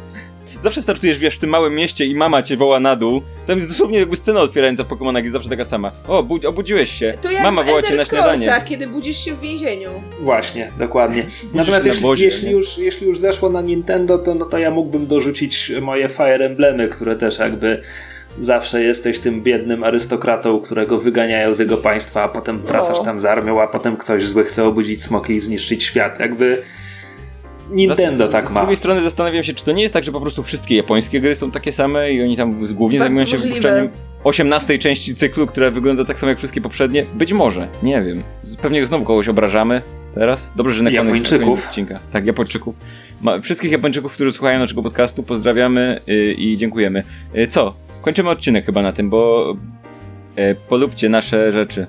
Zawsze 0.62 0.82
startujesz, 0.82 1.18
wiesz, 1.18 1.36
w 1.36 1.40
tym 1.40 1.50
małym 1.50 1.76
mieście 1.76 2.06
i 2.06 2.16
mama 2.16 2.44
cię 2.44 2.58
woła 2.58 2.80
na 2.80 2.96
dół. 2.96 3.22
Tam 3.48 3.58
jest 3.58 3.70
dosłownie 3.70 4.00
jakby 4.00 4.18
scena 4.18 4.42
otwierająca 4.42 4.84
w 4.84 4.88
Pokémonach 4.88 5.22
jest 5.22 5.34
zawsze 5.34 5.50
taka 5.50 5.66
sama. 5.66 5.92
O, 6.08 6.24
budź, 6.24 6.46
obudziłeś 6.46 6.92
się. 6.92 7.14
To 7.22 7.32
jak 7.32 7.44
mama 7.44 7.64
w 7.64 7.66
woła 7.66 7.82
cię 7.82 7.96
na 7.96 8.06
śniadanie. 8.06 8.62
Kiedy 8.66 8.88
budzisz 8.88 9.18
się 9.18 9.34
w 9.34 9.40
więzieniu. 9.40 9.90
Właśnie, 10.22 10.72
dokładnie. 10.80 11.26
Natomiast 11.54 11.86
na 11.86 11.92
jeśli, 11.92 12.04
wozie, 12.04 12.26
jeśli, 12.26 12.46
nie? 12.46 12.52
już, 12.52 12.78
jeśli 12.78 13.08
już 13.08 13.20
zeszło 13.20 13.50
na 13.50 13.62
Nintendo, 13.62 14.18
to, 14.18 14.36
no 14.36 14.46
to 14.46 14.58
ja 14.58 14.72
mógłbym 14.72 15.08
dorzucić 15.08 15.72
moje 15.82 16.10
Fire 16.10 16.46
Emblemy, 16.46 16.88
które 16.88 17.16
też 17.16 17.40
jakby 17.40 17.82
Zawsze 18.42 18.84
jesteś 18.84 19.20
tym 19.20 19.44
biednym 19.44 19.84
arystokratą, 19.84 20.60
którego 20.60 21.00
wyganiają 21.00 21.54
z 21.54 21.60
jego 21.60 21.78
państwa, 21.78 22.24
a 22.24 22.28
potem 22.28 22.60
wracasz 22.60 23.02
tam 23.02 23.20
z 23.20 23.26
armią, 23.26 23.62
a 23.62 23.68
potem 23.68 23.98
ktoś 23.98 24.28
zły 24.28 24.46
chce 24.46 24.66
obudzić 24.66 25.04
smokli 25.04 25.36
i 25.36 25.40
zniszczyć 25.40 25.84
świat. 25.84 26.20
Jakby 26.20 26.62
Nintendo 27.72 28.28
z, 28.28 28.32
tak 28.32 28.50
z 28.50 28.52
ma. 28.54 28.60
drugiej 28.60 28.78
strony 28.78 29.02
zastanawiam 29.02 29.44
się, 29.44 29.54
czy 29.54 29.66
to 29.66 29.72
nie 29.72 29.82
jest 29.84 29.94
tak, 29.94 30.04
że 30.04 30.12
po 30.12 30.22
prostu 30.22 30.44
wszystkie 30.44 30.76
japońskie 30.76 31.22
gry 31.22 31.36
są 31.36 31.52
takie 31.52 31.72
same 31.72 32.12
i 32.12 32.22
oni 32.22 32.38
tam 32.38 32.66
z- 32.66 32.74
głównie 32.74 33.00
Bardzo 33.00 33.08
zajmują 33.18 33.26
się 33.26 33.32
możliwe. 33.38 33.56
wypuszczaniem 33.56 33.90
18 34.24 34.80
części 34.80 35.16
cyklu, 35.16 35.48
która 35.48 35.72
wygląda 35.72 36.06
tak 36.06 36.20
samo 36.20 36.30
jak 36.30 36.38
wszystkie 36.38 36.62
poprzednie? 36.62 37.06
Być 37.14 37.34
może, 37.34 37.68
nie 37.84 38.02
wiem. 38.04 38.24
Z- 38.42 38.56
Pewnie 38.56 38.86
znowu 38.86 39.06
kogoś 39.06 39.28
obrażamy 39.28 39.82
teraz. 40.14 40.54
Dobrze, 40.56 40.76
że 40.76 40.84
na 40.84 40.90
koniec- 40.92 41.54
odcinka. 41.68 42.00
Tak, 42.12 42.26
Japończyków. 42.26 42.76
Ma, 43.22 43.40
wszystkich 43.40 43.72
Japończyków, 43.72 44.14
którzy 44.14 44.32
słuchają 44.32 44.60
naszego 44.60 44.84
podcastu, 44.84 45.24
pozdrawiamy 45.24 46.00
y, 46.10 46.34
i 46.34 46.58
dziękujemy. 46.58 47.04
Y, 47.38 47.48
co? 47.48 47.74
Kończymy 48.02 48.30
odcinek 48.30 48.66
chyba 48.66 48.82
na 48.82 48.92
tym, 48.92 49.10
bo 49.10 49.54
y, 50.40 50.56
polubcie 50.70 51.10
nasze 51.10 51.52
rzeczy. 51.52 51.86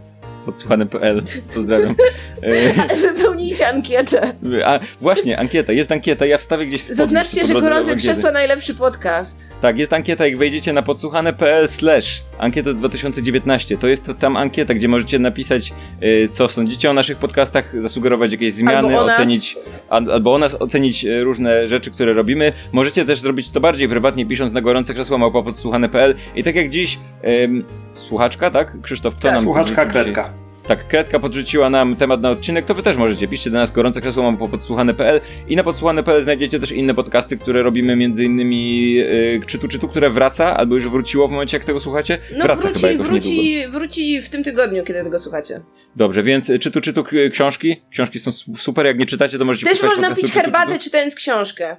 Podsłuchane.pl. 0.46 1.22
Pozdrawiam. 1.54 1.94
Y, 2.44 2.96
Wypełnijcie 3.14 3.68
ankietę. 3.68 4.32
a 4.64 4.80
właśnie, 5.00 5.38
ankieta, 5.38 5.72
jest 5.72 5.92
ankieta, 5.92 6.26
ja 6.26 6.38
wstawię 6.38 6.66
gdzieś 6.66 6.82
Zaznaczcie, 6.82 7.46
że 7.46 7.54
gorące 7.54 7.96
krzesła 7.96 8.30
najlepszy 8.30 8.74
podcast. 8.74 9.46
Tak, 9.62 9.78
jest 9.78 9.92
ankieta, 9.92 10.26
jak 10.26 10.38
wejdziecie 10.38 10.72
na 10.72 10.82
podsłuchane.pl 10.82 11.68
slash 11.68 12.22
ankieta 12.38 12.74
2019, 12.74 13.78
to 13.78 13.86
jest 13.86 14.10
tam 14.20 14.36
ankieta, 14.36 14.74
gdzie 14.74 14.88
możecie 14.88 15.18
napisać, 15.18 15.72
y, 16.02 16.28
co 16.30 16.48
sądzicie 16.48 16.90
o 16.90 16.92
naszych 16.92 17.18
podcastach, 17.18 17.82
zasugerować 17.82 18.32
jakieś 18.32 18.52
zmiany, 18.54 18.98
Albo 18.98 19.12
ocenić, 19.12 19.56
al, 19.88 20.12
albo 20.12 20.34
o 20.34 20.38
nas 20.38 20.54
ocenić 20.54 21.04
y, 21.04 21.24
różne 21.24 21.68
rzeczy, 21.68 21.90
które 21.90 22.12
robimy. 22.12 22.52
Możecie 22.72 23.04
też 23.04 23.20
zrobić 23.20 23.50
to 23.50 23.60
bardziej 23.60 23.88
prywatnie, 23.88 24.26
pisząc 24.26 24.52
na 24.52 24.60
gorące 24.60 24.94
krzesła 24.94 25.18
małpa 25.18 25.42
podsłuchane.pl 25.42 26.14
i 26.34 26.44
tak 26.44 26.56
jak 26.56 26.70
dziś, 26.70 26.98
ym, 27.44 27.64
słuchaczka, 27.94 28.50
tak? 28.50 28.80
Krzysztof, 28.82 29.14
kto 29.14 29.22
Tak, 29.22 29.34
nam 29.34 29.44
słuchaczka? 29.44 29.86
Kredka. 29.86 30.30
Tak, 30.66 30.88
Kredka 30.88 31.18
podrzuciła 31.20 31.70
nam 31.70 31.96
temat 31.96 32.20
na 32.20 32.30
odcinek, 32.30 32.64
to 32.64 32.74
wy 32.74 32.82
też 32.82 32.96
możecie. 32.96 33.28
Piszcie 33.28 33.50
do 33.50 33.58
nas 33.58 33.70
gorące 33.70 34.00
krzesło 34.00 34.22
mam 34.22 34.36
po 34.36 34.48
podsłuchane.pl 34.48 35.20
i 35.48 35.56
na 35.56 35.62
podsłuchane.pl 35.62 36.22
znajdziecie 36.22 36.60
też 36.60 36.72
inne 36.72 36.94
podcasty, 36.94 37.36
które 37.36 37.62
robimy 37.62 37.96
między 37.96 38.24
innymi 38.24 38.92
yy, 38.94 39.40
Czytu 39.46 39.68
Czytu, 39.68 39.88
które 39.88 40.10
wraca, 40.10 40.56
albo 40.56 40.74
już 40.74 40.88
wróciło 40.88 41.28
w 41.28 41.30
momencie 41.30 41.56
jak 41.56 41.64
tego 41.64 41.80
słuchacie. 41.80 42.18
No 42.36 42.44
wraca 42.44 42.62
chyba 42.62 42.70
wróci, 42.70 42.86
jakoś 42.86 42.98
niedługo. 42.98 43.10
wróci, 43.20 43.68
wróci 43.70 44.20
w 44.22 44.28
tym 44.28 44.44
tygodniu, 44.44 44.84
kiedy 44.84 45.04
tego 45.04 45.18
słuchacie. 45.18 45.60
Dobrze, 45.96 46.22
więc 46.22 46.50
y, 46.50 46.58
Czytu 46.58 46.80
Czytu 46.80 47.04
k- 47.04 47.10
książki. 47.32 47.76
Książki 47.90 48.18
są 48.18 48.32
su- 48.32 48.56
super, 48.56 48.86
jak 48.86 48.98
nie 48.98 49.06
czytacie 49.06 49.38
to 49.38 49.44
możecie 49.44 49.66
Też 49.66 49.82
można 49.82 50.14
pić 50.14 50.32
herbatę 50.32 50.78
czytając 50.78 51.14
książkę. 51.14 51.76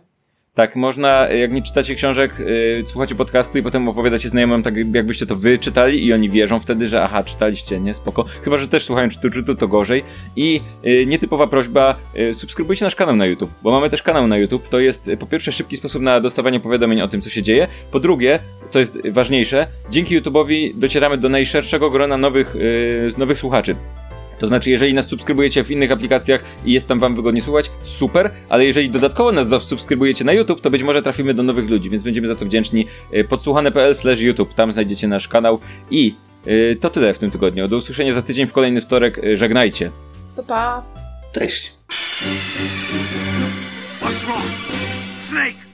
Tak, 0.57 0.75
można, 0.75 1.27
jak 1.27 1.51
nie 1.51 1.61
czytacie 1.61 1.95
książek, 1.95 2.39
yy, 2.39 2.83
słuchacie 2.87 3.15
podcastu 3.15 3.57
i 3.57 3.63
potem 3.63 3.87
opowiadacie 3.87 4.29
znajomym, 4.29 4.63
tak 4.63 4.75
jakbyście 4.95 5.25
to 5.25 5.35
wy 5.35 5.57
czytali 5.57 6.05
i 6.05 6.13
oni 6.13 6.29
wierzą 6.29 6.59
wtedy, 6.59 6.87
że 6.87 7.03
aha, 7.03 7.23
czytaliście, 7.23 7.79
nie, 7.79 7.93
spoko. 7.93 8.25
Chyba, 8.41 8.57
że 8.57 8.67
też 8.67 8.83
słuchają 8.83 9.09
czytu, 9.09 9.29
czytu, 9.29 9.55
to 9.55 9.67
gorzej. 9.67 10.03
I 10.35 10.61
yy, 10.83 11.05
nietypowa 11.05 11.47
prośba, 11.47 11.95
yy, 12.13 12.33
subskrybujcie 12.33 12.85
nasz 12.85 12.95
kanał 12.95 13.15
na 13.15 13.25
YouTube, 13.25 13.51
bo 13.63 13.71
mamy 13.71 13.89
też 13.89 14.03
kanał 14.03 14.27
na 14.27 14.37
YouTube. 14.37 14.69
To 14.69 14.79
jest 14.79 15.07
yy, 15.07 15.17
po 15.17 15.25
pierwsze 15.25 15.51
szybki 15.51 15.77
sposób 15.77 16.01
na 16.01 16.21
dostawanie 16.21 16.59
powiadomień 16.59 17.01
o 17.01 17.07
tym, 17.07 17.21
co 17.21 17.29
się 17.29 17.41
dzieje. 17.41 17.67
Po 17.91 17.99
drugie, 17.99 18.39
to 18.71 18.79
jest 18.79 18.99
ważniejsze, 19.11 19.67
dzięki 19.89 20.21
YouTube'owi 20.21 20.75
docieramy 20.75 21.17
do 21.17 21.29
najszerszego 21.29 21.89
grona 21.89 22.17
nowych, 22.17 22.55
yy, 22.55 23.09
nowych 23.17 23.37
słuchaczy. 23.37 23.75
To 24.39 24.47
znaczy, 24.47 24.69
jeżeli 24.69 24.93
nas 24.93 25.07
subskrybujecie 25.07 25.63
w 25.63 25.71
innych 25.71 25.91
aplikacjach 25.91 26.43
i 26.65 26.71
jest 26.71 26.87
tam 26.87 26.99
wam 26.99 27.15
wygodnie 27.15 27.41
słuchać, 27.41 27.71
super, 27.83 28.31
ale 28.49 28.65
jeżeli 28.65 28.89
dodatkowo 28.89 29.31
nas 29.31 29.47
zasubskrybujecie 29.47 30.25
na 30.25 30.33
YouTube, 30.33 30.61
to 30.61 30.69
być 30.69 30.83
może 30.83 31.01
trafimy 31.01 31.33
do 31.33 31.43
nowych 31.43 31.69
ludzi, 31.69 31.89
więc 31.89 32.03
będziemy 32.03 32.27
za 32.27 32.35
to 32.35 32.45
wdzięczni. 32.45 32.87
Y, 33.13 33.23
Podsłuchane.pl 33.23 33.95
slash 33.95 34.19
YouTube, 34.19 34.53
tam 34.53 34.71
znajdziecie 34.71 35.07
nasz 35.07 35.27
kanał 35.27 35.59
i 35.91 36.15
y, 36.47 36.77
to 36.79 36.89
tyle 36.89 37.13
w 37.13 37.17
tym 37.17 37.31
tygodniu. 37.31 37.67
Do 37.67 37.77
usłyszenia 37.77 38.13
za 38.13 38.21
tydzień 38.21 38.47
w 38.47 38.53
kolejny 38.53 38.81
wtorek. 38.81 39.17
Y, 39.17 39.37
Żegnajcie. 39.37 39.91
Pa, 40.35 40.43
pa. 40.43 40.83
Cześć. 41.31 41.73
What's 44.01 44.25
wrong? 44.25 44.43
Snake! 45.19 45.66